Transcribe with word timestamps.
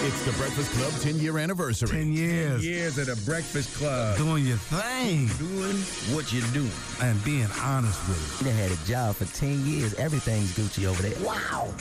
It's 0.00 0.24
the 0.24 0.32
Breakfast 0.32 0.70
Club 0.72 0.92
10 1.00 1.18
year 1.18 1.38
anniversary. 1.38 1.88
10 1.88 2.12
years. 2.12 2.62
10 2.62 2.70
Years 2.70 2.98
of 2.98 3.06
the 3.06 3.16
Breakfast 3.24 3.74
Club. 3.76 4.16
Doing 4.16 4.46
your 4.46 4.56
thing. 4.56 5.26
Doing 5.38 5.76
what 6.14 6.32
you 6.32 6.40
do. 6.52 6.66
And 7.02 7.22
being 7.24 7.48
honest 7.62 8.00
with 8.08 8.40
it. 8.40 8.44
They 8.44 8.52
had 8.52 8.72
a 8.72 8.76
job 8.86 9.16
for 9.16 9.26
10 9.36 9.66
years. 9.66 9.94
Everything's 9.94 10.56
Gucci 10.56 10.86
over 10.86 11.02
there. 11.02 11.14
Wow. 11.24 11.72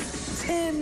10 0.42 0.82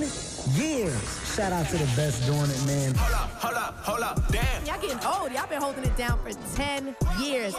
years. 0.56 1.36
Shout 1.36 1.52
out 1.52 1.68
to 1.70 1.78
the 1.78 1.86
best 1.96 2.26
doing 2.26 2.50
it, 2.50 2.66
man. 2.66 2.96
Hold 2.96 3.14
up, 3.14 3.30
hold 3.32 3.56
up, 3.56 3.78
hold 3.84 4.02
up. 4.02 4.32
Damn. 4.32 4.66
Y'all 4.66 4.82
getting 4.82 5.06
old. 5.06 5.32
Y'all 5.32 5.48
been 5.48 5.62
holding 5.62 5.84
it 5.84 5.96
down 5.96 6.20
for 6.24 6.32
10 6.56 6.96
years. 7.22 7.54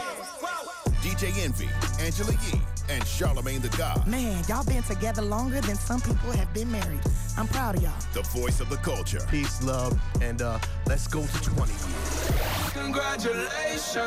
DJ 1.01 1.31
Envy, 1.43 1.69
Angela 2.03 2.33
Yee, 2.33 2.59
and 2.89 3.03
Charlamagne 3.03 3.61
the 3.61 3.75
God. 3.77 4.05
Man, 4.07 4.43
y'all 4.47 4.65
been 4.65 4.83
together 4.83 5.21
longer 5.21 5.61
than 5.61 5.75
some 5.75 6.01
people 6.01 6.31
have 6.31 6.53
been 6.53 6.71
married. 6.71 7.01
I'm 7.37 7.47
proud 7.47 7.75
of 7.75 7.83
y'all. 7.83 7.93
The 8.13 8.23
voice 8.23 8.59
of 8.59 8.69
the 8.69 8.77
culture. 8.77 9.19
Peace, 9.29 9.63
love, 9.63 9.99
and 10.21 10.41
uh, 10.41 10.59
let's 10.85 11.07
go 11.07 11.25
to 11.25 11.41
20 11.41 11.71
years. 11.71 12.71
Congratulations. 12.73 13.97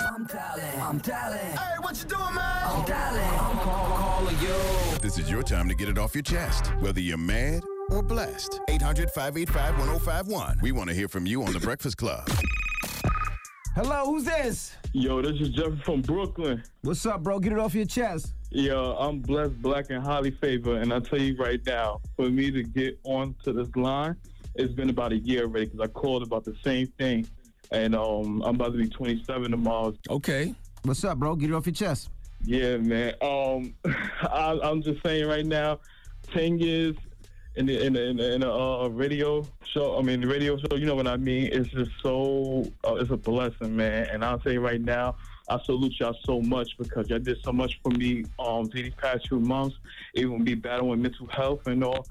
I'm 0.00 0.26
dialing. 0.26 0.80
I'm 0.80 0.98
dialing. 0.98 1.38
Hey, 1.38 1.76
what 1.80 1.96
you 2.02 2.08
doing, 2.08 2.34
man? 2.34 2.64
I'm 2.64 2.84
dialing. 2.84 3.22
I'm 3.22 3.58
call, 3.58 3.96
calling 3.96 4.36
you. 4.40 4.98
This 5.00 5.18
is 5.18 5.30
your 5.30 5.42
time 5.42 5.68
to 5.68 5.74
get 5.74 5.88
it 5.88 5.98
off 5.98 6.14
your 6.14 6.22
chest, 6.22 6.66
whether 6.80 7.00
you're 7.00 7.16
mad 7.16 7.62
or 7.90 8.02
blessed. 8.02 8.60
800 8.68 9.10
585 9.10 9.78
1051. 9.78 10.58
We 10.62 10.72
want 10.72 10.88
to 10.88 10.94
hear 10.94 11.08
from 11.08 11.26
you 11.26 11.42
on 11.44 11.52
The 11.52 11.60
Breakfast 11.60 11.96
Club. 11.96 12.28
Hello, 13.74 14.06
who's 14.06 14.24
this? 14.24 14.76
Yo, 14.92 15.22
this 15.22 15.40
is 15.40 15.50
Jeff 15.50 15.72
from 15.84 16.00
Brooklyn. 16.02 16.62
What's 16.82 17.06
up, 17.06 17.22
bro? 17.22 17.38
Get 17.38 17.52
it 17.52 17.58
off 17.58 17.74
your 17.74 17.84
chest. 17.84 18.32
Yo, 18.50 18.96
I'm 18.98 19.20
blessed, 19.20 19.60
black, 19.62 19.90
and 19.90 20.02
highly 20.02 20.30
favored. 20.32 20.82
And 20.82 20.92
I 20.92 20.98
tell 21.00 21.20
you 21.20 21.36
right 21.36 21.60
now, 21.66 22.00
for 22.16 22.28
me 22.28 22.50
to 22.50 22.62
get 22.62 22.98
onto 23.04 23.52
this 23.52 23.68
line, 23.76 24.16
it's 24.54 24.72
been 24.74 24.90
about 24.90 25.12
a 25.12 25.18
year 25.18 25.42
already 25.42 25.66
because 25.66 25.80
I 25.80 25.86
called 25.86 26.22
about 26.24 26.44
the 26.44 26.56
same 26.64 26.88
thing. 26.98 27.26
And 27.70 27.94
um, 27.94 28.42
I'm 28.42 28.54
about 28.56 28.72
to 28.72 28.78
be 28.78 28.88
27 28.88 29.50
tomorrow. 29.50 29.94
Okay. 30.10 30.54
What's 30.82 31.04
up, 31.04 31.18
bro? 31.18 31.36
Get 31.36 31.50
it 31.50 31.54
off 31.54 31.66
your 31.66 31.74
chest. 31.74 32.08
Yeah, 32.42 32.78
man. 32.78 33.14
Um, 33.20 33.74
I, 34.22 34.58
I'm 34.62 34.82
just 34.82 35.02
saying 35.04 35.26
right 35.28 35.46
now, 35.46 35.78
10 36.32 36.58
years 36.58 36.96
in 37.58 37.66
the 37.66 37.84
in 37.84 37.96
in, 37.96 38.20
in 38.20 38.42
a 38.44 38.50
uh, 38.50 38.88
radio 38.88 39.44
show. 39.64 39.98
I 39.98 40.02
mean, 40.02 40.20
the 40.20 40.28
radio 40.28 40.56
show. 40.56 40.76
You 40.76 40.86
know 40.86 40.94
what 40.94 41.08
I 41.08 41.16
mean? 41.16 41.50
It's 41.52 41.68
just 41.70 41.90
so. 42.02 42.64
Uh, 42.86 42.94
it's 42.94 43.10
a 43.10 43.16
blessing, 43.16 43.76
man. 43.76 44.06
And 44.12 44.24
I'll 44.24 44.40
say 44.42 44.58
right 44.58 44.80
now, 44.80 45.16
I 45.48 45.60
salute 45.64 45.94
y'all 45.98 46.16
so 46.24 46.40
much 46.40 46.78
because 46.78 47.10
y'all 47.10 47.18
did 47.18 47.38
so 47.42 47.52
much 47.52 47.80
for 47.82 47.90
me 47.90 48.24
um 48.38 48.70
these 48.72 48.94
past 48.94 49.28
few 49.28 49.40
months, 49.40 49.76
even 50.14 50.44
be 50.44 50.54
battling 50.54 51.02
mental 51.02 51.26
health 51.26 51.66
and 51.66 51.82
all. 51.82 52.06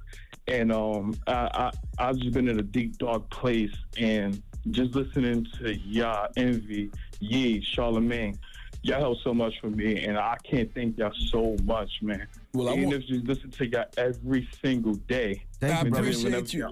And 0.48 0.72
um, 0.72 1.16
I, 1.28 1.50
I 1.54 1.72
I've 1.98 2.18
just 2.18 2.34
been 2.34 2.50
in 2.50 2.60
a 2.60 2.64
deep 2.64 2.98
dark 2.98 3.30
place, 3.30 3.76
and 3.98 4.42
just 4.72 4.96
listening 4.96 5.48
to 5.60 5.76
y'all, 5.78 6.28
Envy, 6.36 6.92
Yee, 7.20 7.62
Charlamagne. 7.62 8.38
Y'all 8.84 9.00
help 9.00 9.18
so 9.24 9.34
much 9.34 9.60
for 9.62 9.70
me, 9.70 10.06
and 10.06 10.18
I 10.18 10.36
can't 10.44 10.74
thank 10.74 10.98
y'all 10.98 11.12
so 11.32 11.56
much, 11.64 12.02
man. 12.02 12.28
Well, 12.58 12.70
I 12.70 12.74
Even 12.74 12.86
want- 12.90 13.04
if 13.04 13.10
you 13.10 13.22
listen 13.22 13.52
to 13.52 13.68
y'all 13.68 13.86
every 13.98 14.48
single 14.64 14.96
day. 14.96 15.44
I 15.62 15.68
appreciate 15.82 16.54
you. 16.54 16.70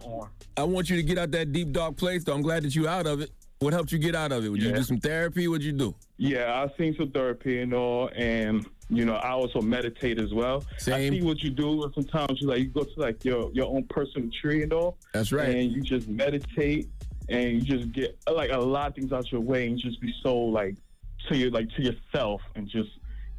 I 0.57 0.63
want 0.63 0.89
you 0.89 0.95
to 0.95 1.03
get 1.03 1.19
out 1.19 1.31
that 1.31 1.51
deep 1.51 1.71
dark 1.71 1.95
place, 1.95 2.23
though. 2.23 2.33
I'm 2.33 2.41
glad 2.41 2.63
that 2.63 2.75
you 2.75 2.87
out 2.87 3.05
of 3.05 3.21
it. 3.21 3.29
What 3.59 3.71
helped 3.73 3.91
you 3.91 3.99
get 3.99 4.15
out 4.15 4.31
of 4.31 4.43
it? 4.43 4.49
Would 4.49 4.61
you 4.63 4.71
do 4.73 4.83
some 4.83 4.99
therapy? 4.99 5.47
What'd 5.47 5.63
you 5.63 5.71
do? 5.71 5.95
Yeah, 6.17 6.61
I've 6.61 6.71
seen 6.77 6.95
some 6.95 7.11
therapy 7.11 7.61
and 7.61 7.73
all, 7.73 8.09
and 8.15 8.65
you 8.89 9.05
know, 9.05 9.15
I 9.15 9.29
also 9.31 9.61
meditate 9.61 10.19
as 10.19 10.33
well. 10.33 10.63
Same. 10.77 11.13
I 11.13 11.17
see 11.17 11.23
what 11.23 11.41
you 11.41 11.51
do, 11.51 11.83
and 11.83 11.93
sometimes 11.93 12.41
you 12.41 12.47
like 12.47 12.59
you 12.59 12.67
go 12.67 12.83
to 12.83 12.99
like 12.99 13.23
your 13.23 13.51
your 13.53 13.67
own 13.67 13.83
personal 13.83 14.29
tree 14.41 14.63
and 14.63 14.73
all. 14.73 14.97
That's 15.13 15.31
right. 15.31 15.49
And 15.49 15.71
you 15.71 15.81
just 15.81 16.07
meditate, 16.07 16.89
and 17.29 17.53
you 17.53 17.61
just 17.61 17.91
get 17.91 18.17
like 18.31 18.51
a 18.51 18.57
lot 18.57 18.89
of 18.89 18.95
things 18.95 19.13
out 19.13 19.31
your 19.31 19.41
way, 19.41 19.67
and 19.67 19.79
just 19.79 20.01
be 20.01 20.13
so 20.21 20.35
like 20.35 20.75
to 21.29 21.37
your 21.37 21.51
like 21.51 21.69
to 21.75 21.81
yourself, 21.81 22.41
and 22.55 22.67
just 22.67 22.89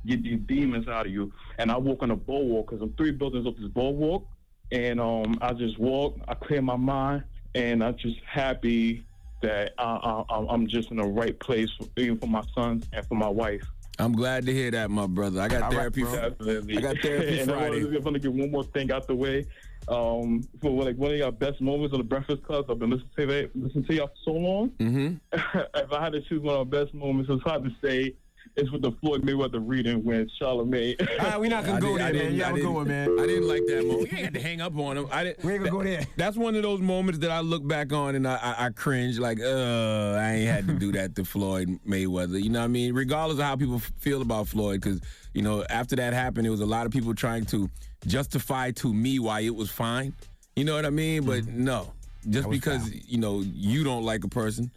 get 0.07 0.23
these 0.23 0.41
demons 0.47 0.89
out 0.89 1.07
of 1.07 1.13
you. 1.13 1.33
And 1.59 1.71
I 1.71 1.77
walk 1.77 2.03
on 2.03 2.11
a 2.11 2.17
boardwalk 2.17 2.71
because 2.71 2.83
I'm 2.83 2.93
three 2.95 3.13
buildings 3.13 3.47
up 3.47 3.57
this 3.57 3.69
boardwalk, 3.69 4.27
and 4.73 5.01
um, 5.01 5.39
I 5.41 5.53
just 5.53 5.79
walk, 5.79 6.19
I 6.29 6.35
clear 6.35 6.63
my 6.63 6.77
mind, 6.77 7.25
and 7.55 7.83
I'm 7.83 7.97
just 7.97 8.19
happy 8.27 9.05
that 9.43 9.75
I, 9.79 10.25
I, 10.29 10.47
I'm 10.49 10.67
just 10.67 10.91
in 10.91 10.97
the 10.97 11.05
right 11.05 11.39
place, 11.39 11.71
for, 11.73 11.87
even 11.97 12.19
for 12.19 12.27
my 12.27 12.43
sons 12.55 12.87
and 12.93 13.07
for 13.07 13.15
my 13.15 13.29
wife. 13.29 13.67
I'm 13.99 14.13
glad 14.13 14.45
to 14.47 14.53
hear 14.53 14.71
that, 14.73 14.91
my 14.91 15.07
brother. 15.07 15.41
I 15.41 15.49
got 15.49 15.63
All 15.63 15.71
right, 15.71 15.79
therapy. 15.79 16.03
bro. 16.03 16.13
fr- 16.13 16.51
I 16.51 16.81
got 16.81 16.99
therapy 17.03 17.39
and 17.41 17.51
Friday. 17.51 17.81
I 17.83 17.99
want, 17.99 18.15
to 18.15 18.19
get 18.19 18.33
one 18.33 18.51
more 18.51 18.65
thing 18.65 18.93
out 18.93 19.07
the 19.07 19.15
way. 19.15 19.47
Um, 19.89 20.43
for 20.61 20.71
like 20.71 20.97
one 20.97 21.13
of 21.13 21.17
your 21.17 21.33
best 21.33 21.61
moments 21.61 21.93
on 21.93 22.01
the 22.01 22.05
Breakfast 22.05 22.43
Club, 22.43 22.71
I've 22.71 22.79
been 22.79 22.91
listening 22.91 23.11
to 23.17 23.27
that, 23.27 23.51
listening 23.55 23.85
to 23.85 23.95
y'all 23.95 24.09
for 24.09 24.15
so 24.25 24.33
long. 24.33 24.71
Mm-hmm. 24.81 25.15
if 25.75 25.93
I 25.93 26.03
had 26.03 26.13
to 26.13 26.21
choose 26.23 26.43
one 26.43 26.57
of 26.57 26.71
the 26.71 26.85
best 26.85 26.93
moments, 26.93 27.31
it's 27.31 27.43
hard 27.43 27.65
to 27.65 27.71
say. 27.83 28.15
It's 28.55 28.71
with 28.71 28.83
the 28.83 28.93
Floyd 29.01 29.23
Mayweather 29.23 29.61
reading 29.63 30.03
when 30.05 30.29
Charlamagne. 30.41 30.95
Ah, 31.21 31.37
we're 31.39 31.51
not 31.51 31.65
gonna 31.67 31.81
go 31.81 31.97
did- 31.99 32.07
I 32.07 32.13
there, 32.13 32.23
man. 32.23 32.23
didn't- 32.23 32.37
You 32.37 32.43
I 32.43 32.47
have 32.47 32.55
a 32.55 32.59
good 32.59 32.63
didn't- 32.63 32.75
one, 32.75 32.89
man. 32.89 33.19
I 33.19 33.27
didn't 33.27 33.49
like 33.49 33.63
that 33.67 33.87
moment. 33.87 34.13
You 34.13 34.17
ain't 34.17 34.25
had 34.27 34.35
to 34.35 34.41
hang 34.41 34.61
up 34.61 34.79
on 34.79 34.97
him. 34.99 35.07
I 35.11 35.25
didn't. 35.25 35.45
We 35.45 35.53
ain't 35.53 35.61
gonna 35.65 35.71
go 35.77 35.83
there. 35.83 36.07
That's 36.17 36.37
one 36.37 36.55
of 36.55 36.63
those 36.63 36.81
moments 36.81 37.21
that 37.21 37.31
I 37.31 37.41
look 37.41 37.67
back 37.67 37.93
on 37.93 38.15
and 38.15 38.27
I, 38.27 38.37
I, 38.37 38.67
I 38.67 38.71
cringe. 38.71 39.19
Like, 39.19 39.41
uh, 39.41 40.17
I 40.19 40.33
ain't 40.35 40.49
had 40.51 40.67
to 40.69 40.75
do 40.75 40.93
that 40.93 41.15
to 41.17 41.25
Floyd 41.25 41.79
Mayweather. 41.87 42.43
You 42.43 42.51
know 42.51 42.61
what 42.61 42.65
I 42.67 42.69
mean? 42.69 42.95
Regardless 42.95 43.39
of 43.39 43.45
how 43.45 43.57
people 43.57 43.79
feel 43.99 44.23
about 44.23 44.49
Floyd, 44.49 44.81
because 44.81 45.01
you 45.35 45.43
know 45.43 45.65
after 45.69 45.97
that 45.97 46.13
happened, 46.15 46.45
there 46.45 46.53
was 46.53 46.61
a 46.61 46.67
lot 46.67 46.87
of 46.87 46.93
people 46.93 47.15
trying 47.15 47.45
to 47.47 47.69
justify 48.07 48.71
to 48.71 48.93
me 48.95 49.19
why 49.19 49.41
it 49.41 49.55
was 49.55 49.71
fine. 49.71 50.15
You 50.55 50.65
know 50.65 50.75
what 50.75 50.87
I 50.87 50.91
mean? 50.91 51.25
But 51.25 51.47
no, 51.47 51.93
just 52.29 52.49
because 52.49 52.83
foul. 52.89 52.99
you 53.07 53.19
know 53.19 53.41
you 53.45 53.85
don't 53.85 54.05
like 54.05 54.25
a 54.25 54.29
person 54.29 54.71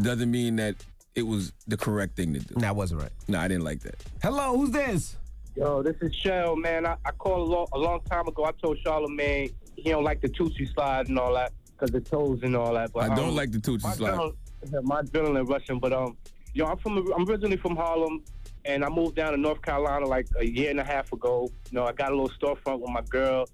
doesn't 0.00 0.30
mean 0.30 0.56
that 0.56 0.74
it 1.14 1.22
was 1.22 1.52
the 1.66 1.76
correct 1.76 2.16
thing 2.16 2.34
to 2.34 2.40
do. 2.40 2.54
That 2.56 2.74
wasn't 2.76 3.00
right. 3.02 3.12
No, 3.28 3.38
I 3.38 3.48
didn't 3.48 3.64
like 3.64 3.80
that. 3.80 3.94
Hello, 4.22 4.56
who's 4.56 4.70
this? 4.70 5.16
Yo, 5.56 5.82
this 5.82 5.94
is 6.00 6.14
Shell, 6.14 6.56
man. 6.56 6.84
I, 6.84 6.96
I 7.04 7.12
called 7.12 7.48
a 7.48 7.50
long, 7.52 7.66
a 7.72 7.78
long 7.78 8.00
time 8.10 8.26
ago. 8.26 8.44
I 8.44 8.50
told 8.52 8.78
Charlamagne 8.84 9.52
he 9.76 9.90
don't 9.90 10.02
like 10.04 10.20
the 10.20 10.28
Toosie 10.28 10.72
slide 10.74 11.08
and 11.08 11.18
all 11.18 11.32
that 11.34 11.52
because 11.72 11.90
the 11.90 12.00
toes 12.00 12.40
and 12.42 12.56
all 12.56 12.74
that. 12.74 12.92
But 12.92 13.10
I 13.10 13.14
don't 13.14 13.28
um, 13.30 13.36
like 13.36 13.52
the 13.52 13.58
Toosie 13.58 13.84
my 13.84 13.92
slide. 13.94 14.14
adrenaline- 14.14 14.82
My 14.82 15.02
adrenaline 15.02 15.48
rushing, 15.48 15.78
but 15.78 15.92
um, 15.92 16.16
yo, 16.54 16.66
I'm 16.66 16.78
from 16.78 16.98
I'm 17.12 17.28
originally 17.28 17.56
from 17.58 17.76
Harlem, 17.76 18.24
and 18.64 18.84
I 18.84 18.88
moved 18.88 19.14
down 19.14 19.32
to 19.32 19.36
North 19.38 19.62
Carolina 19.62 20.06
like 20.06 20.26
a 20.40 20.44
year 20.44 20.70
and 20.70 20.80
a 20.80 20.84
half 20.84 21.12
ago. 21.12 21.48
You 21.70 21.76
know, 21.78 21.84
I 21.86 21.92
got 21.92 22.10
a 22.10 22.16
little 22.16 22.30
storefront 22.40 22.80
with 22.80 22.90
my 22.90 23.02
girl. 23.02 23.46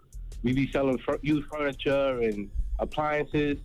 We 0.43 0.55
be 0.55 0.71
selling 0.73 0.97
fur- 0.99 1.19
used 1.21 1.49
furniture 1.51 2.21
and 2.23 2.49
appliances. 2.79 3.59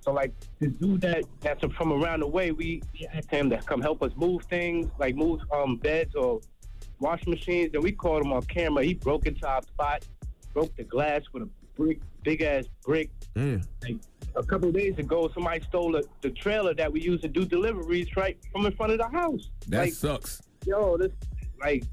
So 0.00 0.12
like 0.12 0.32
this 0.58 0.70
dude 0.72 1.00
that 1.02 1.24
that's 1.40 1.64
from 1.74 1.92
around 1.92 2.20
the 2.20 2.26
way, 2.26 2.52
we 2.52 2.82
asked 3.12 3.30
him 3.30 3.50
to 3.50 3.58
come 3.58 3.80
help 3.80 4.02
us 4.02 4.12
move 4.16 4.42
things, 4.44 4.90
like 4.98 5.14
move 5.14 5.40
um 5.52 5.76
beds 5.76 6.14
or 6.14 6.40
washing 7.00 7.30
machines, 7.30 7.70
and 7.74 7.82
we 7.82 7.92
called 7.92 8.24
him 8.24 8.32
on 8.32 8.42
camera. 8.42 8.84
He 8.84 8.94
broke 8.94 9.26
into 9.26 9.46
our 9.46 9.62
spot, 9.62 10.06
broke 10.52 10.74
the 10.76 10.84
glass 10.84 11.22
with 11.32 11.42
a 11.44 11.48
brick, 11.76 12.00
big 12.22 12.42
ass 12.42 12.64
brick. 12.84 13.10
Yeah. 13.34 13.58
Like 13.82 13.96
a 14.36 14.42
couple 14.42 14.68
of 14.68 14.74
days 14.74 14.98
ago, 14.98 15.30
somebody 15.34 15.60
stole 15.68 15.92
the, 15.92 16.06
the 16.22 16.30
trailer 16.30 16.74
that 16.74 16.92
we 16.92 17.00
use 17.00 17.20
to 17.22 17.28
do 17.28 17.44
deliveries 17.44 18.14
right 18.16 18.38
from 18.52 18.66
in 18.66 18.72
front 18.76 18.92
of 18.92 18.98
the 18.98 19.08
house. 19.08 19.50
That 19.68 19.80
like, 19.80 19.92
sucks. 19.92 20.42
yo, 20.66 20.96
this 20.96 21.12
like 21.60 21.84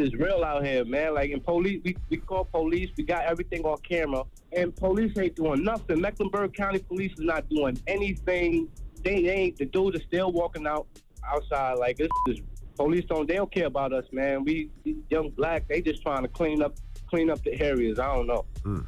is 0.00 0.12
real 0.14 0.42
out 0.42 0.66
here, 0.66 0.84
man. 0.84 1.14
Like 1.14 1.30
in 1.30 1.40
police, 1.40 1.80
we, 1.84 1.96
we 2.10 2.16
call 2.16 2.46
police, 2.46 2.90
we 2.96 3.04
got 3.04 3.26
everything 3.26 3.62
on 3.62 3.78
camera, 3.88 4.24
and 4.52 4.74
police 4.74 5.16
ain't 5.16 5.36
doing 5.36 5.62
nothing. 5.62 6.00
Mecklenburg 6.00 6.52
County 6.52 6.80
Police 6.80 7.12
is 7.12 7.24
not 7.24 7.48
doing 7.48 7.80
anything. 7.86 8.68
They, 9.04 9.28
ain't 9.28 9.56
the 9.56 9.66
dude 9.66 9.94
is 9.94 10.02
still 10.08 10.32
walking 10.32 10.66
out 10.66 10.88
outside 11.24 11.74
like 11.78 11.98
this. 11.98 12.08
Is, 12.26 12.40
police 12.74 13.04
don't 13.04 13.28
they 13.28 13.36
don't 13.36 13.52
care 13.52 13.66
about 13.66 13.92
us, 13.92 14.04
man. 14.10 14.42
We 14.42 14.68
young 15.10 15.30
black, 15.30 15.68
they 15.68 15.80
just 15.80 16.02
trying 16.02 16.22
to 16.22 16.28
clean 16.28 16.60
up 16.60 16.74
clean 17.08 17.30
up 17.30 17.42
the 17.42 17.60
areas. 17.60 17.98
I 17.98 18.14
don't 18.14 18.26
know. 18.26 18.44
My 18.64 18.82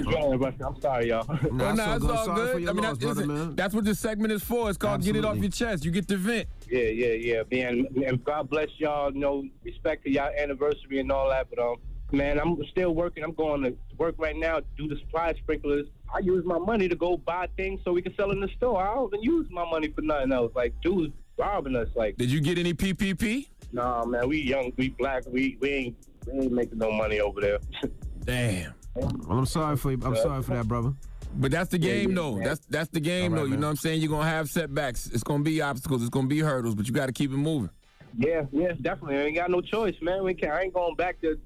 adrenaline 0.00 0.40
rushing. 0.40 0.62
I'm 0.62 0.80
sorry, 0.80 1.08
y'all. 1.08 1.26
Well, 1.28 1.74
nah, 1.74 1.96
it's 1.96 2.04
all 2.04 2.24
Sorry 2.24 2.62
good. 2.62 2.68
I 2.68 2.72
mean, 2.72 2.82
loss, 2.84 2.98
that's, 2.98 3.04
brother, 3.04 3.26
listen, 3.26 3.56
that's 3.56 3.74
what 3.74 3.84
this 3.84 3.98
segment 3.98 4.32
is 4.32 4.42
for. 4.42 4.68
It's 4.68 4.78
called 4.78 5.02
Get 5.02 5.16
It 5.16 5.24
Off 5.24 5.36
Your 5.36 5.50
Chest. 5.50 5.84
You 5.84 5.90
get 5.90 6.08
to 6.08 6.16
vent. 6.16 6.48
Yeah, 6.68 6.82
yeah, 6.82 7.12
yeah, 7.12 7.42
man. 7.50 7.86
And 8.06 8.24
God 8.24 8.50
bless 8.50 8.68
y'all. 8.78 9.12
You 9.12 9.20
know, 9.20 9.44
respect 9.64 10.04
to 10.04 10.10
y'all 10.10 10.30
anniversary 10.36 11.00
and 11.00 11.10
all 11.10 11.28
that. 11.30 11.48
But 11.50 11.58
um, 11.58 11.76
man, 12.12 12.38
I'm 12.38 12.56
still 12.70 12.94
working. 12.94 13.24
I'm 13.24 13.32
going 13.32 13.62
to 13.62 13.76
work 13.98 14.14
right 14.18 14.36
now. 14.36 14.60
Do 14.76 14.88
the 14.88 14.96
supply 14.96 15.34
sprinklers. 15.34 15.86
I 16.12 16.18
use 16.20 16.44
my 16.44 16.58
money 16.58 16.88
to 16.88 16.96
go 16.96 17.16
buy 17.16 17.48
things 17.56 17.80
so 17.84 17.92
we 17.92 18.02
can 18.02 18.14
sell 18.16 18.30
in 18.32 18.40
the 18.40 18.48
store. 18.56 18.82
I 18.82 18.94
don't 18.94 19.14
even 19.14 19.22
use 19.22 19.46
my 19.50 19.68
money 19.68 19.88
for 19.88 20.02
nothing 20.02 20.32
else. 20.32 20.52
Like 20.54 20.74
dudes 20.82 21.12
robbing 21.36 21.76
us. 21.76 21.88
Like, 21.94 22.16
Did 22.16 22.30
you 22.30 22.40
get 22.40 22.58
any 22.58 22.74
PPP? 22.74 23.48
nah, 23.72 24.04
man. 24.04 24.28
We 24.28 24.40
young. 24.42 24.72
We 24.76 24.90
black. 24.90 25.24
We 25.26 25.56
we 25.60 25.70
ain't 25.70 25.96
we 26.26 26.44
ain't 26.44 26.52
making 26.52 26.78
no 26.78 26.90
money 26.92 27.20
over 27.20 27.40
there. 27.40 27.58
Damn. 28.24 28.74
Well, 28.94 29.38
I'm 29.38 29.46
sorry 29.46 29.76
for 29.76 29.92
you. 29.92 30.00
I'm 30.04 30.16
sorry 30.16 30.42
for 30.42 30.54
that, 30.54 30.66
brother. 30.68 30.92
But 31.36 31.52
that's 31.52 31.70
the 31.70 31.78
game, 31.78 32.10
yeah, 32.10 32.16
though. 32.16 32.34
man. 32.34 32.44
That's 32.44 32.60
that's 32.66 32.88
the 32.90 33.00
game, 33.00 33.32
All 33.32 33.36
right, 33.36 33.36
though. 33.38 33.44
You 33.44 33.50
man. 33.52 33.60
know 33.60 33.66
what 33.68 33.70
I'm 33.72 33.76
saying? 33.76 34.00
You're 34.02 34.10
gonna 34.10 34.28
have 34.28 34.50
setbacks. 34.50 35.06
It's 35.06 35.22
gonna 35.22 35.44
be 35.44 35.62
obstacles. 35.62 36.02
It's 36.02 36.10
gonna 36.10 36.26
be 36.26 36.40
hurdles, 36.40 36.74
but 36.74 36.86
you 36.86 36.92
got 36.92 37.06
to 37.06 37.12
keep 37.12 37.30
it 37.30 37.36
moving. 37.36 37.70
yeah, 38.18 38.46
yeah, 38.50 38.72
definitely. 38.82 39.18
I 39.18 39.22
ain't 39.26 39.36
got 39.36 39.50
no 39.50 39.60
choice, 39.60 39.94
man. 40.02 40.24
We 40.24 40.34
can't. 40.34 40.52
I 40.52 40.62
ain't 40.62 40.74
going 40.74 40.96
back 40.96 41.20
to 41.20 41.38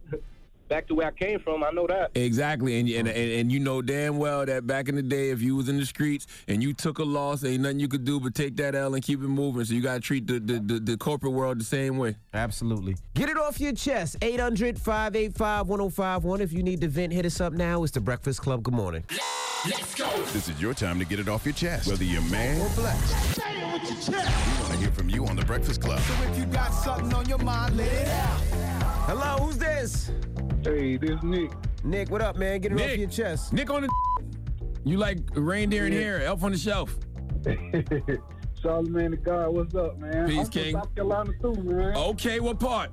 back 0.68 0.86
to 0.88 0.94
where 0.94 1.06
I 1.06 1.10
came 1.10 1.38
from. 1.38 1.62
I 1.64 1.70
know 1.70 1.86
that. 1.86 2.10
Exactly, 2.14 2.78
and, 2.80 2.88
and 2.88 3.08
and 3.08 3.32
and 3.32 3.52
you 3.52 3.60
know 3.60 3.82
damn 3.82 4.18
well 4.18 4.44
that 4.46 4.66
back 4.66 4.88
in 4.88 4.94
the 4.94 5.02
day, 5.02 5.30
if 5.30 5.42
you 5.42 5.56
was 5.56 5.68
in 5.68 5.78
the 5.78 5.86
streets 5.86 6.26
and 6.48 6.62
you 6.62 6.72
took 6.72 6.98
a 6.98 7.04
loss, 7.04 7.44
ain't 7.44 7.62
nothing 7.62 7.80
you 7.80 7.88
could 7.88 8.04
do 8.04 8.20
but 8.20 8.34
take 8.34 8.56
that 8.56 8.74
L 8.74 8.94
and 8.94 9.02
keep 9.02 9.20
it 9.20 9.28
moving. 9.28 9.64
So 9.64 9.74
you 9.74 9.82
got 9.82 9.94
to 9.94 10.00
treat 10.00 10.26
the, 10.26 10.40
the 10.40 10.58
the 10.58 10.80
the 10.80 10.96
corporate 10.96 11.32
world 11.32 11.60
the 11.60 11.64
same 11.64 11.98
way. 11.98 12.16
Absolutely. 12.32 12.96
Get 13.14 13.28
it 13.28 13.36
off 13.36 13.60
your 13.60 13.72
chest. 13.72 14.16
800 14.22 14.78
585 14.78 15.68
1051. 15.68 16.40
If 16.40 16.52
you 16.52 16.62
need 16.62 16.80
to 16.80 16.88
vent, 16.88 17.12
hit 17.12 17.26
us 17.26 17.40
up 17.40 17.52
now. 17.52 17.82
It's 17.82 17.92
The 17.92 18.00
Breakfast 18.00 18.40
Club. 18.40 18.62
Good 18.62 18.74
morning. 18.74 19.04
Let's 19.66 19.94
go. 19.94 20.10
This 20.32 20.48
is 20.48 20.60
your 20.60 20.74
time 20.74 20.98
to 20.98 21.06
get 21.06 21.18
it 21.18 21.28
off 21.28 21.46
your 21.46 21.54
chest, 21.54 21.88
whether 21.88 22.04
you're 22.04 22.20
man 22.22 22.60
or 22.60 22.68
black. 22.74 22.98
Say 22.98 23.42
it 23.62 23.72
with 23.72 23.90
your 23.90 24.18
chest. 24.18 24.46
We 24.46 24.62
want 24.62 24.72
to 24.72 24.78
hear 24.78 24.90
from 24.90 25.08
you 25.08 25.26
on 25.26 25.36
the 25.36 25.44
Breakfast 25.44 25.80
Club. 25.80 26.00
So 26.00 26.30
if 26.30 26.38
you 26.38 26.44
got 26.46 26.68
something 26.70 27.12
on 27.14 27.26
your 27.26 27.38
mind, 27.38 27.76
let 27.78 27.90
it 27.90 28.08
out. 28.08 28.40
Hello, 29.06 29.44
who's 29.44 29.56
this? 29.56 30.10
Hey, 30.64 30.96
this 30.96 31.22
Nick. 31.22 31.52
Nick, 31.84 32.10
what 32.10 32.22
up, 32.22 32.36
man? 32.36 32.60
Get 32.60 32.72
it 32.72 32.76
Nick. 32.76 32.92
off 32.92 32.96
your 32.96 33.08
chest. 33.08 33.52
Nick 33.52 33.70
on 33.70 33.82
the. 33.82 33.88
You 34.86 34.98
like 34.98 35.16
reindeer 35.32 35.86
and 35.86 35.94
hair, 35.94 36.22
elf 36.22 36.44
on 36.44 36.52
the 36.52 36.58
shelf. 36.58 36.94
Charlamagne 38.62 39.12
the 39.12 39.16
God, 39.16 39.48
what's 39.54 39.74
up, 39.74 39.98
man? 39.98 40.28
Peace, 40.28 40.40
I'm 40.40 40.52
from 40.52 40.72
South 40.72 40.94
Carolina 40.94 41.30
too, 41.40 41.54
man. 41.54 41.96
Okay, 41.96 42.38
what 42.38 42.60
part? 42.60 42.90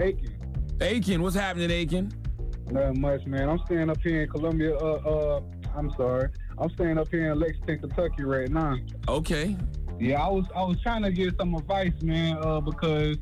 Aiken. 0.00 0.34
Aiken, 0.80 1.22
what's 1.22 1.36
happening, 1.36 1.70
Aiken? 1.70 2.10
Not 2.72 2.96
much, 2.96 3.24
man. 3.26 3.48
I'm 3.48 3.60
staying 3.66 3.90
up 3.90 4.00
here 4.02 4.22
in 4.22 4.28
Columbia. 4.28 4.76
Uh, 4.76 4.94
uh, 5.06 5.40
I'm 5.76 5.92
sorry. 5.92 6.30
I'm 6.58 6.68
staying 6.70 6.98
up 6.98 7.08
here 7.10 7.30
in 7.30 7.38
Lexington, 7.38 7.78
Kentucky 7.78 8.24
right 8.24 8.50
now. 8.50 8.76
Okay. 9.06 9.56
Yeah, 10.00 10.20
I 10.20 10.28
was 10.28 10.46
I 10.52 10.64
was 10.64 10.80
trying 10.82 11.04
to 11.04 11.12
get 11.12 11.38
some 11.38 11.54
advice, 11.54 11.92
man, 12.02 12.38
uh, 12.42 12.60
because 12.60 13.18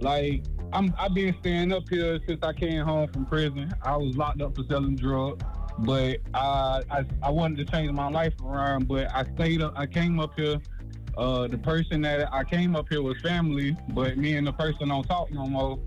like 0.00 0.44
I'm 0.72 0.94
I've 0.98 1.14
been 1.14 1.34
staying 1.40 1.72
up 1.72 1.88
here 1.88 2.18
since 2.26 2.40
I 2.42 2.52
came 2.52 2.84
home 2.84 3.08
from 3.08 3.24
prison. 3.26 3.72
I 3.82 3.96
was 3.96 4.16
locked 4.16 4.42
up 4.42 4.54
for 4.54 4.64
selling 4.68 4.96
drugs, 4.96 5.42
but 5.78 6.18
I 6.34 6.82
I, 6.90 7.04
I 7.22 7.30
wanted 7.30 7.66
to 7.66 7.72
change 7.72 7.92
my 7.92 8.10
life 8.10 8.34
around, 8.44 8.86
but 8.86 9.08
I 9.14 9.24
stayed 9.34 9.62
up. 9.62 9.72
I 9.76 9.86
came 9.86 10.20
up 10.20 10.38
here. 10.38 10.58
Uh, 11.16 11.48
the 11.48 11.58
person 11.58 12.02
that 12.02 12.32
I 12.32 12.44
came 12.44 12.76
up 12.76 12.88
here 12.88 13.02
was 13.02 13.18
family, 13.20 13.76
but 13.88 14.18
me 14.18 14.36
and 14.36 14.46
the 14.46 14.52
person 14.52 14.88
don't 14.88 15.04
talk 15.04 15.32
no 15.32 15.46
more. 15.46 15.80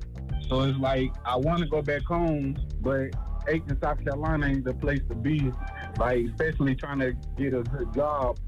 So 0.50 0.62
it's 0.62 0.78
like 0.80 1.14
I 1.26 1.38
want 1.38 1.60
to 1.60 1.68
go 1.68 1.82
back 1.82 2.04
home, 2.04 2.58
but 2.82 3.12
Aiken, 3.48 3.80
South 3.82 4.04
Carolina 4.04 4.48
ain't 4.48 4.66
the 4.66 4.74
place 4.74 5.02
to 5.10 5.16
be. 5.16 5.52
Like 6.00 6.26
especially 6.26 6.76
trying 6.76 7.00
to 7.00 7.14
get 7.38 7.54
a 7.54 7.62
good 7.62 7.94
job, 7.94 8.40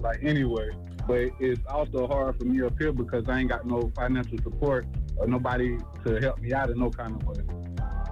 like 0.00 0.22
anyway. 0.22 0.68
But 1.06 1.30
it's 1.40 1.62
also 1.66 2.06
hard 2.06 2.38
for 2.38 2.44
me 2.44 2.60
up 2.62 2.78
here 2.78 2.92
because 2.92 3.24
I 3.28 3.40
ain't 3.40 3.48
got 3.48 3.66
no 3.66 3.90
financial 3.96 4.36
support 4.42 4.86
or 5.18 5.26
nobody 5.26 5.78
to 6.04 6.20
help 6.20 6.40
me 6.40 6.52
out 6.52 6.70
in 6.70 6.78
no 6.78 6.90
kind 6.90 7.20
of 7.20 7.26
way. 7.26 7.42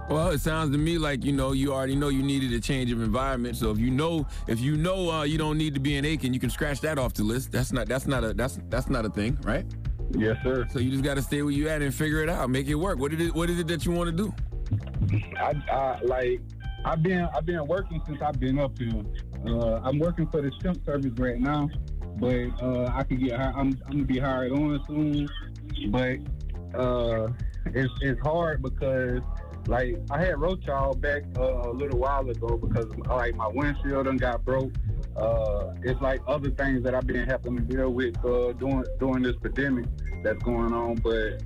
Well, 0.08 0.30
it 0.30 0.40
sounds 0.40 0.70
to 0.70 0.78
me 0.78 0.98
like 0.98 1.24
you 1.24 1.32
know 1.32 1.52
you 1.52 1.72
already 1.72 1.96
know 1.96 2.08
you 2.08 2.22
needed 2.22 2.52
a 2.52 2.60
change 2.60 2.92
of 2.92 3.02
environment. 3.02 3.56
So 3.56 3.70
if 3.70 3.78
you 3.78 3.90
know 3.90 4.26
if 4.46 4.60
you 4.60 4.76
know 4.76 5.10
uh, 5.10 5.22
you 5.24 5.36
don't 5.36 5.58
need 5.58 5.74
to 5.74 5.80
be 5.80 5.96
in 5.96 6.04
Aiken, 6.04 6.32
you 6.32 6.38
can 6.38 6.50
scratch 6.50 6.80
that 6.82 6.98
off 6.98 7.14
the 7.14 7.24
list. 7.24 7.50
That's 7.50 7.72
not 7.72 7.88
that's 7.88 8.06
not 8.06 8.22
a 8.22 8.32
that's 8.32 8.60
that's 8.68 8.88
not 8.88 9.04
a 9.04 9.10
thing, 9.10 9.36
right? 9.42 9.66
Yes, 10.12 10.36
sir. 10.44 10.66
So 10.70 10.78
you 10.78 10.92
just 10.92 11.02
got 11.02 11.14
to 11.14 11.22
stay 11.22 11.42
where 11.42 11.50
you 11.50 11.68
at 11.68 11.82
and 11.82 11.92
figure 11.92 12.22
it 12.22 12.28
out, 12.28 12.48
make 12.50 12.68
it 12.68 12.76
work. 12.76 12.98
What 13.00 13.12
is 13.12 13.20
it? 13.20 13.34
What 13.34 13.50
is 13.50 13.58
it 13.58 13.66
that 13.66 13.84
you 13.84 13.92
want 13.92 14.16
to 14.16 14.16
do? 14.16 14.32
I, 15.38 15.54
I 15.72 16.00
like 16.02 16.40
I've 16.84 17.02
been 17.02 17.28
I've 17.34 17.44
been 17.44 17.66
working 17.66 18.00
since 18.06 18.22
I've 18.22 18.38
been 18.38 18.60
up 18.60 18.78
here. 18.78 19.02
Uh, 19.44 19.80
I'm 19.82 19.98
working 19.98 20.28
for 20.28 20.40
the 20.40 20.52
shrimp 20.60 20.84
service 20.84 21.12
right 21.18 21.40
now, 21.40 21.68
but 22.18 22.62
uh, 22.62 22.92
I 22.94 23.02
can 23.02 23.18
get 23.18 23.40
I'm 23.40 23.56
I'm 23.56 23.72
gonna 23.90 24.04
be 24.04 24.20
hired 24.20 24.52
on 24.52 24.80
soon. 24.86 25.28
But 25.90 26.18
uh, 26.76 27.28
it's 27.66 27.92
it's 28.00 28.20
hard 28.20 28.62
because 28.62 29.20
like 29.68 29.98
I 30.10 30.24
had 30.24 30.40
wrote 30.40 30.62
y'all 30.62 30.94
back 30.94 31.22
uh, 31.36 31.42
a 31.42 31.72
little 31.72 31.98
while 31.98 32.28
ago 32.28 32.56
because 32.56 32.86
like 33.08 33.34
my 33.34 33.48
windshield 33.48 34.06
done 34.06 34.16
got 34.16 34.44
broke. 34.44 34.72
Uh, 35.16 35.74
it's 35.82 36.00
like 36.00 36.20
other 36.26 36.50
things 36.50 36.82
that 36.84 36.94
I've 36.94 37.06
been 37.06 37.26
having 37.26 37.56
to 37.56 37.62
deal 37.62 37.90
with 37.90 38.16
uh, 38.24 38.52
during 38.52 38.84
during 38.98 39.22
this 39.22 39.36
pandemic 39.42 39.86
that's 40.22 40.42
going 40.42 40.72
on, 40.72 40.96
but 40.96 41.42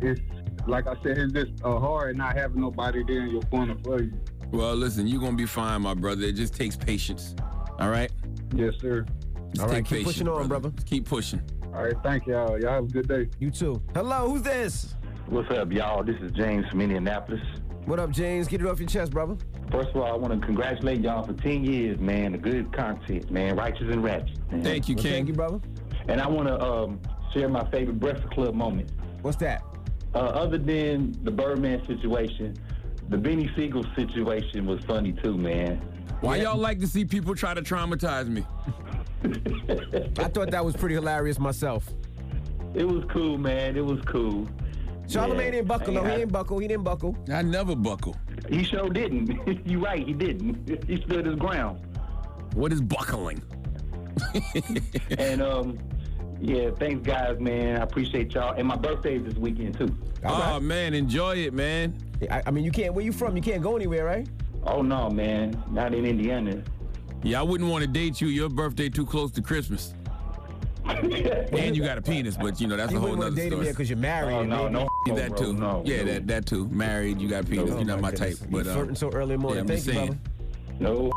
it's 0.00 0.20
like 0.66 0.86
I 0.86 0.94
said, 1.02 1.18
it's 1.18 1.32
just 1.32 1.52
uh, 1.64 1.78
hard 1.78 2.16
not 2.16 2.36
having 2.36 2.60
nobody 2.60 3.02
there 3.02 3.22
in 3.22 3.30
your 3.30 3.42
corner 3.42 3.76
for 3.82 4.02
you. 4.02 4.12
Well, 4.50 4.74
listen, 4.74 5.06
you're 5.06 5.20
gonna 5.20 5.36
be 5.36 5.46
fine, 5.46 5.82
my 5.82 5.94
brother. 5.94 6.24
It 6.24 6.32
just 6.32 6.54
takes 6.54 6.76
patience. 6.76 7.34
All 7.78 7.90
right. 7.90 8.10
Yes, 8.54 8.74
sir. 8.80 9.04
Just 9.50 9.62
All 9.62 9.68
right, 9.68 9.84
keep 9.84 9.98
patience, 9.98 10.04
pushing 10.04 10.28
on, 10.28 10.48
brother. 10.48 10.70
Just 10.70 10.86
keep 10.86 11.06
pushing. 11.06 11.42
All 11.78 11.84
right, 11.84 11.94
thank 12.02 12.26
y'all. 12.26 12.60
Y'all 12.60 12.72
have 12.72 12.84
a 12.86 12.88
good 12.88 13.06
day. 13.06 13.28
You 13.38 13.52
too. 13.52 13.80
Hello, 13.94 14.28
who's 14.30 14.42
this? 14.42 14.96
What's 15.28 15.48
up, 15.52 15.70
y'all? 15.70 16.02
This 16.02 16.16
is 16.20 16.32
James 16.32 16.66
from 16.68 16.80
Indianapolis. 16.80 17.40
What 17.84 18.00
up, 18.00 18.10
James? 18.10 18.48
Get 18.48 18.60
it 18.62 18.66
off 18.66 18.80
your 18.80 18.88
chest, 18.88 19.12
brother. 19.12 19.36
First 19.70 19.90
of 19.90 19.98
all, 19.98 20.12
I 20.12 20.16
want 20.16 20.34
to 20.40 20.44
congratulate 20.44 21.02
y'all 21.02 21.22
for 21.24 21.34
10 21.34 21.62
years, 21.64 22.00
man. 22.00 22.32
The 22.32 22.38
good 22.38 22.72
content, 22.72 23.30
man. 23.30 23.54
Righteous 23.54 23.86
and 23.92 24.02
ratchet. 24.02 24.36
man. 24.50 24.64
Thank 24.64 24.88
you, 24.88 24.96
Well, 24.96 25.04
King. 25.04 25.12
thank 25.12 25.28
you, 25.28 25.34
brother. 25.34 25.60
And 26.08 26.20
I 26.20 26.26
want 26.26 26.48
to 26.48 26.60
um, 26.60 27.00
share 27.32 27.48
my 27.48 27.62
favorite 27.70 28.00
Breakfast 28.00 28.28
Club 28.32 28.56
moment. 28.56 28.90
What's 29.22 29.36
that? 29.36 29.62
Uh, 30.16 30.18
other 30.18 30.58
than 30.58 31.14
the 31.22 31.30
Birdman 31.30 31.86
situation, 31.86 32.56
the 33.08 33.16
Beanie 33.16 33.54
Sigel 33.54 33.84
situation 33.94 34.66
was 34.66 34.82
funny 34.84 35.12
too, 35.12 35.36
man. 35.38 35.80
Why 36.20 36.36
y'all 36.36 36.58
like 36.58 36.80
to 36.80 36.86
see 36.86 37.04
people 37.04 37.34
try 37.34 37.54
to 37.54 37.62
traumatize 37.62 38.28
me? 38.28 38.44
I 40.18 40.28
thought 40.28 40.50
that 40.50 40.64
was 40.64 40.76
pretty 40.76 40.94
hilarious 40.94 41.38
myself. 41.38 41.88
It 42.74 42.86
was 42.86 43.04
cool, 43.08 43.38
man. 43.38 43.76
It 43.76 43.84
was 43.84 44.00
cool. 44.02 44.48
Charlamagne 45.06 45.44
Yeah. 45.46 45.50
didn't 45.52 45.68
buckle. 45.68 45.94
No, 45.94 46.02
he 46.04 46.16
didn't 46.16 46.32
buckle. 46.32 46.58
He 46.58 46.68
didn't 46.68 46.84
buckle. 46.84 47.16
I 47.32 47.42
never 47.42 47.74
buckle. 47.74 48.16
He 48.48 48.62
sure 48.62 48.88
didn't. 48.90 49.66
you 49.66 49.82
right, 49.84 50.06
he 50.06 50.12
didn't. 50.12 50.84
he 50.86 50.96
stood 51.02 51.26
his 51.26 51.36
ground. 51.36 51.80
What 52.54 52.72
is 52.72 52.80
buckling? 52.80 53.42
and 55.18 55.40
um, 55.40 55.78
yeah, 56.40 56.70
thanks 56.78 57.06
guys, 57.06 57.38
man. 57.40 57.76
I 57.80 57.84
appreciate 57.84 58.34
y'all. 58.34 58.54
And 58.54 58.66
my 58.66 58.76
birthday 58.76 59.16
is 59.16 59.24
this 59.24 59.34
weekend 59.34 59.78
too. 59.78 59.96
Oh 60.24 60.58
man, 60.60 60.94
enjoy 60.94 61.36
it, 61.36 61.54
man. 61.54 61.96
I, 62.30 62.42
I 62.46 62.50
mean, 62.50 62.64
you 62.64 62.72
can't. 62.72 62.92
Where 62.94 63.04
you 63.04 63.12
from? 63.12 63.36
You 63.36 63.42
can't 63.42 63.62
go 63.62 63.76
anywhere, 63.76 64.04
right? 64.04 64.28
Oh 64.70 64.82
no, 64.82 65.08
man, 65.10 65.60
not 65.70 65.94
in 65.94 66.04
Indiana. 66.04 66.62
Yeah, 67.22 67.40
I 67.40 67.42
wouldn't 67.42 67.68
want 67.70 67.82
to 67.82 67.88
date 67.90 68.20
you. 68.20 68.28
Your 68.28 68.48
birthday 68.48 68.88
too 68.88 69.06
close 69.06 69.30
to 69.32 69.42
Christmas. 69.42 69.94
and 70.88 71.76
you 71.76 71.82
got 71.82 71.98
a 71.98 72.02
penis, 72.02 72.36
but 72.36 72.60
you 72.60 72.66
know 72.66 72.76
that's 72.76 72.92
You 72.92 72.98
a 72.98 73.00
whole 73.00 73.10
wouldn't 73.10 73.20
nother 73.20 73.30
wanna 73.30 73.36
date 73.36 73.46
him 73.46 73.50
story. 73.52 73.64
here 73.66 73.74
'cause 73.74 73.90
you're 73.90 73.98
married 73.98 74.34
Oh, 74.34 74.40
and 74.40 74.50
no, 74.50 74.68
no, 74.68 74.88
no, 75.06 75.14
that 75.16 75.30
bro, 75.30 75.38
too. 75.38 75.52
no, 75.54 75.82
yeah, 75.84 75.98
no. 75.98 76.04
that 76.04 76.26
that 76.28 76.46
too. 76.46 76.66
Married, 76.68 77.20
you 77.20 77.28
got 77.28 77.44
a 77.44 77.46
penis. 77.46 77.70
You're 77.70 77.84
not 77.84 78.00
my 78.00 78.10
my 78.10 78.16
type. 78.16 78.36
But 78.50 78.64
You 78.64 78.70
uh, 78.70 78.74
flirting 78.74 78.94
so 78.94 79.10
early 79.10 79.34
in 79.34 79.40
the 79.40 79.46
morning. 79.46 79.56
Yeah, 79.66 79.74
I'm 79.74 79.80
Thank 79.82 79.86
you, 79.86 79.92
saying. 79.92 80.20
No. 80.80 81.12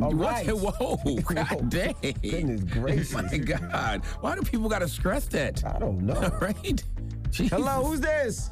All 0.00 0.10
what? 0.14 0.18
right. 0.18 0.46
Whoa! 0.52 0.96
God 1.34 1.70
dang! 1.70 1.94
Goodness 2.22 2.62
gracious. 2.64 3.12
My 3.12 3.36
God! 3.38 4.02
Why 4.20 4.34
do 4.34 4.42
people 4.42 4.68
gotta 4.68 4.88
stress 4.88 5.26
that? 5.26 5.64
I 5.64 5.78
don't 5.78 6.00
know. 6.02 6.20
right? 6.40 6.82
Jesus. 7.30 7.50
Hello, 7.56 7.84
who's 7.84 8.00
this? 8.00 8.50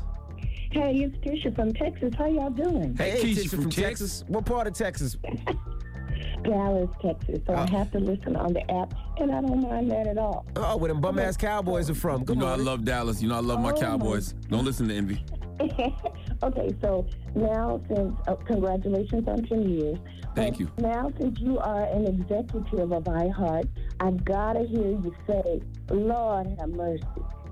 Hey, 0.70 0.98
it's 1.04 1.16
Tisha 1.18 1.54
from 1.54 1.72
Texas. 1.74 2.12
How 2.16 2.26
y'all 2.26 2.50
doing? 2.50 2.96
Hey, 2.96 3.20
Keisha 3.22 3.42
Tisha 3.44 3.48
from 3.62 3.70
Texas. 3.70 4.24
What 4.28 4.44
part 4.46 4.66
of 4.68 4.74
Texas? 4.74 5.16
Dallas, 6.44 6.88
Texas. 7.02 7.40
So 7.46 7.54
I 7.54 7.68
have 7.70 7.90
to 7.90 7.98
listen 7.98 8.36
on 8.36 8.52
the 8.52 8.62
app, 8.70 8.94
and 9.18 9.32
I 9.32 9.40
don't 9.40 9.60
mind 9.62 9.90
that 9.90 10.06
at 10.06 10.16
all. 10.16 10.46
Oh, 10.56 10.76
where 10.76 10.88
them 10.88 11.00
bum 11.00 11.18
ass 11.18 11.36
Cowboys 11.36 11.90
are 11.90 11.94
from. 11.94 12.20
You 12.20 12.26
Good 12.26 12.38
know 12.38 12.46
I 12.46 12.54
love 12.54 12.84
Dallas. 12.84 13.20
You 13.20 13.28
know 13.28 13.36
I 13.36 13.40
love 13.40 13.60
my 13.60 13.70
Oh, 13.70 13.74
my- 13.74 13.80
Cowboys. 13.80 14.32
Don't 14.48 14.64
listen 14.64 14.88
to 14.88 14.94
envy. 14.94 15.22
okay, 16.42 16.74
so 16.80 17.06
now 17.34 17.82
since 17.88 18.14
uh, 18.28 18.34
congratulations 18.36 19.28
on 19.28 19.42
10 19.44 19.68
years. 19.68 19.98
Thank 20.34 20.58
you. 20.58 20.70
Now 20.78 21.12
since 21.20 21.38
you 21.40 21.58
are 21.58 21.82
an 21.84 22.06
executive 22.06 22.92
of 22.92 23.04
iHeart, 23.04 23.68
I've 23.98 24.24
got 24.24 24.54
to 24.54 24.60
hear 24.66 24.86
you 24.92 25.14
say, 25.26 25.60
Lord 25.90 26.46
have 26.58 26.70
mercy. 26.70 27.02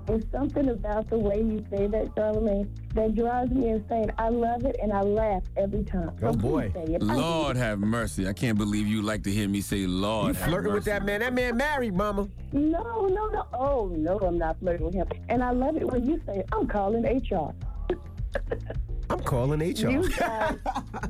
There's 0.09 0.23
something 0.31 0.69
about 0.69 1.07
the 1.11 1.19
way 1.19 1.37
you 1.37 1.63
say 1.69 1.85
that, 1.85 2.15
Charlamagne, 2.15 2.67
that 2.95 3.13
drives 3.13 3.51
me 3.51 3.69
insane. 3.69 4.11
I 4.17 4.29
love 4.29 4.65
it 4.65 4.75
and 4.81 4.91
I 4.91 5.01
laugh 5.01 5.43
every 5.55 5.83
time. 5.83 6.09
Oh, 6.23 6.29
oh 6.29 6.31
So 6.31 6.37
boy. 6.37 6.71
say 6.73 6.95
it. 6.95 7.03
I 7.03 7.13
Lord 7.13 7.55
have 7.57 7.77
mercy. 7.77 8.27
I 8.27 8.33
can't 8.33 8.57
believe 8.57 8.87
you 8.87 9.03
like 9.03 9.21
to 9.25 9.31
hear 9.31 9.47
me 9.47 9.61
say 9.61 9.85
Lord. 9.85 10.29
You 10.29 10.33
have 10.33 10.49
flirting 10.49 10.73
with 10.73 10.85
that 10.85 11.05
man? 11.05 11.19
That 11.19 11.33
man 11.35 11.57
married, 11.57 11.93
mama. 11.93 12.27
No, 12.51 13.05
no, 13.05 13.27
no. 13.27 13.45
Oh, 13.53 13.93
no, 13.95 14.17
I'm 14.17 14.39
not 14.39 14.57
flirting 14.59 14.87
with 14.87 14.95
him. 14.95 15.07
And 15.29 15.43
I 15.43 15.51
love 15.51 15.77
it 15.77 15.85
when 15.85 16.03
you 16.07 16.19
say, 16.25 16.43
I'm 16.53 16.65
calling 16.67 17.03
HR. 17.03 17.53
I'm 19.29 19.47
calling 19.47 19.59
HR. 19.59 19.89
You 19.91 20.09
guys, 20.17 20.57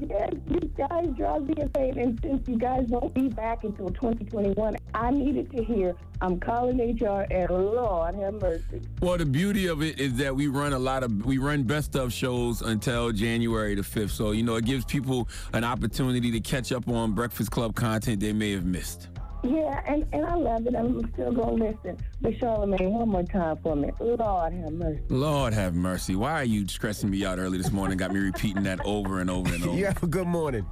yes, 0.01 0.33
you 0.49 0.59
guys 0.77 1.07
drive 1.15 1.47
me 1.47 1.53
insane. 1.57 1.97
And 1.97 2.19
since 2.21 2.47
you 2.49 2.57
guys 2.57 2.85
won't 2.89 3.13
be 3.13 3.29
back 3.29 3.63
until 3.63 3.87
2021, 3.87 4.75
I 4.93 5.11
needed 5.11 5.49
to 5.51 5.63
hear, 5.63 5.95
I'm 6.19 6.37
calling 6.37 6.79
HR 6.79 7.25
and 7.31 7.49
Lord 7.49 8.15
have 8.15 8.33
mercy. 8.41 8.81
Well, 9.01 9.17
the 9.17 9.25
beauty 9.25 9.67
of 9.67 9.81
it 9.81 10.01
is 10.01 10.15
that 10.15 10.35
we 10.35 10.47
run 10.47 10.73
a 10.73 10.79
lot 10.79 11.03
of 11.03 11.25
we 11.25 11.37
run 11.37 11.63
best 11.63 11.95
of 11.95 12.11
shows 12.11 12.61
until 12.61 13.13
January 13.13 13.73
the 13.75 13.83
fifth. 13.83 14.11
So 14.11 14.31
you 14.31 14.43
know 14.43 14.55
it 14.55 14.65
gives 14.65 14.83
people 14.83 15.29
an 15.53 15.63
opportunity 15.63 16.29
to 16.31 16.41
catch 16.41 16.73
up 16.73 16.89
on 16.89 17.13
Breakfast 17.13 17.51
Club 17.51 17.73
content 17.73 18.19
they 18.19 18.33
may 18.33 18.51
have 18.51 18.65
missed. 18.65 19.07
Yeah, 19.43 19.81
and, 19.85 20.05
and 20.11 20.25
I 20.25 20.35
love 20.35 20.67
it. 20.67 20.75
I'm 20.75 21.11
still 21.13 21.31
going 21.31 21.59
to 21.59 21.65
listen. 21.65 21.97
But 22.21 22.33
Charlamagne, 22.33 22.91
one 22.91 23.09
more 23.09 23.23
time 23.23 23.57
for 23.63 23.75
me. 23.75 23.89
Lord 23.99 24.53
have 24.53 24.71
mercy. 24.73 25.01
Lord 25.09 25.53
have 25.53 25.75
mercy. 25.75 26.15
Why 26.15 26.33
are 26.33 26.43
you 26.45 26.67
stressing 26.67 27.09
me 27.09 27.25
out 27.25 27.39
early 27.39 27.57
this 27.57 27.71
morning? 27.71 27.97
Got 27.97 28.11
me 28.11 28.19
repeating 28.19 28.63
that 28.63 28.81
over 28.85 29.21
and 29.21 29.29
over 29.29 29.53
and 29.53 29.63
over. 29.65 29.77
You 29.77 29.85
have 29.85 30.03
a 30.03 30.07
good 30.07 30.27
morning. 30.27 30.65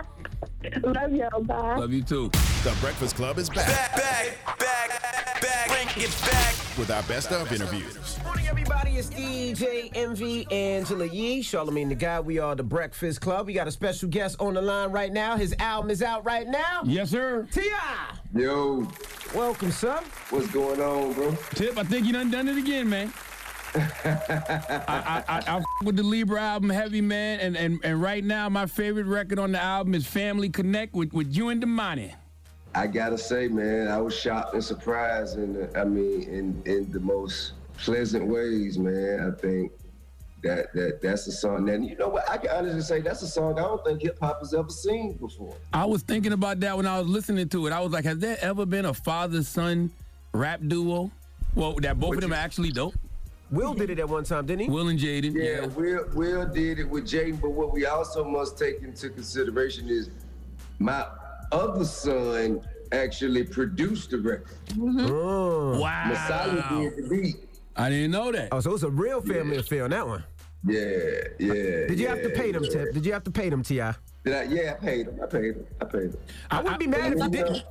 Love 0.84 1.14
y'all. 1.14 1.44
Bye. 1.44 1.78
Love 1.78 1.94
you 1.94 2.04
too. 2.04 2.30
The 2.64 2.76
Breakfast 2.82 3.16
Club 3.16 3.38
is 3.38 3.50
back. 3.50 3.68
Back, 3.68 3.96
back, 3.96 4.60
back, 4.60 5.42
back. 5.42 5.68
bring 5.68 6.04
it 6.06 6.22
back. 6.22 6.56
With 6.78 6.92
our 6.92 7.04
best 7.04 7.32
of 7.32 7.52
interviews. 7.52 8.18
Morning, 8.24 8.48
everybody. 8.48 8.92
It's 8.98 9.10
DJ 9.10 9.92
Envy 9.96 10.46
Angela 10.52 11.06
Yee, 11.06 11.42
Charlamagne 11.42 11.90
the 11.90 11.96
Guy. 11.96 12.20
We 12.20 12.40
are 12.40 12.56
the 12.56 12.64
Breakfast 12.64 13.22
Club. 13.22 13.48
We 13.48 13.54
got 13.54 13.68
a 13.68 13.72
special 13.72 14.10
guest 14.10 14.36
on 14.40 14.56
the 14.56 14.62
line 14.62 14.92
right 14.92 15.12
now. 15.12 15.38
His 15.38 15.56
album 15.60 15.90
is 15.90 16.02
out 16.04 16.26
right 16.26 16.48
now. 16.48 16.82
Yes, 16.84 17.12
sir. 17.12 17.48
T.I. 17.52 18.16
Yo, 18.40 18.88
Welcome, 19.34 19.72
son. 19.72 20.04
what's 20.30 20.48
going 20.48 20.82
on, 20.82 21.14
bro? 21.14 21.36
Tip, 21.56 21.78
I 21.78 21.84
think 21.84 22.06
you 22.06 22.14
done 22.14 22.30
done 22.32 22.48
it 22.48 22.58
again, 22.58 22.90
man. 22.90 23.12
I, 23.76 24.84
I, 24.88 25.24
I, 25.28 25.44
I 25.48 25.58
f- 25.58 25.64
with 25.84 25.96
the 25.96 26.04
Libra 26.04 26.42
album 26.42 26.70
heavy, 26.70 27.02
man, 27.02 27.40
and, 27.40 27.56
and 27.56 27.80
and 27.84 28.02
right 28.02 28.24
now 28.24 28.50
my 28.50 28.66
favorite 28.66 29.06
record 29.06 29.40
on 29.40 29.52
the 29.52 29.62
album 29.62 29.94
is 29.96 30.06
Family 30.08 30.50
Connect 30.50 30.94
with, 30.94 31.14
with 31.14 31.36
you 31.36 31.50
and 31.50 31.62
Domani. 31.62 32.14
I 32.76 32.88
gotta 32.88 33.18
say, 33.18 33.48
man, 33.48 33.88
I 33.88 34.00
was 34.00 34.16
shocked 34.16 34.54
and 34.54 34.64
surprised, 34.64 35.38
and 35.38 35.76
I 35.76 35.84
mean, 35.84 36.24
in 36.24 36.62
in 36.66 36.92
the 36.92 37.00
most 37.00 37.54
pleasant 37.78 38.26
ways, 38.28 38.78
man. 38.78 39.32
I 39.34 39.40
think 39.40 39.72
that 40.44 40.74
that 40.74 41.02
that's 41.02 41.28
a 41.28 41.32
song. 41.32 41.70
And 41.70 41.86
you 41.88 41.96
know 41.98 42.10
what? 42.10 42.30
I 42.30 42.38
can 42.38 42.52
honestly 42.52 42.82
say 42.82 43.02
that's 43.02 43.22
a 43.22 43.28
song 43.28 43.58
I 43.58 43.64
don't 43.64 43.84
think 43.84 44.02
hip 44.02 44.20
hop 44.20 44.40
has 44.40 44.54
ever 44.54 44.70
seen 44.70 45.14
before. 45.14 45.56
I 45.74 45.86
was 45.86 46.04
thinking 46.04 46.34
about 46.34 46.60
that 46.62 46.78
when 46.78 46.86
I 46.86 47.00
was 47.00 47.08
listening 47.08 47.50
to 47.50 47.68
it. 47.68 47.74
I 47.74 47.80
was 47.80 47.92
like, 47.92 48.06
has 48.06 48.20
there 48.20 48.38
ever 48.42 48.66
been 48.66 48.86
a 48.86 48.94
father 48.94 49.44
son 49.44 49.92
rap 50.34 50.60
duo? 50.66 51.12
Well, 51.56 51.74
that 51.82 52.00
both 52.00 52.16
of 52.16 52.22
them 52.22 52.34
are 52.34 52.36
actually 52.36 52.72
dope. 52.72 52.94
Will 53.52 53.74
did 53.74 53.90
it 53.90 54.00
at 54.00 54.10
one 54.10 54.24
time, 54.24 54.46
didn't 54.46 54.66
he? 54.66 54.70
Will 54.70 54.90
and 54.90 55.00
Jaden. 55.00 55.34
Yeah, 55.34 55.66
Will 55.68 56.06
Will 56.14 56.46
did 56.46 56.80
it 56.80 56.90
with 56.90 57.06
Jaden, 57.06 57.40
but 57.40 57.52
what 57.52 57.72
we 57.72 57.86
also 57.86 58.24
must 58.24 58.58
take 58.58 58.82
into 58.82 59.10
consideration 59.10 59.88
is 59.88 60.10
my 60.80 61.06
other 61.52 61.86
son 61.86 62.62
actually 62.92 63.44
produced 63.44 64.12
the 64.12 64.18
record. 64.18 64.58
Oh. 64.80 65.80
Wow. 65.80 66.08
Messiah 66.08 66.80
did 66.82 66.98
the 66.98 67.10
beat. 67.10 67.36
I 67.76 67.90
didn't 67.90 68.12
know 68.12 68.32
that. 68.32 68.50
Oh, 68.52 68.60
so 68.60 68.74
it's 68.74 68.84
a 68.84 68.90
real 68.90 69.22
family 69.22 69.58
affair 69.58 69.84
on 69.86 69.92
that 69.92 70.08
one. 70.08 70.24
Yeah, 70.66 70.82
yeah. 71.40 71.88
Did 71.88 72.00
you 72.00 72.08
have 72.08 72.24
to 72.24 72.30
pay 72.32 72.52
them, 72.52 72.64
yeah. 72.64 72.70
Tip? 72.70 72.94
Did 72.94 73.06
you 73.06 73.14
have 73.14 73.24
to 73.24 73.32
pay 73.32 73.50
them, 73.50 73.64
T.I.? 73.64 73.94
Did 74.26 74.34
I? 74.34 74.44
Yeah, 74.44 74.72
I 74.72 74.74
paid 74.84 75.08
him. 75.08 75.20
I 75.22 75.26
paid 75.28 75.56
him. 75.56 75.66
I 75.80 75.86
paid 75.86 76.02
him. 76.02 76.18
I 76.52 76.62
wouldn't 76.62 76.80
be 76.80 76.88
mad 76.88 77.14
if 77.14 77.20
you 77.20 77.30
didn't. 77.30 77.64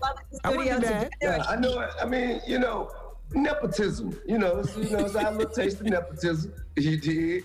I 0.44 0.50
wouldn't 0.56 0.80
be 0.80 0.86
mad. 0.86 1.10
Yeah, 1.20 1.44
I 1.48 1.56
know. 1.56 1.86
I 2.00 2.06
mean, 2.06 2.40
you 2.46 2.58
know, 2.58 2.90
nepotism. 3.32 4.18
You 4.26 4.38
know, 4.38 4.58
it's, 4.58 4.76
you 4.76 4.96
know, 4.96 5.04
it's 5.04 5.14
our 5.14 5.32
little 5.32 5.52
taste 5.52 5.80
of 5.80 5.86
nepotism. 5.86 6.52
You 6.76 6.96
did. 6.98 7.44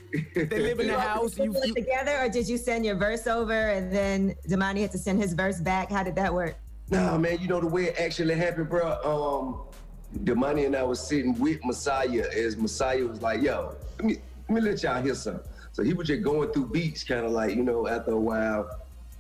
They 0.50 0.60
live 0.60 0.80
in 0.80 0.88
the 0.88 1.00
house. 1.00 1.38
You, 1.38 1.54
it 1.56 1.76
together, 1.76 2.18
or 2.20 2.30
did 2.30 2.48
you 2.48 2.58
send 2.58 2.86
your 2.86 2.96
verse 2.96 3.28
over 3.28 3.54
and 3.54 3.92
then 3.92 4.36
Domani 4.48 4.82
had 4.82 4.92
to 4.92 4.98
send 4.98 5.22
his 5.22 5.34
verse 5.34 5.60
back? 5.60 5.92
How 5.92 6.04
did 6.04 6.16
that 6.16 6.34
work? 6.34 6.56
Nah, 6.90 7.18
man, 7.18 7.40
you 7.40 7.48
know 7.48 7.62
the 7.62 7.68
way 7.68 7.86
it 7.86 8.00
actually 8.00 8.36
happened, 8.36 8.70
bro. 8.70 9.00
Um, 9.04 9.62
Domani 10.26 10.66
and 10.66 10.76
I 10.76 10.84
was 10.84 11.00
sitting 11.00 11.40
with 11.40 11.64
Messiah 11.64 12.26
as 12.36 12.58
Messiah 12.58 13.06
was 13.06 13.22
like, 13.22 13.42
"Yo, 13.42 13.76
let 13.98 14.06
me 14.06 14.18
let 14.50 14.56
me 14.56 14.70
let 14.70 14.84
y'all 14.84 15.02
hear 15.02 15.16
something." 15.16 15.44
So 15.72 15.84
he 15.84 15.94
was 15.94 16.08
just 16.08 16.22
going 16.22 16.52
through 16.52 16.68
beats, 16.68 17.04
kind 17.06 17.26
of 17.26 17.32
like 17.32 17.56
you 17.56 17.64
know. 17.64 17.88
After 17.88 18.12
a 18.12 18.20
while, 18.20 18.70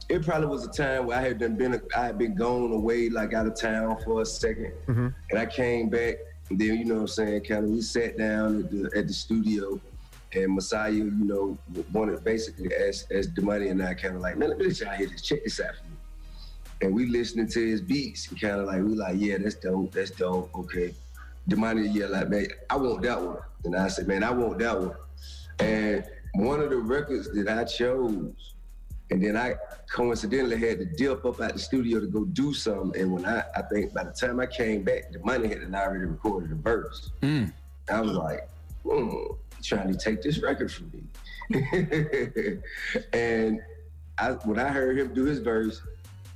it 0.09 0.25
probably 0.25 0.47
was 0.47 0.65
a 0.65 0.71
time 0.71 1.05
where 1.05 1.17
I 1.17 1.21
had 1.21 1.39
done 1.39 1.55
been 1.55 1.81
I 1.95 2.05
had 2.07 2.17
been 2.17 2.35
gone 2.35 2.73
away, 2.73 3.09
like 3.09 3.33
out 3.33 3.47
of 3.47 3.55
town 3.55 3.97
for 4.03 4.21
a 4.21 4.25
2nd 4.25 4.73
and 4.87 5.39
I 5.39 5.45
came 5.45 5.89
back. 5.89 6.15
And 6.51 6.59
then 6.59 6.77
you 6.77 6.83
know 6.85 6.95
what 6.95 7.01
I'm 7.01 7.07
saying, 7.07 7.45
kind 7.45 7.63
of 7.63 7.69
we 7.71 7.81
sat 7.81 8.17
down 8.17 8.59
at 8.59 8.71
the, 8.71 8.91
at 8.93 9.07
the 9.07 9.13
studio, 9.13 9.79
and 10.33 10.53
Messiah, 10.53 10.91
you 10.91 11.09
know, 11.11 11.57
wanted 11.93 12.21
basically 12.25 12.73
as 12.73 13.07
as 13.09 13.27
Domani 13.27 13.69
and 13.69 13.81
I 13.81 13.93
kind 13.93 14.15
of 14.15 14.21
like, 14.21 14.37
man, 14.37 14.49
let 14.49 14.57
me 14.57 14.65
hear 14.65 15.07
this. 15.07 15.21
Check 15.21 15.45
this 15.45 15.59
out 15.61 15.75
for 15.77 15.83
me 15.85 15.95
and 16.81 16.93
we 16.93 17.05
listening 17.05 17.47
to 17.47 17.65
his 17.65 17.81
beats 17.81 18.27
and 18.29 18.41
kind 18.41 18.59
of 18.59 18.65
like 18.65 18.81
we 18.81 18.95
like 18.95 19.15
yeah 19.17 19.37
that's 19.37 19.55
dope 19.55 19.91
that's 19.91 20.11
dope 20.11 20.49
okay. 20.55 20.93
Domani 21.47 21.87
yeah 21.87 22.07
like 22.07 22.29
man 22.29 22.47
I 22.69 22.75
want 22.77 23.03
that 23.03 23.21
one. 23.21 23.37
And 23.63 23.75
I 23.75 23.87
said 23.87 24.07
man 24.07 24.23
I 24.23 24.31
want 24.31 24.59
that 24.59 24.79
one. 24.79 24.95
And 25.59 26.03
one 26.33 26.59
of 26.59 26.69
the 26.69 26.77
records 26.77 27.31
that 27.33 27.47
I 27.47 27.63
chose 27.63 28.33
and 29.11 29.21
then 29.21 29.37
I 29.37 29.55
coincidentally 29.91 30.57
had 30.57 30.79
to 30.79 30.85
dip 30.85 31.25
up 31.25 31.41
out 31.41 31.53
the 31.53 31.59
studio 31.59 31.99
to 31.99 32.07
go 32.07 32.23
do 32.25 32.53
something. 32.53 32.99
And 32.99 33.11
when 33.11 33.25
I 33.25 33.43
I 33.55 33.61
think 33.61 33.93
by 33.93 34.05
the 34.05 34.11
time 34.11 34.39
I 34.39 34.45
came 34.45 34.83
back 34.83 35.11
Domani 35.11 35.49
had 35.49 35.61
already 35.75 36.05
recorded 36.05 36.51
a 36.51 36.55
verse. 36.55 37.11
I 37.89 38.01
was 38.01 38.13
like 38.13 38.49
hmm, 38.83 39.33
trying 39.61 39.91
to 39.91 39.97
take 39.97 40.21
this 40.23 40.39
record 40.39 40.71
from 40.71 40.91
me. 40.91 41.03
And 43.13 43.59
I 44.17 44.31
when 44.31 44.59
I 44.59 44.69
heard 44.69 44.97
him 44.97 45.13
do 45.13 45.25
his 45.25 45.39
verse 45.39 45.81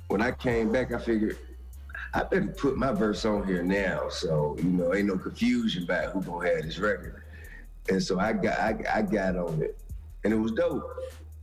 when 0.08 0.22
I 0.22 0.30
came 0.32 0.70
back, 0.70 0.92
I 0.92 0.98
figured 0.98 1.38
I 2.14 2.22
better 2.22 2.46
put 2.46 2.76
my 2.76 2.92
verse 2.92 3.24
on 3.24 3.46
here 3.46 3.62
now, 3.62 4.08
so 4.08 4.56
you 4.58 4.70
know, 4.70 4.94
ain't 4.94 5.08
no 5.08 5.18
confusion 5.18 5.84
about 5.84 6.12
who 6.12 6.22
gonna 6.22 6.48
have 6.48 6.64
this 6.64 6.78
record. 6.78 7.22
And 7.88 8.02
so 8.02 8.18
I 8.18 8.32
got 8.32 8.58
I, 8.58 8.76
I 8.94 9.02
got 9.02 9.36
on 9.36 9.62
it, 9.62 9.78
and 10.24 10.32
it 10.32 10.36
was 10.36 10.52
dope. 10.52 10.88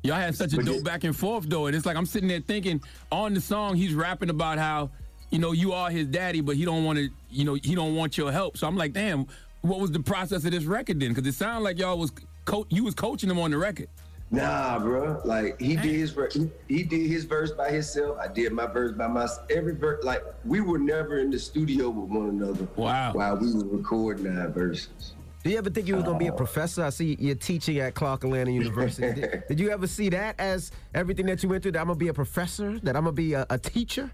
Y'all 0.03 0.15
had 0.15 0.35
such 0.35 0.53
a 0.53 0.57
dope 0.57 0.83
back 0.83 1.05
and 1.05 1.15
forth 1.15 1.45
though, 1.47 1.67
and 1.67 1.75
it's 1.75 1.85
like 1.85 1.95
I'm 1.95 2.05
sitting 2.05 2.27
there 2.27 2.41
thinking 2.41 2.81
on 3.09 3.33
the 3.33 3.39
song 3.39 3.75
he's 3.75 3.93
rapping 3.93 4.29
about 4.29 4.57
how 4.57 4.89
you 5.29 5.39
know 5.39 5.53
you 5.53 5.71
are 5.71 5.89
his 5.89 6.07
daddy, 6.07 6.41
but 6.41 6.57
he 6.57 6.65
don't 6.65 6.83
want 6.83 6.99
to, 6.99 7.09
you 7.31 7.45
know, 7.45 7.53
he 7.53 7.73
don't 7.73 7.95
want 7.95 8.17
your 8.17 8.31
help. 8.31 8.57
So 8.57 8.67
I'm 8.67 8.75
like, 8.75 8.91
damn, 8.91 9.27
what 9.61 9.79
was 9.79 9.91
the 9.91 10.01
process 10.01 10.43
of 10.43 10.51
this 10.51 10.65
record 10.65 10.99
then? 10.99 11.13
Because 11.13 11.25
it 11.25 11.35
sounded 11.35 11.63
like 11.63 11.79
y'all 11.79 11.97
was 11.97 12.11
co- 12.43 12.67
you 12.69 12.83
was 12.83 12.93
coaching 12.93 13.29
him 13.29 13.39
on 13.39 13.51
the 13.51 13.57
record. 13.57 13.87
Nah, 14.29 14.79
bro. 14.79 15.21
Like 15.23 15.61
he 15.61 15.75
did 15.77 15.85
his 15.85 16.13
he, 16.33 16.49
he 16.67 16.83
did 16.83 17.07
his 17.07 17.23
verse 17.23 17.51
by 17.51 17.71
himself. 17.71 18.17
I 18.19 18.27
did 18.27 18.51
my 18.51 18.65
verse 18.65 18.91
by 18.91 19.07
myself. 19.07 19.45
Every 19.49 19.75
verse, 19.75 20.03
like 20.03 20.23
we 20.43 20.59
were 20.59 20.79
never 20.79 21.19
in 21.19 21.31
the 21.31 21.39
studio 21.39 21.89
with 21.89 22.09
one 22.09 22.29
another. 22.29 22.67
Wow. 22.75 23.13
While 23.13 23.37
we 23.37 23.53
were 23.53 23.65
recording 23.65 24.37
our 24.37 24.49
verses. 24.49 25.13
Do 25.43 25.49
you 25.49 25.57
ever 25.57 25.69
think 25.69 25.89
you 25.89 25.95
was 25.95 26.05
gonna 26.05 26.17
be 26.17 26.27
a 26.27 26.33
professor? 26.33 26.85
I 26.85 26.89
see 26.89 27.17
you're 27.19 27.35
teaching 27.35 27.79
at 27.79 27.95
Clark 27.95 28.23
Atlanta 28.23 28.49
University. 28.51 29.13
did, 29.21 29.43
did 29.49 29.59
you 29.59 29.71
ever 29.71 29.87
see 29.87 30.07
that 30.09 30.39
as 30.39 30.71
everything 30.95 31.25
that 31.25 31.43
you 31.43 31.49
went 31.49 31.63
through? 31.63 31.73
That 31.73 31.81
I'm 31.81 31.87
gonna 31.87 31.99
be 31.99 32.07
a 32.07 32.13
professor? 32.13 32.79
That 32.79 32.95
I'm 32.95 33.03
gonna 33.03 33.11
be 33.11 33.33
a, 33.33 33.45
a 33.49 33.57
teacher? 33.57 34.09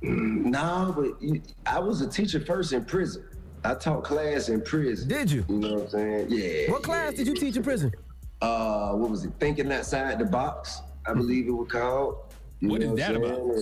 No, 0.00 0.94
but 0.96 1.20
you, 1.20 1.42
I 1.66 1.80
was 1.80 2.02
a 2.02 2.08
teacher 2.08 2.38
first 2.38 2.72
in 2.72 2.84
prison. 2.84 3.24
I 3.64 3.74
taught 3.74 4.04
class 4.04 4.48
in 4.48 4.62
prison. 4.62 5.08
Did 5.08 5.30
you? 5.30 5.44
You 5.48 5.58
know 5.58 5.74
what 5.74 5.82
I'm 5.82 5.88
saying? 5.90 6.26
Yeah. 6.30 6.70
What 6.70 6.84
class 6.84 7.14
did 7.14 7.26
you 7.26 7.34
teach 7.34 7.56
in 7.56 7.64
prison? 7.64 7.92
Uh, 8.40 8.92
what 8.92 9.10
was 9.10 9.24
it? 9.24 9.32
Thinking 9.40 9.70
outside 9.72 10.20
the 10.20 10.24
box. 10.24 10.82
I 11.04 11.14
believe 11.14 11.48
it 11.48 11.50
was 11.50 11.68
called. 11.68 12.32
You 12.60 12.68
What 12.68 12.80
know 12.80 12.92
is 12.92 12.98
that 12.98 13.16
I'm 13.16 13.24
about? 13.24 13.56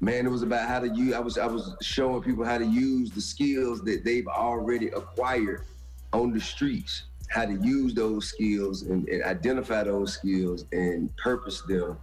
Man, 0.00 0.26
it 0.26 0.30
was 0.30 0.42
about 0.42 0.68
how 0.68 0.78
to 0.78 0.88
use. 0.88 1.12
I 1.12 1.18
was 1.18 1.38
I 1.38 1.46
was 1.46 1.74
showing 1.82 2.22
people 2.22 2.44
how 2.44 2.58
to 2.58 2.64
use 2.64 3.10
the 3.10 3.20
skills 3.20 3.82
that 3.82 4.04
they've 4.04 4.28
already 4.28 4.88
acquired 4.88 5.64
on 6.12 6.32
the 6.32 6.40
streets. 6.40 7.04
How 7.28 7.46
to 7.46 7.54
use 7.62 7.94
those 7.94 8.26
skills 8.26 8.82
and, 8.82 9.08
and 9.08 9.22
identify 9.24 9.84
those 9.84 10.12
skills 10.12 10.66
and 10.72 11.14
purpose 11.16 11.62
them 11.62 11.96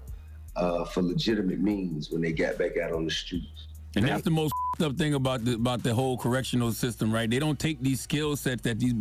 uh, 0.56 0.86
for 0.86 1.04
legitimate 1.04 1.60
means 1.60 2.10
when 2.10 2.22
they 2.22 2.32
got 2.32 2.58
back 2.58 2.78
out 2.78 2.92
on 2.92 3.06
the 3.06 3.12
streets. 3.12 3.68
And 3.96 4.08
that's 4.08 4.24
the 4.24 4.32
most 4.32 4.54
up 4.82 4.96
thing 4.96 5.13
about 5.13 5.44
the 5.44 5.56
about 5.56 5.84
the 5.84 5.94
whole 5.94 6.18
correctional 6.18 6.72
system, 6.72 7.13
right? 7.13 7.30
They 7.30 7.39
don't 7.39 7.60
take 7.60 7.82
these 7.82 8.00
skill 8.00 8.36
sets 8.38 8.62
that 8.62 8.80
these 8.80 8.94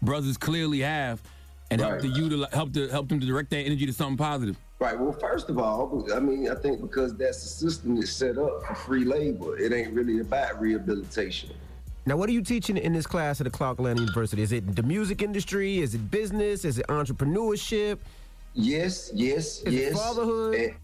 brothers 0.00 0.36
clearly 0.38 0.80
have 0.80 1.22
and 1.70 1.80
help 1.80 1.94
Right. 1.94 2.02
to 2.02 2.08
utilize, 2.08 2.52
help 2.54 2.72
to 2.72 2.88
help 2.88 3.08
them 3.08 3.20
to 3.20 3.26
direct 3.26 3.50
that 3.50 3.58
energy 3.58 3.86
to 3.86 3.92
something 3.92 4.16
positive. 4.16 4.56
Right. 4.78 4.98
Well, 4.98 5.12
first 5.12 5.50
of 5.50 5.58
all, 5.58 6.06
I 6.14 6.20
mean, 6.20 6.48
I 6.50 6.54
think 6.54 6.80
because 6.80 7.16
that's 7.16 7.42
the 7.42 7.48
system 7.48 7.96
that's 7.96 8.12
set 8.12 8.38
up 8.38 8.64
for 8.66 8.74
free 8.74 9.04
labor. 9.04 9.58
It 9.58 9.72
ain't 9.72 9.92
really 9.92 10.20
about 10.20 10.60
rehabilitation. 10.60 11.50
Now, 12.06 12.16
what 12.16 12.28
are 12.28 12.32
you 12.32 12.42
teaching 12.42 12.76
in 12.76 12.92
this 12.92 13.04
class 13.04 13.40
at 13.40 13.44
the 13.44 13.50
Clark 13.50 13.80
Atlanta 13.80 14.00
University? 14.00 14.40
Is 14.40 14.52
it 14.52 14.76
the 14.76 14.82
music 14.84 15.22
industry? 15.22 15.78
Is 15.78 15.96
it 15.96 16.08
business? 16.08 16.64
Is 16.64 16.78
it 16.78 16.86
entrepreneurship? 16.86 17.98
Yes, 18.54 19.10
yes, 19.12 19.60
Is 19.62 19.74
yes. 19.74 19.92
fatherhood? 19.92 20.54
And 20.54 20.74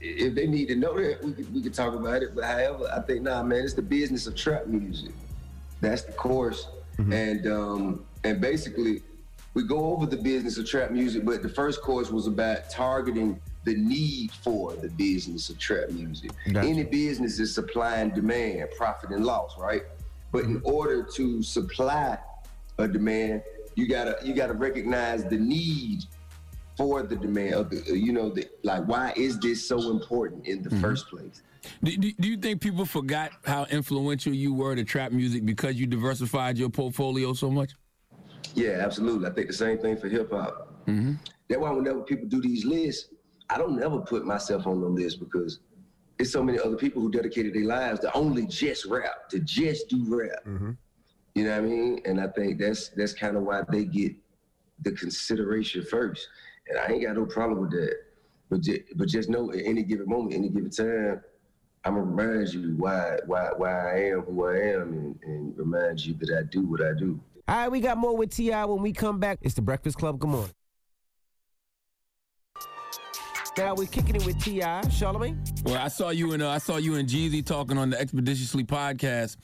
if 0.00 0.34
they 0.34 0.46
need 0.46 0.68
to 0.68 0.76
know 0.76 0.98
that, 0.98 1.22
we 1.22 1.32
could, 1.32 1.54
we 1.54 1.62
could 1.62 1.74
talk 1.74 1.92
about 1.92 2.22
it. 2.22 2.34
But 2.34 2.44
however, 2.44 2.90
I 2.96 3.00
think, 3.02 3.22
nah, 3.22 3.42
man, 3.42 3.62
it's 3.62 3.74
the 3.74 3.82
business 3.82 4.26
of 4.26 4.34
trap 4.34 4.68
music. 4.68 5.12
That's 5.82 6.02
the 6.02 6.12
course. 6.12 6.68
And 6.98 7.46
um, 7.46 8.04
and 8.24 8.42
basically, 8.42 9.02
we 9.54 9.62
go 9.62 9.92
over 9.92 10.04
the 10.04 10.18
business 10.18 10.58
of 10.58 10.66
trap 10.66 10.90
music, 10.90 11.24
but 11.24 11.42
the 11.42 11.48
first 11.48 11.80
course 11.80 12.10
was 12.10 12.26
about 12.26 12.68
targeting 12.68 13.40
the 13.64 13.74
need 13.74 14.30
for 14.32 14.74
the 14.74 14.88
business 14.90 15.48
of 15.48 15.58
trap 15.58 15.88
music. 15.90 16.30
Any 16.46 16.84
business 16.84 17.38
is 17.38 17.54
supply 17.54 17.96
and 17.96 18.14
demand, 18.14 18.68
profit 18.76 19.10
and 19.10 19.24
loss, 19.24 19.56
right? 19.58 19.82
But 20.32 20.44
in 20.44 20.60
order 20.64 21.02
to 21.14 21.42
supply 21.42 22.18
a 22.78 22.88
demand, 22.88 23.42
you 23.74 23.88
gotta 23.88 24.18
you 24.24 24.34
gotta 24.34 24.52
recognize 24.52 25.24
the 25.24 25.36
need 25.36 26.04
for 26.76 27.02
the 27.02 27.16
demand 27.16 27.54
of 27.54 27.70
the, 27.70 27.98
you 27.98 28.12
know, 28.12 28.30
the, 28.30 28.48
like 28.62 28.84
why 28.84 29.12
is 29.16 29.38
this 29.38 29.66
so 29.66 29.90
important 29.90 30.46
in 30.46 30.62
the 30.62 30.70
first 30.76 31.08
place? 31.08 31.42
Do, 31.82 31.96
do, 31.96 32.12
do 32.18 32.28
you 32.28 32.36
think 32.36 32.60
people 32.60 32.86
forgot 32.86 33.32
how 33.44 33.66
influential 33.66 34.32
you 34.32 34.54
were 34.54 34.74
to 34.74 34.84
trap 34.84 35.12
music 35.12 35.44
because 35.44 35.76
you 35.76 35.86
diversified 35.86 36.56
your 36.56 36.70
portfolio 36.70 37.34
so 37.34 37.50
much? 37.50 37.72
Yeah, 38.54 38.82
absolutely. 38.84 39.28
I 39.28 39.32
think 39.32 39.48
the 39.48 39.52
same 39.52 39.78
thing 39.78 39.96
for 39.96 40.08
hip 40.08 40.32
hop. 40.32 40.84
Mm-hmm. 40.86 41.14
That's 41.48 41.60
why 41.60 41.70
whenever 41.70 42.00
people 42.02 42.28
do 42.28 42.40
these 42.40 42.64
lists, 42.64 43.08
I 43.50 43.58
don't 43.58 43.78
never 43.78 43.98
put 43.98 44.24
myself 44.24 44.66
on 44.66 44.80
the 44.80 44.88
list 44.88 45.20
because 45.20 45.60
there's 46.20 46.32
so 46.32 46.44
many 46.44 46.58
other 46.58 46.76
people 46.76 47.00
who 47.00 47.10
dedicated 47.10 47.54
their 47.54 47.64
lives 47.64 48.00
to 48.00 48.12
only 48.12 48.46
just 48.46 48.84
rap, 48.84 49.30
to 49.30 49.38
just 49.38 49.88
do 49.88 50.04
rap. 50.06 50.44
Mm-hmm. 50.46 50.72
You 51.34 51.44
know 51.44 51.50
what 51.52 51.58
I 51.58 51.60
mean? 51.62 52.02
And 52.04 52.20
I 52.20 52.26
think 52.26 52.58
that's 52.58 52.90
that's 52.90 53.14
kind 53.14 53.38
of 53.38 53.44
why 53.44 53.62
they 53.72 53.86
get 53.86 54.14
the 54.82 54.92
consideration 54.92 55.82
first. 55.82 56.28
And 56.68 56.78
I 56.78 56.92
ain't 56.92 57.04
got 57.04 57.16
no 57.16 57.24
problem 57.24 57.62
with 57.62 57.70
that. 57.70 57.96
But 58.50 58.60
just, 58.60 58.80
but 58.96 59.08
just 59.08 59.30
know 59.30 59.50
at 59.50 59.64
any 59.64 59.82
given 59.82 60.10
moment, 60.10 60.34
any 60.34 60.50
given 60.50 60.68
time, 60.68 61.22
I'm 61.84 61.94
gonna 61.94 62.04
remind 62.04 62.52
you 62.52 62.74
why 62.76 63.16
why 63.24 63.48
why 63.56 63.70
I 63.70 63.98
am 64.10 64.20
who 64.20 64.44
I 64.44 64.58
am 64.58 64.92
and, 64.92 65.18
and 65.22 65.56
remind 65.56 66.04
you 66.04 66.12
that 66.20 66.36
I 66.38 66.42
do 66.50 66.66
what 66.66 66.82
I 66.82 66.92
do. 66.98 67.18
All 67.48 67.56
right, 67.56 67.68
we 67.70 67.80
got 67.80 67.96
more 67.96 68.14
with 68.14 68.34
T.I. 68.36 68.66
when 68.66 68.82
we 68.82 68.92
come 68.92 69.18
back. 69.18 69.38
It's 69.40 69.54
the 69.54 69.62
Breakfast 69.62 69.96
Club. 69.96 70.18
Good 70.18 70.28
morning. 70.28 70.52
Now 73.58 73.74
we're 73.74 73.86
kicking 73.86 74.16
it 74.16 74.24
with 74.24 74.42
T.I. 74.42 74.80
Charlamagne. 74.84 75.36
Well, 75.64 75.76
I 75.76 75.88
saw 75.88 76.10
you 76.10 76.32
and 76.32 76.42
uh, 76.42 76.50
I 76.50 76.58
saw 76.58 76.76
you 76.76 76.94
and 76.94 77.08
Jeezy 77.08 77.44
talking 77.44 77.76
on 77.76 77.90
the 77.90 78.00
Expeditiously 78.00 78.64
podcast, 78.64 79.36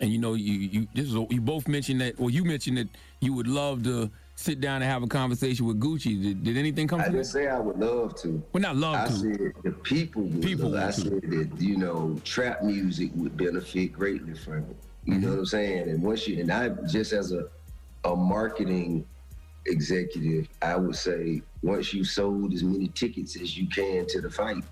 and 0.00 0.10
you 0.12 0.18
know 0.18 0.34
you 0.34 0.52
you 0.52 0.88
this 0.94 1.06
is, 1.06 1.14
you 1.30 1.40
both 1.40 1.66
mentioned 1.66 2.00
that. 2.00 2.18
Well, 2.20 2.30
you 2.30 2.44
mentioned 2.44 2.78
that 2.78 2.88
you 3.20 3.32
would 3.32 3.48
love 3.48 3.82
to 3.84 4.10
sit 4.36 4.60
down 4.60 4.82
and 4.82 4.84
have 4.90 5.02
a 5.02 5.06
conversation 5.08 5.66
with 5.66 5.80
Gucci. 5.80 6.22
Did, 6.22 6.44
did 6.44 6.56
anything 6.56 6.86
come 6.86 7.00
I 7.00 7.04
from 7.04 7.12
didn't 7.14 7.24
that? 7.26 7.30
say 7.32 7.48
I 7.48 7.58
would 7.58 7.78
love 7.78 8.14
to. 8.22 8.42
Well, 8.52 8.60
not 8.60 8.76
love 8.76 8.94
I 8.96 9.06
to. 9.06 9.12
said 9.12 9.52
the 9.64 9.70
people 9.82 10.22
would 10.22 10.42
People 10.42 10.70
love. 10.70 10.82
I 10.82 10.86
would 10.86 10.94
said 10.94 11.22
that 11.22 11.50
you 11.58 11.76
know 11.76 12.20
trap 12.22 12.62
music 12.62 13.10
would 13.14 13.36
benefit 13.36 13.92
greatly 13.92 14.34
from 14.34 14.58
it. 14.58 14.76
You 15.04 15.18
know 15.18 15.30
what 15.30 15.38
I'm 15.40 15.46
saying? 15.46 15.88
And 15.88 16.02
once 16.02 16.28
you 16.28 16.40
and 16.40 16.50
I 16.52 16.68
just 16.86 17.12
as 17.12 17.32
a 17.32 17.48
a 18.04 18.14
marketing 18.14 19.04
executive, 19.66 20.48
I 20.62 20.76
would 20.76 20.96
say 20.96 21.42
once 21.62 21.92
you 21.94 22.04
sold 22.04 22.52
as 22.52 22.62
many 22.62 22.88
tickets 22.88 23.36
as 23.40 23.56
you 23.56 23.66
can 23.68 24.06
to 24.08 24.20
the 24.20 24.30
fight, 24.30 24.64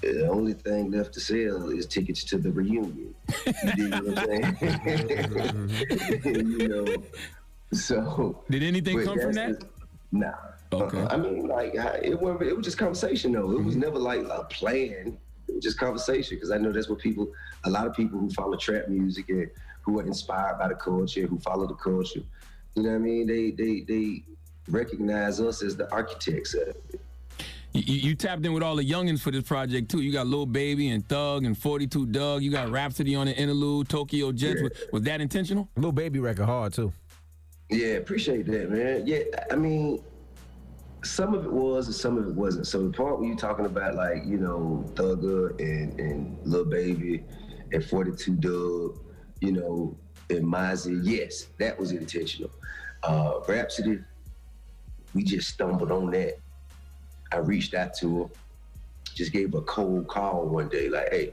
the 0.00 0.28
only 0.28 0.52
thing 0.52 0.90
left 0.90 1.12
to 1.14 1.20
sell 1.20 1.70
is 1.70 1.86
tickets 1.86 2.22
to 2.24 2.38
the 2.38 2.50
reunion. 2.52 3.14
You 3.46 3.72
dig 3.76 3.90
what 4.04 4.18
I'm 4.18 4.56
saying? 4.56 6.24
you 6.60 6.68
know. 6.68 6.86
So 7.72 8.42
Did 8.50 8.62
anything 8.62 9.02
come 9.04 9.18
from 9.18 9.32
that? 9.32 9.60
the- 9.60 9.66
Nah. 10.10 10.32
Okay. 10.72 10.98
Uh-uh. 11.00 11.08
I 11.10 11.16
mean, 11.18 11.46
like 11.48 11.76
I- 11.76 11.98
it 12.02 12.18
was 12.20 12.40
it 12.42 12.56
was 12.56 12.64
just 12.64 12.78
conversation 12.78 13.32
though. 13.32 13.50
It 13.52 13.62
was 13.62 13.74
Mm-hmm. 13.74 13.80
never 13.80 13.98
like 13.98 14.20
a 14.30 14.44
plan. 14.44 15.18
It 15.48 15.54
was 15.54 15.64
just 15.64 15.78
conversation 15.78 16.36
because 16.36 16.50
I 16.50 16.58
know 16.58 16.72
that's 16.72 16.88
what 16.88 16.98
people, 16.98 17.30
a 17.64 17.70
lot 17.70 17.86
of 17.86 17.94
people 17.94 18.18
who 18.18 18.30
follow 18.30 18.56
trap 18.56 18.88
music 18.88 19.28
and 19.30 19.50
who 19.82 19.98
are 19.98 20.02
inspired 20.06 20.58
by 20.58 20.68
the 20.68 20.74
culture, 20.74 21.26
who 21.26 21.38
follow 21.38 21.66
the 21.66 21.74
culture. 21.74 22.20
You 22.78 22.84
know 22.84 22.90
what 22.90 22.94
I 22.94 22.98
mean? 22.98 23.26
They 23.26 23.50
they 23.50 23.80
they 23.80 24.22
recognize 24.68 25.40
us 25.40 25.64
as 25.64 25.76
the 25.76 25.90
architects 25.90 26.54
of 26.54 26.68
it. 26.68 27.00
You, 27.72 27.82
you 27.84 27.94
you 28.10 28.14
tapped 28.14 28.46
in 28.46 28.52
with 28.52 28.62
all 28.62 28.76
the 28.76 28.88
youngins 28.88 29.18
for 29.18 29.32
this 29.32 29.42
project 29.42 29.90
too. 29.90 30.00
You 30.00 30.12
got 30.12 30.28
Lil 30.28 30.46
Baby 30.46 30.90
and 30.90 31.06
Thug 31.08 31.44
and 31.44 31.58
42 31.58 32.06
Dugg. 32.06 32.40
You 32.42 32.52
got 32.52 32.70
Rapsody 32.70 33.16
on 33.16 33.26
the 33.26 33.36
interlude. 33.36 33.88
Tokyo 33.88 34.30
Jetz. 34.30 34.62
Was, 34.62 34.70
was 34.92 35.02
that 35.02 35.20
intentional? 35.20 35.68
Lil 35.76 35.90
Baby 35.90 36.20
record 36.20 36.46
hard 36.46 36.72
too. 36.72 36.92
Yeah, 37.68 37.94
appreciate 37.94 38.46
that, 38.46 38.70
man. 38.70 39.04
Yeah, 39.04 39.24
I 39.50 39.56
mean, 39.56 40.00
some 41.02 41.34
of 41.34 41.46
it 41.46 41.52
was 41.52 41.88
and 41.88 41.96
some 41.96 42.16
of 42.16 42.28
it 42.28 42.34
wasn't. 42.34 42.68
So 42.68 42.86
the 42.86 42.96
part 42.96 43.18
where 43.18 43.26
you're 43.26 43.36
talking 43.36 43.66
about 43.66 43.96
like, 43.96 44.24
you 44.24 44.38
know, 44.38 44.84
Thugger 44.94 45.58
and 45.58 45.98
and 45.98 46.38
Lil 46.44 46.66
Baby 46.66 47.24
and 47.72 47.84
42 47.84 48.36
Dugg, 48.36 49.00
you 49.40 49.50
know, 49.50 49.98
and 50.30 50.44
Mozzy, 50.44 51.00
yes, 51.02 51.48
that 51.58 51.78
was 51.78 51.92
intentional. 51.92 52.50
Uh 53.02 53.40
Rapsody, 53.46 54.00
we 55.14 55.22
just 55.22 55.48
stumbled 55.48 55.90
on 55.90 56.10
that. 56.10 56.38
I 57.32 57.36
reached 57.38 57.74
out 57.74 57.94
to 57.94 58.22
her, 58.22 58.30
just 59.14 59.32
gave 59.32 59.52
her 59.52 59.58
a 59.58 59.62
cold 59.62 60.08
call 60.08 60.46
one 60.46 60.68
day, 60.68 60.88
like, 60.88 61.10
hey, 61.10 61.32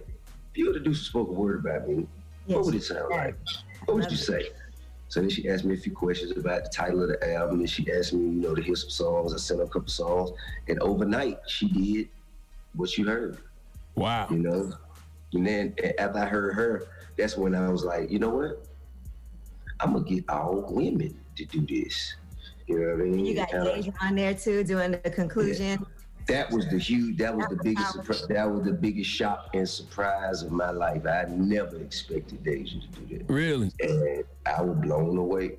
if 0.52 0.58
you 0.58 0.67
were 0.67 0.74
to 0.74 0.80
do 0.80 0.93
some 0.93 1.04
spoken 1.04 1.36
word 1.36 1.65
about 1.65 1.88
me, 1.88 2.08
what 2.46 2.65
would 2.65 2.76
it 2.76 2.84
sound 2.84 3.10
like? 3.10 3.36
What 3.86 3.98
would 3.98 4.12
you 4.12 4.17
say? 4.17 4.50
So 5.08 5.22
then 5.22 5.30
she 5.30 5.48
asked 5.50 5.65
me 5.65 5.76
a 5.76 5.78
few 5.78 5.91
questions 5.91 6.32
about 6.32 6.63
the 6.63 6.70
title 6.70 7.04
of 7.04 7.10
the 7.10 7.34
album, 7.34 7.60
and 7.60 7.70
she 7.70 7.91
asked 7.91 8.13
me, 8.13 8.26
you 8.26 8.41
know, 8.41 8.56
to 8.56 8.62
hear 8.62 8.76
some 8.76 8.89
songs. 8.89 9.34
I 9.34 9.38
sent 9.38 9.60
her 9.60 9.65
a 9.65 9.70
couple 9.70 9.88
songs, 9.88 10.32
and 10.67 10.80
overnight 10.80 11.39
she 11.48 11.70
did 11.70 12.10
what 12.74 12.98
you 12.98 13.06
heard. 13.06 13.38
Wow. 13.96 14.28
You 14.30 14.38
know, 14.38 14.74
and 15.34 15.46
then 15.46 15.76
after 16.00 16.20
I 16.20 16.26
heard 16.26 16.56
her, 16.56 16.88
that's 17.17 17.38
when 17.38 17.56
I 17.56 17.70
was 17.70 17.84
like, 17.84 18.12
you 18.12 18.20
know 18.20 18.30
what? 18.30 18.65
I'm 19.80 19.94
gonna 19.94 20.06
get 20.06 20.30
all 20.30 20.66
women 20.70 21.18
to 21.36 21.46
do 21.46 21.62
this. 21.66 22.16
You 22.68 22.80
know 22.80 22.96
what 22.96 23.02
I 23.02 23.10
mean? 23.10 23.26
You 23.26 23.36
got 23.36 23.50
Kinda- 23.50 23.74
Deyjah 23.74 23.94
on 24.02 24.16
there 24.16 24.34
too, 24.34 24.64
doing 24.64 24.92
the 24.92 24.98
conclusion. 25.10 25.86
that 26.28 26.50
was 26.52 26.68
the 26.70 26.80
huge. 26.80 27.18
That 27.18 27.36
was 27.36 27.46
the 27.50 27.60
biggest. 27.64 27.92
surprise. 27.94 28.26
That 28.28 28.50
was 28.52 28.64
the 28.66 28.74
biggest 28.74 29.10
shock 29.10 29.50
and 29.54 29.68
surprise 29.68 30.42
of 30.42 30.52
my 30.52 30.72
life. 30.72 31.06
I 31.06 31.26
never 31.30 31.78
expected 31.78 32.44
Deyjah 32.44 32.82
to 32.82 33.00
do 33.02 33.18
that. 33.18 33.32
Really? 33.32 33.72
And 33.82 34.24
I 34.46 34.62
was 34.62 34.78
blown 34.78 35.18
away. 35.18 35.58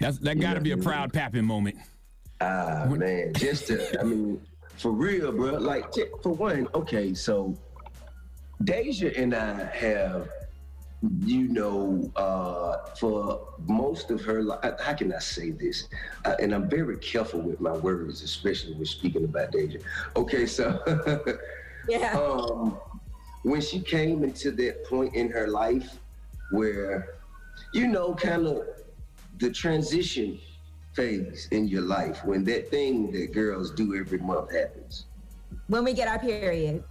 That's 0.00 0.18
that 0.18 0.40
got 0.40 0.54
to 0.54 0.60
be 0.60 0.72
a 0.72 0.76
proud 0.76 1.12
papping 1.12 1.44
moment. 1.44 1.76
Ah 2.40 2.86
man, 2.90 3.32
just 3.34 3.68
to, 3.68 3.98
I 4.00 4.02
mean, 4.02 4.40
for 4.76 4.90
real, 4.90 5.32
bro. 5.32 5.52
Like 5.52 5.86
for 6.22 6.34
one, 6.34 6.68
okay, 6.74 7.14
so 7.14 7.56
Deyjah 8.64 9.18
and 9.18 9.34
I 9.34 9.64
have, 9.66 10.28
you 11.02 11.48
know, 11.48 12.10
uh, 12.16 12.88
for 12.98 13.48
most 13.66 14.10
of 14.10 14.22
her 14.22 14.42
life, 14.42 14.80
how 14.80 14.94
can 14.94 15.12
I 15.12 15.18
say 15.18 15.50
this? 15.50 15.88
Uh, 16.24 16.34
and 16.40 16.54
I'm 16.54 16.68
very 16.68 16.96
careful 16.98 17.40
with 17.40 17.60
my 17.60 17.72
words, 17.72 18.22
especially 18.22 18.74
when 18.74 18.86
speaking 18.86 19.24
about 19.24 19.52
Deyjah. 19.52 19.82
Okay, 20.16 20.46
so 20.46 20.80
yeah. 21.88 22.12
um, 22.12 22.78
when 23.42 23.60
she 23.60 23.80
came 23.80 24.24
into 24.24 24.50
that 24.52 24.84
point 24.86 25.14
in 25.14 25.30
her 25.30 25.48
life 25.48 25.98
where, 26.50 27.16
you 27.74 27.88
know, 27.88 28.14
kind 28.14 28.46
of 28.46 28.62
the 29.38 29.50
transition 29.50 30.38
phase 30.94 31.46
in 31.50 31.68
your 31.68 31.82
life 31.82 32.24
when 32.24 32.42
that 32.44 32.70
thing 32.70 33.12
that 33.12 33.32
girls 33.32 33.70
do 33.70 33.94
every 33.96 34.18
month 34.18 34.50
happens. 34.50 35.04
When 35.68 35.84
we 35.84 35.92
get 35.92 36.08
our 36.08 36.18
period. 36.18 36.82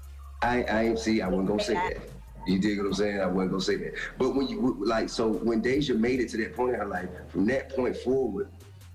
I 0.43 0.63
I 0.63 0.95
see. 0.95 1.21
I 1.21 1.27
wasn't 1.27 1.47
gonna 1.47 1.63
say 1.63 1.73
that. 1.73 2.14
You 2.45 2.60
dig 2.60 2.77
what 2.77 2.88
I'm 2.88 2.93
saying? 2.93 3.19
I 3.19 3.25
wasn't 3.25 3.51
gonna 3.51 3.63
say 3.63 3.75
that. 3.77 3.93
But 4.17 4.36
when 4.36 4.47
you 4.47 4.77
like, 4.79 5.10
so 5.10 5.29
when 5.29 5.62
Deyjah 5.62 5.97
made 5.97 6.19
it 6.19 6.29
to 6.29 6.38
that 6.38 6.55
point 6.55 6.75
in 6.75 6.79
her 6.79 6.86
life, 6.86 7.10
from 7.29 7.45
that 7.47 7.75
point 7.75 7.97
forward, 7.97 8.49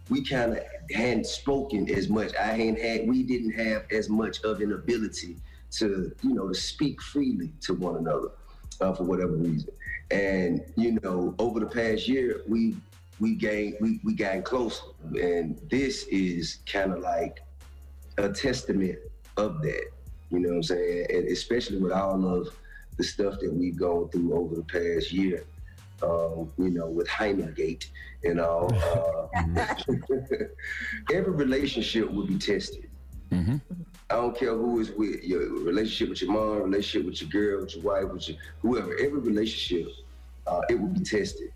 we 0.08 0.24
kind 0.24 0.52
of 0.52 0.62
hadn't 0.92 1.26
spoken 1.26 1.88
as 1.90 2.08
much. 2.08 2.34
I 2.36 2.46
hadn't 2.46 2.80
had. 2.80 3.08
We 3.08 3.22
didn't 3.22 3.52
have 3.52 3.84
as 3.90 4.08
much 4.08 4.42
of 4.42 4.60
an 4.60 4.72
ability 4.72 5.36
to, 5.72 6.12
you 6.22 6.34
know, 6.34 6.48
to 6.48 6.54
speak 6.54 7.00
freely 7.00 7.52
to 7.62 7.74
one 7.74 7.96
another 7.96 8.28
uh, 8.80 8.92
for 8.92 9.04
whatever 9.04 9.32
reason. 9.32 9.70
And 10.10 10.62
you 10.76 10.98
know, 11.02 11.34
over 11.38 11.60
the 11.60 11.66
past 11.66 12.08
year, 12.08 12.42
we 12.48 12.76
we 13.20 13.34
gained 13.34 13.76
we 13.80 14.00
we 14.04 14.14
gotten 14.14 14.42
closer, 14.42 14.82
and 15.20 15.60
this 15.70 16.04
is 16.04 16.58
kind 16.66 16.92
of 16.92 17.00
like 17.00 17.40
a 18.18 18.28
testament 18.28 18.98
of 19.36 19.62
that. 19.62 19.90
You 20.30 20.38
know 20.38 20.50
what 20.50 20.56
I'm 20.56 20.62
saying? 20.62 21.06
And 21.10 21.28
especially 21.28 21.78
with 21.78 21.92
all 21.92 22.24
of 22.24 22.48
the 23.00 23.06
stuff 23.06 23.40
that 23.40 23.50
we've 23.50 23.78
gone 23.78 24.10
through 24.10 24.34
over 24.34 24.54
the 24.54 24.62
past 24.62 25.10
year, 25.10 25.44
um, 26.02 26.52
you 26.58 26.70
know, 26.70 26.86
with 26.86 27.08
Hymen 27.08 27.54
Gate 27.54 27.90
and 28.24 28.38
all. 28.38 28.70
Uh, 29.34 29.64
every 31.12 31.32
relationship 31.32 32.10
will 32.10 32.26
be 32.26 32.36
tested. 32.36 32.90
I 34.10 34.16
don't 34.16 34.36
care 34.36 34.54
who 34.54 34.80
is 34.80 34.90
with 34.90 35.22
your 35.24 35.48
relationship 35.62 36.10
with 36.10 36.20
your 36.20 36.32
mom, 36.32 36.64
relationship 36.64 37.06
with 37.06 37.22
your 37.22 37.30
girl, 37.30 37.60
with 37.62 37.74
your 37.76 37.84
wife, 37.84 38.12
with 38.12 38.28
your 38.28 38.38
whoever. 38.60 38.92
Every 38.98 39.20
relationship, 39.20 39.90
uh, 40.46 40.60
it 40.68 40.78
will 40.78 40.88
be 40.88 41.00
tested, 41.00 41.52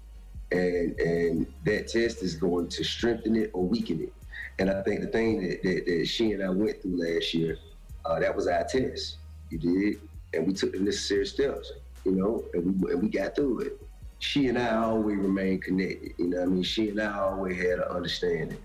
and 0.50 0.98
and 0.98 1.46
that 1.64 1.88
test 1.88 2.22
is 2.22 2.36
going 2.36 2.68
to 2.68 2.84
strengthen 2.84 3.36
it 3.36 3.50
or 3.52 3.64
weaken 3.64 4.00
it. 4.00 4.12
And 4.58 4.70
I 4.70 4.82
think 4.82 5.00
the 5.00 5.08
thing 5.08 5.42
that, 5.42 5.62
that, 5.64 5.84
that 5.84 6.06
she 6.06 6.32
and 6.32 6.42
I 6.42 6.48
went 6.48 6.80
through 6.80 6.96
last 6.96 7.34
year, 7.34 7.58
uh, 8.06 8.20
that 8.20 8.34
was 8.34 8.46
our 8.46 8.64
test. 8.64 9.18
You 9.50 9.58
did, 9.58 10.00
and 10.36 10.46
we 10.46 10.52
took 10.52 10.72
the 10.72 10.80
necessary 10.80 11.26
steps. 11.26 11.72
You 12.04 12.12
know, 12.12 12.44
and 12.52 12.82
we 12.82 12.92
and 12.92 13.02
we 13.02 13.08
got 13.08 13.34
through 13.34 13.60
it. 13.60 13.80
She 14.18 14.48
and 14.48 14.58
I 14.58 14.76
always 14.76 15.16
remained 15.16 15.62
connected. 15.62 16.12
You 16.18 16.28
know, 16.28 16.42
I 16.42 16.46
mean, 16.46 16.62
she 16.62 16.90
and 16.90 17.00
I 17.00 17.18
always 17.18 17.56
had 17.56 17.78
an 17.78 17.84
understanding. 17.90 18.58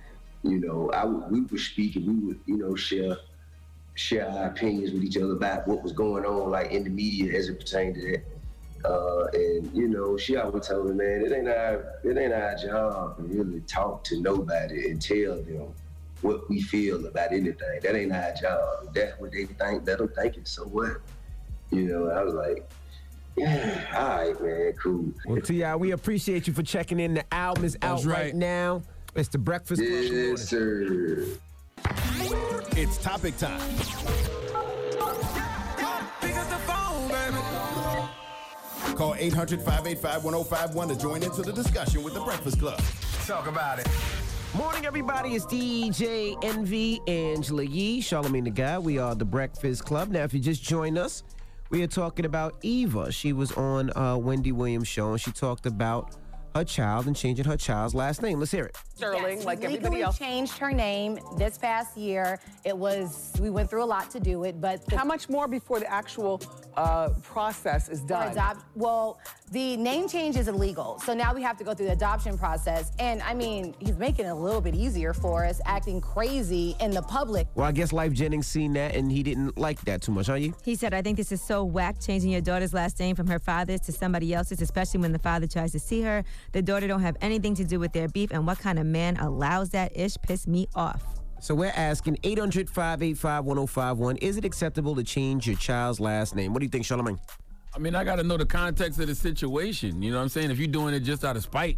You 0.43 0.59
know, 0.59 0.91
I 0.91 1.05
we 1.05 1.41
would 1.41 1.59
speak 1.59 1.95
and 1.95 2.07
we 2.07 2.27
would 2.27 2.39
you 2.45 2.57
know 2.57 2.75
share 2.75 3.17
share 3.95 4.29
our 4.29 4.47
opinions 4.47 4.91
with 4.91 5.03
each 5.03 5.17
other 5.17 5.33
about 5.33 5.67
what 5.67 5.83
was 5.83 5.91
going 5.91 6.25
on, 6.25 6.49
like 6.49 6.71
in 6.71 6.83
the 6.83 6.89
media 6.89 7.37
as 7.37 7.49
it 7.49 7.59
pertained 7.59 7.95
to 7.95 8.01
that. 8.11 8.23
Uh, 8.85 9.25
and 9.33 9.75
you 9.75 9.89
know, 9.89 10.17
she 10.17 10.37
always 10.37 10.67
told 10.67 10.85
me, 10.87 10.93
man, 10.93 11.21
it 11.25 11.33
ain't 11.33 11.49
our 11.49 11.95
it 12.03 12.17
ain't 12.17 12.33
our 12.33 12.55
job 12.55 13.17
to 13.17 13.23
really 13.23 13.59
talk 13.61 14.03
to 14.05 14.21
nobody 14.21 14.89
and 14.89 15.01
tell 15.01 15.35
them 15.43 15.73
what 16.21 16.49
we 16.49 16.61
feel 16.61 17.05
about 17.05 17.31
anything. 17.31 17.79
That 17.81 17.95
ain't 17.95 18.13
our 18.13 18.33
job. 18.33 18.87
If 18.87 18.93
that's 18.93 19.19
what 19.19 19.31
they 19.31 19.45
think, 19.45 19.85
let 19.85 19.97
them 19.97 20.09
think 20.09 20.37
it. 20.37 20.47
So 20.47 20.63
what? 20.63 21.01
You 21.71 21.83
know, 21.83 22.09
I 22.09 22.23
was 22.23 22.33
like, 22.33 22.69
yeah, 23.37 23.85
all 23.95 24.07
right, 24.07 24.41
man, 24.41 24.73
cool. 24.73 25.05
Well, 25.25 25.41
T.I., 25.41 25.75
we 25.75 25.91
appreciate 25.91 26.47
you 26.47 26.53
for 26.53 26.63
checking 26.63 26.99
in. 26.99 27.13
The 27.13 27.33
album 27.33 27.63
is 27.63 27.77
out 27.81 28.03
right. 28.05 28.25
right. 28.25 28.35
now. 28.35 28.81
It's 29.15 29.29
the 29.29 29.37
Breakfast 29.37 29.81
Club. 29.81 29.91
Good 29.91 30.11
morning. 30.11 30.29
Yes, 30.31 30.49
sir. 30.49 31.25
It's 32.75 32.97
topic 32.97 33.37
time. 33.37 33.59
Call 38.95 39.15
800 39.15 39.61
585 39.61 40.23
1051 40.25 40.87
to 40.89 40.95
join 40.97 41.23
into 41.23 41.41
the 41.41 41.53
discussion 41.53 42.03
with 42.03 42.13
the 42.13 42.19
Breakfast 42.19 42.59
Club. 42.59 42.81
Talk 43.25 43.47
about 43.47 43.79
it. 43.79 43.87
Morning, 44.55 44.85
everybody. 44.85 45.35
It's 45.35 45.45
DJ 45.45 46.35
Envy, 46.43 46.99
Angela 47.07 47.63
Yee, 47.63 48.01
Charlamagne 48.01 48.43
the 48.43 48.49
Guy. 48.49 48.77
We 48.79 48.97
are 48.97 49.15
the 49.15 49.23
Breakfast 49.23 49.85
Club. 49.85 50.09
Now, 50.09 50.23
if 50.23 50.33
you 50.33 50.39
just 50.39 50.63
join 50.63 50.97
us, 50.97 51.23
we 51.69 51.83
are 51.83 51.87
talking 51.87 52.25
about 52.25 52.55
Eva. 52.61 53.11
She 53.11 53.33
was 53.33 53.51
on 53.53 53.95
uh, 53.95 54.17
Wendy 54.17 54.51
Williams' 54.51 54.87
show, 54.87 55.11
and 55.11 55.21
she 55.21 55.31
talked 55.31 55.65
about 55.65 56.15
her 56.59 56.65
child 56.65 57.07
and 57.07 57.15
changing 57.15 57.45
her 57.45 57.57
child's 57.57 57.95
last 57.95 58.21
name. 58.21 58.39
Let's 58.39 58.51
hear 58.51 58.65
it. 58.65 58.77
Sterling, 58.95 59.37
Yes, 59.37 59.45
like 59.45 59.59
we 59.59 59.65
everybody 59.65 59.85
legally 59.85 60.03
else. 60.03 60.17
changed 60.19 60.57
her 60.57 60.71
name 60.71 61.17
this 61.37 61.57
past 61.57 61.95
year. 61.97 62.39
It 62.65 62.77
was 62.77 63.31
we 63.39 63.49
went 63.49 63.69
through 63.69 63.83
a 63.83 63.85
lot 63.85 64.09
to 64.11 64.19
do 64.19 64.43
it, 64.43 64.59
but 64.59 64.85
the, 64.87 64.97
How 64.97 65.05
much 65.05 65.29
more 65.29 65.47
before 65.47 65.79
the 65.79 65.89
actual 65.91 66.41
uh, 66.75 67.09
process 67.23 67.87
is 67.89 68.01
done? 68.01 68.31
adopt, 68.33 68.65
well, 68.75 69.19
the 69.51 69.77
name 69.77 70.07
change 70.09 70.35
is 70.35 70.47
illegal, 70.49 70.99
so 71.05 71.13
now 71.13 71.33
we 71.33 71.41
have 71.41 71.57
to 71.57 71.63
go 71.63 71.73
through 71.73 71.87
the 71.87 71.93
adoption 71.93 72.37
process. 72.37 72.91
And 72.99 73.21
I 73.23 73.33
mean, 73.33 73.73
he's 73.79 73.97
making 73.97 74.25
it 74.25 74.29
a 74.29 74.35
little 74.35 74.61
bit 74.61 74.75
easier 74.75 75.13
for 75.13 75.45
us, 75.45 75.61
acting 75.65 76.01
crazy 76.01 76.75
in 76.81 76.91
the 76.91 77.01
public. 77.01 77.47
Well, 77.55 77.65
I 77.65 77.71
guess 77.71 77.91
Lyfe 77.93 78.13
Jennings 78.13 78.47
seen 78.47 78.73
that, 78.73 78.95
and 78.95 79.09
he 79.11 79.23
didn't 79.23 79.57
like 79.57 79.79
that 79.81 80.01
too 80.01 80.11
much, 80.11 80.27
huh? 80.27 80.33
You? 80.35 80.53
He 80.63 80.75
said, 80.75 80.93
I 80.93 81.01
think 81.01 81.17
this 81.17 81.31
is 81.31 81.41
so 81.41 81.63
whack, 81.63 81.99
changing 82.01 82.31
your 82.31 82.41
daughter's 82.41 82.73
last 82.73 82.99
name 82.99 83.15
from 83.15 83.27
her 83.27 83.39
father's 83.39 83.79
to 83.81 83.91
somebody 83.93 84.33
else's, 84.33 84.61
especially 84.61 84.99
when 84.99 85.13
the 85.13 85.19
father 85.19 85.47
tries 85.47 85.71
to 85.71 85.79
see 85.79 86.01
her. 86.01 86.23
The 86.51 86.61
daughter 86.61 86.87
don't 86.87 87.01
have 87.01 87.15
anything 87.21 87.55
to 87.55 87.63
do 87.63 87.79
with 87.79 87.93
their 87.93 88.07
beef, 88.07 88.31
and 88.31 88.45
what 88.47 88.59
kind 88.59 88.79
of 88.79 88.85
man 88.85 89.17
allows 89.17 89.69
that 89.71 89.95
ish 89.95 90.15
pissed 90.23 90.47
me 90.47 90.67
off. 90.75 91.03
So 91.41 91.55
we're 91.55 91.71
asking 91.75 92.17
800 92.23 92.69
585 92.69 93.45
1051 93.45 94.17
Is 94.17 94.37
it 94.37 94.43
acceptable 94.45 94.95
to 94.95 95.03
change 95.03 95.47
your 95.47 95.55
child's 95.55 95.99
last 95.99 96.35
name? 96.35 96.51
What 96.53 96.59
do 96.59 96.65
you 96.65 96.69
think, 96.69 96.85
Charlamagne? 96.85 97.19
I 97.73 97.79
mean, 97.79 97.95
I 97.95 98.03
got 98.03 98.15
to 98.17 98.23
know 98.23 98.35
the 98.35 98.45
context 98.45 98.99
of 98.99 99.07
the 99.07 99.15
situation. 99.15 100.01
You 100.01 100.11
know 100.11 100.17
what 100.17 100.23
I'm 100.23 100.29
saying? 100.29 100.51
If 100.51 100.57
you're 100.57 100.67
doing 100.67 100.93
it 100.93 101.01
just 101.01 101.23
out 101.23 101.37
of 101.37 101.43
spite, 101.43 101.77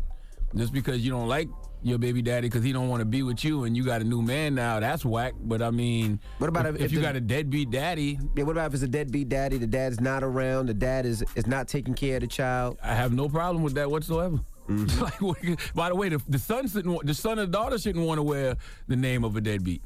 just 0.56 0.74
because 0.74 1.02
you 1.06 1.12
don't 1.12 1.28
like 1.28 1.48
your 1.84 1.98
baby 1.98 2.22
daddy 2.22 2.48
because 2.48 2.64
he 2.64 2.72
don't 2.72 2.90
want 2.90 3.02
to 3.02 3.06
be 3.06 3.24
with 3.24 3.44
you 3.44 3.64
and 3.66 3.76
you 3.76 3.84
got 3.84 4.02
a 4.02 4.04
new 4.04 4.22
man 4.22 4.56
now, 4.56 4.80
that's 4.80 5.04
whack. 5.04 5.34
But 5.42 5.62
I 5.62 5.70
mean, 5.72 6.20
What 6.38 6.48
about 6.48 6.66
if, 6.66 6.76
if- 6.76 6.82
if 6.82 6.86
if 6.86 6.92
you 6.94 7.00
the- 7.00 7.06
got 7.06 7.16
a 7.16 7.22
deadbeat 7.22 7.70
daddy? 7.72 8.20
Yeah, 8.36 8.44
what 8.46 8.54
about 8.54 8.68
if 8.68 8.76
it's 8.76 8.84
a 8.84 8.88
deadbeat 8.88 9.30
daddy? 9.30 9.58
The 9.58 9.68
dad's 9.68 10.00
not 10.00 10.24
around. 10.24 10.68
The 10.68 10.74
dad 10.74 11.06
is 11.06 11.24
is 11.36 11.46
not 11.46 11.68
taking 11.68 11.94
care 11.94 12.16
of 12.16 12.22
the 12.22 12.28
child. 12.28 12.78
I 12.82 12.96
have 12.96 13.14
no 13.14 13.28
problem 13.30 13.62
with 13.64 13.74
that 13.76 13.90
whatsoever. 13.92 14.40
Mm-hmm. 14.78 15.26
like, 15.50 15.74
by 15.76 15.90
the 15.90 15.96
way, 15.96 16.10
the, 16.10 16.22
the 16.28 16.40
son 16.40 16.68
shouldn't, 16.68 17.06
the 17.06 17.14
son 17.14 17.40
and 17.40 17.52
daughter 17.52 17.78
shouldn't 17.78 18.06
want 18.06 18.18
to 18.18 18.24
wear 18.24 18.56
the 18.88 18.96
name 18.96 19.24
of 19.24 19.36
a 19.36 19.42
deadbeat. 19.42 19.82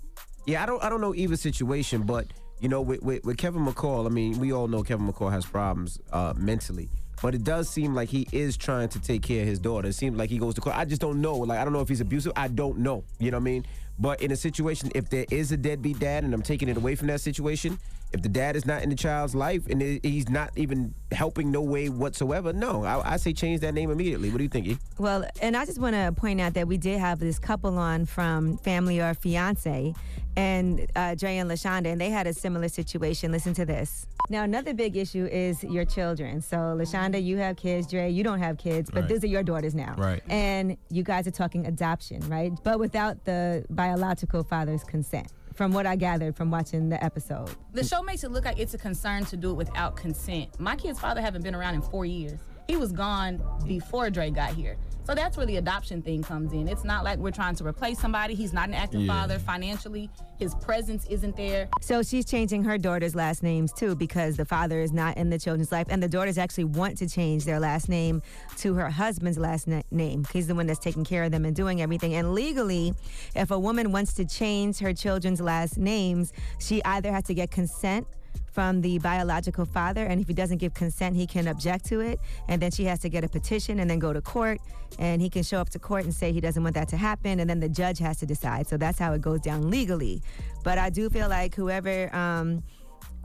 Yeah, 0.45 0.61
I 0.61 0.65
don't 0.65 0.83
I 0.83 0.89
don't 0.89 1.01
know 1.01 1.15
Eva's 1.15 1.41
situation, 1.41 2.03
but 2.03 2.27
you 2.59 2.69
know, 2.69 2.81
with, 2.81 3.01
with, 3.01 3.25
with 3.25 3.37
Kevin 3.37 3.65
McCall, 3.65 4.05
I 4.05 4.09
mean, 4.09 4.39
we 4.39 4.53
all 4.53 4.67
know 4.67 4.83
Kevin 4.83 5.11
McCall 5.11 5.31
has 5.31 5.45
problems 5.45 5.99
uh, 6.11 6.33
mentally. 6.37 6.89
But 7.21 7.33
it 7.33 7.43
does 7.43 7.69
seem 7.69 7.95
like 7.95 8.09
he 8.09 8.27
is 8.31 8.57
trying 8.57 8.89
to 8.89 8.99
take 8.99 9.23
care 9.23 9.41
of 9.41 9.47
his 9.47 9.57
daughter. 9.59 9.87
It 9.87 9.93
seems 9.93 10.17
like 10.17 10.29
he 10.29 10.37
goes 10.37 10.53
to 10.55 10.61
court. 10.61 10.75
I 10.75 10.85
just 10.85 11.01
don't 11.01 11.21
know. 11.21 11.35
Like 11.35 11.59
I 11.59 11.63
don't 11.63 11.73
know 11.73 11.81
if 11.81 11.89
he's 11.89 12.01
abusive. 12.01 12.33
I 12.35 12.49
don't 12.49 12.79
know. 12.79 13.03
You 13.19 13.31
know 13.31 13.37
what 13.37 13.41
I 13.41 13.45
mean? 13.45 13.65
But 13.97 14.21
in 14.21 14.31
a 14.31 14.35
situation, 14.35 14.91
if 14.93 15.09
there 15.09 15.25
is 15.31 15.51
a 15.51 15.57
deadbeat 15.57 15.99
dad, 15.99 16.23
and 16.23 16.33
I'm 16.33 16.41
taking 16.41 16.67
it 16.67 16.77
away 16.77 16.95
from 16.95 17.07
that 17.07 17.21
situation, 17.21 17.79
if 18.15 18.21
the 18.21 18.29
dad 18.29 18.55
is 18.55 18.65
not 18.65 18.81
in 18.81 18.89
the 18.89 18.95
child's 18.95 19.35
life 19.35 19.67
and 19.67 19.81
he's 19.81 20.29
not 20.29 20.49
even 20.55 20.93
helping 21.11 21.51
no 21.51 21.61
way 21.61 21.89
whatsoever, 21.89 22.53
no, 22.53 22.83
I, 22.83 23.13
I 23.13 23.17
say 23.17 23.33
change 23.33 23.59
that 23.59 23.73
name 23.73 23.91
immediately. 23.91 24.29
What 24.29 24.37
do 24.37 24.43
you 24.43 24.49
think? 24.49 24.67
E? 24.67 24.77
Well, 24.97 25.25
and 25.41 25.55
I 25.55 25.65
just 25.65 25.79
want 25.79 25.95
to 25.95 26.13
point 26.15 26.39
out 26.39 26.53
that 26.53 26.67
we 26.67 26.77
did 26.77 26.99
have 26.99 27.19
this 27.19 27.37
couple 27.37 27.77
on 27.77 28.05
from 28.05 28.57
Family 28.59 29.01
or 29.01 29.13
Fiance, 29.13 29.93
and 30.37 30.87
uh, 30.95 31.15
Dre 31.15 31.37
and 31.37 31.49
Lashonda, 31.49 31.87
and 31.87 31.99
they 31.99 32.09
had 32.09 32.25
a 32.27 32.33
similar 32.33 32.67
situation. 32.69 33.31
Listen 33.31 33.53
to 33.53 33.65
this. 33.65 34.07
Now, 34.29 34.43
another 34.43 34.73
big 34.73 34.97
issue 34.97 35.25
is 35.31 35.63
your 35.63 35.85
children. 35.85 36.41
So, 36.41 36.57
Lashonda, 36.57 37.21
you 37.23 37.37
have 37.37 37.55
kids. 37.57 37.87
Dre, 37.87 38.09
you 38.09 38.23
don't 38.23 38.39
have 38.39 38.57
kids, 38.57 38.89
but 38.89 39.01
Right. 39.01 39.09
these 39.09 39.23
are 39.23 39.27
your 39.27 39.43
daughters 39.43 39.75
now. 39.75 39.93
Right. 39.97 40.21
And 40.29 40.77
you 40.89 41.03
guys 41.03 41.27
are 41.27 41.31
talking 41.31 41.67
adoption, 41.67 42.21
right? 42.29 42.51
But 42.63 42.79
without 42.79 43.23
the 43.25 43.65
biological 43.69 44.43
father's 44.43 44.83
consent, 44.83 45.27
from 45.55 45.71
what 45.71 45.85
I 45.85 45.95
gathered 45.95 46.35
from 46.35 46.51
watching 46.51 46.89
the 46.89 47.03
episode. 47.03 47.49
The 47.73 47.83
show 47.83 48.03
makes 48.03 48.23
it 48.23 48.31
look 48.31 48.45
like 48.45 48.59
it's 48.59 48.73
a 48.73 48.77
concern 48.77 49.25
to 49.25 49.37
do 49.37 49.51
it 49.51 49.55
without 49.55 49.95
consent. 49.95 50.59
My 50.59 50.75
kid's 50.75 50.99
father 50.99 51.21
haven't 51.21 51.43
been 51.43 51.55
around 51.55 51.75
in 51.75 51.81
four 51.81 52.05
years. 52.05 52.39
He 52.67 52.75
was 52.75 52.91
gone 52.91 53.41
before 53.65 54.09
Dre 54.09 54.29
got 54.29 54.51
here. 54.51 54.77
So 55.05 55.13
that's 55.13 55.37
where 55.37 55.45
the 55.45 55.57
adoption 55.57 56.01
thing 56.01 56.23
comes 56.23 56.51
in. 56.51 56.67
It's 56.67 56.83
not 56.83 57.03
like 57.03 57.19
we're 57.19 57.29
trying 57.31 57.55
to 57.57 57.63
replace 57.65 57.99
somebody. 57.99 58.33
He's 58.33 58.53
not 58.53 58.69
an 58.69 58.73
active 58.73 59.01
Yeah. 59.01 59.13
father 59.13 59.37
financially. 59.37 60.09
His 60.39 60.55
presence 60.55 61.05
isn't 61.07 61.37
there. 61.37 61.67
So 61.79 62.01
she's 62.01 62.25
changing 62.25 62.63
her 62.63 62.77
daughter's 62.79 63.13
last 63.13 63.43
names 63.43 63.71
too 63.71 63.95
because 63.95 64.35
the 64.35 64.45
father 64.45 64.79
is 64.81 64.91
not 64.91 65.15
in 65.17 65.29
the 65.29 65.37
children's 65.37 65.71
life, 65.71 65.87
and 65.89 66.01
the 66.01 66.07
daughters 66.07 66.37
actually 66.39 66.63
want 66.65 66.97
to 66.97 67.07
change 67.07 67.45
their 67.45 67.59
last 67.59 67.87
name 67.87 68.23
to 68.57 68.73
her 68.73 68.89
husband's 68.89 69.37
last 69.37 69.67
na- 69.67 69.83
name. 69.91 70.25
He's 70.33 70.47
the 70.47 70.55
one 70.55 70.65
that's 70.65 70.79
taking 70.79 71.03
care 71.05 71.23
of 71.23 71.31
them 71.31 71.45
and 71.45 71.55
doing 71.55 71.81
everything. 71.83 72.15
And 72.15 72.33
legally, 72.33 72.93
if 73.35 73.51
a 73.51 73.59
woman 73.59 73.91
wants 73.91 74.13
to 74.15 74.25
change 74.25 74.79
her 74.79 74.93
children's 74.93 75.39
last 75.39 75.77
names, 75.77 76.33
she 76.59 76.83
either 76.83 77.11
has 77.11 77.25
to 77.25 77.33
get 77.35 77.51
consent 77.51 78.07
from 78.51 78.81
the 78.81 78.99
biological 78.99 79.65
father, 79.65 80.05
and 80.05 80.21
if 80.21 80.27
he 80.27 80.33
doesn't 80.33 80.57
give 80.57 80.73
consent, 80.73 81.15
he 81.15 81.27
can 81.27 81.47
object 81.47 81.85
to 81.85 81.99
it, 81.99 82.19
and 82.47 82.61
then 82.61 82.71
she 82.71 82.85
has 82.85 82.99
to 82.99 83.09
get 83.09 83.23
a 83.23 83.27
petition 83.29 83.79
and 83.79 83.89
then 83.89 83.99
go 83.99 84.13
to 84.13 84.21
court, 84.21 84.59
and 84.99 85.21
he 85.21 85.29
can 85.29 85.43
show 85.43 85.59
up 85.59 85.69
to 85.69 85.79
court 85.79 86.03
and 86.03 86.13
say 86.13 86.31
he 86.31 86.41
doesn't 86.41 86.63
want 86.63 86.75
that 86.75 86.87
to 86.89 86.97
happen, 86.97 87.39
and 87.39 87.49
then 87.49 87.59
the 87.59 87.69
judge 87.69 87.99
has 87.99 88.17
to 88.17 88.25
decide. 88.25 88.67
So 88.67 88.77
that's 88.77 88.99
how 88.99 89.13
it 89.13 89.21
goes 89.21 89.41
down 89.41 89.69
legally. 89.69 90.21
But 90.63 90.77
I 90.77 90.89
do 90.89 91.09
feel 91.09 91.29
like 91.29 91.55
whoever 91.55 92.13
um, 92.15 92.63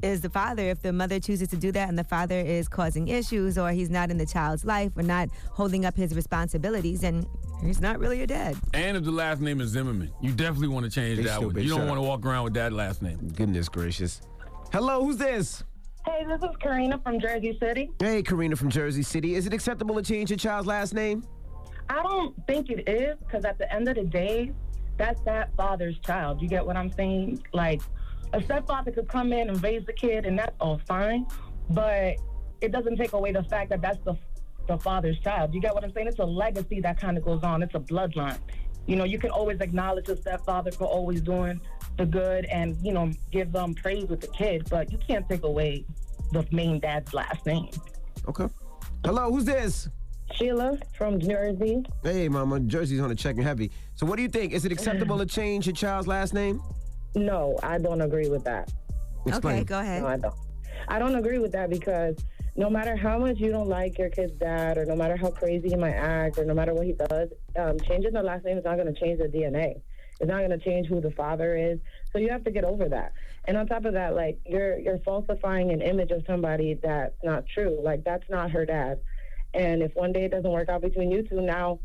is 0.03 0.20
the 0.20 0.31
father, 0.31 0.64
if 0.64 0.83
the 0.83 0.92
mother 0.92 1.20
chooses 1.20 1.49
to 1.49 1.57
do 1.57 1.70
that 1.73 1.88
and 1.88 1.99
the 1.99 2.05
father 2.05 2.38
is 2.38 2.68
causing 2.68 3.09
issues 3.09 3.59
or 3.59 3.70
he's 3.70 3.90
not 3.90 4.11
in 4.11 4.16
the 4.16 4.27
child's 4.27 4.64
life 4.64 4.92
or 4.96 5.03
not 5.03 5.29
holding 5.53 5.85
up 5.85 5.96
his 5.96 6.14
responsibilities, 6.14 7.05
and 7.05 7.27
he's 7.62 7.81
not 7.81 7.99
really 7.99 8.23
a 8.23 8.27
dad. 8.27 8.57
And 8.75 8.96
if 8.96 9.05
the 9.05 9.11
last 9.11 9.40
name 9.40 9.61
is 9.61 9.70
Zimmerman, 9.70 10.11
you 10.20 10.33
definitely 10.33 10.68
want 10.68 10.87
to 10.87 10.90
change 10.90 11.18
They 11.18 11.25
that 11.25 11.42
one. 11.42 11.57
You 11.57 11.68
don't 11.68 11.87
want 11.87 11.99
to 11.99 12.03
walk 12.03 12.25
around 12.25 12.44
with 12.44 12.55
that 12.55 12.73
last 12.73 13.03
name. 13.03 13.18
Goodness 13.37 13.68
gracious. 13.68 14.23
Hello, 14.72 15.04
who's 15.04 15.16
this? 15.16 15.64
Hey, 16.06 16.24
this 16.24 16.40
is 16.48 16.56
Karina 16.61 17.00
from 17.02 17.18
Jersey 17.18 17.59
City. 17.61 17.90
Hey, 17.98 18.22
Karina 18.22 18.54
from 18.54 18.70
Jersey 18.70 19.02
City. 19.02 19.35
Is 19.35 19.44
it 19.48 19.52
acceptable 19.52 19.96
to 19.96 20.02
change 20.02 20.30
your 20.30 20.37
child's 20.37 20.68
last 20.68 20.94
name? 20.94 21.24
I 21.88 22.00
don't 22.04 22.37
think 22.46 22.70
it 22.70 22.88
is 22.88 23.16
because 23.18 23.44
at 23.44 23.59
the 23.59 23.72
end 23.72 23.88
of 23.88 23.96
the 23.96 24.04
day, 24.04 24.52
that's 24.96 25.20
that 25.22 25.50
father's 25.56 25.98
child. 25.98 26.40
You 26.40 26.46
get 26.46 26.64
what 26.64 26.76
I'm 26.76 26.92
saying? 26.92 27.42
Like, 27.52 27.83
a 28.33 28.40
stepfather 28.40 28.92
could 28.92 29.09
come 29.09 29.33
in 29.33 29.48
and 29.48 29.61
raise 29.61 29.85
the 29.87 29.92
kid, 29.92 30.24
and 30.24 30.38
that's 30.38 30.54
all 30.61 30.80
fine, 30.87 31.26
but 31.70 32.14
it 32.61 32.70
doesn't 32.70 32.96
take 32.96 33.12
away 33.12 33.33
the 33.33 33.42
fact 33.42 33.70
that 33.70 33.83
that's 33.83 33.98
the 34.04 34.16
the 34.68 34.78
father's 34.78 35.18
child. 35.18 35.52
You 35.52 35.61
get 35.61 35.74
what 35.74 35.83
I'm 35.83 35.92
saying? 35.92 36.06
It's 36.06 36.20
a 36.20 36.24
legacy 36.24 36.80
that 36.83 37.00
kind 37.00 37.18
of 37.18 37.24
goes 37.24 37.42
on. 37.42 37.61
It's 37.61 37.74
a 37.74 37.80
bloodline. 37.80 38.38
You 38.87 38.94
know, 38.94 39.04
you 39.04 39.18
can 39.18 39.30
always 39.30 39.61
acknowledge 39.61 40.09
a 40.09 40.16
stepfather 40.16 40.70
for 40.70 40.85
always 40.85 41.22
doing 41.22 41.61
the 41.96 42.07
good 42.07 42.46
and 42.46 42.76
you 42.83 42.92
know 42.92 43.11
give 43.31 43.53
them 43.53 43.74
praise 43.74 44.09
with 44.09 44.20
the 44.20 44.29
kid, 44.29 44.68
but 44.70 44.90
you 44.90 44.98
can't 44.98 45.29
take 45.29 45.44
away 45.44 45.85
the 46.33 46.46
main 46.50 46.81
dad's 46.81 47.12
last 47.12 47.44
name. 47.46 47.70
Okay. 48.29 48.48
Hello, 49.05 49.31
who's 49.31 49.44
this? 49.44 49.88
Sheila 50.35 50.79
from 50.96 51.18
Jersey. 51.18 51.83
Hey, 52.03 52.29
Mama. 52.29 52.61
Jersey's 52.61 53.00
on 53.00 53.09
the 53.09 53.14
check 53.14 53.37
and 53.37 53.44
heavy. 53.44 53.70
So, 53.94 54.07
what 54.07 54.16
do 54.16 54.22
you 54.22 54.29
think? 54.29 54.53
Is 54.53 54.64
it 54.64 54.72
acceptable 54.72 55.18
to 55.18 55.26
change 55.26 55.66
your 55.66 55.74
child's 55.74 56.07
last 56.07 56.35
name? 56.35 56.62
No, 57.14 57.59
I 57.62 57.79
don't 57.79 58.00
agree 58.00 58.29
with 58.29 58.44
that. 58.44 58.70
Explain. 59.26 59.64
go 59.64 59.81
ahead. 59.81 60.03
No, 60.03 60.09
I 60.09 60.16
don't. 60.16 60.35
I 60.88 60.98
don't 60.98 61.14
agree 61.14 61.38
with 61.38 61.53
that 61.53 61.70
because 61.70 62.16
no 62.57 62.70
matter 62.70 62.96
how 62.96 63.18
much 63.18 63.38
you 63.38 63.50
don't 63.50 63.68
like 63.68 63.98
your 63.98 64.11
kid's 64.11 64.33
dad, 64.33 64.79
or 64.79 64.85
no 64.85 64.96
matter 64.96 65.16
how 65.16 65.31
crazy 65.31 65.68
he 65.68 65.76
might 65.76 65.94
act, 65.94 66.38
or 66.38 66.44
no 66.44 66.55
matter 66.55 66.74
what 66.74 66.87
he 66.87 66.92
does, 66.92 67.29
um, 67.59 67.79
changing 67.81 68.12
the 68.12 68.22
last 68.22 68.44
name 68.44 68.59
is 68.59 68.64
not 68.64 68.76
going 68.76 68.92
to 68.92 68.98
change 68.98 69.18
the 69.18 69.26
DNA. 69.29 69.81
It's 70.20 70.28
not 70.28 70.38
going 70.38 70.50
to 70.50 70.59
change 70.59 70.87
who 70.87 71.00
the 71.00 71.11
father 71.12 71.56
is. 71.56 71.78
So 72.12 72.18
you 72.18 72.28
have 72.30 72.44
to 72.44 72.50
get 72.50 72.64
over 72.64 72.88
that. 72.90 73.12
And 73.46 73.56
on 73.56 73.66
top 73.66 73.87
of 73.87 73.94
that, 73.94 74.14
like 74.14 74.38
you're 74.46 74.78
you're 74.78 74.98
falsifying 74.98 75.70
an 75.72 75.80
image 75.80 76.11
of 76.11 76.22
somebody 76.26 76.74
that's 76.83 77.16
not 77.24 77.44
true. 77.52 77.80
Like 77.83 78.04
that's 78.04 78.28
not 78.28 78.50
her 78.50 78.66
dad. 78.66 79.00
And 79.54 79.83
if 79.83 79.94
one 79.94 80.12
day 80.12 80.24
it 80.24 80.30
doesn't 80.30 80.50
work 80.50 80.68
out 80.68 80.83
between 80.83 81.11
you 81.11 81.26
two, 81.26 81.40
now 81.40 81.80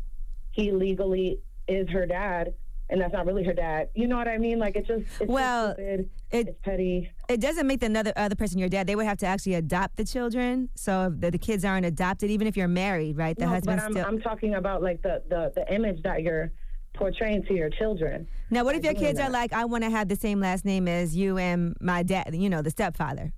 he 0.52 0.70
legally 0.70 1.40
is 1.66 1.88
her 1.88 2.06
dad, 2.06 2.54
and 2.90 3.00
that's 3.00 3.12
not 3.12 3.26
really 3.26 3.42
her 3.42 3.52
dad. 3.54 3.88
You 3.94 4.06
know 4.06 4.16
what 4.16 4.28
I 4.28 4.36
mean? 4.38 4.58
Like 4.58 4.76
it 4.76 4.86
just 4.86 5.04
it's 5.18 5.30
Well, 5.30 5.68
just 5.68 5.78
stupid. 5.78 6.10
it, 6.30 6.48
it's 6.48 6.58
petty. 6.62 7.10
It 7.30 7.40
doesn't 7.40 7.66
make 7.66 7.80
the 7.80 7.86
another 7.86 8.12
other 8.16 8.36
person 8.36 8.58
your 8.58 8.68
dad. 8.68 8.86
They 8.86 8.96
would 8.96 9.06
have 9.06 9.18
to 9.18 9.26
actually 9.26 9.54
adopt 9.54 9.96
the 9.96 10.04
children. 10.04 10.68
So 10.74 11.10
the, 11.18 11.30
the 11.30 11.38
kids 11.38 11.64
aren't 11.64 11.86
adopted, 11.86 12.30
even 12.30 12.46
if 12.46 12.54
you're 12.56 12.68
married, 12.68 13.16
right? 13.16 13.36
The 13.36 13.46
no, 13.46 13.52
husband 13.52 13.78
but 13.78 13.84
I'm, 13.86 13.92
still. 13.92 14.04
I'm 14.06 14.20
talking 14.20 14.54
about 14.56 14.82
like 14.82 15.00
the, 15.02 15.22
the 15.30 15.52
the 15.54 15.74
image 15.74 16.02
that 16.02 16.22
you're 16.22 16.52
portraying 16.96 17.44
to 17.44 17.54
your 17.54 17.70
children. 17.70 18.26
Now, 18.50 18.64
what 18.64 18.74
if 18.74 18.84
your 18.84 18.94
By 18.94 19.00
doing 19.00 19.12
kids 19.12 19.20
are 19.20 19.30
like, 19.30 19.52
I 19.52 19.64
want 19.64 19.84
to 19.84 19.90
have 19.90 20.08
the 20.08 20.16
same 20.16 20.40
last 20.40 20.64
name 20.64 20.88
as 20.88 21.16
you 21.16 21.38
and 21.38 21.76
my 21.80 22.02
dad, 22.02 22.34
you 22.34 22.48
know, 22.48 22.62
the 22.62 22.70
stepfather? 22.70 23.32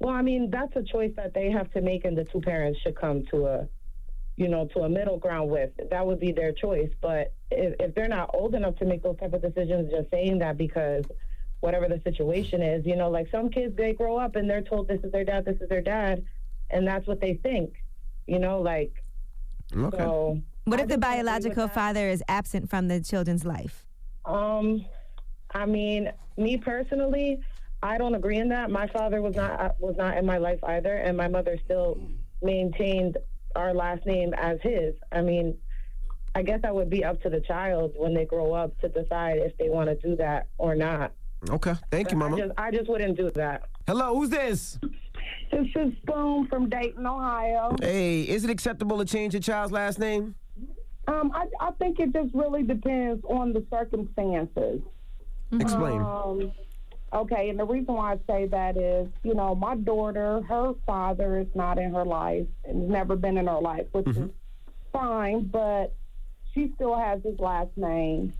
Well, 0.00 0.14
I 0.14 0.22
mean, 0.22 0.50
that's 0.50 0.74
a 0.74 0.82
choice 0.82 1.12
that 1.16 1.32
they 1.32 1.50
have 1.50 1.70
to 1.72 1.80
make, 1.80 2.04
and 2.04 2.16
the 2.16 2.24
two 2.24 2.40
parents 2.40 2.80
should 2.80 2.96
come 2.96 3.24
to 3.30 3.46
a, 3.46 3.68
you 4.36 4.48
know, 4.48 4.66
to 4.74 4.80
a 4.80 4.88
middle 4.88 5.18
ground 5.18 5.50
with. 5.50 5.70
That 5.90 6.06
would 6.06 6.18
be 6.18 6.32
their 6.32 6.52
choice. 6.52 6.90
But 7.00 7.32
if, 7.50 7.76
if 7.78 7.94
they're 7.94 8.08
not 8.08 8.30
old 8.34 8.54
enough 8.54 8.76
to 8.76 8.84
make 8.84 9.02
those 9.02 9.18
type 9.18 9.32
of 9.32 9.42
decisions, 9.42 9.90
just 9.90 10.10
saying 10.10 10.40
that 10.40 10.58
because 10.58 11.04
whatever 11.60 11.88
the 11.88 12.00
situation 12.02 12.60
is, 12.62 12.84
you 12.84 12.96
know, 12.96 13.08
like 13.08 13.30
some 13.30 13.48
kids 13.48 13.76
they 13.76 13.92
grow 13.92 14.16
up 14.16 14.34
and 14.34 14.50
they're 14.50 14.62
told 14.62 14.88
this 14.88 15.00
is 15.04 15.12
their 15.12 15.24
dad, 15.24 15.44
this 15.44 15.60
is 15.60 15.68
their 15.68 15.80
dad, 15.80 16.24
and 16.70 16.86
that's 16.86 17.06
what 17.06 17.20
they 17.20 17.34
think. 17.34 17.74
You 18.26 18.38
know, 18.38 18.60
like. 18.60 18.92
Okay. 19.74 19.96
So, 19.96 20.42
What 20.64 20.78
I 20.78 20.82
if 20.84 20.88
the 20.88 20.94
just 20.94 21.00
don't 21.00 21.10
agree 21.10 21.18
with 21.22 21.26
biological 21.26 21.68
father 21.68 22.08
is 22.08 22.22
absent 22.28 22.70
from 22.70 22.88
the 22.88 23.00
children's 23.00 23.44
life? 23.44 23.84
Um, 24.24 24.84
I 25.52 25.66
mean, 25.66 26.10
me 26.36 26.56
personally, 26.56 27.40
I 27.82 27.98
don't 27.98 28.14
agree 28.14 28.38
in 28.38 28.48
that. 28.50 28.70
My 28.70 28.86
father 28.88 29.20
was 29.20 29.34
not 29.34 29.60
uh, 29.60 29.70
was 29.80 29.96
not 29.96 30.16
in 30.16 30.24
my 30.24 30.38
life 30.38 30.60
either, 30.62 30.94
and 30.96 31.16
my 31.16 31.26
mother 31.28 31.58
still 31.64 31.98
maintained 32.42 33.18
our 33.56 33.74
last 33.74 34.06
name 34.06 34.32
as 34.34 34.58
his. 34.62 34.94
I 35.10 35.20
mean, 35.20 35.56
I 36.34 36.42
guess 36.42 36.60
that 36.62 36.74
would 36.74 36.88
be 36.90 37.04
up 37.04 37.20
to 37.22 37.28
the 37.28 37.40
child 37.40 37.92
when 37.96 38.14
they 38.14 38.24
grow 38.24 38.52
up 38.54 38.78
to 38.80 38.88
decide 38.88 39.38
if 39.38 39.56
they 39.58 39.68
want 39.68 39.88
to 39.90 39.96
do 39.96 40.16
that 40.16 40.46
or 40.58 40.74
not. 40.76 41.12
Okay. 41.50 41.74
Thank 41.90 42.12
you, 42.12 42.16
I 42.18 42.20
Mama. 42.20 42.36
just, 42.38 42.52
I 42.56 42.70
just 42.70 42.88
wouldn't 42.88 43.16
do 43.16 43.30
that. 43.32 43.64
Hello, 43.86 44.14
who's 44.14 44.30
this? 44.30 44.78
This 45.50 45.66
is 45.74 45.92
Spoon 46.02 46.46
from 46.46 46.70
Dayton, 46.70 47.04
Ohio. 47.04 47.76
Hey, 47.80 48.22
is 48.22 48.44
it 48.44 48.50
acceptable 48.50 48.96
to 48.98 49.04
change 49.04 49.34
your 49.34 49.42
child's 49.42 49.72
last 49.72 49.98
name? 49.98 50.36
Um, 51.08 51.32
I, 51.34 51.46
I 51.60 51.70
think 51.72 51.98
it 51.98 52.12
just 52.12 52.32
really 52.34 52.62
depends 52.62 53.24
on 53.24 53.52
the 53.52 53.64
circumstances. 53.70 54.80
Explain. 55.52 56.00
Um, 56.00 56.52
okay, 57.12 57.48
and 57.50 57.58
the 57.58 57.64
reason 57.64 57.94
why 57.94 58.12
I 58.12 58.18
say 58.26 58.46
that 58.46 58.76
is, 58.76 59.08
you 59.22 59.34
know, 59.34 59.54
my 59.54 59.74
daughter, 59.76 60.42
her 60.48 60.72
father 60.86 61.38
is 61.40 61.48
not 61.54 61.78
in 61.78 61.92
her 61.92 62.04
life 62.04 62.46
and 62.64 62.88
never 62.88 63.16
been 63.16 63.36
in 63.36 63.46
her 63.48 63.60
life, 63.60 63.86
which 63.92 64.06
is 64.08 64.30
fine, 64.92 65.48
but 65.52 65.92
she 66.54 66.70
still 66.76 66.96
has 66.96 67.20
his 67.24 67.38
last 67.38 67.70
name. 67.76 68.32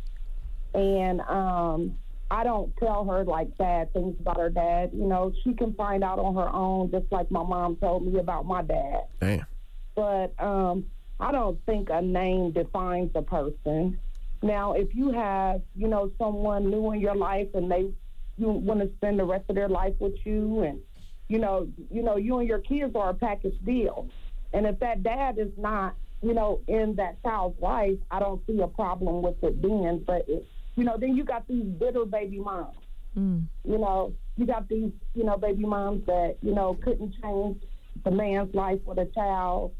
And 0.75 1.20
um, 1.22 1.98
I 2.31 2.44
don't 2.44 2.75
tell 2.79 3.05
her 3.05 3.25
like 3.25 3.55
bad 3.59 3.92
things 3.92 4.16
about 4.20 4.38
her 4.38 4.48
dad. 4.48 4.90
You 4.94 5.05
know, 5.07 5.33
she 5.44 5.53
can 5.53 5.75
find 5.75 6.03
out 6.03 6.18
on 6.18 6.35
her 6.37 6.48
own, 6.48 6.90
just 6.90 7.11
like 7.11 7.31
my 7.31 7.42
mom 7.42 7.77
told 7.77 8.07
me 8.07 8.18
about 8.18 8.46
my 8.46 8.62
dad 8.62 9.03
Damn. 9.20 9.46
but 9.94 10.33
um, 10.42 10.87
I 11.23 11.31
don't 11.31 11.65
think 11.67 11.89
a 11.89 12.03
name 12.03 12.51
defines 12.51 13.13
a 13.15 13.23
person. 13.23 13.99
Now, 14.43 14.73
if 14.73 14.93
you 14.93 15.13
have, 15.13 15.63
you 15.77 15.87
know, 15.87 16.11
someone 16.19 16.69
new 16.69 16.93
in 16.93 17.01
your 17.01 17.15
life 17.15 17.47
and 17.55 17.71
they 17.71 17.93
you 18.39 18.49
want 18.49 18.81
to 18.81 18.91
spend 18.97 19.21
the 19.21 19.25
rest 19.25 19.45
of 19.49 19.55
their 19.55 19.69
life 19.69 19.95
with 20.01 20.15
you, 20.25 20.63
and 20.63 20.81
you 21.29 21.39
know, 21.39 21.69
you 21.91 22.03
know, 22.03 22.17
you 22.17 22.39
and 22.39 22.49
your 22.49 22.59
kids 22.59 22.97
are 22.97 23.11
a 23.11 23.15
package 23.15 23.55
deal, 23.65 24.09
and 24.53 24.67
if 24.67 24.81
that 24.81 25.05
dad 25.05 25.39
is 25.39 25.53
not, 25.57 25.95
you 26.23 26.35
know, 26.35 26.61
in 26.67 26.97
that 26.97 27.23
child's 27.23 27.61
life, 27.61 27.99
I 28.11 28.19
don't 28.19 28.45
see 28.47 28.61
a 28.61 28.67
problem 28.67 29.23
with 29.23 29.37
it 29.45 29.63
being. 29.63 30.03
But 30.05 30.25
it, 30.29 30.45
you 30.75 30.83
know, 30.83 30.97
then 30.99 31.17
you 31.17 31.23
got 31.25 31.47
these 31.47 31.65
bitter 31.65 32.05
baby 32.05 32.39
moms 32.39 32.77
mm. 33.17 33.45
you 33.65 33.79
know, 33.79 34.13
you 34.37 34.47
got 34.47 34.69
these, 34.69 34.91
you 35.15 35.25
know, 35.25 35.37
baby 35.37 35.65
moms 35.65 36.05
that, 36.07 36.37
you 36.43 36.55
know, 36.55 36.75
couldn't 36.83 37.15
change 37.23 37.63
the 38.05 38.11
man's 38.11 38.55
life 38.55 38.81
with 38.85 38.99
a 38.99 39.07
child 39.15 39.73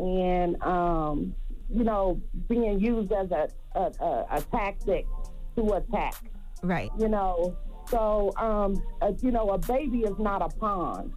and, 0.00 0.62
um, 0.62 1.34
you 1.72 1.84
know, 1.84 2.20
being 2.48 2.80
used 2.80 3.12
as 3.12 3.30
a, 3.30 3.48
a, 3.74 3.92
a, 4.00 4.26
a 4.32 4.40
tactic 4.50 5.06
to 5.56 5.74
attack. 5.74 6.14
Right. 6.62 6.90
You 6.98 7.08
know, 7.08 7.56
so, 7.88 8.32
um, 8.36 8.82
uh, 9.02 9.12
you 9.20 9.30
know, 9.30 9.50
a 9.50 9.58
baby 9.58 10.00
is 10.00 10.18
not 10.18 10.42
a 10.42 10.48
pawn, 10.48 11.12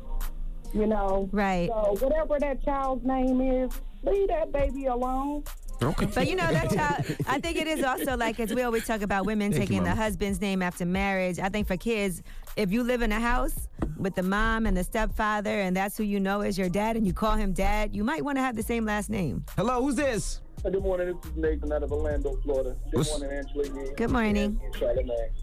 you 0.74 0.88
know. 0.88 1.30
Right. 1.32 1.70
So 1.70 1.96
whatever 2.06 2.40
that 2.40 2.64
child's 2.64 3.06
name 3.06 3.42
is, 3.42 3.72
leave 4.04 4.28
that 4.30 4.52
baby 4.52 4.86
alone. 4.86 5.44
Okay. 5.82 6.06
But 6.06 6.30
you 6.30 6.36
know 6.36 6.52
that 6.52 6.72
child. 6.72 7.18
I 7.28 7.40
think 7.40 7.58
it 7.58 7.68
is 7.68 7.84
also 7.84 8.16
like 8.16 8.40
as 8.40 8.54
we 8.54 8.62
always 8.62 8.86
talk 8.86 9.02
about 9.02 9.26
women 9.26 9.52
Thank 9.52 9.64
you, 9.64 9.68
taking 9.68 9.84
the 9.84 9.96
husband's 9.96 10.40
name 10.40 10.62
after 10.62 10.86
marriage. 10.86 11.40
I 11.40 11.50
think 11.50 11.68
for 11.68 11.78
kids, 11.78 12.22
if 12.56 12.72
you 12.72 12.84
live 12.84 13.02
in 13.02 13.12
a 13.12 13.20
house 13.20 13.68
with 13.98 14.16
the 14.16 14.24
mom 14.24 14.66
and 14.66 14.76
the 14.78 14.84
stepfather, 14.84 15.62
and 15.62 15.76
that's 15.76 15.98
who 15.98 16.04
you 16.04 16.20
know 16.20 16.42
as 16.42 16.58
your 16.58 16.70
dad, 16.70 16.96
and 16.98 17.06
you 17.08 17.14
call 17.14 17.36
him 17.36 17.54
dad, 17.54 17.96
you 17.96 18.04
might 18.04 18.24
want 18.24 18.38
to 18.38 18.42
have 18.42 18.56
the 18.56 18.64
same 18.64 18.86
last 18.86 19.10
name. 19.10 19.44
Hello, 19.58 19.82
who's 19.82 19.96
this? 19.96 20.42
Good 20.64 20.82
morning. 20.82 21.08
This 21.22 21.32
is 21.32 21.38
Nathan 21.38 21.74
out 21.74 21.84
of 21.84 21.92
Orlando, 21.92 22.38
Florida. 22.44 22.76
Good 22.92 22.98
What's- 23.00 23.20
morning, 23.20 23.38
Angela. 23.38 23.94
Good 23.96 24.12
morning. 24.12 24.62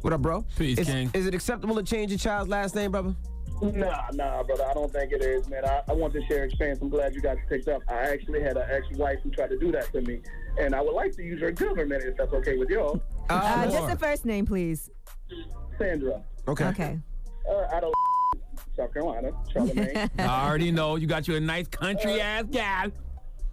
What 0.01 0.12
up, 0.14 0.23
bro? 0.23 0.44
Peace, 0.57 0.79
is, 0.79 0.87
King. 0.87 1.11
Is 1.12 1.27
it 1.27 1.35
acceptable 1.35 1.75
to 1.77 1.83
change 1.83 2.11
your 2.11 2.18
child's 2.18 2.49
last 2.49 2.75
name, 2.75 2.92
brother? 2.92 3.14
Nah, 3.61 4.07
nah, 4.14 4.42
brother. 4.42 4.64
I 4.64 4.73
don't 4.73 4.90
think 4.90 5.12
it 5.12 5.23
is, 5.23 5.46
man. 5.51 5.66
I, 5.66 5.83
I 5.88 5.92
want 5.92 6.14
to 6.14 6.25
share 6.27 6.44
experience. 6.44 6.79
I'm 6.81 6.88
glad 6.88 7.14
you 7.14 7.20
guys 7.20 7.37
picked 7.51 7.68
up. 7.68 7.83
I 7.88 7.96
actually 8.11 8.40
had 8.40 8.57
an 8.57 8.64
ex-wife 8.70 9.18
who 9.23 9.31
tried 9.31 9.51
to 9.51 9.59
do 9.59 9.70
that 9.73 9.92
to 9.92 10.01
me, 10.01 10.23
and 10.59 10.75
I 10.75 10.81
would 10.81 10.94
like 10.94 11.14
to 11.16 11.23
use 11.23 11.42
her 11.42 11.51
government 11.51 12.03
if 12.03 12.16
that's 12.16 12.33
okay 12.33 12.57
with 12.57 12.70
y'all. 12.70 13.03
Uh, 13.29 13.66
just 13.70 13.88
the 13.88 13.99
first 13.99 14.25
name, 14.25 14.46
please. 14.46 14.88
Sandra. 15.79 16.23
Okay. 16.48 16.66
Okay. 16.66 16.98
Uh, 17.48 17.74
out 17.74 17.85
of 17.85 17.92
South 18.76 18.92
Carolina, 18.92 19.33
Charlamagne. 19.53 20.11
I 20.18 20.48
already 20.48 20.70
know 20.70 20.96
you 20.96 21.07
got 21.07 21.29
you 21.29 21.37
a 21.37 21.40
nice 21.40 21.68
country 21.68 22.20
ass 22.20 22.44
gal. 22.50 22.90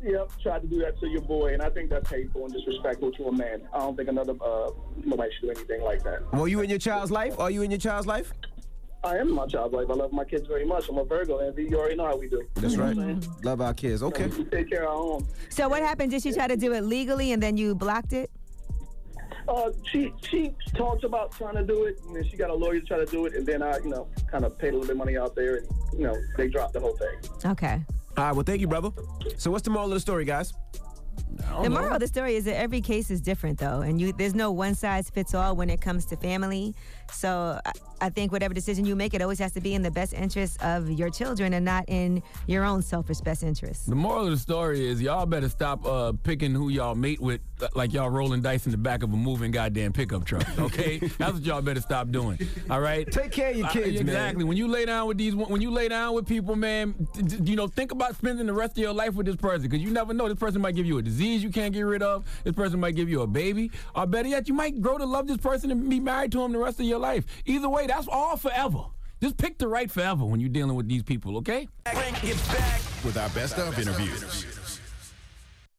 Yep, 0.04 0.32
tried 0.44 0.62
to 0.62 0.68
do 0.68 0.78
that 0.80 1.00
to 1.00 1.08
your 1.08 1.22
boy, 1.22 1.54
and 1.54 1.62
I 1.62 1.70
think 1.72 1.90
that's 1.90 2.08
hateful 2.10 2.46
and 2.46 2.54
disrespectful 2.54 3.12
to 3.14 3.26
a 3.26 3.32
man. 3.32 3.68
I 3.74 3.80
don't 3.80 3.96
think 3.96 4.10
another 4.10 4.34
uh, 4.40 4.70
nobody 5.04 5.32
should 5.34 5.48
do 5.48 5.50
anything 5.50 5.82
like 5.82 6.04
that. 6.04 6.32
Were 6.34 6.48
you 6.48 6.62
in 6.62 6.70
your 6.70 6.78
child's 6.78 7.10
life? 7.10 7.40
Are 7.40 7.50
you 7.50 7.64
in 7.64 7.72
your 7.72 7.80
child's 7.80 8.06
life? 8.06 8.32
I 9.04 9.18
am 9.18 9.30
in 9.30 9.34
my 9.34 9.48
child's 9.48 9.74
life. 9.74 9.88
I 9.90 9.94
love 9.94 10.12
my 10.12 10.24
kids 10.24 10.48
very 10.48 10.66
much. 10.66 10.90
I'm 10.90 10.98
a 10.98 11.04
Virgo, 11.04 11.40
and 11.40 11.58
you 11.58 11.78
already 11.78 11.96
know 11.96 12.06
how 12.06 12.18
we 12.18 12.30
do. 12.30 12.44
That's 12.56 12.76
right. 12.76 12.96
what 12.96 13.06
I'm? 13.06 13.22
Love 13.44 13.62
our 13.62 13.74
kids. 13.74 14.04
Okay. 14.04 14.28
We 14.28 14.44
take 14.46 14.70
care 14.70 14.84
of 14.84 14.90
our 14.90 14.96
own. 14.96 15.28
So 15.50 15.68
what 15.68 15.82
happened? 15.82 16.12
Did 16.12 16.22
she 16.22 16.32
try 16.32 16.48
to 16.48 16.58
do 16.58 16.74
it 16.74 16.82
legally 16.82 17.32
and 17.32 17.42
then 17.42 17.58
you 17.58 17.74
blocked 17.74 18.14
it? 18.14 18.30
Uh, 19.48 19.72
she 19.84 20.14
she 20.24 20.54
talked 20.76 21.04
about 21.04 21.32
trying 21.32 21.56
to 21.56 21.64
do 21.64 21.86
it, 21.86 22.00
and 22.06 22.16
then 22.16 22.24
she 22.28 22.36
got 22.36 22.50
a 22.50 22.54
lawyer 22.54 22.80
to 22.80 22.86
try 22.86 22.98
to 22.98 23.06
do 23.06 23.26
it, 23.26 23.34
and 23.34 23.46
then 23.46 23.62
I, 23.62 23.78
you 23.78 23.90
know, 23.90 24.08
kind 24.30 24.44
of 24.44 24.58
paid 24.58 24.70
a 24.70 24.72
little 24.74 24.88
bit 24.88 24.92
of 24.92 24.98
money 24.98 25.18
out 25.18 25.36
there, 25.36 25.58
and 25.58 25.68
you 25.94 26.06
know, 26.06 26.16
they 26.36 26.48
dropped 26.48 26.74
the 26.74 26.80
whole 26.80 26.98
thing. 26.98 27.52
Okay. 27.52 27.82
All 28.18 28.24
right. 28.26 28.32
Well, 28.34 28.44
thank 28.44 28.62
you, 28.62 28.68
brother. 28.68 28.90
So, 29.38 29.52
what's 29.52 29.64
the 29.64 29.70
moral 29.70 29.88
of 29.88 29.94
the 29.94 30.00
story, 30.00 30.26
guys? 30.26 30.54
The 31.62 31.70
moral 31.70 31.94
of 31.94 32.00
the 32.00 32.08
story 32.08 32.36
is 32.36 32.46
that 32.46 32.58
every 32.58 32.82
case 32.82 33.10
is 33.10 33.22
different, 33.22 33.60
though, 33.60 33.82
and 33.82 34.02
you 34.02 34.12
there's 34.12 34.36
no 34.36 34.52
one 34.52 34.76
size 34.76 35.10
fits 35.10 35.34
all 35.34 35.56
when 35.56 35.70
it 35.70 35.82
comes 35.82 36.06
to 36.06 36.18
family. 36.18 36.76
So 37.12 37.60
I, 37.66 37.72
I 38.00 38.10
think 38.10 38.32
whatever 38.32 38.54
decision 38.54 38.86
you 38.86 38.96
make, 38.96 39.14
it 39.14 39.22
always 39.22 39.40
has 39.40 39.52
to 39.54 39.62
be 39.62 39.74
in 39.74 39.82
the 39.82 39.90
best 39.92 40.14
interest 40.14 40.62
of 40.64 40.90
your 40.92 41.10
children 41.10 41.54
and 41.54 41.66
not 41.66 41.86
in 41.88 42.22
your 42.46 42.64
own 42.64 42.82
selfish 42.82 43.22
best 43.22 43.44
interest. 43.44 43.88
The 43.90 43.96
moral 43.96 44.26
of 44.26 44.32
the 44.32 44.38
story 44.38 44.88
is 44.88 45.02
y'all 45.02 45.26
better 45.26 45.50
stop 45.50 45.86
uh, 45.86 46.14
picking 46.24 46.54
who 46.54 46.70
y'all 46.70 46.96
mate 46.96 47.20
with 47.20 47.42
uh, 47.62 47.68
like 47.74 47.94
y'all 47.94 48.10
rolling 48.10 48.42
dice 48.42 48.66
in 48.66 48.72
the 48.72 48.78
back 48.78 49.02
of 49.04 49.12
a 49.14 49.16
moving 49.16 49.52
goddamn 49.52 49.94
pickup 49.94 50.26
truck. 50.26 50.46
Okay, 50.68 50.98
that's 50.98 51.34
what 51.34 51.44
y'all 51.44 51.62
better 51.62 51.80
stop 51.80 52.10
doing. 52.10 52.38
All 52.70 52.82
right, 52.82 53.10
take 53.10 53.32
care 53.32 53.52
of 53.52 53.58
your 53.58 53.68
kids, 53.70 53.98
man. 54.04 54.10
exactly. 54.10 54.44
When 54.44 54.58
you 54.58 54.68
lay 54.68 54.86
down 54.86 55.08
with 55.08 55.18
these, 55.18 55.34
when 55.34 55.62
you 55.62 55.72
lay 55.72 55.88
down 55.88 56.14
with 56.14 56.28
people, 56.28 56.56
man, 56.56 57.08
t- 57.14 57.24
t- 57.24 57.38
you 57.44 57.56
know, 57.56 57.68
think 57.68 57.92
about 57.92 58.16
spending 58.18 58.46
the 58.48 58.54
rest 58.54 58.74
of 58.74 58.80
your 58.80 58.92
life 58.94 59.14
with 59.14 59.26
this 59.28 59.38
person 59.38 59.64
because 59.64 59.82
you 59.82 59.92
never 59.92 60.14
know. 60.14 60.28
This 60.28 60.38
person 60.38 60.62
might 60.62 60.76
give 60.76 60.86
you 60.86 60.98
a 60.98 61.02
disease 61.02 61.42
you 61.42 61.50
can't 61.52 61.74
get 61.74 61.82
rid 61.82 62.04
of. 62.04 62.26
This 62.44 62.54
person 62.54 62.80
might 62.80 62.96
give 62.96 63.10
you 63.10 63.22
a 63.22 63.28
baby, 63.28 63.72
or 63.96 64.06
better 64.06 64.28
yet, 64.28 64.48
you 64.48 64.54
might 64.54 64.82
grow 64.82 64.98
to 64.98 65.06
love 65.06 65.26
this 65.28 65.38
person 65.38 65.72
and 65.72 65.90
be 65.90 66.00
married 66.00 66.32
to 66.34 66.44
him 66.44 66.52
the 66.52 66.60
rest 66.60 66.80
of 66.80 66.86
your 66.86 66.97
life. 66.98 67.26
Either 67.46 67.70
way, 67.70 67.88
that's 67.88 68.08
all 68.08 68.38
forever. 68.38 68.86
Just 69.22 69.38
pick 69.38 69.58
the 69.58 69.68
right 69.68 69.90
forever 69.90 70.26
when 70.26 70.40
you're 70.40 70.50
dealing 70.50 70.76
with 70.76 70.88
these 70.88 71.04
people. 71.04 71.38
Okay. 71.38 71.68
Bring 71.92 72.16
it 72.24 72.38
back. 72.48 72.82
With 73.04 73.18
our 73.18 73.30
best 73.30 73.58
of 73.58 73.78
interviews. 73.80 74.80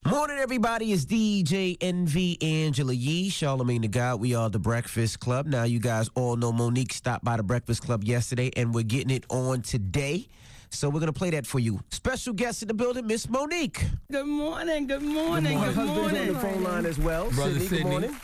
Morning, 0.07 0.39
everybody. 0.39 0.93
It's 0.93 1.05
DJ 1.05 1.77
Envy 1.81 2.39
Angela 2.41 2.95
Yee, 2.95 3.31
Charlamagne 3.31 3.83
the 3.83 3.89
God. 3.89 4.21
We 4.21 4.35
are 4.35 4.49
the 4.49 4.59
Breakfast 4.59 5.21
Club. 5.21 5.47
Now, 5.47 5.65
you 5.65 5.81
guys 5.81 6.09
all 6.15 6.37
know 6.37 6.51
Monique 6.51 6.93
stopped 6.95 7.25
by 7.25 7.37
the 7.37 7.43
Breakfast 7.43 7.83
Club 7.83 8.05
yesterday, 8.05 8.51
and 8.57 8.73
we're 8.73 8.85
getting 8.85 9.11
it 9.11 9.25
on 9.29 9.63
today. 9.63 10.27
So 10.71 10.89
we're 10.89 11.01
gonna 11.01 11.13
play 11.13 11.31
that 11.31 11.47
for 11.47 11.59
you. 11.59 11.81
Special 11.91 12.33
guest 12.33 12.63
in 12.63 12.69
the 12.69 12.75
building, 12.75 13.07
Miss 13.07 13.29
Monique. 13.29 13.85
Good 14.11 14.27
morning, 14.27 14.87
good 14.87 15.03
morning, 15.03 15.59
good 15.59 15.75
Husband's 15.75 15.91
on 15.91 15.97
morning. 15.97 16.33
the 16.33 16.39
phone 16.41 16.63
line 16.63 16.87
as 16.87 16.99
well. 16.99 17.31
Brother 17.31 17.53
Sidney, 17.53 17.67
Sidney. 17.69 17.83
good 17.83 17.91
morning. 17.91 18.17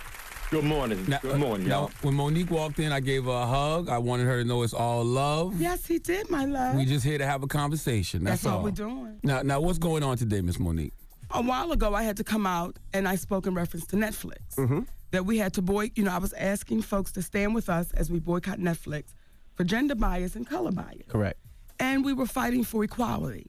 Good 0.50 0.64
morning. 0.64 1.04
Now, 1.08 1.18
Good 1.20 1.38
morning, 1.40 1.66
now, 1.66 1.80
y'all. 1.82 1.90
when 2.02 2.14
Monique 2.14 2.50
walked 2.50 2.78
in, 2.78 2.92
I 2.92 3.00
gave 3.00 3.24
her 3.24 3.30
a 3.30 3.46
hug. 3.46 3.88
I 3.88 3.98
wanted 3.98 4.26
her 4.26 4.42
to 4.42 4.48
know 4.48 4.62
it's 4.62 4.74
all 4.74 5.04
love. 5.04 5.60
Yes, 5.60 5.86
he 5.86 5.98
did, 5.98 6.30
my 6.30 6.44
love. 6.44 6.76
We 6.76 6.84
just 6.84 7.04
here 7.04 7.18
to 7.18 7.26
have 7.26 7.42
a 7.42 7.46
conversation. 7.48 8.22
That's, 8.22 8.42
That's 8.42 8.52
all 8.52 8.58
all 8.58 8.64
we're 8.64 8.70
doing. 8.70 9.18
Now, 9.22 9.42
now, 9.42 9.60
what's 9.60 9.78
going 9.78 10.02
on 10.02 10.16
today, 10.16 10.40
Miss 10.42 10.58
Monique? 10.60 10.92
A 11.30 11.42
while 11.42 11.72
ago, 11.72 11.94
I 11.94 12.02
had 12.04 12.16
to 12.18 12.24
come 12.24 12.46
out 12.46 12.78
and 12.92 13.08
I 13.08 13.16
spoke 13.16 13.46
in 13.46 13.54
reference 13.54 13.86
to 13.88 13.96
Netflix. 13.96 14.54
Mm-hmm. 14.56 14.80
That 15.10 15.24
we 15.26 15.38
had 15.38 15.54
to 15.54 15.62
boy, 15.62 15.90
you 15.96 16.04
know, 16.04 16.12
I 16.12 16.18
was 16.18 16.32
asking 16.34 16.82
folks 16.82 17.10
to 17.12 17.22
stand 17.22 17.54
with 17.54 17.68
us 17.68 17.90
as 17.92 18.10
we 18.10 18.18
boycott 18.20 18.58
Netflix 18.58 19.14
for 19.54 19.64
gender 19.64 19.94
bias 19.94 20.36
and 20.36 20.46
color 20.48 20.72
bias. 20.72 21.06
Correct. 21.08 21.38
And 21.80 22.04
we 22.04 22.12
were 22.12 22.26
fighting 22.26 22.64
for 22.64 22.84
equality. 22.84 23.48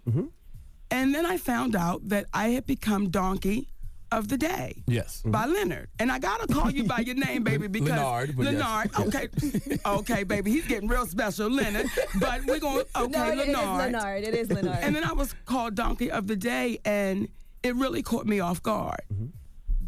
And 0.92 1.14
then 1.14 1.26
I 1.26 1.38
found 1.38 1.76
out 1.76 2.08
that 2.10 2.26
I 2.34 2.50
had 2.50 2.66
become 2.66 3.10
donkey 3.10 3.68
of 4.12 4.28
the 4.28 4.38
Day 4.38 4.84
Yes. 4.88 5.20
Mm-hmm. 5.20 5.32
by 5.32 5.46
Lenard. 5.46 5.90
And 6.00 6.12
I 6.12 6.20
gotta 6.20 6.48
call 6.52 6.70
you 6.70 6.84
by 6.84 7.00
your 7.00 7.16
name, 7.16 7.44
baby, 7.44 7.68
because 7.78 7.90
Lenard, 7.90 8.36
but 8.38 8.44
yes. 8.44 8.54
Lenard. 8.54 8.92
Okay, 9.00 9.80
okay, 9.86 10.24
baby, 10.24 10.52
he's 10.52 10.68
getting 10.68 10.88
real 10.88 11.06
special, 11.06 11.50
Lenard. 11.50 11.88
But 12.20 12.46
we're 12.46 12.60
going 12.60 12.86
okay, 12.96 13.08
No, 13.12 13.32
it 13.32 13.38
is 13.40 13.48
Lenard. 13.48 13.92
Lenard. 13.94 14.24
It 14.24 14.34
is 14.34 14.52
Lenard. 14.52 14.80
And 14.82 14.96
then 14.96 15.04
I 15.04 15.14
was 15.14 15.34
called 15.46 15.76
Donkey 15.76 16.12
of 16.12 16.28
the 16.28 16.36
Day, 16.36 16.80
and 16.86 17.28
it 17.64 17.76
really 17.76 18.04
caught 18.04 18.26
me 18.26 18.40
off 18.40 18.62
guard 18.62 19.02
mm-hmm. 19.12 19.28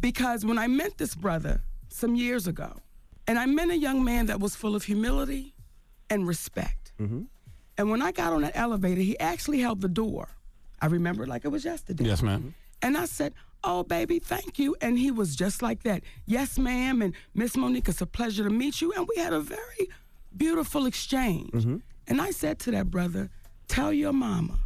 because 0.00 0.44
when 0.44 0.58
I 0.58 0.66
met 0.66 0.98
this 0.98 1.14
brother 1.14 1.62
some 1.88 2.14
years 2.14 2.46
ago, 2.46 2.80
and 3.26 3.38
I 3.38 3.46
met 3.46 3.68
a 3.68 3.76
young 3.76 4.04
man 4.04 4.26
that 4.26 4.40
was 4.40 4.56
full 4.56 4.74
of 4.74 4.84
humility 4.84 5.54
and 6.08 6.26
respect. 6.26 6.92
Mm-hmm. 6.98 7.22
And 7.76 7.90
when 7.90 8.02
I 8.02 8.10
got 8.10 8.32
on 8.32 8.42
that 8.42 8.56
elevator, 8.56 9.02
he 9.02 9.18
actually 9.20 9.60
held 9.60 9.82
the 9.82 9.88
door. 9.88 10.28
I 10.80 10.86
remember 10.86 11.24
it 11.24 11.28
like 11.28 11.44
it 11.44 11.48
was 11.48 11.64
yesterday. 11.64 12.04
Yes, 12.04 12.22
ma'am. 12.22 12.54
And 12.82 12.96
I 12.96 13.04
said, 13.04 13.34
Oh, 13.64 13.82
baby, 13.82 14.18
thank 14.18 14.58
you. 14.58 14.76
And 14.80 14.98
he 14.98 15.10
was 15.10 15.34
just 15.34 15.62
like 15.62 15.82
that. 15.82 16.02
Yes, 16.26 16.58
ma'am. 16.58 17.02
And 17.02 17.14
Miss 17.34 17.56
Monique, 17.56 17.88
it's 17.88 18.00
a 18.00 18.06
pleasure 18.06 18.44
to 18.44 18.50
meet 18.50 18.80
you. 18.80 18.92
And 18.92 19.08
we 19.08 19.20
had 19.20 19.32
a 19.32 19.40
very 19.40 19.88
beautiful 20.36 20.86
exchange. 20.86 21.50
Mm-hmm. 21.50 21.76
And 22.06 22.20
I 22.20 22.30
said 22.30 22.58
to 22.60 22.70
that 22.70 22.90
brother, 22.90 23.30
Tell 23.66 23.92
your 23.92 24.12
mama 24.14 24.58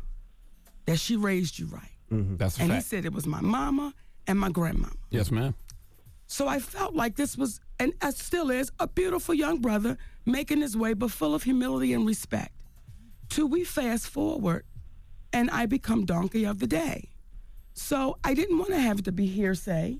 that 0.86 0.98
she 0.98 1.16
raised 1.16 1.58
you 1.58 1.66
right. 1.66 1.90
Mm-hmm. 2.12 2.36
That's 2.36 2.58
a 2.58 2.62
and 2.62 2.70
fact. 2.70 2.84
he 2.84 2.88
said 2.88 3.04
it 3.04 3.12
was 3.12 3.26
my 3.26 3.40
mama 3.40 3.94
and 4.26 4.38
my 4.38 4.50
grandmama. 4.50 4.94
Yes, 5.10 5.30
ma'am. 5.30 5.54
So 6.26 6.46
I 6.48 6.60
felt 6.60 6.94
like 6.94 7.16
this 7.16 7.36
was, 7.36 7.60
and 7.78 7.92
it 8.02 8.14
still 8.16 8.50
is, 8.50 8.70
a 8.78 8.86
beautiful 8.86 9.34
young 9.34 9.60
brother 9.60 9.98
making 10.24 10.60
his 10.60 10.76
way, 10.76 10.94
but 10.94 11.10
full 11.10 11.34
of 11.34 11.42
humility 11.42 11.92
and 11.92 12.06
respect. 12.06 12.52
Till 13.28 13.48
we 13.48 13.64
fast 13.64 14.08
forward, 14.08 14.64
and 15.32 15.50
I 15.50 15.66
become 15.66 16.04
donkey 16.04 16.44
of 16.44 16.58
the 16.58 16.66
day. 16.66 17.11
So 17.74 18.18
I 18.24 18.34
didn't 18.34 18.58
want 18.58 18.70
to 18.70 18.78
have 18.80 18.98
it 19.00 19.04
to 19.06 19.12
be 19.12 19.26
hearsay. 19.26 19.98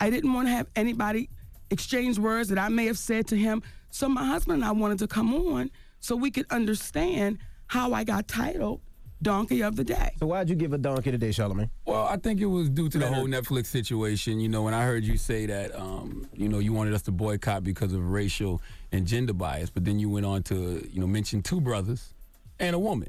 I 0.00 0.10
didn't 0.10 0.32
want 0.32 0.48
to 0.48 0.52
have 0.52 0.66
anybody 0.74 1.30
exchange 1.70 2.18
words 2.18 2.48
that 2.48 2.58
I 2.58 2.68
may 2.68 2.86
have 2.86 2.98
said 2.98 3.26
to 3.28 3.36
him. 3.36 3.62
So 3.90 4.08
my 4.08 4.24
husband 4.24 4.62
and 4.62 4.64
I 4.64 4.72
wanted 4.72 4.98
to 5.00 5.06
come 5.06 5.34
on 5.34 5.70
so 6.00 6.16
we 6.16 6.30
could 6.30 6.46
understand 6.50 7.38
how 7.66 7.92
I 7.92 8.04
got 8.04 8.28
titled 8.28 8.80
donkey 9.22 9.62
of 9.62 9.76
the 9.76 9.84
day. 9.84 10.10
So 10.18 10.26
why'd 10.26 10.48
you 10.48 10.56
give 10.56 10.72
a 10.72 10.78
donkey 10.78 11.12
today, 11.12 11.30
Charlamagne? 11.30 11.70
Well, 11.86 12.04
I 12.04 12.16
think 12.16 12.40
it 12.40 12.46
was 12.46 12.68
due 12.68 12.88
to 12.88 12.98
the 12.98 13.06
whole 13.06 13.26
Netflix 13.28 13.66
situation. 13.66 14.40
You 14.40 14.48
know, 14.48 14.62
when 14.62 14.74
I 14.74 14.84
heard 14.84 15.04
you 15.04 15.16
say 15.16 15.46
that, 15.46 15.74
um, 15.78 16.28
you 16.34 16.48
know, 16.48 16.58
you 16.58 16.72
wanted 16.72 16.92
us 16.92 17.02
to 17.02 17.12
boycott 17.12 17.62
because 17.62 17.92
of 17.92 18.10
racial 18.10 18.60
and 18.90 19.06
gender 19.06 19.32
bias, 19.32 19.70
but 19.70 19.84
then 19.84 20.00
you 20.00 20.10
went 20.10 20.26
on 20.26 20.42
to, 20.44 20.86
you 20.90 21.00
know, 21.00 21.06
mention 21.06 21.40
two 21.40 21.60
brothers 21.60 22.14
and 22.58 22.74
a 22.74 22.78
woman. 22.78 23.08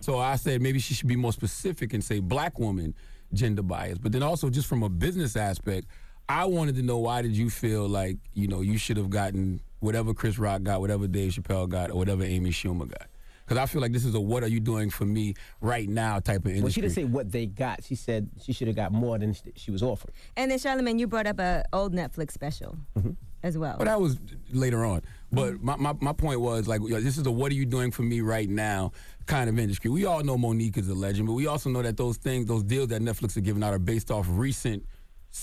So 0.00 0.18
I 0.18 0.36
said 0.36 0.60
maybe 0.60 0.80
she 0.80 0.92
should 0.92 1.08
be 1.08 1.16
more 1.16 1.32
specific 1.32 1.94
and 1.94 2.02
say 2.02 2.18
black 2.18 2.58
woman 2.58 2.94
gender 3.34 3.62
bias. 3.62 3.98
But 3.98 4.12
then 4.12 4.22
also 4.22 4.50
just 4.50 4.66
from 4.66 4.82
a 4.82 4.88
business 4.88 5.36
aspect, 5.36 5.86
I 6.28 6.46
wanted 6.46 6.76
to 6.76 6.82
know 6.82 6.98
why 6.98 7.22
did 7.22 7.36
you 7.36 7.50
feel 7.50 7.86
like, 7.88 8.16
you 8.32 8.48
know, 8.48 8.62
you 8.62 8.78
should 8.78 8.96
have 8.96 9.10
gotten 9.10 9.60
whatever 9.80 10.14
Chris 10.14 10.38
Rock 10.38 10.62
got, 10.62 10.80
whatever 10.80 11.06
Dave 11.06 11.32
Chappelle 11.32 11.68
got, 11.68 11.90
or 11.90 11.98
whatever 11.98 12.22
Amy 12.22 12.50
Schumer 12.50 12.88
got. 12.88 13.08
Because 13.44 13.58
I 13.58 13.66
feel 13.66 13.82
like 13.82 13.92
this 13.92 14.06
is 14.06 14.14
a 14.14 14.20
what 14.20 14.42
are 14.42 14.48
you 14.48 14.58
doing 14.58 14.88
for 14.88 15.04
me 15.04 15.34
right 15.60 15.86
now 15.86 16.18
type 16.18 16.46
of 16.46 16.52
industry. 16.52 16.62
Well, 16.62 16.72
she 16.72 16.80
didn't 16.80 16.94
say 16.94 17.04
what 17.04 17.30
they 17.30 17.44
got. 17.44 17.84
She 17.84 17.94
said 17.94 18.30
she 18.42 18.54
should 18.54 18.68
have 18.68 18.76
got 18.76 18.90
more 18.90 19.18
than 19.18 19.36
she 19.54 19.70
was 19.70 19.82
offered. 19.82 20.12
And 20.34 20.50
then 20.50 20.58
Charlamagne, 20.58 20.98
you 20.98 21.06
brought 21.06 21.26
up 21.26 21.38
a 21.38 21.62
old 21.74 21.92
Netflix 21.92 22.32
special 22.32 22.78
mm-hmm. 22.96 23.10
as 23.42 23.58
well. 23.58 23.76
But 23.76 23.84
that 23.84 24.00
was 24.00 24.18
later 24.50 24.86
on. 24.86 25.02
But 25.34 25.62
my, 25.62 25.76
my, 25.76 25.94
my 26.00 26.12
point 26.12 26.40
was 26.40 26.68
like, 26.68 26.80
this 26.82 27.18
is 27.18 27.26
a 27.26 27.30
what 27.30 27.50
are 27.50 27.54
you 27.54 27.66
doing 27.66 27.90
for 27.90 28.02
me 28.02 28.20
right 28.20 28.48
now 28.48 28.92
kind 29.26 29.48
of 29.48 29.58
industry. 29.58 29.90
We 29.90 30.04
all 30.04 30.22
know 30.22 30.36
Monique 30.36 30.76
is 30.76 30.88
a 30.88 30.94
legend, 30.94 31.26
but 31.26 31.32
we 31.32 31.46
also 31.46 31.70
know 31.70 31.82
that 31.82 31.96
those 31.96 32.16
things, 32.18 32.46
those 32.46 32.62
deals 32.62 32.88
that 32.88 33.02
Netflix 33.02 33.36
are 33.36 33.40
giving 33.40 33.62
out 33.62 33.72
are 33.72 33.78
based 33.78 34.10
off 34.10 34.26
recent 34.28 34.84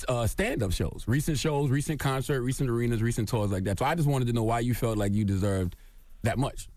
uh, 0.08 0.26
stand-up 0.28 0.72
shows, 0.72 1.04
recent 1.08 1.38
shows, 1.38 1.70
recent 1.70 2.00
concert, 2.00 2.42
recent 2.42 2.70
arenas, 2.70 3.02
recent 3.02 3.28
tours 3.28 3.52
like 3.52 3.64
that. 3.66 3.80
So 3.80 3.86
I 3.86 3.96
just 3.96 4.08
wanted 4.08 4.28
to 4.28 4.34
know 4.34 4.44
why 4.44 4.60
you 4.60 4.74
felt 4.74 4.98
like 4.98 5.14
you 5.14 5.26
deserved 5.26 5.76
that 6.24 6.38
much. 6.38 6.70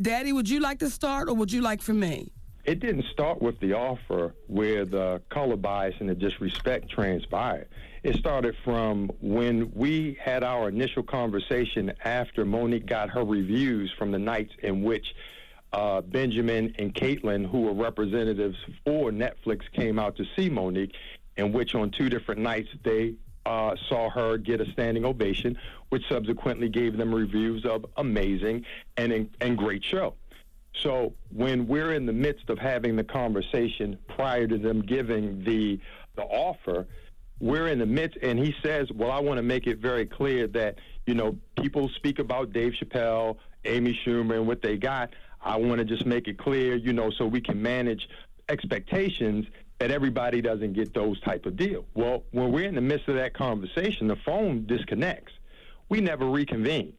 Daddy, 0.00 0.32
would 0.32 0.48
you 0.48 0.60
like 0.60 0.78
to 0.78 0.90
start 0.90 1.28
or 1.28 1.34
would 1.34 1.52
you 1.52 1.60
like 1.60 1.82
for 1.82 1.92
me? 1.92 2.32
It 2.64 2.80
didn't 2.80 3.04
start 3.12 3.42
with 3.42 3.60
the 3.60 3.74
offer 3.74 4.34
where 4.46 4.86
the 4.86 5.20
color 5.28 5.56
bias 5.56 5.96
and 6.00 6.08
the 6.08 6.14
disrespect 6.14 6.88
transpired. 6.88 7.68
It 8.02 8.16
started 8.16 8.56
from 8.64 9.10
when 9.20 9.70
we 9.74 10.16
had 10.18 10.42
our 10.42 10.70
initial 10.70 11.02
conversation 11.02 11.92
after 12.04 12.46
Monique 12.46 12.86
got 12.86 13.10
her 13.10 13.22
reviews 13.22 13.92
from 13.98 14.12
the 14.12 14.18
nights 14.18 14.52
in 14.62 14.82
which 14.82 15.14
uh, 15.74 16.00
Benjamin 16.00 16.74
and 16.78 16.94
Caitlin, 16.94 17.50
who 17.50 17.62
were 17.62 17.74
representatives 17.74 18.56
for 18.84 19.10
Netflix, 19.10 19.70
came 19.72 19.98
out 19.98 20.16
to 20.16 20.24
see 20.34 20.48
Monique, 20.48 20.94
in 21.36 21.52
which 21.52 21.74
on 21.74 21.90
two 21.90 22.08
different 22.08 22.40
nights 22.40 22.68
they 22.82 23.14
uh, 23.44 23.76
saw 23.90 24.08
her 24.08 24.38
get 24.38 24.62
a 24.62 24.72
standing 24.72 25.04
ovation, 25.04 25.58
which 25.90 26.02
subsequently 26.08 26.70
gave 26.70 26.96
them 26.96 27.14
reviews 27.14 27.66
of 27.66 27.84
amazing 27.98 28.64
and, 28.96 29.28
and 29.40 29.58
great 29.58 29.84
show. 29.84 30.14
So 30.82 31.14
when 31.30 31.66
we're 31.66 31.92
in 31.92 32.06
the 32.06 32.12
midst 32.12 32.50
of 32.50 32.58
having 32.58 32.96
the 32.96 33.04
conversation 33.04 33.98
prior 34.08 34.46
to 34.46 34.58
them 34.58 34.82
giving 34.82 35.44
the 35.44 35.78
the 36.16 36.22
offer, 36.22 36.86
we're 37.40 37.66
in 37.68 37.78
the 37.80 37.86
midst, 37.86 38.18
and 38.22 38.38
he 38.38 38.54
says, 38.62 38.90
"Well, 38.92 39.10
I 39.10 39.20
want 39.20 39.38
to 39.38 39.42
make 39.42 39.66
it 39.66 39.78
very 39.78 40.06
clear 40.06 40.46
that 40.48 40.78
you 41.06 41.14
know 41.14 41.36
people 41.60 41.88
speak 41.90 42.18
about 42.18 42.52
Dave 42.52 42.74
Chappelle, 42.74 43.36
Amy 43.64 43.98
Schumer, 44.04 44.34
and 44.36 44.46
what 44.46 44.62
they 44.62 44.76
got. 44.76 45.14
I 45.42 45.56
want 45.56 45.78
to 45.78 45.84
just 45.84 46.06
make 46.06 46.26
it 46.28 46.38
clear, 46.38 46.76
you 46.76 46.92
know, 46.92 47.10
so 47.10 47.26
we 47.26 47.40
can 47.40 47.60
manage 47.60 48.08
expectations." 48.48 49.46
That 49.80 49.90
everybody 49.90 50.40
doesn't 50.40 50.74
get 50.74 50.94
those 50.94 51.20
type 51.20 51.46
of 51.46 51.56
deal. 51.56 51.84
Well, 51.94 52.22
when 52.30 52.52
we're 52.52 52.68
in 52.68 52.76
the 52.76 52.80
midst 52.80 53.08
of 53.08 53.16
that 53.16 53.34
conversation, 53.34 54.06
the 54.06 54.16
phone 54.16 54.66
disconnects. 54.66 55.32
We 55.88 56.00
never 56.00 56.26
reconvene. 56.26 56.92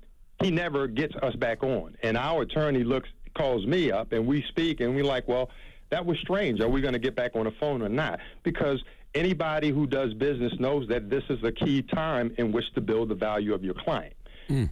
He 0.43 0.51
never 0.51 0.85
gets 0.85 1.15
us 1.15 1.35
back 1.35 1.63
on, 1.63 1.95
and 2.03 2.17
our 2.17 2.41
attorney 2.41 2.83
looks 2.83 3.09
calls 3.35 3.65
me 3.65 3.91
up 3.91 4.11
and 4.11 4.25
we 4.25 4.43
speak 4.43 4.79
and 4.79 4.95
we're 4.95 5.03
like, 5.03 5.27
well, 5.27 5.49
that 5.89 6.05
was 6.05 6.17
strange. 6.19 6.61
Are 6.61 6.67
we 6.67 6.81
going 6.81 6.93
to 6.93 6.99
get 6.99 7.15
back 7.15 7.35
on 7.35 7.45
the 7.45 7.51
phone 7.51 7.81
or 7.81 7.89
not? 7.89 8.19
Because 8.43 8.83
anybody 9.13 9.69
who 9.69 9.85
does 9.87 10.13
business 10.13 10.53
knows 10.59 10.87
that 10.89 11.09
this 11.09 11.23
is 11.29 11.43
a 11.43 11.51
key 11.51 11.81
time 11.81 12.33
in 12.37 12.51
which 12.51 12.65
to 12.73 12.81
build 12.81 13.09
the 13.09 13.15
value 13.15 13.53
of 13.53 13.63
your 13.63 13.75
client. 13.75 14.15
Mm. 14.49 14.69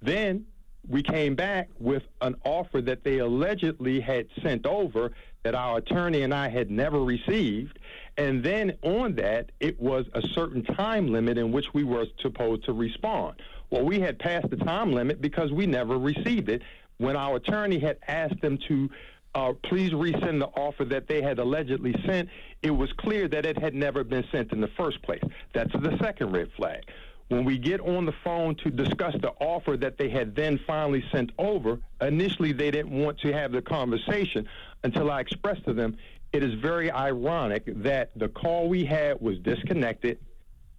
Then 0.00 0.46
we 0.88 1.02
came 1.02 1.34
back 1.34 1.68
with 1.78 2.02
an 2.20 2.34
offer 2.44 2.80
that 2.82 3.04
they 3.04 3.18
allegedly 3.18 4.00
had 4.00 4.26
sent 4.42 4.66
over 4.66 5.12
that 5.44 5.54
our 5.54 5.78
attorney 5.78 6.22
and 6.22 6.32
I 6.32 6.48
had 6.48 6.70
never 6.70 7.02
received. 7.02 7.78
And 8.16 8.42
then 8.44 8.76
on 8.82 9.14
that, 9.16 9.50
it 9.60 9.80
was 9.80 10.06
a 10.14 10.22
certain 10.34 10.62
time 10.62 11.12
limit 11.12 11.38
in 11.38 11.52
which 11.52 11.72
we 11.72 11.84
were 11.84 12.06
supposed 12.20 12.64
to 12.64 12.72
respond. 12.72 13.36
Well, 13.70 13.84
we 13.84 14.00
had 14.00 14.18
passed 14.18 14.50
the 14.50 14.56
time 14.56 14.92
limit 14.92 15.20
because 15.20 15.50
we 15.50 15.66
never 15.66 15.98
received 15.98 16.48
it 16.48 16.62
when 17.02 17.16
our 17.16 17.36
attorney 17.36 17.78
had 17.78 17.98
asked 18.06 18.40
them 18.40 18.58
to 18.68 18.88
uh, 19.34 19.52
please 19.64 19.92
resend 19.92 20.38
the 20.40 20.48
offer 20.48 20.84
that 20.84 21.08
they 21.08 21.22
had 21.22 21.38
allegedly 21.38 21.94
sent, 22.06 22.28
it 22.62 22.70
was 22.70 22.92
clear 22.98 23.28
that 23.28 23.46
it 23.46 23.58
had 23.58 23.74
never 23.74 24.04
been 24.04 24.24
sent 24.30 24.52
in 24.52 24.60
the 24.60 24.70
first 24.76 25.02
place. 25.02 25.22
That's 25.54 25.72
the 25.72 25.96
second 26.02 26.32
red 26.32 26.50
flag. 26.56 26.82
When 27.28 27.44
we 27.44 27.56
get 27.56 27.80
on 27.80 28.04
the 28.04 28.12
phone 28.24 28.56
to 28.56 28.70
discuss 28.70 29.14
the 29.20 29.30
offer 29.40 29.76
that 29.78 29.96
they 29.96 30.10
had 30.10 30.34
then 30.34 30.60
finally 30.66 31.02
sent 31.10 31.32
over, 31.38 31.78
initially 32.00 32.52
they 32.52 32.70
didn't 32.70 32.92
want 32.92 33.18
to 33.20 33.32
have 33.32 33.52
the 33.52 33.62
conversation 33.62 34.46
until 34.84 35.10
I 35.10 35.20
expressed 35.20 35.64
to 35.64 35.72
them 35.72 35.96
it 36.32 36.42
is 36.42 36.54
very 36.54 36.90
ironic 36.90 37.64
that 37.82 38.10
the 38.16 38.28
call 38.28 38.68
we 38.68 38.84
had 38.84 39.20
was 39.20 39.38
disconnected. 39.38 40.18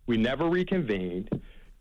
We 0.08 0.18
never 0.18 0.50
reconvened. 0.50 1.30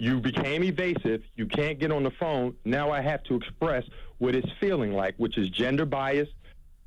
You 0.03 0.19
became 0.19 0.65
evasive. 0.65 1.23
You 1.37 1.47
can't 1.47 1.79
get 1.79 1.93
on 1.93 2.03
the 2.03 2.11
phone. 2.11 2.57
Now 2.65 2.91
I 2.91 3.01
have 3.01 3.23
to 3.23 3.37
express 3.37 3.85
what 4.19 4.35
it's 4.35 4.51
feeling 4.59 4.95
like, 4.95 5.15
which 5.17 5.39
is 5.39 5.49
gender 5.49 5.87
bias, 5.87 6.29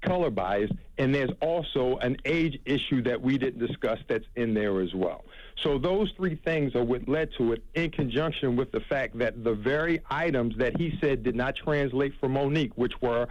color 0.02 0.30
bias, 0.30 0.70
and 0.98 1.16
there's 1.16 1.30
also 1.40 1.96
an 2.00 2.18
age 2.26 2.60
issue 2.66 3.02
that 3.04 3.22
we 3.22 3.38
didn't 3.38 3.66
discuss 3.66 4.00
that's 4.10 4.26
in 4.36 4.54
there 4.54 4.82
as 4.82 4.94
well. 4.94 5.24
So 5.64 5.78
those 5.78 6.12
three 6.18 6.36
things 6.36 6.76
are 6.76 6.84
what 6.84 7.08
led 7.08 7.30
to 7.38 7.54
it 7.54 7.64
in 7.74 7.90
conjunction 7.92 8.58
with 8.58 8.74
the 8.74 8.82
fact 8.82 9.18
that 9.20 9.46
the 9.46 9.54
very 9.54 10.02
items 10.10 10.58
that 10.58 10.76
he 10.76 10.98
said 11.00 11.24
did 11.24 11.38
not 11.38 11.56
translate 11.56 12.16
for 12.20 12.28
Monique, 12.28 12.74
which 12.76 13.02
were 13.02 13.30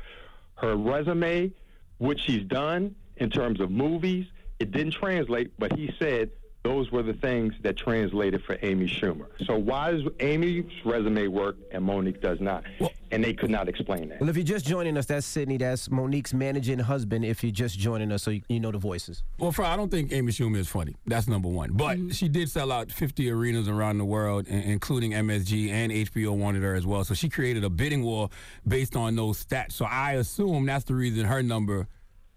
her 0.54 0.76
resume, 0.76 1.52
what 1.98 2.18
she's 2.18 2.44
done 2.44 2.94
in 3.18 3.28
terms 3.28 3.60
of 3.60 3.70
movies, 3.70 4.24
it 4.58 4.70
didn't 4.70 4.92
translate, 4.92 5.52
but 5.58 5.76
he 5.76 5.92
said 5.98 6.30
those 6.64 6.90
were 6.90 7.02
the 7.02 7.12
things 7.12 7.52
that 7.62 7.76
translated 7.76 8.42
for 8.42 8.58
Amy 8.62 8.86
Schumer. 8.86 9.26
So 9.46 9.56
why 9.56 9.92
does 9.92 10.02
Amy's 10.20 10.64
resume 10.84 11.28
work 11.28 11.56
and 11.70 11.84
Monique 11.84 12.22
does 12.22 12.40
not? 12.40 12.64
And 13.10 13.22
they 13.22 13.34
could 13.34 13.50
not 13.50 13.68
explain 13.68 14.08
that. 14.08 14.20
Well, 14.20 14.30
if 14.30 14.36
you're 14.36 14.46
just 14.46 14.64
joining 14.64 14.96
us, 14.96 15.04
that's 15.04 15.26
Sidney. 15.26 15.58
That's 15.58 15.90
Monique's 15.90 16.32
managing 16.32 16.78
husband. 16.78 17.24
If 17.24 17.44
you're 17.44 17.52
just 17.52 17.78
joining 17.78 18.10
us, 18.10 18.22
so 18.22 18.30
you, 18.30 18.40
you 18.48 18.60
know 18.60 18.72
the 18.72 18.78
voices. 18.78 19.22
Well, 19.38 19.52
for, 19.52 19.62
I 19.62 19.76
don't 19.76 19.90
think 19.90 20.10
Amy 20.10 20.32
Schumer 20.32 20.56
is 20.56 20.68
funny. 20.68 20.96
That's 21.06 21.28
number 21.28 21.48
one. 21.48 21.72
But 21.74 21.98
mm-hmm. 21.98 22.10
she 22.10 22.28
did 22.28 22.48
sell 22.48 22.72
out 22.72 22.90
50 22.90 23.30
arenas 23.30 23.68
around 23.68 23.98
the 23.98 24.06
world, 24.06 24.48
including 24.48 25.12
MSG 25.12 25.70
and 25.70 25.92
HBO 25.92 26.36
wanted 26.36 26.62
her 26.62 26.74
as 26.74 26.86
well. 26.86 27.04
So 27.04 27.12
she 27.12 27.28
created 27.28 27.62
a 27.62 27.70
bidding 27.70 28.02
war 28.02 28.30
based 28.66 28.96
on 28.96 29.16
those 29.16 29.44
stats. 29.44 29.72
So 29.72 29.84
I 29.84 30.12
assume 30.12 30.64
that's 30.64 30.84
the 30.84 30.94
reason 30.94 31.26
her 31.26 31.42
number 31.42 31.88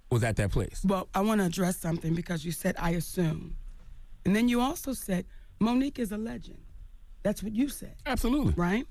was 0.09 0.23
at 0.23 0.36
that 0.38 0.51
place. 0.51 0.82
Well, 0.86 1.07
I 1.13 1.21
want 1.21 1.41
to 1.41 1.47
address 1.47 1.78
something 1.78 2.13
because 2.13 2.45
you 2.45 2.51
said 2.51 2.75
I 2.78 2.91
assume. 2.91 3.57
And 4.28 4.36
then 4.36 4.49
you 4.49 4.59
also 4.59 4.91
said 4.91 5.25
Monique 5.61 5.99
is 5.99 6.11
a 6.11 6.17
legend. 6.17 6.59
That's 7.23 7.41
what 7.41 7.53
you 7.53 7.69
said. 7.69 7.95
Absolutely. 8.05 8.53
Right? 8.57 8.86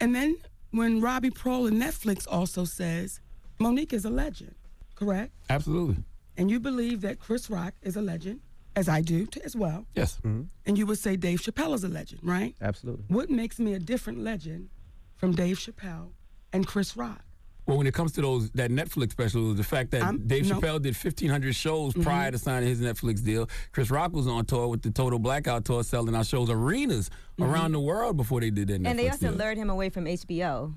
And 0.00 0.14
then 0.14 0.36
when 0.70 1.00
Robbie 1.00 1.30
Praw 1.30 1.66
and 1.66 1.82
Netflix 1.82 2.28
also 2.30 2.64
says 2.64 3.18
Monique 3.58 3.92
is 3.92 4.04
a 4.04 4.08
legend, 4.10 4.54
correct? 4.94 5.32
Absolutely. 5.50 5.96
And 6.36 6.48
you 6.48 6.60
believe 6.60 7.00
that 7.00 7.18
Chris 7.18 7.50
Rock 7.50 7.74
is 7.82 7.96
a 7.96 8.00
legend, 8.00 8.38
as 8.76 8.88
I 8.88 9.00
do 9.00 9.26
t- 9.26 9.40
as 9.44 9.56
well. 9.56 9.84
Yes. 9.96 10.18
Mm-hmm. 10.18 10.42
And 10.64 10.78
you 10.78 10.86
would 10.86 10.98
say 11.00 11.16
Dave 11.16 11.40
Chappelle 11.40 11.74
is 11.74 11.82
a 11.82 11.88
legend, 11.88 12.20
right? 12.22 12.54
Absolutely. 12.62 13.04
What 13.08 13.30
makes 13.30 13.58
me 13.58 13.74
a 13.74 13.80
different 13.80 14.20
legend 14.20 14.70
from 15.16 15.32
Dave 15.32 15.58
Chappelle 15.58 16.12
and 16.52 16.68
Chris 16.68 16.96
Rock? 16.96 17.24
Well, 17.70 17.78
when 17.78 17.86
it 17.86 17.94
comes 17.94 18.10
to 18.12 18.20
those 18.20 18.50
that 18.50 18.72
Netflix 18.72 19.12
special, 19.12 19.54
the 19.54 19.62
fact 19.62 19.92
that 19.92 20.02
I'm- 20.02 20.26
Dave 20.26 20.48
no. 20.48 20.58
Chappelle 20.58 20.82
did 20.82 20.96
1,500 20.96 21.54
shows 21.54 21.94
Mhm. 21.94 22.02
prior 22.02 22.32
to 22.32 22.36
signing 22.38 22.68
his 22.68 22.80
Netflix 22.80 23.22
deal, 23.22 23.48
Chris 23.70 23.92
Rock 23.92 24.12
was 24.12 24.26
on 24.26 24.44
tour 24.44 24.66
with 24.66 24.82
the 24.82 24.90
Total 24.90 25.20
Blackout 25.20 25.64
tour, 25.64 25.84
selling 25.84 26.16
our 26.16 26.24
shows 26.24 26.50
arenas 26.50 27.10
Mhm. 27.38 27.46
around 27.46 27.70
the 27.72 27.78
world 27.80 28.16
before 28.16 28.40
they 28.40 28.50
did 28.50 28.66
that. 28.68 28.84
And 28.84 28.98
they 28.98 29.08
also 29.08 29.28
deal. 29.28 29.38
lured 29.38 29.56
him 29.56 29.70
away 29.70 29.88
from 29.88 30.08
HBO. 30.08 30.74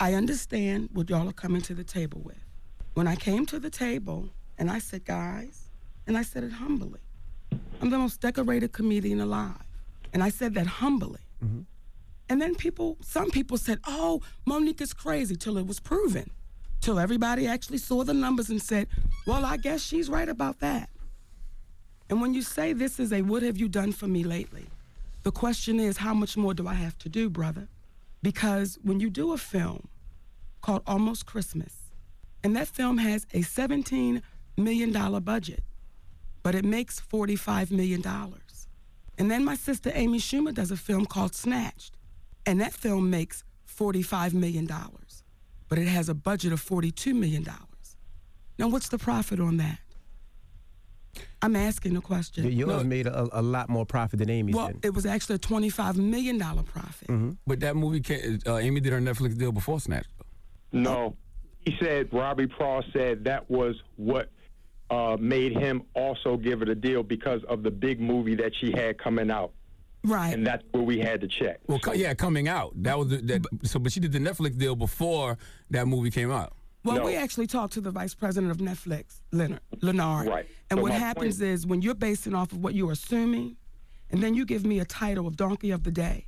I 0.00 0.14
understand 0.14 0.88
what 0.94 1.10
y'all 1.10 1.28
are 1.28 1.32
coming 1.34 1.60
to 1.60 1.74
the 1.74 1.84
table 1.84 2.22
with. 2.24 2.42
When 2.94 3.06
I 3.06 3.14
came 3.14 3.44
to 3.44 3.58
the 3.60 3.68
table 3.68 4.30
and 4.56 4.70
I 4.70 4.78
said, 4.78 5.04
guys, 5.04 5.68
and 6.06 6.16
I 6.16 6.22
said 6.22 6.42
it 6.42 6.52
humbly, 6.52 7.00
I'm 7.82 7.90
the 7.90 7.98
most 7.98 8.22
decorated 8.22 8.72
comedian 8.72 9.20
alive. 9.20 9.60
And 10.14 10.22
I 10.22 10.30
said 10.30 10.54
that 10.54 10.66
humbly. 10.66 11.20
And 12.28 12.40
then 12.40 12.54
people, 12.54 12.98
some 13.02 13.30
people 13.30 13.56
said, 13.56 13.78
oh, 13.86 14.20
Monique 14.44 14.80
is 14.80 14.92
crazy 14.92 15.36
till 15.36 15.56
it 15.56 15.66
was 15.66 15.80
proven. 15.80 16.30
Till 16.80 16.98
everybody 16.98 17.46
actually 17.46 17.78
saw 17.78 18.04
the 18.04 18.14
numbers 18.14 18.50
and 18.50 18.62
said, 18.62 18.86
well, 19.26 19.44
I 19.44 19.56
guess 19.56 19.82
she's 19.82 20.08
right 20.08 20.28
about 20.28 20.60
that. 20.60 20.90
And 22.10 22.20
when 22.20 22.34
you 22.34 22.42
say 22.42 22.72
this 22.72 22.98
is 23.00 23.12
a 23.12 23.22
what 23.22 23.42
have 23.42 23.58
you 23.58 23.68
done 23.68 23.92
for 23.92 24.06
me 24.06 24.24
lately, 24.24 24.66
the 25.22 25.32
question 25.32 25.80
is, 25.80 25.98
how 25.98 26.14
much 26.14 26.36
more 26.36 26.54
do 26.54 26.66
I 26.66 26.74
have 26.74 26.96
to 26.98 27.08
do, 27.08 27.28
brother? 27.28 27.68
Because 28.22 28.78
when 28.82 29.00
you 29.00 29.10
do 29.10 29.32
a 29.32 29.38
film 29.38 29.88
called 30.60 30.82
Almost 30.86 31.26
Christmas, 31.26 31.74
and 32.42 32.54
that 32.56 32.68
film 32.68 32.98
has 32.98 33.26
a 33.34 33.40
$17 33.40 34.22
million 34.56 35.22
budget, 35.22 35.62
but 36.42 36.54
it 36.54 36.64
makes 36.64 37.00
$45 37.00 37.70
million. 37.70 38.02
And 39.18 39.30
then 39.30 39.44
my 39.44 39.56
sister 39.56 39.90
Amy 39.94 40.18
Schumer 40.18 40.54
does 40.54 40.70
a 40.70 40.76
film 40.76 41.04
called 41.04 41.34
Snatched, 41.34 41.97
and 42.48 42.60
that 42.62 42.72
film 42.72 43.10
makes 43.10 43.44
$45 43.76 44.32
million, 44.32 44.66
but 45.68 45.78
it 45.78 45.86
has 45.86 46.08
a 46.08 46.14
budget 46.14 46.52
of 46.52 46.62
$42 46.64 47.12
million. 47.14 47.46
Now, 48.58 48.68
what's 48.68 48.88
the 48.88 48.98
profit 48.98 49.38
on 49.38 49.58
that? 49.58 49.78
I'm 51.42 51.54
asking 51.54 51.96
a 51.96 52.00
question. 52.00 52.44
Y- 52.44 52.50
Yours 52.50 52.84
made 52.84 53.06
a, 53.06 53.28
a 53.32 53.42
lot 53.42 53.68
more 53.68 53.84
profit 53.86 54.18
than 54.20 54.30
Amy's 54.30 54.54
Well, 54.56 54.68
did. 54.68 54.84
it 54.86 54.94
was 54.94 55.04
actually 55.06 55.36
a 55.36 55.38
$25 55.38 55.96
million 55.96 56.38
profit. 56.64 57.36
But 57.46 57.60
that 57.60 57.76
movie, 57.76 58.00
came, 58.00 58.38
uh, 58.46 58.56
Amy 58.56 58.80
did 58.80 58.92
her 58.94 59.00
Netflix 59.00 59.36
deal 59.38 59.52
before 59.52 59.78
Snatch. 59.78 60.06
No. 60.72 61.16
He 61.60 61.76
said, 61.80 62.08
Robbie 62.12 62.46
Praw 62.46 62.80
said 62.94 63.24
that 63.24 63.48
was 63.50 63.76
what 63.96 64.30
uh, 64.90 65.16
made 65.20 65.52
him 65.52 65.82
also 65.94 66.38
give 66.38 66.62
it 66.62 66.68
a 66.70 66.74
deal 66.74 67.02
because 67.02 67.42
of 67.44 67.62
the 67.62 67.70
big 67.70 68.00
movie 68.00 68.34
that 68.36 68.52
she 68.58 68.72
had 68.72 68.98
coming 68.98 69.30
out. 69.30 69.52
Right. 70.08 70.32
And 70.34 70.46
that's 70.46 70.64
where 70.72 70.82
we 70.82 70.98
had 70.98 71.20
to 71.20 71.28
check. 71.28 71.60
Well, 71.66 71.78
co- 71.78 71.92
yeah, 71.92 72.14
coming 72.14 72.48
out. 72.48 72.72
That 72.82 72.98
was 72.98 73.08
the, 73.08 73.16
that. 73.18 73.46
So, 73.64 73.78
but 73.78 73.92
she 73.92 74.00
did 74.00 74.12
the 74.12 74.18
Netflix 74.18 74.56
deal 74.56 74.74
before 74.74 75.36
that 75.70 75.86
movie 75.86 76.10
came 76.10 76.30
out. 76.30 76.54
Well, 76.84 77.04
we 77.04 77.16
actually 77.16 77.46
talked 77.46 77.74
to 77.74 77.80
the 77.80 77.90
vice 77.90 78.14
president 78.14 78.50
of 78.50 78.58
Netflix, 78.58 79.20
Leonard 79.32 79.60
Leonard. 79.82 80.28
Right. 80.28 80.46
And 80.70 80.78
So 80.78 80.82
what 80.82 80.92
my 80.92 80.98
happens 80.98 81.40
is 81.40 81.66
when 81.66 81.82
you're 81.82 81.94
basing 81.94 82.34
off 82.34 82.52
of 82.52 82.58
what 82.58 82.74
you're 82.74 82.92
assuming, 82.92 83.56
and 84.10 84.22
then 84.22 84.34
you 84.34 84.46
give 84.46 84.64
me 84.64 84.78
a 84.80 84.84
title 84.84 85.26
of 85.26 85.36
Donkey 85.36 85.70
of 85.70 85.84
the 85.84 85.90
Day. 85.90 86.26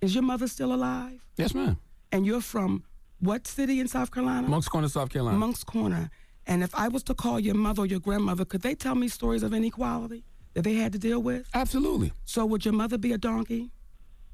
Is 0.00 0.14
your 0.14 0.24
mother 0.24 0.48
still 0.48 0.72
alive? 0.72 1.24
Yes, 1.36 1.54
ma'am. 1.54 1.76
And 2.10 2.26
you're 2.26 2.40
from 2.40 2.82
what 3.20 3.46
city 3.46 3.78
in 3.78 3.86
South 3.86 4.10
Carolina? 4.10 4.48
Moncks 4.48 4.66
Corner, 4.68 4.88
South 4.88 5.10
Carolina. 5.10 5.38
Moncks 5.38 5.62
Corner. 5.62 6.10
And 6.46 6.64
if 6.64 6.74
I 6.74 6.88
was 6.88 7.04
to 7.04 7.14
call 7.14 7.38
your 7.38 7.54
mother 7.54 7.82
or 7.82 7.86
your 7.86 8.00
grandmother, 8.00 8.44
could 8.44 8.62
they 8.62 8.74
tell 8.74 8.96
me 8.96 9.06
stories 9.06 9.44
of 9.44 9.54
inequality 9.54 10.24
that 10.54 10.62
they 10.62 10.74
had 10.74 10.92
to 10.92 10.98
deal 10.98 11.20
with? 11.20 11.48
Absolutely. 11.54 12.12
So 12.24 12.44
would 12.46 12.64
your 12.64 12.74
mother 12.74 12.98
be 12.98 13.12
a 13.12 13.18
donkey? 13.18 13.70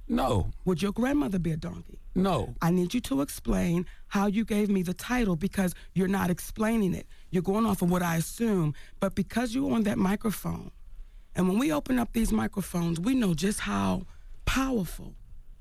No. 0.09 0.51
Would 0.65 0.81
your 0.83 0.93
grandmother 0.93 1.39
be 1.39 1.53
a 1.53 1.57
donkey? 1.57 1.99
No. 2.15 2.55
I 2.63 2.71
need 2.71 2.95
you 2.95 3.01
to 3.03 3.21
explain 3.21 3.87
how 4.09 4.27
you 4.27 4.45
gave 4.45 4.71
me 4.71 4.83
the 4.83 4.95
title 4.95 5.37
because 5.37 5.75
you're 5.93 6.09
not 6.09 6.31
explaining 6.31 6.95
it. 6.95 7.07
You're 7.31 7.43
going 7.43 7.67
off 7.67 7.83
of 7.83 7.91
what 7.91 8.03
I 8.03 8.17
assume. 8.17 8.75
But 9.01 9.15
because 9.15 9.55
you're 9.55 9.73
on 9.73 9.83
that 9.83 9.99
microphone, 9.99 10.71
and 11.37 11.49
when 11.49 11.59
we 11.59 11.73
open 11.73 11.99
up 11.99 12.13
these 12.15 12.33
microphones, 12.33 12.99
we 12.99 13.15
know 13.15 13.35
just 13.35 13.61
how 13.61 14.07
powerful 14.47 15.15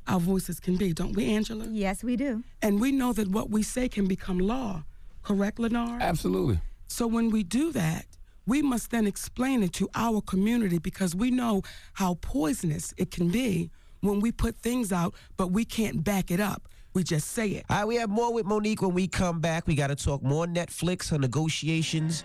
our 0.07 0.19
voices 0.19 0.59
can 0.61 0.77
be, 0.77 0.93
don't 0.93 1.13
we, 1.13 1.25
Angela? 1.33 1.67
Yes, 1.69 2.03
we 2.03 2.15
do. 2.15 2.43
And 2.61 2.79
we 2.79 2.93
know 2.93 3.11
that 3.13 3.27
what 3.27 3.49
we 3.49 3.61
say 3.61 3.89
can 3.89 4.07
become 4.07 4.39
law. 4.39 4.85
Correct, 5.23 5.59
Lenard? 5.59 6.01
Absolutely. 6.01 6.61
So 6.87 7.05
when 7.05 7.29
we 7.29 7.43
do 7.43 7.73
that, 7.73 8.05
we 8.47 8.61
must 8.61 8.89
then 8.89 9.05
explain 9.05 9.61
it 9.61 9.73
to 9.73 9.89
our 9.93 10.21
community 10.21 10.79
because 10.79 11.13
we 11.15 11.29
know 11.29 11.61
how 11.93 12.17
poisonous 12.21 12.93
it 12.97 13.11
can 13.11 13.29
be 13.29 13.69
when 13.99 14.21
we 14.21 14.31
put 14.31 14.55
things 14.57 14.91
out, 14.91 15.13
but 15.35 15.51
we 15.51 15.65
can't 15.65 16.03
back 16.03 16.31
it 16.31 16.39
up. 16.39 16.67
We 16.93 17.03
just 17.03 17.27
say 17.27 17.49
it. 17.49 17.65
All 17.69 17.77
right, 17.77 17.85
we 17.85 17.95
have 17.97 18.09
more 18.09 18.33
with 18.33 18.45
Monique 18.47 18.81
when 18.81 18.93
we 18.93 19.07
come 19.07 19.39
back. 19.39 19.67
We 19.67 19.75
got 19.75 19.87
to 19.87 19.95
talk 19.95 20.23
more 20.23 20.47
Netflix, 20.47 21.09
her 21.09 21.19
negotiations, 21.19 22.23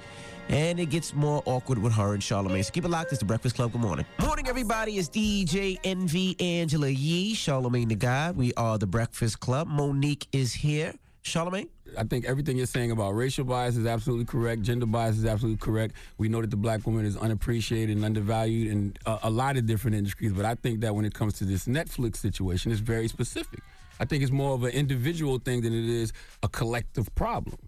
and 0.48 0.80
it 0.80 0.86
gets 0.86 1.12
more 1.12 1.42
awkward 1.44 1.76
with 1.76 1.92
her 1.92 2.14
and 2.14 2.22
Charlamagne. 2.22 2.64
So 2.64 2.70
keep 2.70 2.84
it 2.86 2.88
locked. 2.88 3.12
It's 3.12 3.18
the 3.18 3.26
Breakfast 3.26 3.56
Club. 3.56 3.72
Good 3.72 3.82
morning. 3.82 4.06
Morning, 4.20 4.48
everybody. 4.48 4.92
It's 4.92 5.10
DJ 5.10 5.78
Envy 5.84 6.36
Angela 6.40 6.88
Yee, 6.88 7.34
Charlamagne 7.34 7.88
the 7.88 7.96
God. 7.96 8.36
We 8.36 8.54
are 8.54 8.78
the 8.78 8.86
Breakfast 8.86 9.40
Club. 9.40 9.68
Monique 9.68 10.26
is 10.32 10.54
here. 10.54 10.94
Charlamagne? 11.24 11.68
I 11.96 12.04
think 12.04 12.24
everything 12.24 12.56
you're 12.56 12.66
saying 12.66 12.90
about 12.90 13.12
racial 13.12 13.44
bias 13.44 13.76
is 13.76 13.86
absolutely 13.86 14.24
correct. 14.24 14.62
Gender 14.62 14.86
bias 14.86 15.16
is 15.18 15.24
absolutely 15.24 15.58
correct. 15.58 15.94
We 16.18 16.28
know 16.28 16.40
that 16.40 16.50
the 16.50 16.56
black 16.56 16.84
woman 16.86 17.04
is 17.04 17.16
unappreciated 17.16 17.96
and 17.96 18.04
undervalued 18.04 18.70
in 18.72 18.96
a, 19.06 19.18
a 19.24 19.30
lot 19.30 19.56
of 19.56 19.66
different 19.66 19.96
industries. 19.96 20.32
But 20.32 20.44
I 20.44 20.56
think 20.56 20.80
that 20.80 20.94
when 20.94 21.04
it 21.04 21.14
comes 21.14 21.34
to 21.34 21.44
this 21.44 21.66
Netflix 21.66 22.16
situation, 22.16 22.72
it's 22.72 22.80
very 22.80 23.06
specific. 23.08 23.60
I 24.00 24.04
think 24.04 24.22
it's 24.22 24.32
more 24.32 24.54
of 24.54 24.64
an 24.64 24.72
individual 24.72 25.38
thing 25.38 25.60
than 25.62 25.72
it 25.72 25.88
is 25.88 26.12
a 26.42 26.48
collective 26.48 27.14
problem. 27.14 27.58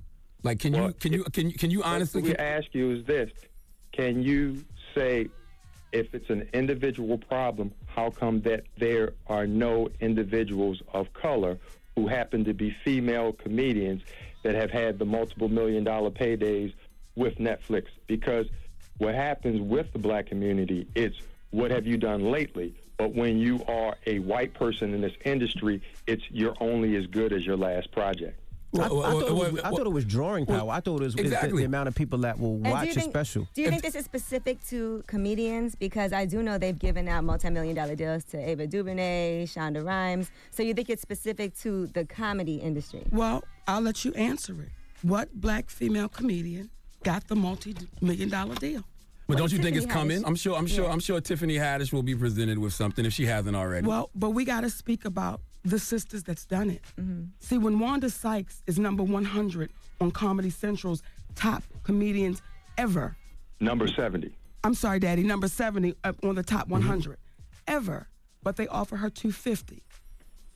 Like, 0.42 0.59
can 0.59 0.74
you 0.74 0.92
can 0.98 1.12
you 1.12 1.24
can 1.24 1.48
you 1.48 1.57
can 1.57 1.70
you 1.70 1.82
honestly? 1.82 2.22
What 2.22 2.28
we 2.30 2.34
can- 2.34 2.44
ask 2.44 2.66
you 2.72 2.90
is 2.90 3.07
this: 3.07 3.30
Can 3.92 4.22
you 4.22 4.64
say 4.94 5.28
if 5.92 6.12
it's 6.12 6.28
an 6.28 6.48
individual 6.52 7.18
problem, 7.18 7.72
how 7.86 8.11
come 8.11 8.40
that 8.42 8.64
there 8.78 9.12
are 9.28 9.46
no 9.46 9.88
individuals 10.00 10.82
of 10.92 11.12
color 11.12 11.57
who 11.97 12.07
happen 12.07 12.45
to 12.45 12.55
be 12.55 12.74
female 12.84 13.32
comedians 13.32 14.03
that 14.42 14.55
have 14.55 14.70
had 14.70 14.99
the 14.99 15.05
multiple 15.05 15.49
million 15.49 15.84
dollar 15.84 16.11
paydays 16.11 16.72
with 17.16 17.36
Netflix? 17.36 17.86
Because 18.07 18.47
what 18.99 19.14
happens 19.14 19.61
with 19.61 19.92
the 19.92 19.99
black 19.99 20.26
community, 20.26 20.86
it's 20.95 21.16
what 21.51 21.70
have 21.70 21.86
you 21.86 21.97
done 21.97 22.30
lately? 22.30 22.74
But 22.97 23.14
when 23.14 23.38
you 23.38 23.64
are 23.66 23.97
a 24.07 24.20
white 24.20 24.55
person 24.55 24.95
in 24.95 25.01
this 25.01 25.14
industry, 25.24 25.82
it's 26.07 26.22
you're 26.30 26.57
only 26.61 26.97
as 26.97 27.07
good 27.07 27.32
as 27.32 27.45
your 27.45 27.57
last 27.57 27.90
project. 27.90 28.38
I, 28.75 28.85
I 28.87 28.89
thought 28.89 29.29
it 29.29 29.35
was, 29.35 29.61
I 29.61 29.70
thought 29.70 29.87
it 29.87 29.93
was 29.93 30.05
drawing 30.05 30.47
power. 30.47 30.70
I 30.70 30.81
thought 30.81 31.01
it 31.01 31.05
was 31.05 31.14
it's 31.14 31.31
the- 31.31 31.49
the, 31.55 31.64
amount 31.64 31.89
of 31.89 31.95
people 31.95 32.18
that 32.20 32.39
will 32.39 32.55
And 32.55 32.64
do 32.64 32.70
watch 32.70 32.85
you 32.87 32.91
a 32.91 32.95
think, 32.95 33.11
special. 33.12 33.49
Do 33.55 33.62
you 33.62 33.70
think 33.70 33.83
this 33.83 33.95
is 33.95 34.05
specific 34.05 34.64
to 34.68 35.05
comedians? 35.07 35.75
Because 35.75 36.12
I 36.12 36.25
do 36.25 36.43
know 36.43 36.59
they've 36.59 36.79
given 36.79 37.09
out 37.09 37.25
multi-million 37.25 37.75
dollar 37.77 37.95
deals 37.95 38.25
to 38.25 38.39
Ava 38.39 38.66
DuVernay, 38.66 39.47
Shonda 39.47 39.85
Rhimes. 39.85 40.31
So 40.51 40.62
you 40.62 40.75
think 40.75 40.91
it's 40.91 41.03
specific 41.03 41.57
to 41.61 41.87
the 41.89 42.05
comedy 42.05 42.57
industry? 42.57 43.05
Well, 43.12 43.45
I'll 43.68 43.81
let 43.81 44.05
you 44.05 44.12
answer 44.14 44.53
it. 44.61 44.68
What 45.03 45.33
black 45.41 45.70
female 45.70 46.09
comedian 46.09 46.70
got 47.03 47.29
the 47.29 47.37
multi-million 47.37 48.29
dollar 48.31 48.55
deal? 48.57 48.83
But 49.27 49.39
don't 49.39 49.53
you 49.53 49.59
think 49.59 49.77
it's 49.77 49.87
coming? 49.87 50.18
Haddish. 50.20 50.27
I'm 50.27 50.35
sure. 50.37 50.57
I'm 50.57 50.66
sure. 50.66 50.85
Yeah. 50.85 50.93
I'm 50.93 51.01
sure 51.01 51.18
Tiffany 51.20 51.57
Haddish 51.57 51.93
will 51.93 52.03
be 52.03 52.14
presented 52.14 52.59
with 52.59 52.75
something 52.75 53.07
if 53.07 53.12
she 53.14 53.25
hasn't 53.25 53.57
already. 53.57 53.87
Well, 53.87 54.11
but 54.14 54.31
we 54.31 54.45
got 54.45 54.62
to 54.62 54.70
speak 54.70 55.05
about 55.07 55.41
the 55.64 55.78
sisters 55.78 56.22
that's 56.22 56.44
done 56.44 56.70
it. 56.70 56.82
Mm-hmm. 57.00 57.24
See, 57.38 57.58
when 57.58 57.78
Wanda 57.78 58.10
Sykes 58.10 58.62
is 58.66 58.78
number 58.78 59.02
100 59.02 59.70
on 60.00 60.10
Comedy 60.10 60.50
Central's 60.50 61.02
top 61.34 61.62
comedians 61.82 62.42
ever, 62.76 63.16
Number 63.60 63.86
70. 63.86 64.36
I'm 64.62 64.74
sorry, 64.74 64.98
Daddy, 64.98 65.22
number 65.22 65.48
70 65.48 65.94
up 66.04 66.16
on 66.24 66.34
the 66.34 66.42
top 66.42 66.64
mm-hmm. 66.64 66.72
100 66.72 67.18
ever, 67.66 68.08
but 68.42 68.56
they 68.56 68.66
offer 68.68 68.96
her 68.96 69.10
250. 69.10 69.82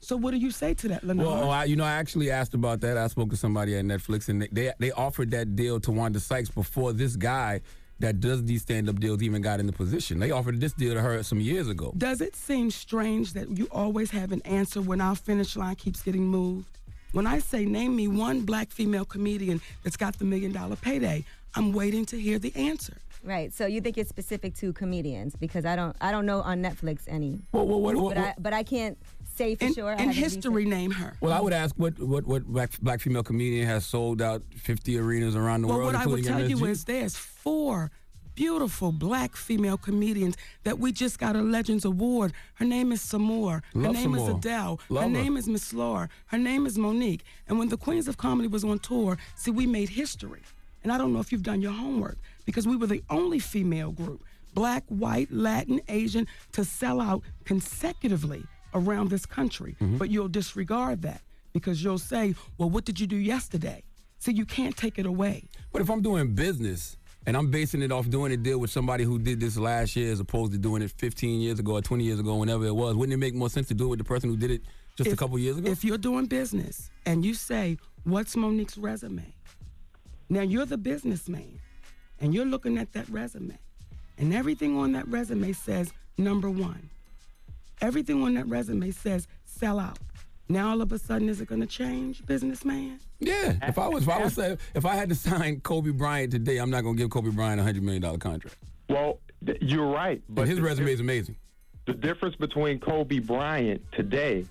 So 0.00 0.16
what 0.16 0.30
do 0.30 0.36
you 0.36 0.50
say 0.50 0.74
to 0.74 0.88
that, 0.88 1.04
Lenard? 1.04 1.26
Well, 1.26 1.44
oh, 1.44 1.50
I, 1.50 1.64
you 1.64 1.74
know, 1.74 1.84
I 1.84 1.92
actually 1.92 2.30
asked 2.30 2.54
about 2.54 2.80
that. 2.82 2.96
I 2.96 3.08
spoke 3.08 3.30
to 3.30 3.36
somebody 3.36 3.76
at 3.76 3.84
Netflix, 3.84 4.28
and 4.28 4.42
they 4.42 4.48
they, 4.52 4.72
they 4.78 4.90
offered 4.92 5.32
that 5.32 5.56
deal 5.56 5.80
to 5.80 5.90
Wanda 5.90 6.20
Sykes 6.20 6.50
before 6.50 6.92
this 6.92 7.16
guy 7.16 7.62
that 8.00 8.20
does 8.20 8.44
these 8.44 8.62
stand 8.62 8.88
up 8.88 9.00
deals 9.00 9.22
even 9.22 9.42
got 9.42 9.60
in 9.60 9.66
the 9.66 9.72
position. 9.72 10.18
They 10.18 10.30
offered 10.30 10.60
this 10.60 10.72
deal 10.72 10.94
to 10.94 11.00
her 11.00 11.22
some 11.22 11.40
years 11.40 11.68
ago. 11.68 11.92
Does 11.96 12.20
it 12.20 12.36
seem 12.36 12.70
strange 12.70 13.32
that 13.32 13.56
you 13.56 13.68
always 13.72 14.10
have 14.12 14.32
an 14.32 14.42
answer 14.42 14.80
when 14.80 15.00
our 15.00 15.16
finish 15.16 15.56
line 15.56 15.74
keeps 15.76 16.02
getting 16.02 16.26
moved? 16.26 16.66
When 17.12 17.26
I 17.26 17.38
say 17.38 17.64
name 17.64 17.96
me 17.96 18.06
one 18.06 18.42
black 18.42 18.70
female 18.70 19.04
comedian 19.04 19.60
that's 19.82 19.96
got 19.96 20.18
the 20.18 20.24
million 20.24 20.52
dollar 20.52 20.76
payday, 20.76 21.24
I'm 21.54 21.72
waiting 21.72 22.04
to 22.06 22.20
hear 22.20 22.38
the 22.38 22.54
answer. 22.54 22.94
Right. 23.24 23.52
So 23.52 23.66
you 23.66 23.80
think 23.80 23.98
it's 23.98 24.08
specific 24.08 24.54
to 24.56 24.72
comedians 24.72 25.34
because 25.34 25.64
I 25.64 25.74
don't 25.74 25.96
I 26.00 26.12
don't 26.12 26.26
know 26.26 26.40
on 26.42 26.62
Netflix 26.62 27.00
any. 27.08 27.40
Well, 27.50 27.66
well, 27.66 27.80
what- 27.80 27.94
but 27.94 28.02
what- 28.02 28.18
I 28.18 28.34
but 28.38 28.52
I 28.52 28.62
can't 28.62 28.96
say 29.34 29.54
for 29.56 29.64
In, 29.64 29.74
sure. 29.74 29.90
I 29.98 30.02
in 30.02 30.10
history, 30.10 30.50
researched- 30.64 30.70
name 30.70 30.90
her. 30.92 31.14
Well, 31.20 31.32
I 31.32 31.40
would 31.40 31.52
ask 31.52 31.74
what 31.76 31.98
what 31.98 32.26
what 32.26 32.44
black, 32.46 32.78
black 32.80 33.00
female 33.00 33.24
comedian 33.24 33.66
has 33.66 33.84
sold 33.86 34.20
out 34.22 34.42
50 34.56 34.98
arenas 34.98 35.34
around 35.34 35.62
the 35.62 35.68
Well, 35.68 35.78
world, 35.78 35.94
Well, 35.94 35.98
what 36.00 36.06
I 36.06 36.10
would 36.10 36.18
including 36.20 36.48
tell 36.48 36.58
you 36.60 36.66
is 36.66 36.84
there's 36.84 37.16
four 37.48 37.90
beautiful 38.34 38.92
black 38.92 39.34
female 39.34 39.78
comedians 39.78 40.36
that 40.64 40.78
we 40.78 40.92
just 40.92 41.18
got 41.18 41.34
a 41.34 41.40
Legends 41.40 41.86
Award. 41.86 42.34
Her 42.56 42.66
name 42.66 42.92
is 42.92 43.00
Sommore. 43.00 43.62
Her 43.72 43.80
Love 43.80 43.94
name 43.94 44.14
is 44.14 44.28
Adele. 44.28 44.78
Love 44.90 45.04
her 45.04 45.08
her. 45.08 45.14
name 45.14 45.38
is 45.38 45.48
Miss 45.48 45.72
Laura. 45.72 46.10
Her 46.26 46.36
name 46.36 46.66
is 46.66 46.76
Monique. 46.76 47.24
And 47.48 47.58
when 47.58 47.70
the 47.70 47.78
Queens 47.78 48.06
of 48.06 48.18
Comedy 48.18 48.48
was 48.48 48.64
on 48.64 48.80
tour, 48.80 49.16
see, 49.34 49.50
we 49.50 49.66
made 49.66 49.88
history. 49.88 50.42
And 50.82 50.92
I 50.92 50.98
don't 50.98 51.14
know 51.14 51.20
if 51.20 51.32
you've 51.32 51.42
done 51.42 51.62
your 51.62 51.72
homework 51.72 52.18
because 52.44 52.66
we 52.68 52.76
were 52.76 52.86
the 52.86 53.02
only 53.08 53.38
female 53.38 53.92
group, 53.92 54.22
black, 54.52 54.84
white, 54.88 55.32
Latin, 55.32 55.80
Asian, 55.88 56.26
to 56.52 56.66
sell 56.66 57.00
out 57.00 57.22
consecutively 57.46 58.44
around 58.74 59.08
this 59.08 59.24
country. 59.24 59.74
Mm-hmm. 59.80 59.96
But 59.96 60.10
you'll 60.10 60.28
disregard 60.28 61.00
that 61.00 61.22
because 61.54 61.82
you'll 61.82 61.96
say, 61.96 62.34
well, 62.58 62.68
what 62.68 62.84
did 62.84 63.00
you 63.00 63.06
do 63.06 63.16
yesterday? 63.16 63.84
So 64.18 64.30
you 64.30 64.44
can't 64.44 64.76
take 64.76 64.98
it 64.98 65.06
away. 65.06 65.44
But 65.72 65.80
if 65.80 65.88
I'm 65.88 66.02
doing 66.02 66.34
business 66.34 66.98
and 67.26 67.36
I'm 67.36 67.50
basing 67.50 67.82
it 67.82 67.92
off 67.92 68.08
doing 68.08 68.32
a 68.32 68.36
deal 68.36 68.58
with 68.58 68.70
somebody 68.70 69.04
who 69.04 69.18
did 69.18 69.40
this 69.40 69.56
last 69.56 69.96
year 69.96 70.12
as 70.12 70.20
opposed 70.20 70.52
to 70.52 70.58
doing 70.58 70.82
it 70.82 70.90
15 70.92 71.40
years 71.40 71.58
ago 71.58 71.72
or 71.72 71.82
20 71.82 72.04
years 72.04 72.20
ago, 72.20 72.36
whenever 72.36 72.64
it 72.64 72.74
was, 72.74 72.94
wouldn't 72.94 73.14
it 73.14 73.18
make 73.18 73.34
more 73.34 73.50
sense 73.50 73.68
to 73.68 73.74
do 73.74 73.84
it 73.84 73.88
with 73.88 73.98
the 73.98 74.04
person 74.04 74.30
who 74.30 74.36
did 74.36 74.50
it 74.50 74.62
just 74.96 75.12
a 75.12 75.16
couple 75.16 75.38
years 75.38 75.58
ago? 75.58 75.70
If 75.70 75.84
you're 75.84 75.98
doing 75.98 76.26
business 76.26 76.90
and 77.04 77.24
you 77.24 77.34
say, 77.34 77.78
What's 78.04 78.36
Monique's 78.36 78.78
resume? 78.78 79.34
Now 80.30 80.40
you're 80.40 80.64
the 80.64 80.78
businessman 80.78 81.60
and 82.20 82.34
you're 82.34 82.46
looking 82.46 82.78
at 82.78 82.92
that 82.94 83.08
resume, 83.08 83.58
and 84.16 84.34
everything 84.34 84.76
on 84.78 84.92
that 84.92 85.06
resume 85.08 85.52
says 85.52 85.92
number 86.16 86.50
one. 86.50 86.90
Everything 87.80 88.22
on 88.22 88.34
that 88.34 88.46
resume 88.48 88.90
says 88.90 89.28
sell 89.44 89.78
out. 89.78 89.98
Now 90.48 90.70
all 90.70 90.80
of 90.80 90.92
a 90.92 90.98
sudden, 90.98 91.28
is 91.28 91.40
it 91.40 91.48
going 91.48 91.60
to 91.60 91.66
change, 91.66 92.24
businessman? 92.24 93.00
Yeah. 93.20 93.56
If 93.62 93.78
I 93.78 93.88
was, 93.88 94.04
if 94.04 94.08
I 94.08 94.22
was, 94.24 94.34
say, 94.34 94.56
if 94.74 94.86
I 94.86 94.94
had 94.94 95.08
to 95.10 95.14
sign 95.14 95.60
Kobe 95.60 95.90
Bryant 95.90 96.30
today, 96.30 96.58
I'm 96.58 96.70
not 96.70 96.84
gonna 96.84 96.96
give 96.96 97.10
Kobe 97.10 97.30
Bryant 97.30 97.60
a 97.60 97.64
hundred 97.64 97.82
million 97.82 98.02
dollar 98.02 98.18
contract. 98.18 98.56
Well, 98.88 99.18
th- 99.44 99.58
you're 99.60 99.86
right. 99.90 100.22
But 100.28 100.48
his 100.48 100.60
resume 100.60 100.92
is 100.92 101.00
amazing. 101.00 101.36
The 101.86 101.92
difference 101.94 102.36
between 102.36 102.78
Kobe 102.78 103.18
Bryant 103.18 103.82
today 103.92 104.46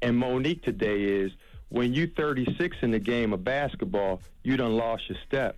and 0.00 0.16
Monique 0.16 0.62
today 0.62 1.02
is 1.02 1.32
when 1.68 1.92
you 1.94 2.06
36 2.06 2.76
in 2.82 2.90
the 2.90 2.98
game 2.98 3.32
of 3.32 3.44
basketball, 3.44 4.20
you 4.42 4.56
done 4.56 4.76
lost 4.76 5.08
your 5.08 5.18
step. 5.26 5.56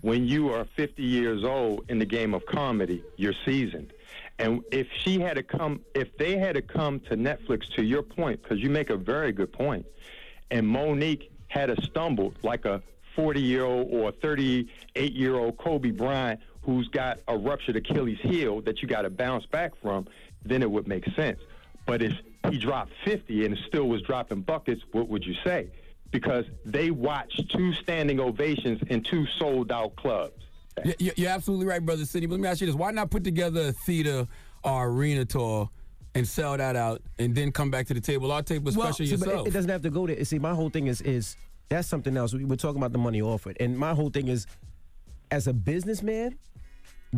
When 0.00 0.26
you 0.26 0.50
are 0.50 0.64
50 0.64 1.02
years 1.02 1.44
old 1.44 1.84
in 1.90 1.98
the 1.98 2.06
game 2.06 2.32
of 2.32 2.46
comedy, 2.46 3.02
you're 3.16 3.34
seasoned. 3.44 3.92
And 4.38 4.62
if 4.70 4.88
she 5.02 5.20
had 5.20 5.36
to 5.36 5.42
come, 5.42 5.80
if 5.94 6.16
they 6.16 6.38
had 6.38 6.54
to 6.56 6.62
come 6.62 7.00
to 7.00 7.16
Netflix, 7.16 7.68
to 7.74 7.82
your 7.82 8.02
point, 8.02 8.42
because 8.42 8.60
you 8.60 8.70
make 8.70 8.90
a 8.90 8.96
very 8.96 9.32
good 9.32 9.52
point, 9.52 9.86
and 10.50 10.66
Monique 10.66 11.30
had 11.48 11.70
a 11.70 11.80
stumble 11.82 12.34
like 12.42 12.64
a 12.64 12.82
40 13.14 13.40
year 13.40 13.64
old 13.64 13.88
or 13.92 14.10
38 14.10 15.12
year 15.12 15.36
old 15.36 15.56
Kobe 15.56 15.90
Bryant 15.90 16.40
who's 16.62 16.88
got 16.88 17.20
a 17.28 17.36
ruptured 17.36 17.76
Achilles 17.76 18.18
heel 18.20 18.60
that 18.62 18.80
you 18.82 18.88
got 18.88 19.02
to 19.02 19.10
bounce 19.10 19.46
back 19.46 19.72
from, 19.82 20.06
then 20.44 20.62
it 20.62 20.70
would 20.70 20.88
make 20.88 21.04
sense. 21.14 21.38
But 21.86 22.02
if 22.02 22.14
he 22.50 22.58
dropped 22.58 22.92
50 23.04 23.44
and 23.44 23.58
still 23.66 23.86
was 23.88 24.02
dropping 24.02 24.42
buckets, 24.42 24.82
what 24.92 25.08
would 25.08 25.24
you 25.24 25.34
say? 25.44 25.68
Because 26.10 26.46
they 26.64 26.90
watched 26.90 27.50
two 27.50 27.72
standing 27.74 28.20
ovations 28.20 28.80
in 28.88 29.02
two 29.02 29.26
sold 29.38 29.70
out 29.70 29.94
clubs. 29.96 30.42
Y- 30.84 30.94
y- 31.00 31.12
You're 31.16 31.30
absolutely 31.30 31.66
right, 31.66 31.84
brother 31.84 32.04
City. 32.04 32.26
But 32.26 32.34
let 32.34 32.40
me 32.40 32.48
ask 32.48 32.60
you 32.60 32.66
this: 32.66 32.76
Why 32.76 32.90
not 32.90 33.10
put 33.10 33.24
together 33.24 33.68
a 33.68 33.72
theater 33.72 34.26
or 34.62 34.88
arena 34.88 35.24
tour 35.24 35.68
and 36.14 36.26
sell 36.26 36.56
that 36.56 36.76
out, 36.76 37.02
and 37.18 37.34
then 37.34 37.52
come 37.52 37.70
back 37.70 37.86
to 37.88 37.94
the 37.94 38.00
table? 38.00 38.32
I'll 38.32 38.42
take 38.42 38.64
what's 38.64 38.76
special 38.76 38.92
see, 38.94 39.04
yourself. 39.04 39.46
It, 39.46 39.50
it 39.50 39.52
doesn't 39.52 39.70
have 39.70 39.82
to 39.82 39.90
go 39.90 40.06
there. 40.06 40.24
See, 40.24 40.38
my 40.38 40.54
whole 40.54 40.70
thing 40.70 40.86
is 40.86 41.00
is 41.02 41.36
that's 41.68 41.88
something 41.88 42.16
else. 42.16 42.34
We 42.34 42.44
were 42.44 42.56
talking 42.56 42.78
about 42.78 42.92
the 42.92 42.98
money 42.98 43.22
offered, 43.22 43.56
and 43.60 43.78
my 43.78 43.94
whole 43.94 44.10
thing 44.10 44.28
is, 44.28 44.46
as 45.30 45.46
a 45.46 45.52
businessman, 45.52 46.38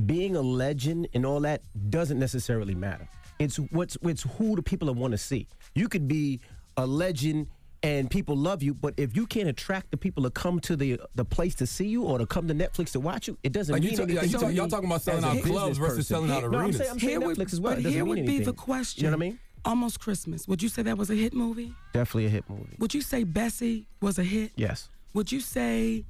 being 0.05 0.37
a 0.37 0.43
legend 0.43 1.09
and 1.15 1.25
all 1.25 1.41
that 1.41 1.63
doesn't 1.91 2.19
necessarily 2.19 2.75
matter. 2.75 3.09
It's 3.39 3.57
what's 3.57 3.97
it's 4.03 4.23
who 4.23 4.57
the 4.57 4.63
people 4.63 4.93
want 4.95 5.13
to 5.13 5.19
see. 5.19 5.47
You 5.75 5.89
could 5.89 6.09
be 6.09 6.41
a 6.77 6.87
legend 6.87 7.49
and 7.87 8.11
people 8.11 8.37
love 8.37 8.63
you, 8.63 8.75
but 8.75 8.95
if 8.97 9.17
you 9.17 9.27
can't 9.27 9.49
attract 9.49 9.91
the 9.91 9.97
people 9.97 10.23
to 10.25 10.31
come 10.31 10.59
to 10.61 10.75
the 10.77 11.01
the 11.15 11.25
place 11.25 11.55
to 11.57 11.67
see 11.67 11.87
you 11.87 12.03
or 12.05 12.19
to 12.19 12.27
come 12.27 12.49
to 12.49 12.55
Netflix 12.55 12.91
to 12.93 13.01
watch 13.01 13.29
you, 13.29 13.39
it 13.43 13.53
doesn't 13.53 13.73
Like 13.73 13.83
you 13.83 13.91
mean 13.91 13.99
talk- 13.99 14.09
yeah, 14.09 14.21
anything. 14.21 14.41
you 14.41 14.47
to 14.49 14.53
y'all 14.55 14.69
talking 14.69 14.87
about 14.87 15.03
selling 15.03 15.25
out 15.25 15.43
clubs 15.43 15.79
versus 15.79 15.97
person. 15.99 16.03
selling 16.29 16.31
out 16.31 16.43
No, 16.43 16.49
I'm 16.49 16.55
arenas. 16.65 16.77
saying, 16.79 16.91
I'm 16.91 16.99
saying 16.99 17.11
Here 17.11 17.21
would- 17.21 17.37
Netflix 17.37 17.53
as 17.53 17.61
well. 17.61 17.73
But 17.75 17.79
It 17.81 17.83
doesn't 17.85 17.97
here 17.97 18.05
mean 18.05 18.09
would 18.11 18.17
be 18.27 18.27
the 18.27 18.35
anything. 18.37 18.55
question. 18.55 19.05
You 19.05 19.11
know 19.11 19.17
what 19.17 19.25
I 19.25 19.29
mean? 19.29 19.39
Almost 19.65 20.01
Christmas. 20.01 20.47
Would 20.49 20.63
you 20.63 20.69
say 20.69 20.83
that 20.83 20.97
was 20.99 21.11
a 21.11 21.15
hit 21.15 21.35
movie? 21.35 21.73
Definitely 21.93 22.27
a 22.27 22.31
hit 22.31 22.45
movie. 22.49 22.77
Would 22.79 22.95
you 22.95 23.01
say 23.03 23.25
Bessie 23.25 23.87
was 24.01 24.19
a 24.19 24.25
hit? 24.25 24.53
Yes. 24.57 24.89
Would 25.15 25.31
you 25.33 25.41
say 25.41 26.05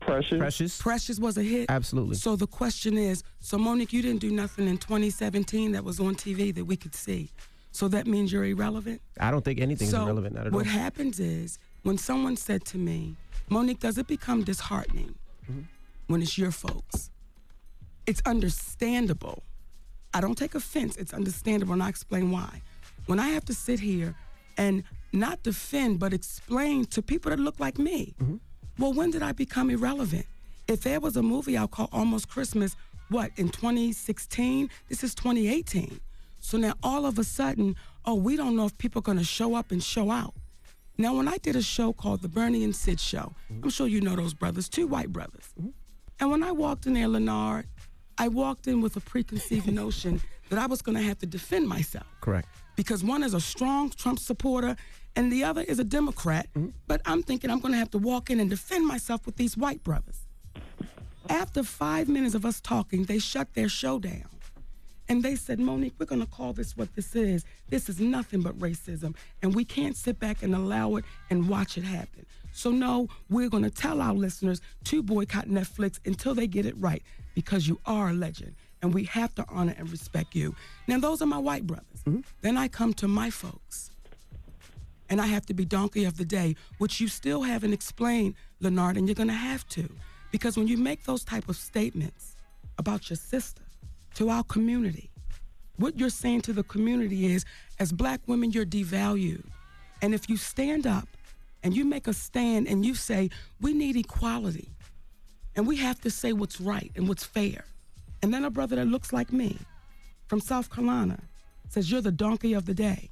Precious? 0.00 0.38
Precious. 0.38 0.78
Precious 0.82 1.18
was 1.20 1.38
a 1.38 1.42
hit? 1.42 1.66
Absolutely. 1.70 2.16
So 2.16 2.34
the 2.36 2.46
question 2.48 2.98
is, 2.98 3.22
so 3.40 3.56
Monique, 3.56 3.92
you 3.92 4.02
didn't 4.02 4.20
do 4.20 4.30
nothing 4.32 4.66
in 4.66 4.76
2017 4.78 5.72
that 5.72 5.84
was 5.84 6.00
on 6.00 6.16
TV 6.16 6.52
that 6.54 6.64
we 6.64 6.76
could 6.76 6.94
see. 6.94 7.30
So 7.72 7.88
that 7.88 8.06
means 8.06 8.32
you're 8.32 8.44
irrelevant? 8.44 9.00
I 9.18 9.30
don't 9.30 9.44
think 9.44 9.60
anything's 9.60 9.90
so 9.92 10.02
irrelevant. 10.02 10.34
Not 10.34 10.46
at 10.46 10.52
all. 10.52 10.58
what 10.58 10.66
happens 10.66 11.18
is 11.18 11.58
when 11.82 11.98
someone 11.98 12.36
said 12.36 12.64
to 12.66 12.78
me, 12.78 13.16
Monique, 13.48 13.80
does 13.80 13.98
it 13.98 14.06
become 14.06 14.44
disheartening 14.44 15.14
Mm-hmm. 15.50 15.62
when 16.06 16.22
it's 16.22 16.38
your 16.38 16.52
folks? 16.52 17.10
It's 18.06 18.22
understandable. 18.26 19.42
I 20.14 20.20
don't 20.20 20.36
take 20.36 20.54
offense. 20.54 20.96
It's 20.96 21.12
understandable, 21.14 21.72
and 21.72 21.82
I 21.82 21.88
explain 21.88 22.30
why. 22.30 22.62
When 23.06 23.18
I 23.18 23.28
have 23.30 23.44
to 23.46 23.54
sit 23.54 23.80
here 23.80 24.14
and 24.56 24.84
not 25.12 25.42
defend, 25.42 25.98
but 25.98 26.12
explain 26.12 26.84
to 26.86 27.02
people 27.02 27.30
that 27.30 27.40
look 27.40 27.58
like 27.58 27.78
me, 27.78 28.14
Mm-hmm. 28.22 28.36
well, 28.78 28.92
when 28.92 29.10
did 29.10 29.22
I 29.22 29.32
become 29.32 29.70
irrelevant? 29.70 30.26
If 30.68 30.82
there 30.82 31.00
was 31.00 31.16
a 31.16 31.22
movie 31.22 31.56
I'll 31.56 31.66
call 31.68 31.88
Almost 31.92 32.28
Christmas, 32.28 32.76
what, 33.08 33.30
in 33.36 33.48
2016? 33.48 34.70
This 34.88 35.02
is 35.02 35.14
2018. 35.14 35.98
So 36.42 36.58
now 36.58 36.74
all 36.82 37.06
of 37.06 37.18
a 37.18 37.24
sudden, 37.24 37.76
oh, 38.04 38.16
we 38.16 38.36
don't 38.36 38.56
know 38.56 38.66
if 38.66 38.76
people 38.76 38.98
are 38.98 39.02
going 39.02 39.16
to 39.16 39.24
show 39.24 39.54
up 39.54 39.70
and 39.70 39.82
show 39.82 40.10
out. 40.10 40.34
Now, 40.98 41.14
when 41.16 41.28
I 41.28 41.38
did 41.38 41.56
a 41.56 41.62
show 41.62 41.92
called 41.92 42.20
The 42.20 42.28
Bernie 42.28 42.64
and 42.64 42.76
Sid 42.76 43.00
Show, 43.00 43.32
I'm 43.62 43.70
sure 43.70 43.86
you 43.86 44.00
know 44.00 44.16
those 44.16 44.34
brothers, 44.34 44.68
two 44.68 44.86
white 44.86 45.10
brothers. 45.10 45.54
And 46.20 46.30
when 46.30 46.42
I 46.42 46.52
walked 46.52 46.86
in 46.86 46.94
there, 46.94 47.08
Lenard, 47.08 47.66
I 48.18 48.28
walked 48.28 48.66
in 48.66 48.82
with 48.82 48.96
a 48.96 49.00
preconceived 49.00 49.72
notion 49.72 50.20
that 50.50 50.58
I 50.58 50.66
was 50.66 50.82
going 50.82 50.98
to 50.98 51.02
have 51.04 51.18
to 51.20 51.26
defend 51.26 51.66
myself 51.68 52.06
Correct. 52.20 52.48
because 52.76 53.02
one 53.02 53.22
is 53.22 53.32
a 53.34 53.40
strong 53.40 53.90
Trump 53.90 54.18
supporter 54.18 54.76
and 55.16 55.32
the 55.32 55.44
other 55.44 55.62
is 55.62 55.78
a 55.78 55.84
Democrat. 55.84 56.48
Mm-hmm. 56.54 56.70
But 56.88 57.00
I'm 57.06 57.22
thinking 57.22 57.50
I'm 57.50 57.60
going 57.60 57.72
to 57.72 57.78
have 57.78 57.90
to 57.92 57.98
walk 57.98 58.30
in 58.30 58.40
and 58.40 58.50
defend 58.50 58.86
myself 58.86 59.24
with 59.24 59.36
these 59.36 59.56
white 59.56 59.82
brothers. 59.82 60.26
After 61.28 61.62
five 61.62 62.08
minutes 62.08 62.34
of 62.34 62.44
us 62.44 62.60
talking, 62.60 63.04
they 63.04 63.18
shut 63.18 63.54
their 63.54 63.68
show 63.68 63.98
down. 63.98 64.26
And 65.08 65.22
they 65.22 65.34
said, 65.34 65.58
Monique, 65.58 65.94
we're 65.98 66.06
going 66.06 66.20
to 66.20 66.26
call 66.26 66.52
this 66.52 66.76
what 66.76 66.94
this 66.94 67.14
is. 67.14 67.44
This 67.68 67.88
is 67.88 68.00
nothing 68.00 68.40
but 68.40 68.58
racism. 68.58 69.14
And 69.42 69.54
we 69.54 69.64
can't 69.64 69.96
sit 69.96 70.18
back 70.18 70.42
and 70.42 70.54
allow 70.54 70.96
it 70.96 71.04
and 71.30 71.48
watch 71.48 71.76
it 71.76 71.84
happen. 71.84 72.24
So, 72.52 72.70
no, 72.70 73.08
we're 73.30 73.48
going 73.48 73.64
to 73.64 73.70
tell 73.70 74.00
our 74.00 74.14
listeners 74.14 74.60
to 74.84 75.02
boycott 75.02 75.48
Netflix 75.48 75.98
until 76.04 76.34
they 76.34 76.46
get 76.46 76.66
it 76.66 76.74
right 76.78 77.02
because 77.34 77.66
you 77.66 77.80
are 77.86 78.10
a 78.10 78.12
legend 78.12 78.54
and 78.82 78.92
we 78.92 79.04
have 79.04 79.34
to 79.36 79.44
honor 79.48 79.74
and 79.78 79.90
respect 79.90 80.34
you. 80.34 80.54
Now, 80.86 80.98
those 80.98 81.22
are 81.22 81.26
my 81.26 81.38
white 81.38 81.66
brothers. 81.66 82.02
Mm-hmm. 82.06 82.20
Then 82.42 82.56
I 82.56 82.68
come 82.68 82.92
to 82.94 83.08
my 83.08 83.30
folks 83.30 83.90
and 85.08 85.20
I 85.20 85.26
have 85.26 85.46
to 85.46 85.54
be 85.54 85.64
donkey 85.64 86.04
of 86.04 86.16
the 86.16 86.24
day, 86.24 86.56
which 86.78 87.00
you 87.00 87.08
still 87.08 87.42
haven't 87.42 87.72
explained, 87.72 88.34
Lenard, 88.60 88.96
and 88.96 89.06
you're 89.06 89.14
going 89.14 89.28
to 89.28 89.34
have 89.34 89.66
to. 89.68 89.88
Because 90.30 90.56
when 90.56 90.68
you 90.68 90.78
make 90.78 91.04
those 91.04 91.24
type 91.24 91.48
of 91.48 91.56
statements 91.56 92.34
about 92.78 93.10
your 93.10 93.16
sister 93.16 93.61
to 94.14 94.28
our 94.28 94.44
community, 94.44 95.10
what 95.76 95.98
you're 95.98 96.10
saying 96.10 96.42
to 96.42 96.52
the 96.52 96.62
community 96.62 97.32
is, 97.32 97.44
as 97.78 97.92
black 97.92 98.20
women, 98.26 98.50
you're 98.50 98.66
devalued. 98.66 99.44
And 100.00 100.14
if 100.14 100.28
you 100.28 100.36
stand 100.36 100.86
up 100.86 101.08
and 101.62 101.74
you 101.74 101.84
make 101.84 102.06
a 102.06 102.12
stand 102.12 102.68
and 102.68 102.84
you 102.84 102.94
say, 102.94 103.30
we 103.60 103.72
need 103.72 103.96
equality, 103.96 104.68
and 105.56 105.66
we 105.66 105.76
have 105.76 106.00
to 106.00 106.10
say 106.10 106.32
what's 106.32 106.60
right 106.60 106.90
and 106.96 107.08
what's 107.08 107.24
fair. 107.24 107.64
And 108.22 108.32
then 108.32 108.44
a 108.44 108.50
brother 108.50 108.76
that 108.76 108.86
looks 108.86 109.12
like 109.12 109.32
me 109.32 109.58
from 110.26 110.40
South 110.40 110.70
Carolina 110.70 111.18
says, 111.68 111.90
you're 111.90 112.00
the 112.00 112.12
donkey 112.12 112.52
of 112.52 112.66
the 112.66 112.74
day. 112.74 113.10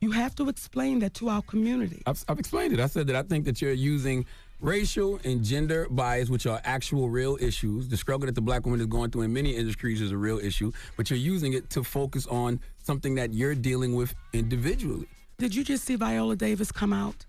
You 0.00 0.10
have 0.10 0.34
to 0.34 0.48
explain 0.48 0.98
that 0.98 1.14
to 1.14 1.28
our 1.28 1.42
community. 1.42 2.02
I've, 2.06 2.22
I've 2.28 2.38
explained 2.38 2.74
it. 2.74 2.80
I 2.80 2.86
said 2.86 3.06
that 3.06 3.16
I 3.16 3.22
think 3.22 3.44
that 3.46 3.62
you're 3.62 3.72
using 3.72 4.26
racial 4.60 5.18
and 5.24 5.44
gender 5.44 5.86
bias, 5.90 6.30
which 6.30 6.46
are 6.46 6.60
actual 6.64 7.08
real 7.10 7.36
issues. 7.40 7.88
The 7.88 7.96
struggle 7.96 8.26
that 8.26 8.34
the 8.34 8.40
black 8.40 8.64
woman 8.64 8.80
is 8.80 8.86
going 8.86 9.10
through 9.10 9.22
in 9.22 9.32
many 9.32 9.56
industries 9.56 10.00
is 10.00 10.12
a 10.12 10.16
real 10.16 10.38
issue, 10.38 10.72
but 10.96 11.10
you're 11.10 11.18
using 11.18 11.52
it 11.52 11.70
to 11.70 11.84
focus 11.84 12.26
on 12.26 12.60
something 12.78 13.14
that 13.16 13.32
you're 13.32 13.54
dealing 13.54 13.94
with 13.94 14.14
individually. 14.32 15.08
Did 15.38 15.54
you 15.54 15.64
just 15.64 15.84
see 15.84 15.96
Viola 15.96 16.36
Davis 16.36 16.70
come 16.72 16.92
out 16.92 17.26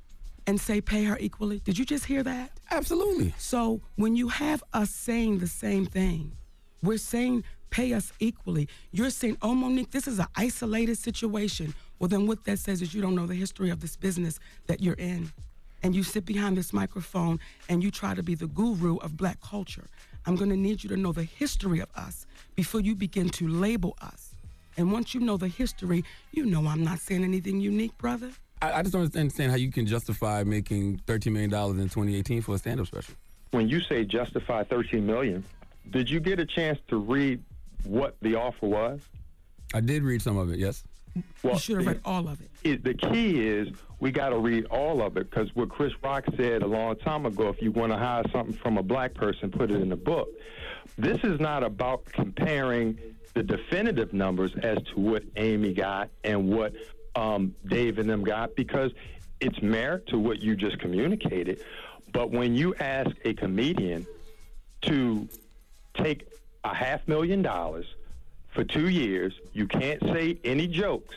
and 0.47 0.59
say 0.61 0.79
pay 0.79 1.03
her 1.05 1.17
equally? 1.19 1.59
Did 1.59 1.77
you 1.77 1.85
just 1.85 2.05
hear 2.05 2.23
that? 2.23 2.51
Absolutely. 2.71 3.33
So 3.37 3.81
when 3.95 4.15
you 4.15 4.29
have 4.29 4.63
us 4.73 4.91
saying 4.91 5.39
the 5.39 5.47
same 5.47 5.85
thing, 5.85 6.33
We're 6.85 6.97
saying 6.97 7.43
pay 7.71 7.93
us 7.93 8.13
equally. 8.19 8.69
You're 8.91 9.09
saying, 9.09 9.37
oh, 9.41 9.55
Monique, 9.55 9.91
this 9.91 10.07
is 10.07 10.19
an 10.19 10.27
isolated 10.35 10.97
situation. 10.97 11.73
Well, 11.99 12.07
then 12.07 12.27
what 12.27 12.45
that 12.45 12.59
says 12.59 12.81
is 12.81 12.93
you 12.93 13.01
don't 13.01 13.15
know 13.15 13.25
the 13.25 13.35
history 13.35 13.71
of 13.71 13.79
this 13.79 13.95
business 13.95 14.39
that 14.67 14.81
you're 14.81 14.93
in. 14.95 15.31
And 15.85 15.95
you 15.95 16.01
sit 16.01 16.25
behind 16.25 16.57
this 16.57 16.73
microphone 16.73 17.39
and 17.69 17.83
you 17.83 17.91
try 17.91 18.15
to 18.15 18.23
be 18.23 18.33
the 18.33 18.47
guru 18.47 18.97
of 18.97 19.15
black 19.15 19.39
culture. 19.41 19.85
I'm 20.25 20.35
going 20.35 20.49
to 20.49 20.57
need 20.57 20.83
you 20.83 20.89
to 20.89 20.97
know 20.97 21.11
the 21.11 21.25
history 21.25 21.79
of 21.79 21.89
us 21.95 22.25
before 22.55 22.81
you 22.81 22.95
begin 22.95 23.29
to 23.29 23.47
label 23.47 23.95
us. 24.01 24.33
And 24.77 24.91
once 24.91 25.13
you 25.13 25.19
know 25.19 25.37
the 25.37 25.47
history, 25.47 26.03
you 26.31 26.47
know 26.47 26.65
I'm 26.65 26.83
not 26.83 26.97
saying 26.97 27.23
anything 27.23 27.61
unique, 27.61 27.95
brother. 27.99 28.31
I, 28.63 28.79
I 28.79 28.81
just 28.81 28.93
don't 28.93 29.15
understand 29.15 29.51
how 29.51 29.57
you 29.57 29.71
can 29.71 29.85
justify 29.85 30.43
making 30.43 31.01
$13 31.05 31.31
million 31.31 31.53
in 31.53 31.87
2018 31.87 32.41
for 32.41 32.55
a 32.55 32.57
stand-up 32.57 32.87
special. 32.87 33.13
When 33.51 33.69
you 33.69 33.79
say 33.79 34.05
justify 34.05 34.63
13 34.63 35.05
million, 35.05 35.43
did 35.91 36.09
you 36.09 36.19
get 36.19 36.39
a 36.39 36.47
chance 36.47 36.79
to 36.87 36.97
read 36.97 37.43
what 37.83 38.15
the 38.23 38.33
offer 38.33 38.65
was? 38.65 39.01
I 39.71 39.81
did 39.81 40.01
read 40.01 40.23
some 40.23 40.37
of 40.37 40.51
it, 40.51 40.57
yes. 40.57 40.83
Well, 41.43 41.53
you 41.53 41.59
should 41.59 41.77
have 41.77 41.87
read 41.87 42.01
all 42.05 42.27
of 42.27 42.41
it. 42.41 42.49
it. 42.63 42.83
The 42.83 42.93
key 42.93 43.47
is 43.47 43.69
we 43.99 44.11
got 44.11 44.29
to 44.29 44.37
read 44.37 44.65
all 44.65 45.01
of 45.01 45.17
it 45.17 45.29
because 45.29 45.55
what 45.55 45.69
Chris 45.69 45.93
Rock 46.03 46.25
said 46.35 46.61
a 46.63 46.67
long 46.67 46.95
time 46.97 47.25
ago, 47.25 47.47
if 47.49 47.61
you 47.61 47.71
want 47.71 47.91
to 47.91 47.97
hire 47.97 48.23
something 48.31 48.53
from 48.55 48.77
a 48.77 48.83
black 48.83 49.13
person, 49.13 49.51
put 49.51 49.71
it 49.71 49.81
in 49.81 49.89
the 49.89 49.95
book. 49.95 50.29
This 50.97 51.19
is 51.23 51.39
not 51.39 51.63
about 51.63 52.05
comparing 52.05 52.97
the 53.33 53.43
definitive 53.43 54.13
numbers 54.13 54.53
as 54.63 54.77
to 54.93 54.99
what 54.99 55.23
Amy 55.35 55.73
got 55.73 56.09
and 56.23 56.49
what 56.49 56.73
um, 57.15 57.53
Dave 57.67 57.99
and 57.99 58.09
them 58.09 58.23
got 58.23 58.55
because 58.55 58.91
it's 59.39 59.61
merit 59.61 60.07
to 60.07 60.19
what 60.19 60.39
you 60.39 60.55
just 60.55 60.79
communicated. 60.79 61.59
But 62.13 62.31
when 62.31 62.55
you 62.55 62.75
ask 62.75 63.11
a 63.25 63.33
comedian 63.33 64.07
to 64.83 65.27
take 65.97 66.27
a 66.63 66.73
half 66.73 67.07
million 67.07 67.41
dollars 67.41 67.85
for 68.55 68.63
two 68.63 68.87
years, 68.87 69.33
you 69.53 69.67
can't 69.67 70.01
say 70.01 70.39
any 70.43 70.67
jokes. 70.67 71.15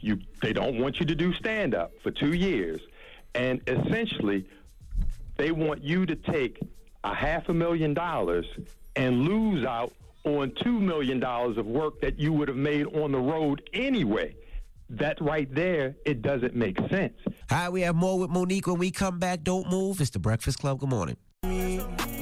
You 0.00 0.18
they 0.42 0.52
don't 0.52 0.78
want 0.80 0.98
you 0.98 1.06
to 1.06 1.14
do 1.14 1.32
stand 1.34 1.74
up 1.74 1.92
for 2.02 2.10
two 2.10 2.32
years, 2.32 2.80
and 3.34 3.60
essentially, 3.66 4.44
they 5.36 5.50
want 5.50 5.82
you 5.82 6.04
to 6.06 6.16
take 6.16 6.60
a 7.04 7.14
half 7.14 7.48
a 7.48 7.54
million 7.54 7.94
dollars 7.94 8.46
and 8.96 9.22
lose 9.22 9.64
out 9.64 9.92
on 10.24 10.52
two 10.62 10.80
million 10.80 11.20
dollars 11.20 11.56
of 11.58 11.66
work 11.66 12.00
that 12.00 12.18
you 12.18 12.32
would 12.32 12.48
have 12.48 12.56
made 12.56 12.86
on 12.96 13.12
the 13.12 13.18
road 13.18 13.62
anyway. 13.72 14.34
That 14.90 15.18
right 15.20 15.52
there, 15.54 15.94
it 16.04 16.20
doesn't 16.20 16.54
make 16.54 16.78
sense. 16.90 17.14
Hi, 17.48 17.70
we 17.70 17.80
have 17.82 17.96
more 17.96 18.18
with 18.18 18.30
Monique 18.30 18.66
when 18.66 18.78
we 18.78 18.90
come 18.90 19.18
back. 19.18 19.42
Don't 19.42 19.70
move. 19.70 20.00
It's 20.00 20.10
the 20.10 20.18
Breakfast 20.18 20.58
Club. 20.58 20.80
Good 20.80 20.90
morning. 20.90 21.16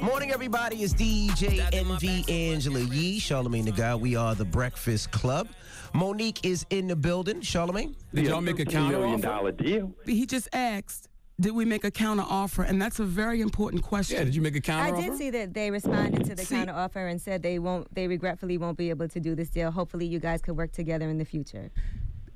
Morning, 0.03 0.33
everybody. 0.33 0.83
It's 0.83 0.95
DJ 0.95 1.63
Envy 1.73 2.25
Angela 2.29 2.81
Yee, 2.81 3.21
Charlamagne 3.21 3.67
the 3.67 3.71
God. 3.71 4.01
We 4.01 4.17
are 4.17 4.35
the 4.35 4.45
Breakfast 4.45 5.13
Club. 5.13 5.49
Monique 5.95 6.45
is 6.45 6.67
in 6.71 6.89
the 6.89 6.97
building. 6.97 7.41
Charlamagne, 7.41 7.95
Did 8.13 8.27
y'all 8.27 8.41
make 8.41 8.59
a 8.59 8.65
counter 8.65 8.99
million 8.99 9.21
dollar 9.21 9.53
deal? 9.53 9.95
He 10.05 10.27
just 10.27 10.49
asked, 10.53 11.09
did 11.41 11.53
we 11.53 11.65
make 11.65 11.85
a 11.85 11.91
counter 11.93 12.25
offer? 12.29 12.65
And 12.65 12.83
that's 12.83 12.99
a 12.99 13.05
very 13.05 13.41
important 13.41 13.85
question. 13.85 14.17
Yeah, 14.17 14.25
did 14.25 14.35
you 14.35 14.43
make 14.43 14.57
a 14.57 14.61
counter 14.61 14.93
offer? 14.93 15.05
I 15.05 15.09
did 15.09 15.19
see 15.19 15.31
that 15.31 15.55
they 15.55 15.71
responded 15.71 16.25
to 16.25 16.35
the 16.35 16.45
counter 16.45 16.73
offer 16.73 17.07
and 17.07 17.23
said 17.23 17.45
they 17.45 17.61
won't. 17.61 17.95
They 17.95 18.09
regretfully 18.09 18.59
won't 18.59 18.77
be 18.77 18.91
able 18.91 19.07
to 19.07 19.21
do 19.21 19.37
this 19.37 19.51
deal. 19.51 19.71
Hopefully, 19.71 20.07
you 20.07 20.19
guys 20.19 20.43
could 20.43 20.57
work 20.57 20.73
together 20.73 21.09
in 21.11 21.19
the 21.19 21.25
future. 21.25 21.71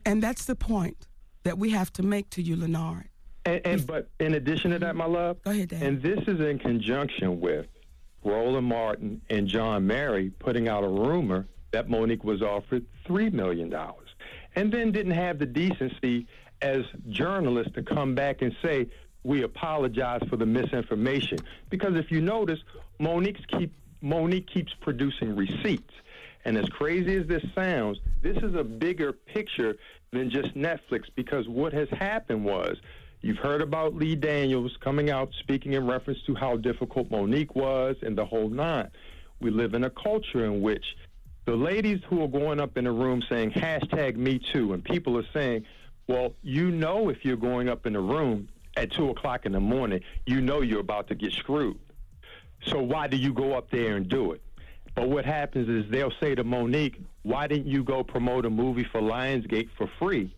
And 0.05 0.23
that's 0.23 0.45
the 0.45 0.55
point 0.55 1.09
that 1.43 1.59
we 1.59 1.71
have 1.71 1.93
to 1.95 2.05
make 2.05 2.31
to 2.31 2.43
you, 2.43 2.55
Lenard. 2.55 3.09
And, 3.47 3.61
and 3.64 3.86
but 3.86 4.09
in 4.18 4.34
addition 4.34 4.72
to 4.72 4.78
that, 4.80 4.97
my 4.97 5.07
love, 5.07 5.42
Go 5.44 5.53
ahead, 5.53 5.72
and 5.72 6.03
this 6.03 6.18
is 6.26 6.40
in 6.40 6.59
conjunction 6.59 7.40
with 7.40 7.66
Roland 8.24 8.66
Martin 8.66 9.22
and 9.30 9.47
Jawn 9.47 9.86
Murray 9.86 10.30
putting 10.30 10.68
out 10.68 10.82
a 10.82 10.88
rumor 10.88 11.47
that 11.70 11.88
Monique 11.88 12.24
was 12.24 12.42
offered 12.42 12.84
three 13.07 13.30
million 13.30 13.70
dollars, 13.70 14.09
and 14.57 14.72
then 14.72 14.90
didn't 14.90 15.12
have 15.12 15.38
the 15.38 15.47
decency 15.47 16.26
as 16.61 16.82
journalists 17.09 17.72
to 17.74 17.82
come 17.82 18.14
back 18.14 18.42
and 18.42 18.55
say 18.62 18.88
we 19.22 19.42
apologize 19.42 20.22
for 20.28 20.36
the 20.36 20.47
misinformation. 20.47 21.38
Because 21.70 21.97
if 21.97 22.11
you 22.11 22.20
notice, 22.20 22.59
Monique's 22.99 23.44
keep 23.47 23.72
Monique 24.01 24.49
keeps 24.49 24.72
producing 24.80 25.36
receipts. 25.36 25.94
And 26.44 26.57
as 26.57 26.68
crazy 26.68 27.16
as 27.16 27.26
this 27.26 27.42
sounds, 27.55 27.99
this 28.22 28.36
is 28.36 28.55
a 28.55 28.62
bigger 28.62 29.12
picture 29.12 29.76
than 30.12 30.30
just 30.30 30.55
Netflix 30.55 31.05
because 31.14 31.49
what 31.49 31.72
has 31.72 31.88
happened 31.90 32.44
was 32.44 32.76
you've 33.21 33.39
heard 33.39 33.62
about 33.62 33.95
Lee 33.95 34.14
Daniels 34.14 34.77
coming 34.81 35.11
out 35.11 35.31
speaking 35.41 35.73
in 35.73 35.87
reference 35.87 36.21
to 36.27 36.35
how 36.35 36.57
difficult 36.57 37.11
Monique 37.11 37.55
was 37.55 37.97
and 38.03 38.17
the 38.17 38.25
whole 38.25 38.49
nine. 38.49 38.91
We 39.41 39.51
live 39.51 39.75
in 39.75 39.85
a 39.85 39.91
culture 39.91 40.45
in 40.45 40.62
which 40.62 40.85
the 41.45 41.57
ladies 41.57 42.01
who 42.09 42.23
are 42.23 42.29
going 42.29 42.61
up 42.61 42.77
in 42.77 42.87
a 42.87 42.93
room 42.93 43.23
saying 43.29 43.53
hashtag 43.53 44.17
me 44.17 44.39
too, 44.39 44.73
and 44.73 44.85
people 44.85 45.17
are 45.17 45.27
saying, 45.33 45.64
well, 46.09 46.35
you 46.43 46.71
know 46.71 47.09
if 47.09 47.25
you're 47.25 47.37
going 47.37 47.69
up 47.69 47.87
in 47.87 47.97
a 47.97 48.01
room 48.01 48.49
at 48.77 48.93
2 48.93 49.11
o'clock 49.11 49.47
in 49.47 49.53
the 49.53 49.61
morning, 49.61 50.01
you 50.27 50.41
know 50.41 50.61
you're 50.61 50.81
about 50.81 51.09
to 51.09 51.14
get 51.14 51.33
screwed. 51.33 51.79
So 52.67 52.81
why 52.81 53.07
do 53.07 53.17
you 53.17 53.33
go 53.33 53.55
up 53.55 53.71
there 53.71 53.97
and 53.97 54.09
do 54.09 54.33
it? 54.33 54.43
But 54.95 55.09
what 55.09 55.25
happens 55.25 55.69
is 55.69 55.91
they'll 55.91 56.12
say 56.21 56.35
to 56.35 56.43
Monique, 56.43 57.01
why 57.23 57.47
didn't 57.47 57.67
you 57.67 57.85
go 57.85 58.03
promote 58.03 58.47
a 58.47 58.51
movie 58.51 58.85
for 58.85 59.01
Lionsgate 59.01 59.69
for 59.77 59.89
free? 59.99 60.35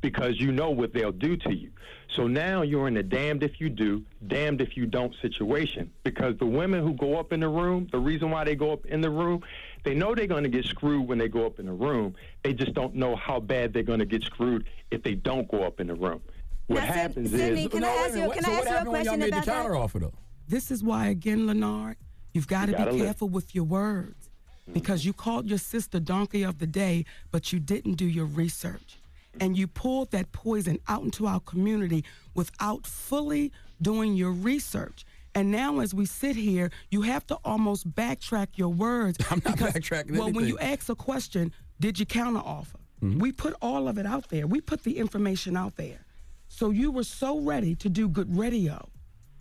Because 0.00 0.38
you 0.38 0.52
know 0.52 0.70
what 0.70 0.92
they'll 0.92 1.10
do 1.12 1.36
to 1.38 1.52
you. 1.54 1.70
So 2.14 2.26
now 2.26 2.62
you're 2.62 2.88
in 2.88 2.96
a 2.96 3.02
damned 3.02 3.42
if 3.42 3.60
you 3.60 3.68
do, 3.68 4.04
damned 4.28 4.60
if 4.60 4.76
you 4.76 4.86
don't 4.86 5.14
situation. 5.20 5.90
Because 6.04 6.36
the 6.38 6.46
women 6.46 6.82
who 6.82 6.94
go 6.94 7.18
up 7.18 7.32
in 7.32 7.40
the 7.40 7.48
room, 7.48 7.88
the 7.90 7.98
reason 7.98 8.30
why 8.30 8.44
they 8.44 8.54
go 8.54 8.72
up 8.72 8.86
in 8.86 9.00
the 9.00 9.10
room, 9.10 9.42
they 9.84 9.94
know 9.94 10.14
they're 10.14 10.26
going 10.26 10.44
to 10.44 10.48
get 10.48 10.64
screwed 10.64 11.06
when 11.08 11.18
they 11.18 11.28
go 11.28 11.44
up 11.46 11.58
in 11.58 11.66
the 11.66 11.72
room. 11.72 12.14
They 12.44 12.52
just 12.54 12.74
don't 12.74 12.94
know 12.94 13.16
how 13.16 13.40
bad 13.40 13.72
they're 13.72 13.82
going 13.82 13.98
to 13.98 14.06
get 14.06 14.22
screwed 14.22 14.66
if 14.90 15.02
they 15.02 15.14
don't 15.14 15.50
go 15.50 15.64
up 15.64 15.80
in 15.80 15.88
the 15.88 15.94
room. 15.94 16.20
What 16.68 16.80
Now, 16.80 16.92
happens 16.92 17.30
Sidney, 17.30 17.64
is 17.64 17.68
can 17.70 17.82
I 17.84 17.88
ask 17.88 18.16
you- 18.16 18.30
can 18.30 18.44
I 18.44 18.48
So 18.48 18.50
what 18.50 18.58
ask 18.58 18.64
you 18.64 18.70
a 18.70 18.72
happened 18.72 18.92
when 18.92 19.04
y'all 19.04 19.14
question 19.14 19.20
made 19.20 19.32
the 19.32 19.36
about 19.36 19.46
that? 19.46 19.52
counter 19.52 19.76
offer, 19.76 19.98
though? 19.98 20.14
This 20.46 20.70
is 20.70 20.82
why, 20.84 21.06
again, 21.08 21.46
Lenard, 21.46 21.96
you've 22.32 22.46
got 22.46 22.66
to 22.66 22.72
You 22.72 22.78
gotta 22.78 22.90
be 22.92 22.96
live. 22.98 23.06
careful 23.06 23.28
with 23.28 23.54
your 23.54 23.64
words 23.64 24.30
mm. 24.68 24.74
because 24.74 25.04
you 25.04 25.12
called 25.12 25.48
your 25.48 25.58
sister 25.58 25.98
donkey 26.00 26.42
of 26.42 26.58
the 26.58 26.66
day, 26.66 27.04
but 27.30 27.52
you 27.52 27.58
didn't 27.58 27.94
do 27.94 28.06
your 28.06 28.26
research. 28.26 28.97
And 29.40 29.56
you 29.56 29.66
pulled 29.66 30.10
that 30.10 30.32
poison 30.32 30.78
out 30.88 31.02
into 31.02 31.26
our 31.26 31.40
community 31.40 32.04
without 32.34 32.86
fully 32.86 33.52
doing 33.80 34.14
your 34.14 34.32
research. 34.32 35.04
And 35.34 35.50
now, 35.50 35.80
as 35.80 35.94
we 35.94 36.06
sit 36.06 36.36
here, 36.36 36.70
you 36.90 37.02
have 37.02 37.26
to 37.28 37.36
almost 37.44 37.88
backtrack 37.94 38.48
your 38.56 38.70
words. 38.70 39.18
I'm 39.30 39.42
not 39.44 39.56
backtracking 39.58 40.12
Well, 40.18 40.32
when 40.32 40.46
you 40.46 40.56
anything. 40.56 40.72
ask 40.78 40.88
a 40.88 40.94
question, 40.96 41.52
did 41.78 41.98
you 42.00 42.06
counter 42.06 42.40
offer? 42.40 42.78
Mm-hmm. 43.02 43.20
We 43.20 43.32
put 43.32 43.54
all 43.62 43.86
of 43.86 43.98
it 43.98 44.06
out 44.06 44.28
there. 44.30 44.46
We 44.46 44.60
put 44.60 44.82
the 44.82 44.98
information 44.98 45.56
out 45.56 45.76
there. 45.76 46.04
So 46.48 46.70
you 46.70 46.90
were 46.90 47.04
so 47.04 47.38
ready 47.38 47.76
to 47.76 47.88
do 47.88 48.08
good 48.08 48.36
radio 48.36 48.88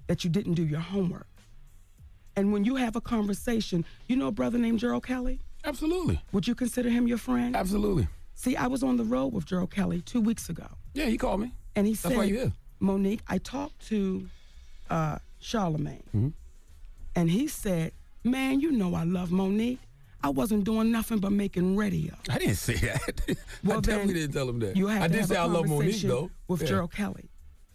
that 0.08 0.24
you 0.24 0.30
didn't 0.30 0.54
do 0.54 0.64
your 0.66 0.82
homework. 0.82 1.28
And 2.36 2.54
when 2.54 2.64
you 2.66 2.76
have 2.76 2.96
a 2.96 3.02
conversation, 3.02 3.84
you 4.08 4.16
know 4.16 4.28
a 4.28 4.32
brother 4.32 4.60
named 4.60 4.80
Gerald 4.80 5.06
Kelly? 5.08 5.40
Absolutely. 5.66 6.22
Would 6.32 6.48
you 6.48 6.54
consider 6.54 6.90
him 6.90 7.08
your 7.08 7.18
friend? 7.18 7.56
Absolutely. 7.56 8.08
See, 8.38 8.56
I 8.56 8.68
was 8.68 8.84
on 8.84 8.98
the 8.98 9.04
road 9.04 9.34
with 9.34 9.46
Gerald 9.48 9.72
Kelly 9.72 10.02
two 10.02 10.22
weeks 10.22 10.48
ago. 10.48 10.68
Yeah, 10.94 11.06
he 11.06 11.18
called 11.18 11.42
me. 11.42 11.54
And 11.76 11.88
he 11.88 11.94
That's 11.94 12.04
said, 12.04 12.18
why 12.18 12.24
you're 12.26 12.38
here. 12.38 12.52
Monique, 12.80 13.22
I 13.28 13.40
talked 13.40 13.88
to 13.88 14.28
uh, 14.92 15.18
Charlamagne, 15.42 16.04
Mm-hmm. 16.16 16.30
and 17.16 17.30
he 17.32 17.48
said, 17.48 17.92
Man, 18.24 18.60
you 18.60 18.72
know 18.72 18.94
I 18.94 19.04
love 19.06 19.32
Monique. 19.32 19.80
I 20.24 20.30
wasn't 20.30 20.66
doing 20.66 20.92
nothing 20.92 21.18
but 21.20 21.32
making 21.32 21.76
radio. 21.76 22.14
I 22.30 22.38
didn't 22.38 22.56
say 22.56 22.76
that. 22.76 23.22
Well, 23.64 23.80
I 23.80 23.82
definitely 23.82 24.14
didn't 24.16 24.34
tell 24.34 24.48
him 24.50 24.60
that. 24.60 24.76
You 24.76 24.88
have 24.88 25.02
I 25.04 25.08
to 25.08 25.14
did 25.14 25.20
have 25.22 25.30
say 25.30 25.36
a 25.36 25.42
I 25.42 25.46
love 25.46 25.68
Monique, 25.68 26.02
though. 26.02 26.30
with 26.48 26.62
Yeah. 26.62 26.68
Gerald 26.68 26.92
Kelly. 26.92 27.30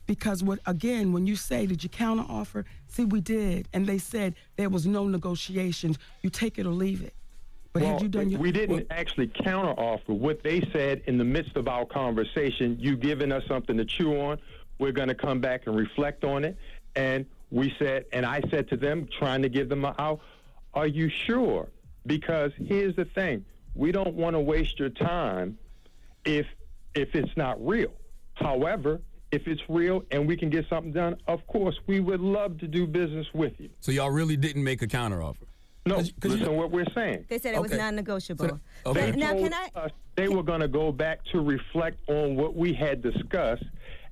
Because 0.07 0.43
what 0.45 0.59
again, 0.67 1.13
when 1.13 1.27
you 1.27 1.35
say 1.37 1.67
did 1.67 1.83
you 1.83 1.89
counter 1.91 2.25
offer? 2.29 2.65
See, 2.89 3.05
we 3.05 3.21
did, 3.21 3.69
and 3.73 3.87
they 3.87 3.99
said 3.99 4.35
there 4.57 4.69
was 4.69 4.87
no 4.87 5.09
negotiations. 5.09 5.99
You 6.23 6.31
take 6.31 6.59
it 6.59 6.67
or 6.67 6.73
leave 6.73 7.03
it. 7.03 7.15
But 7.73 7.83
well, 7.83 7.93
have 7.93 8.03
you 8.03 8.09
done 8.09 8.31
your? 8.31 8.41
we 8.41 8.53
didn't 8.53 8.87
actually 8.91 9.29
counteroffer. 9.29 10.09
What 10.09 10.43
they 10.43 10.61
said 10.73 11.03
in 11.07 11.17
the 11.17 11.25
midst 11.25 11.57
of 11.57 11.69
our 11.69 11.87
conversation, 11.87 12.77
you 12.79 12.97
giving 12.97 13.33
us 13.33 13.45
something 13.49 13.77
to 13.77 13.85
chew 13.85 14.21
on. 14.21 14.39
We're 14.79 14.93
going 14.93 15.09
to 15.09 15.15
come 15.15 15.41
back 15.41 15.67
and 15.67 15.77
reflect 15.77 16.25
on 16.25 16.45
it. 16.45 16.57
And 16.97 17.25
we 17.51 17.75
said, 17.79 18.05
and 18.13 18.27
I 18.27 18.43
said 18.51 18.69
to 18.71 18.77
them, 18.77 19.09
trying 19.19 19.43
to 19.43 19.49
give 19.49 19.69
them 19.69 19.85
a 19.85 19.95
out, 19.99 20.21
are 20.75 20.87
you 20.87 21.09
sure? 21.09 21.69
Because 22.07 22.53
here's 22.57 22.97
the 22.97 23.05
thing: 23.05 23.45
we 23.75 23.93
don't 23.93 24.15
want 24.15 24.35
to 24.35 24.41
waste 24.41 24.79
your 24.79 24.91
time 24.91 25.57
if 26.25 26.47
if 26.95 27.15
it's 27.15 27.37
not 27.37 27.65
real. 27.65 27.93
However, 28.35 29.01
if 29.31 29.47
it's 29.47 29.63
real 29.69 30.05
and 30.11 30.27
we 30.27 30.37
can 30.37 30.51
get 30.51 30.69
something 30.69 30.93
done, 30.93 31.17
of 31.27 31.47
course, 31.47 31.79
we 31.87 32.01
would 32.01 32.21
love 32.21 32.59
to 32.59 32.69
do 32.69 32.87
business 32.87 33.27
with 33.33 33.55
you. 33.59 33.71
So 33.81 33.93
y'all 33.93 34.11
really 34.11 34.37
didn't 34.37 34.65
make 34.65 34.83
a 34.83 34.87
counter 34.87 35.23
offer? 35.23 35.47
No, 35.85 35.97
listen 35.97 36.41
to 36.41 36.53
what 36.53 36.71
we're 36.71 36.87
saying. 36.95 37.25
They 37.29 37.39
said 37.39 37.55
it 37.55 37.61
was 37.61 37.73
non-negotiable. 37.73 38.61
They 38.95 39.13
now, 39.13 39.33
told 39.33 39.51
can 39.51 39.55
I? 39.55 39.69
us 39.75 39.91
they 40.15 40.29
were 40.29 40.43
going 40.43 40.61
to 40.61 40.69
go 40.69 40.93
back 40.93 41.25
to 41.33 41.41
reflect 41.41 41.99
on 42.09 42.37
what 42.37 42.55
we 42.55 42.73
had 42.73 43.03
discussed, 43.03 43.65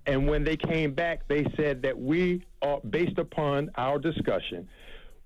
and 0.06 0.26
when 0.26 0.42
they 0.42 0.56
came 0.56 0.92
back, 0.92 1.28
they 1.28 1.44
said 1.56 1.82
that 1.82 1.98
we, 1.98 2.44
are, 2.62 2.80
based 2.80 3.18
upon 3.18 3.70
our 3.76 3.98
discussion, 3.98 4.68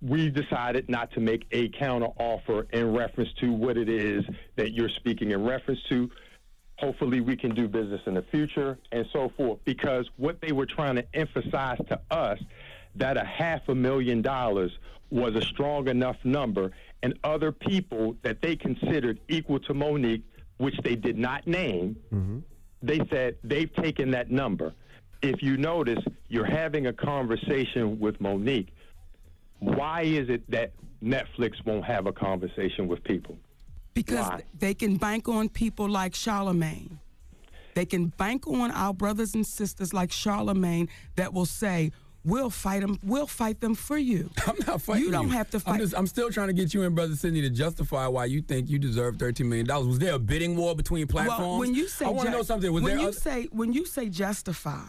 we 0.03 0.29
decided 0.29 0.89
not 0.91 1.11
to 1.13 1.21
make 1.21 1.47
a 1.53 1.69
counter 1.71 2.09
offer 2.19 2.67
in 2.73 2.93
reference 2.93 3.33
to 3.41 3.53
what 3.53 3.79
it 3.79 3.89
is 3.89 4.25
that 4.57 4.73
you're 4.73 4.91
speaking 4.91 5.31
in 5.31 5.45
reference 5.45 5.81
to. 5.89 6.11
Hopefully, 6.79 7.21
we 7.21 7.37
can 7.37 7.55
do 7.55 7.69
business 7.69 8.03
in 8.07 8.15
the 8.15 8.23
future 8.23 8.79
and 8.93 9.07
so 9.13 9.31
forth. 9.37 9.61
Because 9.65 10.11
what 10.17 10.41
they 10.43 10.53
were 10.53 10.67
trying 10.67 10.97
to 10.97 11.07
emphasize 11.15 11.79
to 11.89 11.99
us 12.11 12.39
that 12.97 13.17
a 13.17 13.25
half 13.25 13.69
a 13.69 13.75
million 13.75 14.21
dollars 14.21 14.73
was 15.15 15.35
a 15.35 15.43
strong 15.43 15.89
enough 15.89 16.17
number, 16.25 16.73
and 17.03 17.19
other 17.25 17.53
people 17.53 18.17
that 18.23 18.43
they 18.43 18.57
considered 18.57 19.21
equal 19.29 19.61
to 19.61 19.73
Monique, 19.73 20.25
which 20.59 20.77
they 20.85 20.97
did 20.97 21.17
not 21.17 21.47
name, 21.47 21.97
mm-hmm. 22.13 22.39
they 22.83 23.01
said 23.11 23.37
they've 23.45 23.73
taken 23.77 24.11
that 24.11 24.31
number. 24.31 24.75
If 25.23 25.43
you 25.43 25.57
notice, 25.57 26.05
you're 26.29 26.45
having 26.45 26.89
a 26.89 26.93
conversation 26.93 27.99
with 27.99 28.21
Monique. 28.21 28.75
Why 29.61 30.03
is 30.03 30.29
it 30.29 30.43
that 30.51 30.73
Netflix 31.03 31.65
won't 31.65 31.85
have 31.85 32.07
a 32.07 32.13
conversation 32.13 32.89
with 32.89 33.03
people? 33.05 33.39
because 33.95 34.29
Why? 34.29 34.43
they 34.59 34.75
can 34.75 34.97
bank 34.97 35.29
on 35.29 35.49
people 35.49 35.89
like 35.89 36.15
Charlemagne. 36.15 36.99
They 37.75 37.87
can 37.87 38.07
bank 38.07 38.47
on 38.47 38.71
our 38.71 38.93
brothers 38.93 39.35
and 39.35 39.47
sisters 39.47 39.93
like 39.93 40.13
Charlemagne 40.13 40.89
that 41.17 41.33
will 41.33 41.47
say, 41.47 41.93
"We'll 42.25 42.51
fight 42.51 42.81
them. 42.81 42.99
We'll 43.03 43.27
fight 43.27 43.61
them 43.61 43.75
for 43.75 43.99
you." 43.99 44.31
I'm 44.47 44.57
not 44.67 44.83
fighting 44.83 45.03
You 45.03 45.07
You 45.09 45.13
don't 45.13 45.31
have 45.31 45.51
to 45.51 45.57
I'm, 45.59 45.61
fight. 45.61 45.81
just, 45.81 45.95
I'm 45.97 46.07
still 46.07 46.31
trying 46.31 46.49
to 46.49 46.53
get 46.55 46.73
you 46.75 46.83
and 46.83 46.95
Brother 46.95 47.15
Sidney 47.17 47.41
to 47.43 47.51
justify 47.51 48.07
why 48.07 48.25
you 48.27 48.41
think 48.43 48.69
you 48.71 48.79
deserve 48.79 49.17
$13 49.17 49.47
million. 49.47 49.67
Was 49.67 49.99
there 49.99 50.15
a 50.15 50.19
bidding 50.19 50.57
war 50.57 50.75
between 50.75 51.07
platforms? 51.07 51.41
Well, 51.41 51.59
when 51.59 51.75
you 51.75 51.89
say 51.89 52.07
I 52.07 52.09
want 52.09 52.27
to 52.27 52.33
ju- 52.33 52.37
know 52.39 52.43
something. 52.43 52.73
Was 52.73 52.83
when 52.83 52.99
you 52.99 53.09
other- 53.09 53.13
say 53.19 53.49
when 53.53 53.73
you 53.73 53.85
say 53.87 54.09
justify, 54.09 54.87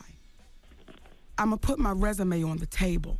I'm 1.37 1.47
gonna 1.49 1.57
put 1.57 1.79
my 1.79 1.91
resume 1.91 2.43
on 2.43 2.57
the 2.57 2.65
table. 2.65 3.19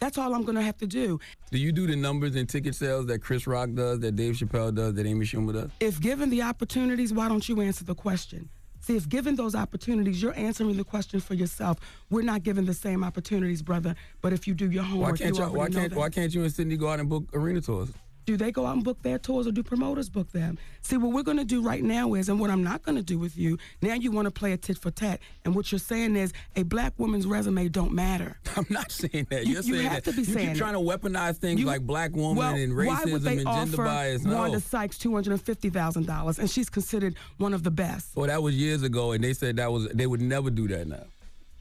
That's 0.00 0.18
all 0.18 0.34
I'm 0.34 0.42
gonna 0.44 0.60
have 0.60 0.76
to 0.78 0.86
do. 0.86 1.18
Do 1.50 1.56
you 1.58 1.72
do 1.72 1.86
the 1.86 1.96
numbers 1.96 2.36
and 2.36 2.46
ticket 2.46 2.74
sales 2.74 3.06
that 3.06 3.20
Chris 3.20 3.46
Rock 3.46 3.70
does, 3.72 4.00
that 4.00 4.16
Dave 4.16 4.34
Chappelle 4.34 4.74
does, 4.74 4.92
that 4.94 5.06
Amy 5.06 5.24
Schumer 5.24 5.54
does? 5.54 5.70
If 5.80 5.98
given 6.00 6.28
the 6.28 6.42
opportunities, 6.42 7.12
why 7.12 7.28
don't 7.28 7.48
you 7.48 7.60
answer 7.62 7.84
the 7.84 7.94
question? 7.94 8.50
See, 8.84 8.96
if 8.96 9.08
given 9.08 9.34
those 9.34 9.54
opportunities, 9.54 10.20
you're 10.22 10.36
answering 10.36 10.76
the 10.76 10.84
question 10.84 11.18
for 11.18 11.32
yourself. 11.32 11.78
We're 12.10 12.20
not 12.20 12.42
given 12.42 12.66
the 12.66 12.74
same 12.74 13.02
opportunities, 13.02 13.62
brother. 13.62 13.94
But 14.20 14.34
if 14.34 14.46
you 14.46 14.52
do 14.52 14.70
your 14.70 14.82
Why 14.82 14.88
homework, 14.90 15.18
can't 15.20 15.34
you 15.38 15.42
why 15.44 15.68
know 15.68 15.80
can't 15.80 15.90
that. 15.90 15.98
why 15.98 16.10
can't 16.10 16.34
you 16.34 16.42
and 16.42 16.52
Sidney 16.52 16.76
go 16.76 16.88
out 16.90 17.00
and 17.00 17.08
book 17.08 17.24
arena 17.32 17.62
tours? 17.62 17.88
Do 18.26 18.36
they 18.38 18.50
go 18.50 18.64
out 18.66 18.74
and 18.76 18.84
book 18.84 19.02
their 19.02 19.18
tours 19.18 19.46
or 19.46 19.52
do 19.52 19.62
promoters 19.62 20.08
book 20.08 20.32
them? 20.32 20.56
See, 20.80 20.96
what 20.96 21.12
we're 21.12 21.22
going 21.22 21.36
to 21.36 21.44
do 21.44 21.60
right 21.62 21.82
now 21.82 22.14
is, 22.14 22.28
and 22.28 22.40
what 22.40 22.50
I'm 22.50 22.64
not 22.64 22.82
going 22.82 22.96
to 22.96 23.02
do 23.02 23.18
with 23.18 23.36
you, 23.36 23.58
now 23.82 23.94
you 23.94 24.10
want 24.10 24.26
to 24.26 24.30
play 24.30 24.52
a 24.52 24.56
tit 24.56 24.78
for 24.78 24.90
tat. 24.90 25.20
And 25.44 25.54
what 25.54 25.70
you're 25.72 25.78
saying 25.78 26.16
is 26.16 26.32
a 26.56 26.62
black 26.62 26.94
woman's 26.98 27.26
resume 27.26 27.68
don't 27.68 27.92
matter. 27.92 28.38
I'm 28.56 28.66
not 28.70 28.90
saying 28.90 29.26
that. 29.30 29.46
You- 29.46 29.54
You're 29.54 29.62
you 29.62 29.74
saying 29.74 29.86
have 29.88 30.04
that. 30.04 30.10
to 30.10 30.12
be 30.16 30.22
you 30.22 30.24
saying 30.32 30.46
keep 30.48 30.56
it. 30.56 30.58
trying 30.58 30.72
to 30.74 30.80
weaponize 30.80 31.36
things 31.36 31.60
You- 31.60 31.66
like 31.66 31.82
black 31.82 32.14
woman 32.16 32.36
well, 32.36 32.54
and 32.54 32.74
why 32.76 33.02
would 33.04 33.20
racism 33.20 33.22
they 33.22 33.36
and 33.38 33.46
gender 33.46 33.52
offer 33.82 33.84
bias. 33.84 34.24
No. 34.24 34.36
Wanda 34.36 34.60
Sykes 34.60 34.98
two 34.98 35.12
hundred 35.14 35.32
and 35.32 35.42
fifty 35.42 35.68
thousand 35.70 36.06
dollars, 36.06 36.38
and 36.38 36.48
she's 36.50 36.70
considered 36.70 37.16
one 37.38 37.52
of 37.52 37.62
the 37.62 37.70
best. 37.70 38.16
Well, 38.16 38.26
that 38.28 38.42
was 38.42 38.54
years 38.54 38.82
ago, 38.82 39.12
and 39.12 39.22
they 39.22 39.34
said 39.34 39.56
that 39.56 39.70
was 39.70 39.88
they 39.88 40.06
would 40.06 40.20
never 40.22 40.50
do 40.50 40.66
that 40.68 40.86
now. 40.88 41.04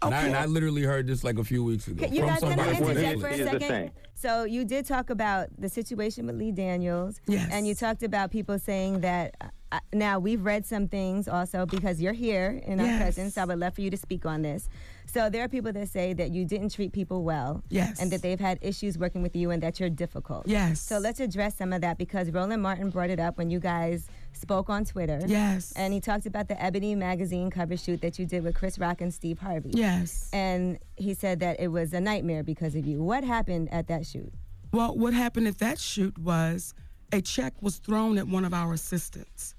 And, 0.06 0.16
I, 0.16 0.26
and 0.26 0.36
I 0.36 0.46
literally 0.46 0.84
heard 0.84 1.08
this 1.08 1.24
like 1.24 1.38
a 1.40 1.44
few 1.44 1.64
weeks 1.64 1.88
ago. 1.88 2.06
You 2.06 2.20
from 2.20 2.28
guys 2.30 2.40
gonna 2.42 2.56
somebody 2.56 2.78
from 2.78 2.90
interject 2.90 3.20
Netflix. 3.20 3.22
for 3.22 3.28
a 3.56 3.60
second? 3.60 3.92
So 4.16 4.44
you 4.46 4.64
did 4.66 4.86
talk 4.86 5.10
about 5.10 5.48
the 5.58 5.68
situation 5.70 6.26
with 6.28 6.38
Lee 6.38 6.52
Daniels. 6.52 7.20
Yes. 7.28 7.50
And 7.52 7.68
you 7.68 7.76
talked 7.76 8.04
about 8.04 8.32
people 8.32 8.58
saying 8.60 9.02
that. 9.02 9.36
Uh, 9.72 9.80
now 9.92 10.20
we've 10.20 10.46
read 10.46 10.68
some 10.68 10.88
things 10.88 11.28
also 11.28 11.66
because 11.66 12.00
you're 12.00 12.14
here 12.14 12.62
in 12.64 12.80
our 12.80 12.86
Yes. 12.86 13.02
presence. 13.02 13.38
I 13.40 13.46
would 13.46 13.58
love 13.58 13.74
for 13.74 13.82
you 13.82 13.90
to 13.90 13.98
speak 13.98 14.24
on 14.24 14.44
this. 14.44 14.70
So 15.08 15.32
there 15.32 15.44
are 15.44 15.48
people 15.48 15.74
that 15.74 15.90
say 15.90 16.14
that 16.14 16.30
you 16.30 16.46
didn't 16.46 16.70
treat 16.70 16.92
people 16.94 17.24
well. 17.24 17.64
Yes. 17.70 18.00
And 18.00 18.12
that 18.12 18.22
they've 18.22 18.40
had 18.40 18.60
issues 18.62 19.00
working 19.00 19.24
with 19.24 19.36
you 19.36 19.50
and 19.50 19.64
that 19.64 19.80
you're 19.80 19.90
difficult. 19.90 20.48
Yes. 20.48 20.80
So 20.80 21.00
let's 21.00 21.20
address 21.20 21.58
some 21.58 21.74
of 21.74 21.82
that 21.82 21.98
because 21.98 22.30
Roland 22.30 22.62
Martin 22.62 22.92
brought 22.92 23.10
it 23.10 23.20
up 23.20 23.40
when 23.40 23.50
you 23.50 23.60
guys 23.60 24.08
spoke 24.36 24.70
on 24.70 24.86
Twitter. 24.86 25.20
Yes. 25.26 25.74
And 25.76 25.94
he 25.94 26.00
talked 26.00 26.26
about 26.26 26.48
the 26.48 26.62
Ebony 26.62 26.96
magazine 26.96 27.50
cover 27.50 27.78
shoot 27.78 28.02
that 28.02 28.20
you 28.20 28.26
did 28.26 28.44
with 28.44 28.56
Chris 28.56 28.80
Rock 28.80 29.02
and 29.02 29.14
Steve 29.14 29.40
Harvey. 29.40 29.72
Yes. 29.74 30.30
And 30.34 30.80
he 30.96 31.14
said 31.14 31.40
that 31.40 31.60
it 31.60 31.70
was 31.70 31.94
a 31.94 32.02
nightmare 32.02 32.44
because 32.44 32.76
of 32.76 32.86
you. 32.86 33.02
What 33.02 33.24
happened 33.24 33.72
at 33.72 33.88
that 33.88 34.06
shoot? 34.06 34.32
Well, 34.72 34.96
what 34.96 35.14
happened 35.14 35.48
at 35.48 35.60
that 35.60 35.80
shoot 35.80 36.18
was 36.18 36.74
a 37.12 37.22
check 37.22 37.54
was 37.62 37.78
thrown 37.78 38.18
at 38.18 38.28
one 38.28 38.44
of 38.44 38.54
our 38.54 38.74
assistants, 38.74 39.54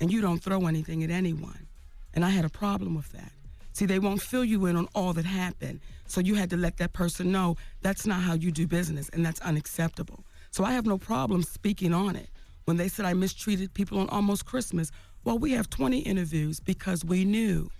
and 0.00 0.12
you 0.12 0.20
don't 0.20 0.42
throw 0.42 0.66
anything 0.66 1.04
at 1.04 1.10
anyone. 1.10 1.68
And 2.14 2.24
I 2.24 2.30
had 2.30 2.44
a 2.44 2.48
problem 2.48 2.94
with 2.94 3.12
that. 3.12 3.30
See, 3.72 3.86
they 3.86 3.98
won't 3.98 4.22
fill 4.22 4.44
you 4.44 4.66
in 4.66 4.74
on 4.74 4.88
all 4.94 5.12
that 5.12 5.26
happened. 5.26 5.80
So 6.06 6.20
you 6.20 6.34
had 6.34 6.50
to 6.50 6.56
let 6.56 6.78
that 6.78 6.92
person 6.92 7.30
know 7.30 7.56
that's 7.82 8.06
not 8.06 8.22
how 8.22 8.32
you 8.34 8.50
do 8.50 8.66
business, 8.66 9.08
and 9.10 9.24
that's 9.24 9.40
unacceptable. 9.40 10.24
So 10.50 10.64
I 10.64 10.72
have 10.72 10.86
no 10.86 10.98
problem 10.98 11.42
speaking 11.42 11.92
on 11.92 12.16
it. 12.16 12.30
When 12.66 12.76
they 12.76 12.88
said 12.88 13.06
I 13.06 13.14
mistreated 13.14 13.74
people 13.74 14.00
on 14.00 14.08
Almost 14.08 14.44
Christmas, 14.44 14.90
well, 15.22 15.38
we 15.38 15.52
have 15.52 15.70
20 15.70 16.00
interviews 16.00 16.58
because 16.58 17.04
we 17.04 17.24
knew 17.24 17.70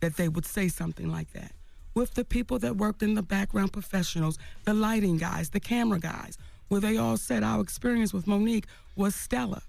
that 0.00 0.16
they 0.16 0.28
would 0.28 0.44
say 0.44 0.66
something 0.66 1.08
like 1.08 1.32
that. 1.34 1.52
With 1.94 2.14
the 2.14 2.24
people 2.24 2.58
that 2.58 2.76
worked 2.76 3.04
in 3.04 3.14
the 3.14 3.22
background 3.22 3.72
professionals, 3.72 4.38
the 4.64 4.74
lighting 4.74 5.18
guys, 5.18 5.50
the 5.50 5.60
camera 5.60 6.00
guys, 6.00 6.36
where 6.66 6.80
they 6.80 6.96
all 6.96 7.16
said 7.16 7.44
our 7.44 7.60
experience 7.60 8.12
with 8.12 8.26
Monique 8.26 8.66
was 8.96 9.14
stellar. 9.14 9.62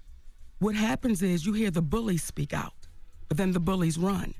What 0.58 0.74
happens 0.74 1.22
is 1.22 1.46
you 1.46 1.52
hear 1.52 1.70
the 1.70 1.82
bullies 1.82 2.24
speak 2.24 2.52
out, 2.52 2.88
but 3.28 3.36
then 3.36 3.52
the 3.52 3.60
bullies 3.60 3.98
run. 3.98 4.34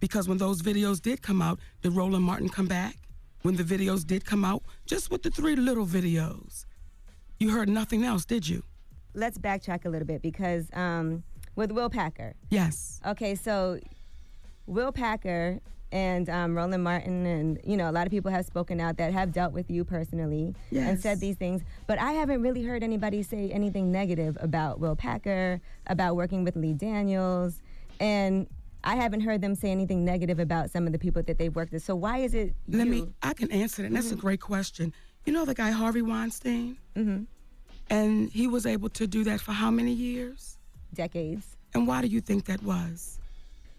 Because 0.00 0.28
when 0.28 0.38
those 0.38 0.60
videos 0.60 1.00
did 1.00 1.22
come 1.22 1.40
out, 1.40 1.60
did 1.80 1.92
Roland 1.92 2.24
Martin 2.24 2.50
come 2.50 2.66
back? 2.66 2.96
When 3.40 3.56
the 3.56 3.64
videos 3.64 4.06
did 4.06 4.26
come 4.26 4.44
out, 4.44 4.64
just 4.84 5.10
with 5.10 5.22
the 5.22 5.30
three 5.30 5.56
little 5.56 5.86
videos, 5.86 6.66
you 7.38 7.50
heard 7.50 7.70
nothing 7.70 8.04
else, 8.04 8.26
did 8.26 8.46
you? 8.46 8.64
Let's 9.14 9.38
backtrack 9.38 9.84
a 9.84 9.88
little 9.88 10.06
bit 10.06 10.22
because 10.22 10.68
um, 10.72 11.22
with 11.56 11.72
Will 11.72 11.90
Packer. 11.90 12.34
Yes. 12.50 13.00
Okay, 13.06 13.34
so 13.34 13.78
Will 14.66 14.92
Packer 14.92 15.60
and 15.92 16.28
um, 16.30 16.56
Roland 16.56 16.84
Martin, 16.84 17.26
and 17.26 17.58
you 17.64 17.76
know, 17.76 17.90
a 17.90 17.92
lot 17.92 18.06
of 18.06 18.12
people 18.12 18.30
have 18.30 18.46
spoken 18.46 18.80
out 18.80 18.96
that 18.98 19.12
have 19.12 19.32
dealt 19.32 19.52
with 19.52 19.68
you 19.70 19.84
personally 19.84 20.54
and 20.70 21.00
said 21.00 21.18
these 21.20 21.36
things. 21.36 21.62
But 21.88 21.98
I 21.98 22.12
haven't 22.12 22.42
really 22.42 22.62
heard 22.62 22.84
anybody 22.84 23.22
say 23.22 23.50
anything 23.50 23.90
negative 23.90 24.38
about 24.40 24.78
Will 24.78 24.94
Packer, 24.94 25.60
about 25.88 26.14
working 26.14 26.44
with 26.44 26.54
Lee 26.54 26.74
Daniels, 26.74 27.60
and 27.98 28.46
I 28.84 28.94
haven't 28.96 29.20
heard 29.22 29.40
them 29.40 29.54
say 29.54 29.70
anything 29.70 30.04
negative 30.04 30.38
about 30.38 30.70
some 30.70 30.86
of 30.86 30.92
the 30.92 30.98
people 30.98 31.22
that 31.24 31.38
they've 31.38 31.54
worked 31.54 31.72
with. 31.72 31.82
So 31.82 31.94
why 31.94 32.18
is 32.18 32.34
it 32.34 32.54
Let 32.68 32.86
me, 32.86 33.08
I 33.22 33.34
can 33.34 33.50
answer 33.50 33.82
that. 33.82 33.88
and 33.88 33.96
That's 33.96 34.12
a 34.12 34.16
great 34.16 34.40
question. 34.40 34.94
You 35.26 35.32
know 35.32 35.44
the 35.44 35.54
guy 35.54 35.70
Harvey 35.70 36.02
Weinstein? 36.02 36.78
Mm-hmm. 36.96 37.24
And 37.90 38.30
he 38.30 38.46
was 38.46 38.66
able 38.66 38.88
to 38.90 39.06
do 39.06 39.24
that 39.24 39.40
for 39.40 39.52
how 39.52 39.70
many 39.70 39.92
years? 39.92 40.56
Decades. 40.94 41.56
And 41.74 41.86
why 41.86 42.00
do 42.02 42.06
you 42.06 42.20
think 42.20 42.44
that 42.46 42.62
was? 42.62 43.18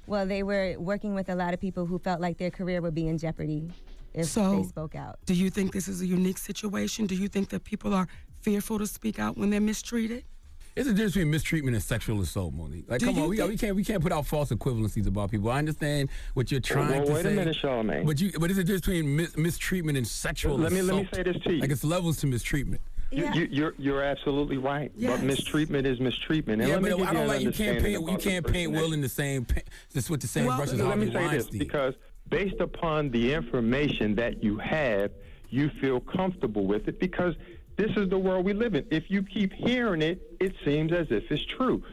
Well, 0.07 0.25
they 0.25 0.43
were 0.43 0.75
working 0.77 1.13
with 1.15 1.29
a 1.29 1.35
lot 1.35 1.53
of 1.53 1.61
people 1.61 1.85
who 1.85 1.97
felt 1.99 2.19
like 2.19 2.37
their 2.37 2.51
career 2.51 2.81
would 2.81 2.95
be 2.95 3.07
in 3.07 3.17
jeopardy 3.17 3.71
if 4.13 4.25
So- 4.27 4.61
they 4.63 4.67
spoke 4.67 4.95
out. 4.95 5.19
Do 5.25 5.33
you 5.33 5.49
think 5.49 5.71
this 5.71 5.87
is 5.87 6.01
a 6.01 6.07
unique 6.07 6.37
situation? 6.37 7.05
Do 7.07 7.15
you 7.15 7.27
think 7.29 7.49
that 7.49 7.63
people 7.63 7.93
are 7.93 8.07
fearful 8.41 8.79
to 8.79 8.87
speak 8.87 9.19
out 9.19 9.37
when 9.37 9.49
they're 9.49 9.61
mistreated? 9.61 10.25
It's 10.73 10.87
a 10.87 10.93
difference 10.93 11.15
between 11.15 11.31
mistreatment 11.31 11.75
and 11.75 11.83
sexual 11.83 12.21
assault, 12.21 12.53
Monique. 12.53 12.85
Like, 12.89 13.01
Do 13.01 13.07
come 13.07 13.19
on, 13.19 13.29
we, 13.29 13.35
think- 13.37 13.49
we 13.49 13.57
can't 13.57 13.75
we 13.75 13.83
can't 13.83 14.01
put 14.01 14.13
out 14.13 14.25
false 14.25 14.51
equivalencies 14.51 15.05
about 15.05 15.29
people. 15.29 15.49
I 15.49 15.59
understand 15.59 16.07
what 16.33 16.49
you're 16.49 16.61
trying 16.61 16.89
well, 16.91 17.05
to 17.07 17.13
wait 17.13 17.25
a 17.25 17.29
minute, 17.31 17.57
Charlamagne. 17.61 18.05
But 18.05 18.21
you, 18.21 18.31
but 18.39 18.49
it's 18.49 18.57
a 18.57 18.63
difference 18.63 18.85
between 18.85 19.15
mis- 19.17 19.35
mistreatment 19.35 19.97
and 19.97 20.07
sexual 20.07 20.57
Let 20.57 20.71
me- 20.71 20.79
assault. 20.79 21.07
let 21.11 21.11
me 21.11 21.23
say 21.23 21.23
this 21.33 21.43
to 21.43 21.53
you. 21.55 21.59
Like 21.59 21.71
it's 21.71 21.83
levels 21.83 22.17
to 22.21 22.27
mistreatment. 22.27 22.81
You, 23.11 23.29
you, 23.33 23.47
you're 23.51 23.73
you're 23.77 24.01
absolutely 24.01 24.57
right. 24.57 24.91
Yes. 24.95 25.19
But 25.19 25.25
mistreatment 25.25 25.85
is 25.85 25.99
mistreatment. 25.99 26.61
And 26.61 26.69
yeah, 26.69 26.75
let 26.75 26.83
me 26.83 26.89
but 26.91 26.97
give 26.97 27.07
I 27.07 27.13
don't 27.13 27.21
an 27.23 27.27
like 27.27 27.41
you 27.41 27.51
can't 27.51 27.81
paint 27.83 28.09
you 28.09 28.17
can't 28.17 28.47
paint 28.47 28.73
that- 28.73 28.81
Will 28.81 28.93
in 28.93 29.01
the 29.01 29.09
same 29.09 29.45
just 29.93 30.09
with 30.09 30.21
the 30.21 30.27
same 30.27 30.45
brush 30.45 30.69
as 30.69 30.75
let 30.75 30.85
Harvey 30.87 31.05
me 31.07 31.11
say 31.13 31.27
this 31.29 31.47
because 31.47 31.93
based 32.29 32.61
upon 32.61 33.11
the 33.11 33.33
information 33.33 34.15
that 34.15 34.41
you 34.41 34.57
have, 34.57 35.11
you 35.49 35.69
feel 35.81 35.99
comfortable 35.99 36.65
with 36.65 36.87
it 36.87 36.99
because 36.99 37.35
this 37.75 37.91
is 37.97 38.09
the 38.09 38.17
world 38.17 38.45
we 38.45 38.53
live 38.53 38.75
in. 38.75 38.85
If 38.89 39.11
you 39.11 39.23
keep 39.23 39.51
hearing 39.53 40.01
it, 40.01 40.37
it 40.39 40.53
seems 40.63 40.93
as 40.93 41.07
if 41.09 41.29
it's 41.29 41.43
true. 41.43 41.83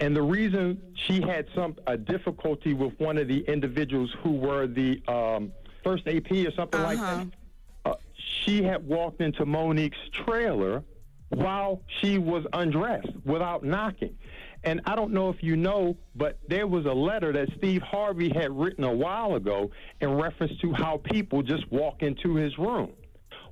And 0.00 0.14
the 0.16 0.22
reason 0.22 0.80
she 0.94 1.20
had 1.20 1.46
some 1.54 1.76
a 1.86 1.96
difficulty 1.96 2.74
with 2.74 2.98
one 2.98 3.18
of 3.18 3.28
the 3.28 3.40
individuals 3.40 4.14
who 4.22 4.32
were 4.32 4.66
the 4.66 5.02
um, 5.08 5.52
first 5.84 6.06
AP 6.06 6.30
or 6.32 6.50
something 6.52 6.82
like 6.82 6.98
that, 6.98 7.20
uh, 7.20 7.24
she 8.44 8.62
had 8.62 8.86
walked 8.86 9.20
into 9.20 9.44
Monique's 9.44 9.96
trailer 10.12 10.82
while 11.30 11.82
she 12.00 12.18
was 12.18 12.44
undressed 12.52 13.10
without 13.24 13.64
knocking. 13.64 14.16
And 14.64 14.80
I 14.84 14.96
don't 14.96 15.12
know 15.12 15.28
if 15.28 15.42
you 15.42 15.56
know, 15.56 15.96
but 16.14 16.38
there 16.48 16.66
was 16.66 16.86
a 16.86 16.92
letter 16.92 17.32
that 17.32 17.48
Steve 17.56 17.82
Harvey 17.82 18.30
had 18.30 18.56
written 18.56 18.84
a 18.84 18.92
while 18.92 19.34
ago 19.34 19.70
in 20.00 20.14
reference 20.14 20.58
to 20.60 20.72
how 20.72 20.98
people 20.98 21.42
just 21.42 21.70
walk 21.70 22.02
into 22.02 22.34
his 22.34 22.56
room. 22.58 22.92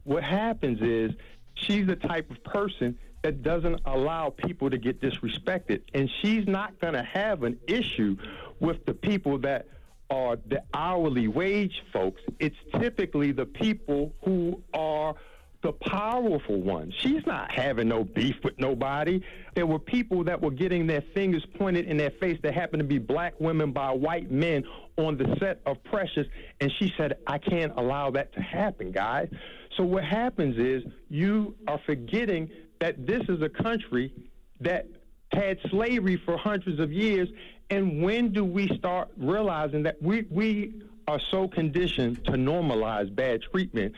What 0.05 0.23
happens 0.23 0.81
is 0.83 1.13
she's 1.55 1.87
the 1.87 1.97
type 1.97 2.31
of 2.31 2.43
person 2.45 2.99
that 3.23 3.43
doesn't 3.43 3.81
allow 3.87 4.31
people 4.31 4.71
to 4.71 4.77
get 4.77 5.01
disrespected. 5.01 5.83
And 5.95 6.11
she's 6.21 6.47
not 6.47 6.79
going 6.79 6.95
to 6.95 7.03
have 7.03 7.43
an 7.43 7.59
issue 7.67 8.17
with 8.61 8.85
the 8.85 8.95
people 8.95 9.39
that 9.39 9.67
are 10.15 10.39
the 10.47 10.63
hourly 10.73 11.27
wage 11.27 11.83
folks. 11.93 12.23
It's 12.39 12.57
typically 12.79 13.33
the 13.33 13.47
people 13.47 14.13
who 14.25 14.63
are 14.73 15.15
the 15.63 15.73
powerful 15.73 16.61
ones. 16.61 16.95
She's 16.99 17.27
not 17.27 17.51
having 17.51 17.89
no 17.89 18.05
beef 18.05 18.37
with 18.45 18.59
nobody. 18.59 19.23
There 19.55 19.67
were 19.67 19.79
people 19.79 20.23
that 20.25 20.41
were 20.41 20.51
getting 20.51 20.87
their 20.87 21.03
fingers 21.15 21.45
pointed 21.59 21.87
in 21.87 21.97
their 21.97 22.11
face 22.11 22.39
that 22.43 22.55
happened 22.55 22.81
to 22.81 22.87
be 22.87 22.99
black 22.99 23.35
women 23.41 23.73
by 23.73 23.91
white 23.91 24.31
men 24.31 24.63
on 24.99 25.17
the 25.17 25.37
set 25.41 25.61
of 25.67 25.83
Precious, 25.83 26.27
and 26.61 26.71
she 26.79 26.93
said, 26.97 27.17
I 27.27 27.39
can't 27.39 27.73
allow 27.77 28.11
that 28.13 28.33
to 28.35 28.41
happen, 28.41 28.93
guys. 28.93 29.29
So 29.77 29.83
what 29.83 30.05
happens 30.05 30.57
is 30.59 30.85
you 31.09 31.57
are 31.67 31.81
forgetting 31.87 32.51
that 32.81 33.05
this 33.07 33.23
is 33.29 33.43
a 33.43 33.49
country 33.49 34.13
that 34.61 34.87
had 35.33 35.59
slavery 35.71 36.21
for 36.25 36.37
hundreds 36.37 36.79
of 36.79 36.93
years, 36.93 37.29
and 37.71 38.03
when 38.03 38.33
do 38.33 38.45
we 38.45 38.69
start 38.77 39.09
realizing 39.17 39.83
that 39.85 40.01
we, 40.03 40.27
we 40.31 40.75
are 41.09 41.21
so 41.31 41.49
conditioned 41.49 42.25
to 42.25 42.33
normalize 42.33 43.15
bad 43.15 43.43
treatment 43.43 43.95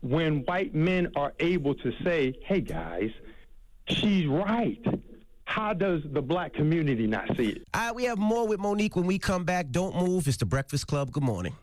when 0.00 0.44
white 0.44 0.74
men 0.74 1.10
are 1.16 1.32
able 1.40 1.74
to 1.74 1.92
say, 2.02 2.34
hey 2.44 2.60
guys, 2.60 3.10
she's 3.88 4.26
right. 4.26 4.84
How 5.44 5.72
does 5.72 6.02
the 6.12 6.22
black 6.22 6.54
community 6.54 7.06
not 7.06 7.28
see 7.36 7.50
it? 7.50 7.62
All 7.74 7.80
right, 7.80 7.94
we 7.94 8.04
have 8.04 8.18
more 8.18 8.46
with 8.46 8.58
Monique 8.58 8.96
when 8.96 9.06
we 9.06 9.18
come 9.18 9.44
back. 9.44 9.70
Don't 9.70 9.94
move. 9.96 10.26
It's 10.26 10.38
the 10.38 10.46
Breakfast 10.46 10.86
Club. 10.86 11.12
Good 11.12 11.22
morning. 11.22 11.54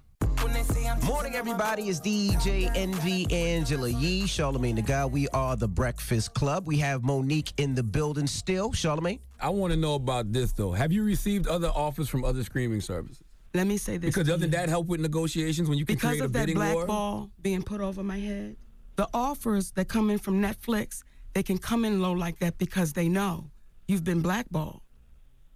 Morning, 1.11 1.35
everybody. 1.35 1.89
It's 1.89 1.99
DJ 1.99 2.71
Envy 2.73 3.27
Angela 3.31 3.89
Yee, 3.89 4.23
Charlamagne 4.23 4.77
the 4.77 4.81
God. 4.81 5.11
We 5.11 5.27
are 5.29 5.57
the 5.57 5.67
Breakfast 5.67 6.33
Club. 6.33 6.65
We 6.65 6.77
have 6.77 7.03
Monique 7.03 7.51
in 7.57 7.75
the 7.75 7.83
building 7.83 8.27
still. 8.27 8.71
Charlamagne? 8.71 9.19
I 9.37 9.49
want 9.49 9.73
to 9.73 9.77
know 9.77 9.95
about 9.95 10.31
this 10.31 10.53
though. 10.53 10.71
Have 10.71 10.93
you 10.93 11.03
received 11.03 11.47
other 11.47 11.67
offers 11.67 12.07
from 12.07 12.23
other 12.23 12.45
streaming 12.45 12.79
services? 12.79 13.21
Let 13.53 13.67
me 13.67 13.75
say 13.75 13.97
this. 13.97 14.11
Because 14.11 14.25
to 14.25 14.31
doesn't 14.31 14.51
you. 14.51 14.57
that 14.57 14.69
help 14.69 14.87
with 14.87 15.01
negotiations 15.01 15.67
when 15.67 15.77
you 15.77 15.85
can 15.85 15.95
because 15.95 16.11
create 16.11 16.21
a 16.21 16.25
of 16.25 16.31
that 16.31 16.39
bidding 16.43 16.55
black 16.55 16.75
war? 16.75 16.85
ball 16.85 17.29
being 17.41 17.61
put 17.61 17.81
over 17.81 18.01
my 18.03 18.17
head. 18.17 18.55
The 18.95 19.09
offers 19.13 19.71
that 19.71 19.89
come 19.89 20.09
in 20.09 20.17
from 20.17 20.41
Netflix, 20.41 21.03
they 21.33 21.43
can 21.43 21.57
come 21.57 21.83
in 21.83 22.01
low 22.01 22.13
like 22.13 22.39
that 22.39 22.57
because 22.57 22.93
they 22.93 23.09
know 23.09 23.51
you've 23.85 24.05
been 24.05 24.21
blackballed. 24.21 24.79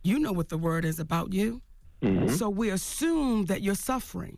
You 0.03 0.20
know 0.20 0.34
what 0.34 0.49
the 0.49 0.58
word 0.58 0.84
is 0.84 0.99
about 0.99 1.32
you. 1.32 1.62
Mm-hmm. 2.01 2.36
So 2.36 2.49
we 2.49 2.72
assume 2.72 3.45
that 3.45 3.62
you're 3.62 3.74
suffering, 3.74 4.38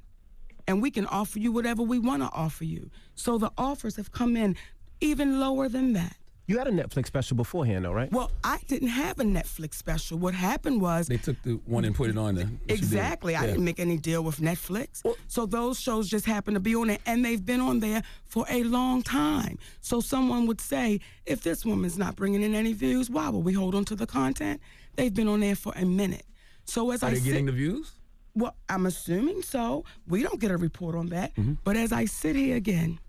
and 0.67 0.81
we 0.81 0.91
can 0.91 1.05
offer 1.07 1.39
you 1.39 1.51
whatever 1.51 1.81
we 1.81 1.97
want 1.99 2.21
to 2.23 2.29
offer 2.31 2.65
you. 2.65 2.89
So 3.15 3.37
the 3.37 3.51
offers 3.57 3.95
have 3.95 4.11
come 4.11 4.35
in 4.35 4.55
even 5.01 5.39
lower 5.39 5.69
than 5.69 5.93
that. 5.93 6.17
You 6.49 6.57
had 6.57 6.67
a 6.67 6.71
Netflix 6.71 7.07
special 7.07 7.35
beforehand, 7.35 7.83
though, 7.83 7.91
right? 7.91 8.09
Well, 8.09 8.31
I 8.41 8.59
didn't 8.67 8.87
have 8.87 9.19
a 9.19 9.23
Netflix 9.23 9.73
special. 9.73 10.17
What 10.17 10.33
happened 10.33 10.79
was 10.81 11.07
They 11.07 11.17
took 11.17 11.41
the 11.43 11.59
one 11.65 11.83
and 11.83 11.93
put 11.93 12.09
it 12.09 12.17
on 12.17 12.35
there. 12.35 12.45
What 12.45 12.51
you 12.53 12.67
did. 12.67 12.77
Exactly. 12.77 13.35
I 13.35 13.41
Yeah. 13.41 13.47
didn't 13.47 13.65
make 13.65 13.81
any 13.81 13.97
deal 13.97 14.23
with 14.23 14.37
Netflix. 14.39 15.03
so 15.27 15.45
those 15.45 15.77
shows 15.77 16.07
just 16.07 16.25
happened 16.25 16.55
to 16.55 16.61
be 16.61 16.73
on 16.73 16.87
there 16.87 16.99
and 17.05 17.25
they've 17.25 17.45
been 17.45 17.59
on 17.59 17.81
there 17.81 18.01
for 18.23 18.45
a 18.49 18.63
long 18.63 19.01
time. 19.03 19.57
So 19.81 19.99
someone 19.99 20.47
would 20.47 20.61
say, 20.61 21.01
if 21.25 21.43
this 21.43 21.65
woman's 21.65 21.97
not 21.97 22.15
bringing 22.15 22.41
in 22.41 22.55
any 22.55 22.71
views, 22.71 23.09
why 23.09 23.27
would 23.27 23.43
we 23.43 23.51
hold 23.51 23.75
on 23.75 23.83
to 23.85 23.95
the 23.95 24.07
content? 24.07 24.61
They've 24.95 25.13
been 25.13 25.27
on 25.27 25.41
there 25.41 25.55
for 25.55 25.73
a 25.75 25.83
minute. 25.85 26.25
So 26.63 26.91
as 26.91 27.03
Are 27.03 27.07
I 27.07 27.09
they 27.11 27.15
sit- 27.17 27.25
getting 27.25 27.45
the 27.47 27.51
views? 27.51 27.91
Well, 28.37 28.55
I'm 28.69 28.85
assuming 28.85 29.41
so. 29.41 29.83
We 30.07 30.21
don't 30.21 30.39
get 30.39 30.51
a 30.51 30.57
report 30.57 30.95
on 30.95 31.07
that. 31.07 31.35
Mm-hmm. 31.35 31.53
But 31.63 31.75
as 31.75 31.91
I 31.91 32.05
sit 32.05 32.35
here 32.35 32.55
again, 32.55 32.99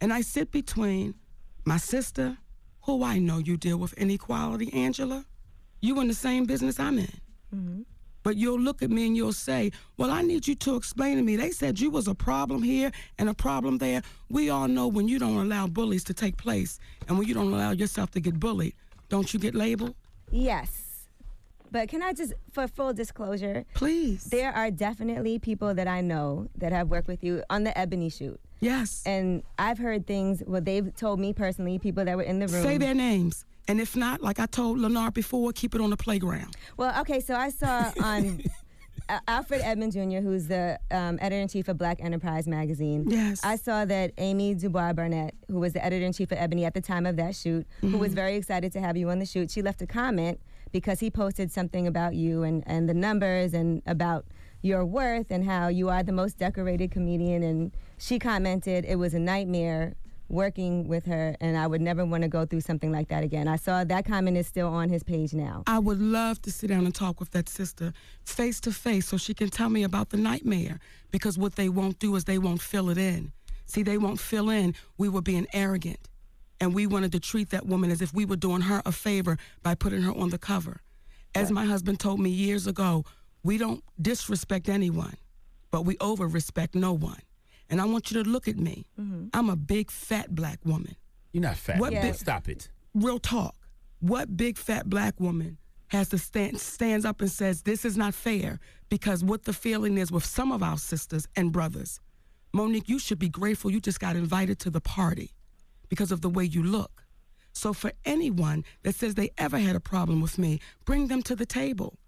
and 0.00 0.12
I 0.12 0.22
sit 0.22 0.50
between 0.50 1.14
my 1.64 1.76
sister, 1.76 2.38
who 2.82 3.04
I 3.04 3.18
know 3.18 3.38
you 3.38 3.56
deal 3.56 3.76
with 3.78 3.92
inequality, 3.94 4.72
Angela, 4.72 5.24
you 5.80 6.00
in 6.00 6.08
the 6.08 6.14
same 6.14 6.44
business 6.46 6.80
I'm 6.80 6.98
in. 6.98 7.20
But 8.22 8.36
you'll 8.36 8.58
look 8.58 8.82
at 8.82 8.90
me 8.90 9.06
and 9.06 9.14
you'll 9.14 9.34
say, 9.34 9.70
Well, 9.98 10.10
I 10.10 10.22
need 10.22 10.48
you 10.48 10.54
to 10.54 10.76
explain 10.76 11.18
to 11.18 11.22
me. 11.22 11.36
They 11.36 11.50
said 11.50 11.78
you 11.78 11.90
was 11.90 12.08
a 12.08 12.14
problem 12.14 12.62
here 12.62 12.90
and 13.18 13.28
a 13.28 13.34
problem 13.34 13.78
there. 13.78 14.02
We 14.30 14.48
all 14.48 14.66
know 14.66 14.88
when 14.88 15.08
you 15.08 15.18
don't 15.18 15.36
allow 15.36 15.66
bullies 15.66 16.04
to 16.04 16.14
take 16.14 16.38
place 16.38 16.78
and 17.06 17.18
when 17.18 17.28
you 17.28 17.34
don't 17.34 17.52
allow 17.52 17.72
yourself 17.72 18.10
to 18.12 18.20
get 18.20 18.40
bullied, 18.40 18.74
don't 19.10 19.32
you 19.34 19.38
get 19.38 19.54
labeled? 19.54 19.94
Yes. 20.30 20.83
But 21.74 21.88
can 21.88 22.04
I 22.04 22.12
just, 22.12 22.34
for 22.52 22.68
full 22.68 22.92
disclosure, 22.92 23.64
please, 23.74 24.26
there 24.26 24.52
are 24.52 24.70
definitely 24.70 25.40
people 25.40 25.74
that 25.74 25.88
I 25.88 26.02
know 26.02 26.46
that 26.58 26.70
have 26.70 26.88
worked 26.88 27.08
with 27.08 27.24
you 27.24 27.42
on 27.50 27.64
the 27.64 27.76
Ebony 27.76 28.10
shoot. 28.10 28.38
Yes. 28.60 29.02
And 29.04 29.42
I've 29.58 29.78
heard 29.78 30.06
things. 30.06 30.40
Well, 30.46 30.60
they've 30.60 30.94
told 30.94 31.18
me 31.18 31.32
personally, 31.32 31.80
people 31.80 32.04
that 32.04 32.16
were 32.16 32.22
in 32.22 32.38
the 32.38 32.46
room. 32.46 32.62
Say 32.62 32.78
their 32.78 32.94
names. 32.94 33.44
And 33.66 33.80
if 33.80 33.96
not, 33.96 34.20
like 34.22 34.38
I 34.38 34.46
told 34.46 34.78
Lenard 34.78 35.14
before, 35.14 35.50
keep 35.50 35.74
it 35.74 35.80
on 35.80 35.90
the 35.90 35.96
playground. 35.96 36.54
Well, 36.76 36.96
okay, 37.00 37.18
so 37.18 37.34
I 37.34 37.48
saw 37.50 37.90
on 38.00 38.40
uh, 39.08 39.18
Alfred 39.26 39.60
Edmond 39.64 39.94
Jr., 39.94 40.20
who's 40.20 40.46
the 40.46 40.78
um, 40.92 41.18
editor 41.20 41.42
in 41.42 41.48
chief 41.48 41.66
of 41.66 41.76
Black 41.76 42.00
Enterprise 42.00 42.46
magazine. 42.46 43.10
Yes. 43.10 43.40
I 43.42 43.56
saw 43.56 43.84
that 43.84 44.12
Amy 44.18 44.54
Dubois 44.54 44.92
Barnett, 44.92 45.34
who 45.50 45.58
was 45.58 45.72
the 45.72 45.84
editor 45.84 46.06
in 46.06 46.12
chief 46.12 46.30
of 46.30 46.38
Ebony 46.38 46.66
at 46.66 46.74
the 46.74 46.80
time 46.80 47.04
of 47.04 47.16
that 47.16 47.34
shoot, 47.34 47.66
who 47.80 47.98
was 47.98 48.12
Mhm. 48.12 48.14
very 48.14 48.36
excited 48.36 48.70
to 48.74 48.80
have 48.80 48.96
you 48.96 49.10
on 49.10 49.18
the 49.18 49.26
shoot, 49.26 49.50
she 49.50 49.60
left 49.60 49.82
a 49.82 49.88
comment 49.88 50.38
because 50.74 50.98
he 50.98 51.08
posted 51.08 51.52
something 51.52 51.86
about 51.86 52.16
you 52.16 52.42
and, 52.42 52.64
and 52.66 52.88
the 52.88 52.94
numbers 52.94 53.54
and 53.54 53.80
about 53.86 54.26
your 54.60 54.84
worth 54.84 55.30
and 55.30 55.44
how 55.44 55.68
you 55.68 55.88
are 55.88 56.02
the 56.02 56.10
most 56.10 56.36
decorated 56.36 56.90
comedian. 56.90 57.44
And 57.44 57.70
she 57.96 58.18
commented 58.18 58.84
it 58.84 58.96
was 58.96 59.14
a 59.14 59.20
nightmare 59.20 59.94
working 60.28 60.88
with 60.88 61.06
her 61.06 61.36
and 61.40 61.56
I 61.56 61.68
would 61.68 61.80
never 61.80 62.04
want 62.04 62.24
to 62.24 62.28
go 62.28 62.44
through 62.44 62.62
something 62.62 62.90
like 62.90 63.06
that 63.10 63.22
again. 63.22 63.46
I 63.46 63.54
saw 63.54 63.84
that 63.84 64.04
comment 64.04 64.36
is 64.36 64.48
still 64.48 64.66
on 64.66 64.88
his 64.88 65.04
page 65.04 65.32
now. 65.32 65.62
I 65.68 65.78
would 65.78 66.00
love 66.00 66.42
to 66.42 66.50
sit 66.50 66.70
down 66.70 66.84
and 66.86 66.94
talk 66.94 67.20
with 67.20 67.30
that 67.30 67.48
sister 67.48 67.92
face 68.24 68.58
to 68.62 68.72
face 68.72 69.06
so 69.06 69.16
she 69.16 69.32
can 69.32 69.50
tell 69.50 69.68
me 69.68 69.84
about 69.84 70.10
the 70.10 70.16
nightmare. 70.16 70.80
Because 71.12 71.38
what 71.38 71.54
they 71.54 71.68
won't 71.68 72.00
do 72.00 72.16
is 72.16 72.24
they 72.24 72.38
won't 72.38 72.60
fill 72.60 72.90
it 72.90 72.98
in. 72.98 73.32
See, 73.64 73.84
they 73.84 73.96
won't 73.96 74.18
fill 74.18 74.50
in. 74.50 74.74
We 74.98 75.08
were 75.08 75.22
being 75.22 75.46
arrogant. 75.52 76.08
And 76.64 76.72
we 76.74 76.86
wanted 76.86 77.12
to 77.12 77.20
treat 77.20 77.50
that 77.50 77.66
woman 77.66 77.90
as 77.90 78.00
if 78.00 78.14
we 78.14 78.24
were 78.24 78.36
doing 78.36 78.62
her 78.62 78.80
a 78.86 78.90
favor 78.92 79.36
by 79.62 79.74
putting 79.74 80.00
her 80.00 80.12
on 80.14 80.30
the 80.30 80.38
cover. 80.38 80.80
As 81.34 81.50
my 81.50 81.66
husband 81.66 82.00
told 82.00 82.20
me 82.20 82.30
years 82.30 82.66
ago, 82.66 83.04
we 83.42 83.58
don't 83.58 83.84
disrespect 84.00 84.70
anyone, 84.70 85.18
but 85.70 85.82
we 85.84 85.98
over 86.00 86.26
respect 86.26 86.74
no 86.74 86.94
one. 86.94 87.20
And 87.68 87.82
I 87.82 87.84
want 87.84 88.10
you 88.10 88.22
to 88.22 88.30
look 88.30 88.48
at 88.48 88.56
me. 88.56 88.86
Mm-hmm. 88.98 89.26
I'm 89.34 89.50
a 89.50 89.56
big 89.56 89.90
fat 89.90 90.34
black 90.34 90.58
woman. 90.64 90.96
You're 91.32 91.42
not 91.42 91.58
fat. 91.58 91.78
What 91.78 91.92
Yeah. 91.92 92.00
big- 92.00 92.14
Stop 92.14 92.48
it. 92.48 92.70
real 92.94 93.18
talk. 93.18 93.54
What 94.00 94.34
big 94.34 94.56
fat 94.56 94.88
black 94.88 95.20
woman 95.20 95.58
has 95.88 96.08
to 96.10 96.18
stand 96.18 96.58
stands 96.60 97.04
up 97.04 97.20
and 97.20 97.30
says 97.30 97.60
this 97.64 97.84
is 97.84 97.98
not 97.98 98.14
fair 98.14 98.58
because 98.88 99.22
what 99.22 99.42
the 99.44 99.52
feeling 99.52 99.98
is 99.98 100.10
with 100.10 100.24
some 100.24 100.50
of 100.50 100.62
our 100.62 100.78
sisters 100.78 101.28
and 101.36 101.52
brothers. 101.52 102.00
Monique, 102.54 102.88
you 102.88 102.98
should 102.98 103.18
be 103.18 103.28
grateful 103.28 103.70
you 103.70 103.80
just 103.82 104.00
got 104.00 104.16
invited 104.16 104.58
to 104.60 104.70
the 104.70 104.80
party 104.80 105.32
because 105.88 106.12
of 106.12 106.20
the 106.20 106.28
way 106.28 106.44
you 106.44 106.62
look. 106.62 107.04
So 107.52 107.72
for 107.72 107.92
anyone 108.04 108.64
that 108.82 108.96
says 108.96 109.14
they 109.14 109.30
ever 109.38 109.58
had 109.58 109.76
a 109.76 109.80
problem 109.80 110.20
with 110.20 110.38
me, 110.38 110.60
bring 110.84 111.06
them 111.06 111.22
to 111.22 111.36
the 111.36 111.46
table. 111.46 111.98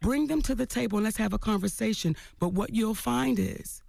Bring 0.00 0.26
them 0.28 0.42
to 0.42 0.54
the 0.54 0.66
table 0.66 0.98
and 0.98 1.04
let's 1.04 1.16
have 1.16 1.32
a 1.32 1.38
conversation. 1.38 2.16
But 2.38 2.52
what 2.52 2.74
you'll 2.74 2.94
find 2.94 3.38
is 3.38 3.82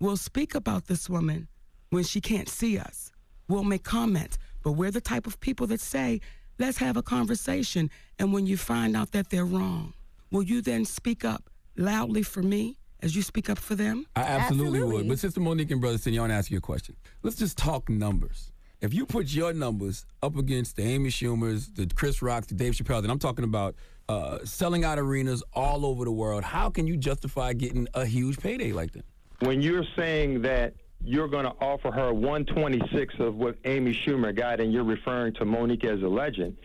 we'll 0.00 0.16
speak 0.16 0.54
about 0.54 0.86
this 0.86 1.08
woman 1.08 1.48
when 1.90 2.04
she 2.04 2.20
can't 2.20 2.48
see 2.48 2.78
us. 2.78 3.10
We'll 3.48 3.64
make 3.64 3.82
comments, 3.82 4.38
but 4.62 4.72
we're 4.72 4.90
the 4.90 5.00
type 5.00 5.26
of 5.26 5.40
people 5.40 5.66
that 5.68 5.80
say, 5.80 6.20
let's 6.58 6.78
have 6.78 6.96
a 6.96 7.02
conversation. 7.02 7.90
And 8.18 8.32
when 8.32 8.46
you 8.46 8.56
find 8.56 8.96
out 8.96 9.12
that 9.12 9.30
they're 9.30 9.44
wrong, 9.44 9.94
will 10.30 10.42
you 10.42 10.62
then 10.62 10.84
speak 10.84 11.24
up 11.24 11.50
loudly 11.76 12.22
for 12.22 12.42
me 12.42 12.78
as 13.00 13.16
you 13.16 13.22
speak 13.22 13.50
up 13.50 13.58
for 13.58 13.74
them? 13.74 14.06
I 14.14 14.22
absolutely, 14.22 14.82
would. 14.82 15.08
But 15.08 15.18
Sister 15.18 15.40
Monique 15.40 15.70
and 15.70 15.80
Brother 15.80 15.98
Sidney, 15.98 16.18
I 16.18 16.22
want 16.22 16.30
to 16.30 16.36
ask 16.36 16.50
you 16.50 16.58
a 16.58 16.60
question. 16.60 16.96
Let's 17.22 17.36
just 17.36 17.58
talk 17.58 17.88
numbers. 17.88 18.52
If 18.80 18.94
you 18.94 19.04
put 19.04 19.32
your 19.32 19.52
numbers 19.52 20.06
up 20.22 20.36
against 20.38 20.76
the 20.76 20.82
Amy 20.82 21.10
Schumers, 21.10 21.74
the 21.74 21.86
Chris 21.94 22.22
Rocks, 22.22 22.46
the 22.46 22.54
Dave 22.54 22.72
Chappelle, 22.72 23.02
and 23.02 23.10
I'm 23.10 23.18
talking 23.18 23.44
about 23.44 23.74
uh, 24.08 24.38
selling 24.44 24.84
out 24.84 24.98
arenas 24.98 25.42
all 25.52 25.84
over 25.84 26.04
the 26.06 26.10
world, 26.12 26.44
how 26.44 26.70
can 26.70 26.86
you 26.86 26.96
justify 26.96 27.52
getting 27.52 27.86
a 27.94 28.06
huge 28.06 28.38
payday 28.38 28.72
like 28.72 28.92
that? 28.92 29.04
when 29.40 29.62
you're 29.62 29.86
saying 29.96 30.42
that 30.42 30.74
you're 31.02 31.28
going 31.28 31.46
to 31.46 31.54
offer 31.62 31.90
her 31.90 32.12
126 32.12 33.14
of 33.18 33.36
what 33.36 33.56
Amy 33.64 33.94
Schumer 33.94 34.34
got, 34.36 34.60
and 34.60 34.70
you're 34.70 34.84
referring 34.84 35.32
to 35.34 35.46
Monique 35.46 35.84
as 35.84 36.02
a 36.02 36.08
legend, 36.08 36.58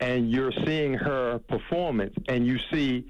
and 0.00 0.30
you're 0.30 0.52
seeing 0.66 0.92
her 0.92 1.38
performance, 1.48 2.14
and 2.28 2.46
you 2.46 2.58
see 2.70 3.06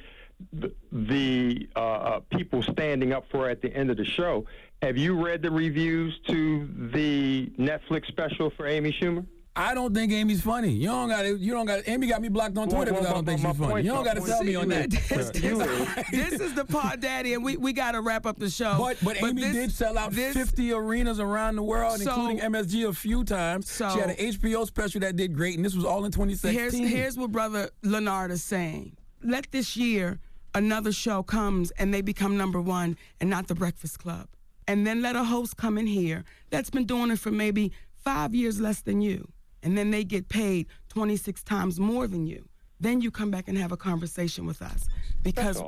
the, 0.52 0.72
the 0.92 1.68
uh, 1.76 1.78
uh, 1.80 2.20
people 2.30 2.62
standing 2.62 3.12
up 3.12 3.24
for 3.30 3.48
at 3.48 3.60
the 3.62 3.72
end 3.74 3.90
of 3.90 3.96
the 3.96 4.04
show. 4.04 4.46
Have 4.82 4.96
you 4.96 5.22
read 5.24 5.42
the 5.42 5.50
reviews 5.50 6.18
to 6.28 6.68
the 6.92 7.46
Netflix 7.58 8.06
special 8.06 8.50
for 8.50 8.66
Amy 8.66 8.92
Schumer? 9.00 9.26
I 9.56 9.74
don't 9.74 9.92
think 9.92 10.12
Amy's 10.12 10.40
funny. 10.40 10.70
You 10.70 10.86
don't 10.86 11.08
got 11.08 11.24
You 11.26 11.50
don't 11.52 11.66
got. 11.66 11.80
Amy 11.88 12.06
got 12.06 12.22
me 12.22 12.28
blocked 12.28 12.56
on 12.56 12.68
Well, 12.68 12.76
Twitter 12.76 12.92
well, 12.92 13.00
because 13.02 13.10
I 13.10 13.14
don't 13.16 13.24
my- 13.26 13.32
think 13.32 13.40
she's 13.40 13.58
funny. 13.58 13.72
point- 13.72 13.84
You 13.86 13.90
don't 13.90 14.04
got 14.04 14.14
to 14.14 14.22
sell 14.22 14.44
me 14.44 14.54
on 14.54 14.68
that. 14.68 14.90
This, 15.08 15.30
this- 15.30 16.04
this 16.12 16.40
is 16.40 16.54
the 16.54 16.64
part, 16.64 17.00
Daddy, 17.00 17.34
and 17.34 17.42
we, 17.42 17.56
we 17.56 17.72
got 17.72 17.92
to 17.92 18.00
wrap 18.00 18.24
up 18.24 18.38
the 18.38 18.48
show. 18.50 18.76
But 18.78 18.98
but 19.02 19.20
Amy 19.20 19.42
this- 19.42 19.52
did 19.52 19.72
sell 19.72 19.98
out 19.98 20.12
this- 20.12 20.36
50 20.36 20.72
arenas 20.72 21.18
around 21.18 21.56
the 21.56 21.64
world, 21.64 21.98
So- 21.98 22.10
including 22.12 22.38
MSG 22.38 22.88
a 22.88 22.92
few 22.92 23.24
times. 23.24 23.68
So- 23.68 23.90
she 23.90 23.98
had 23.98 24.10
an 24.10 24.16
HBO 24.16 24.64
special 24.64 25.00
that 25.00 25.16
did 25.16 25.34
great, 25.34 25.56
and 25.56 25.64
this 25.64 25.74
was 25.74 25.84
all 25.84 26.04
in 26.04 26.12
2016. 26.12 26.52
Here's, 26.86 26.92
here's 26.92 27.16
what 27.16 27.32
Brother 27.32 27.70
Lenard 27.82 28.30
is 28.30 28.44
saying. 28.44 28.96
Let 29.24 29.50
this 29.50 29.76
year 29.76 30.20
another 30.58 30.92
show 30.92 31.22
comes 31.22 31.70
and 31.72 31.94
they 31.94 32.02
become 32.02 32.36
number 32.36 32.60
one 32.60 32.96
and 33.20 33.30
not 33.30 33.46
the 33.46 33.54
Breakfast 33.54 33.98
Club. 34.00 34.26
And 34.66 34.86
then 34.86 35.00
let 35.00 35.16
a 35.16 35.24
host 35.24 35.56
come 35.56 35.78
in 35.78 35.86
here 35.86 36.24
that's 36.50 36.68
been 36.68 36.84
doing 36.84 37.10
it 37.10 37.18
for 37.18 37.30
maybe 37.30 37.72
five 38.04 38.34
years 38.34 38.60
less 38.60 38.80
than 38.82 39.00
you, 39.00 39.28
and 39.62 39.78
then 39.78 39.90
they 39.90 40.04
get 40.04 40.28
paid 40.28 40.66
26 40.88 41.42
times 41.44 41.80
more 41.80 42.06
than 42.06 42.26
you, 42.26 42.48
then 42.80 43.00
you 43.00 43.10
come 43.10 43.30
back 43.30 43.48
and 43.48 43.56
have 43.56 43.72
a 43.72 43.76
conversation 43.76 44.46
with 44.46 44.60
us. 44.60 44.88
Because, 45.22 45.62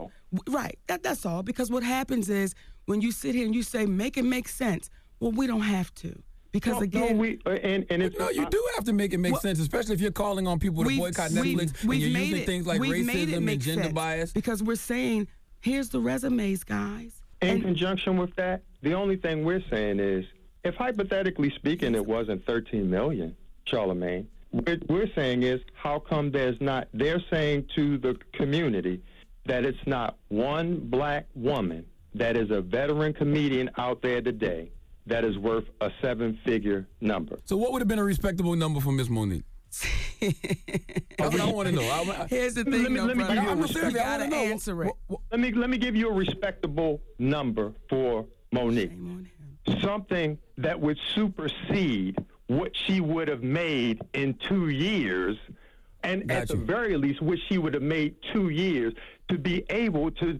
right, 0.49 0.79
that, 0.89 1.03
that's 1.03 1.25
all. 1.25 1.43
Because 1.43 1.71
what 1.71 1.83
happens 1.83 2.29
is 2.29 2.55
when 2.87 3.01
you 3.01 3.11
sit 3.13 3.35
here 3.35 3.47
and 3.47 3.55
you 3.55 3.63
say, 3.63 3.87
make 3.87 4.17
it 4.17 4.25
make 4.25 4.49
sense, 4.49 4.91
well, 5.21 5.33
we 5.33 5.47
don't 5.47 5.61
have 5.63 5.95
to. 5.95 6.23
Because 6.53 6.75
No, 6.77 6.81
again, 6.81 7.17
no, 7.17 7.21
we 7.21 7.39
uh, 7.47 7.51
and 7.51 7.87
and 7.91 8.03
it's 8.03 8.19
No, 8.19 8.29
you 8.31 8.47
do 8.49 8.69
have 8.75 8.85
to 8.85 8.93
make 8.93 9.13
it 9.13 9.19
make 9.19 9.33
Well- 9.33 9.41
sense, 9.41 9.61
especially 9.61 9.95
if 9.95 10.01
you're 10.01 10.11
calling 10.11 10.47
on 10.47 10.59
people 10.59 10.85
to 10.85 10.97
boycott 10.97 11.31
Netflix 11.31 11.81
and 11.81 11.89
we've 11.89 12.01
you're 12.01 12.11
made 12.11 12.27
using 12.29 12.43
it- 12.43 12.47
things 12.47 12.67
like 12.67 12.81
we've 12.81 13.07
made 13.07 13.29
it 13.29 13.39
racism 13.41 13.53
and 13.53 13.61
gender 13.61 13.93
bias. 13.93 14.33
Because 14.33 14.63
we're 14.63 14.75
saying, 14.77 15.29
here's 15.61 15.89
the 15.91 16.01
resumes, 16.01 16.65
guys. 16.65 17.23
In 17.41 17.63
conjunction 17.63 18.17
with 18.17 18.35
that, 18.37 18.63
the 18.83 18.95
only 18.95 19.17
thing 19.17 19.45
we're 19.45 19.63
saying 19.71 20.01
is, 20.01 20.27
if 20.65 20.75
hypothetically 20.75 21.51
speaking, 21.51 21.95
it 21.95 22.05
wasn't 22.05 22.45
13 22.45 22.91
million, 22.91 23.35
Charlamagne, 23.67 24.27
what 24.51 24.81
we're 24.89 25.11
saying 25.15 25.43
is, 25.45 25.61
how 25.75 26.01
come 26.01 26.31
there's 26.33 26.61
not? 26.61 26.89
They're 26.93 27.23
saying 27.31 27.67
to 27.77 27.97
the 27.99 28.19
community 28.33 29.01
that 29.47 29.65
it's 29.65 29.87
not 29.87 30.19
one 30.29 30.81
black 30.81 31.27
woman 31.35 31.87
that 32.15 32.37
is 32.37 32.51
a 32.51 32.61
veteran 32.61 33.13
comedian 33.15 33.71
out 33.79 34.03
there 34.03 34.21
today 34.21 34.71
that 35.11 35.25
is 35.25 35.37
worth 35.37 35.65
a 35.81 35.91
seven-figure 36.01 36.87
number. 37.01 37.37
So 37.45 37.57
what 37.57 37.73
would 37.73 37.81
have 37.83 37.89
been 37.89 37.99
a 37.99 38.05
respectable 38.05 38.55
number 38.57 38.81
for 38.81 38.93
Miss 38.93 39.11
Monique? 39.11 39.43
That's 40.21 41.33
what 41.33 41.41
I 41.41 41.51
want 41.53 41.69
to 41.69 41.75
know. 41.75 41.83
I- 41.83 42.23
I- 42.23 42.27
Here's 42.29 42.55
the 42.55 42.65
Let 42.65 42.73
thing, 42.83 42.93
me- 42.95 43.01
though, 43.01 43.07
let 43.07 43.17
me 43.17 43.25
brother. 43.25 43.35
give 43.35 43.43
you 43.45 43.49
a 43.49 43.53
I'm 43.53 43.61
respect- 43.63 43.87
you 43.87 43.93
gotta 43.93 44.09
I 44.25 44.29
wanna 44.29 44.31
know. 44.31 44.51
answer 44.51 44.85
it. 44.85 44.93
Let 45.31 45.41
me 45.41 45.53
let 45.53 45.71
me 45.71 45.79
give 45.79 45.95
you 45.97 46.09
a 46.09 46.13
respectable 46.15 47.01
number 47.19 47.73
for 47.89 48.25
Monique. 48.53 48.93
Something 49.83 50.39
that 50.59 50.81
would 50.81 50.99
supersede 51.15 52.17
what 52.47 52.73
she 52.87 53.01
would 53.01 53.29
have 53.29 53.43
made 53.43 54.01
in 54.15 54.35
two 54.49 54.69
years, 54.71 55.37
and 56.03 56.31
at 56.31 56.49
the 56.49 56.57
very 56.57 56.97
least, 56.97 57.21
what 57.23 57.39
she 57.49 57.59
would 57.59 57.75
have 57.75 57.83
made 57.83 58.15
two 58.33 58.49
years 58.49 58.93
to 59.29 59.39
be 59.39 59.65
able 59.71 60.11
to 60.13 60.39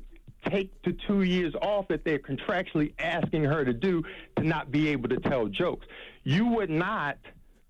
take 0.49 0.71
the 0.83 0.97
two 1.07 1.23
years 1.23 1.55
off 1.61 1.89
that 1.89 2.05
they're 2.05 2.19
contractually 2.19 2.93
asking 2.99 3.45
her 3.45 3.65
to 3.65 3.73
do 3.73 4.03
to 4.37 4.43
not 4.43 4.71
be 4.71 4.89
able 4.89 5.09
to 5.09 5.19
tell 5.19 5.47
jokes. 5.47 5.87
You 6.25 6.47
would 6.47 6.71
not 6.71 7.19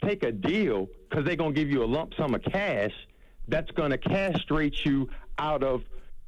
take 0.05 0.23
a 0.23 0.33
deal 0.33 0.89
because 1.09 1.25
they're 1.25 1.37
going 1.37 1.55
to 1.55 1.61
give 1.61 1.71
you 1.71 1.83
a 1.83 1.87
lump 1.87 2.15
sum 2.17 2.35
of 2.35 2.43
cash 2.45 2.93
that's 3.49 3.71
going 3.73 3.91
to 3.91 3.99
castrate 3.99 4.85
you 4.85 5.09
out 5.39 5.63
of 5.63 5.83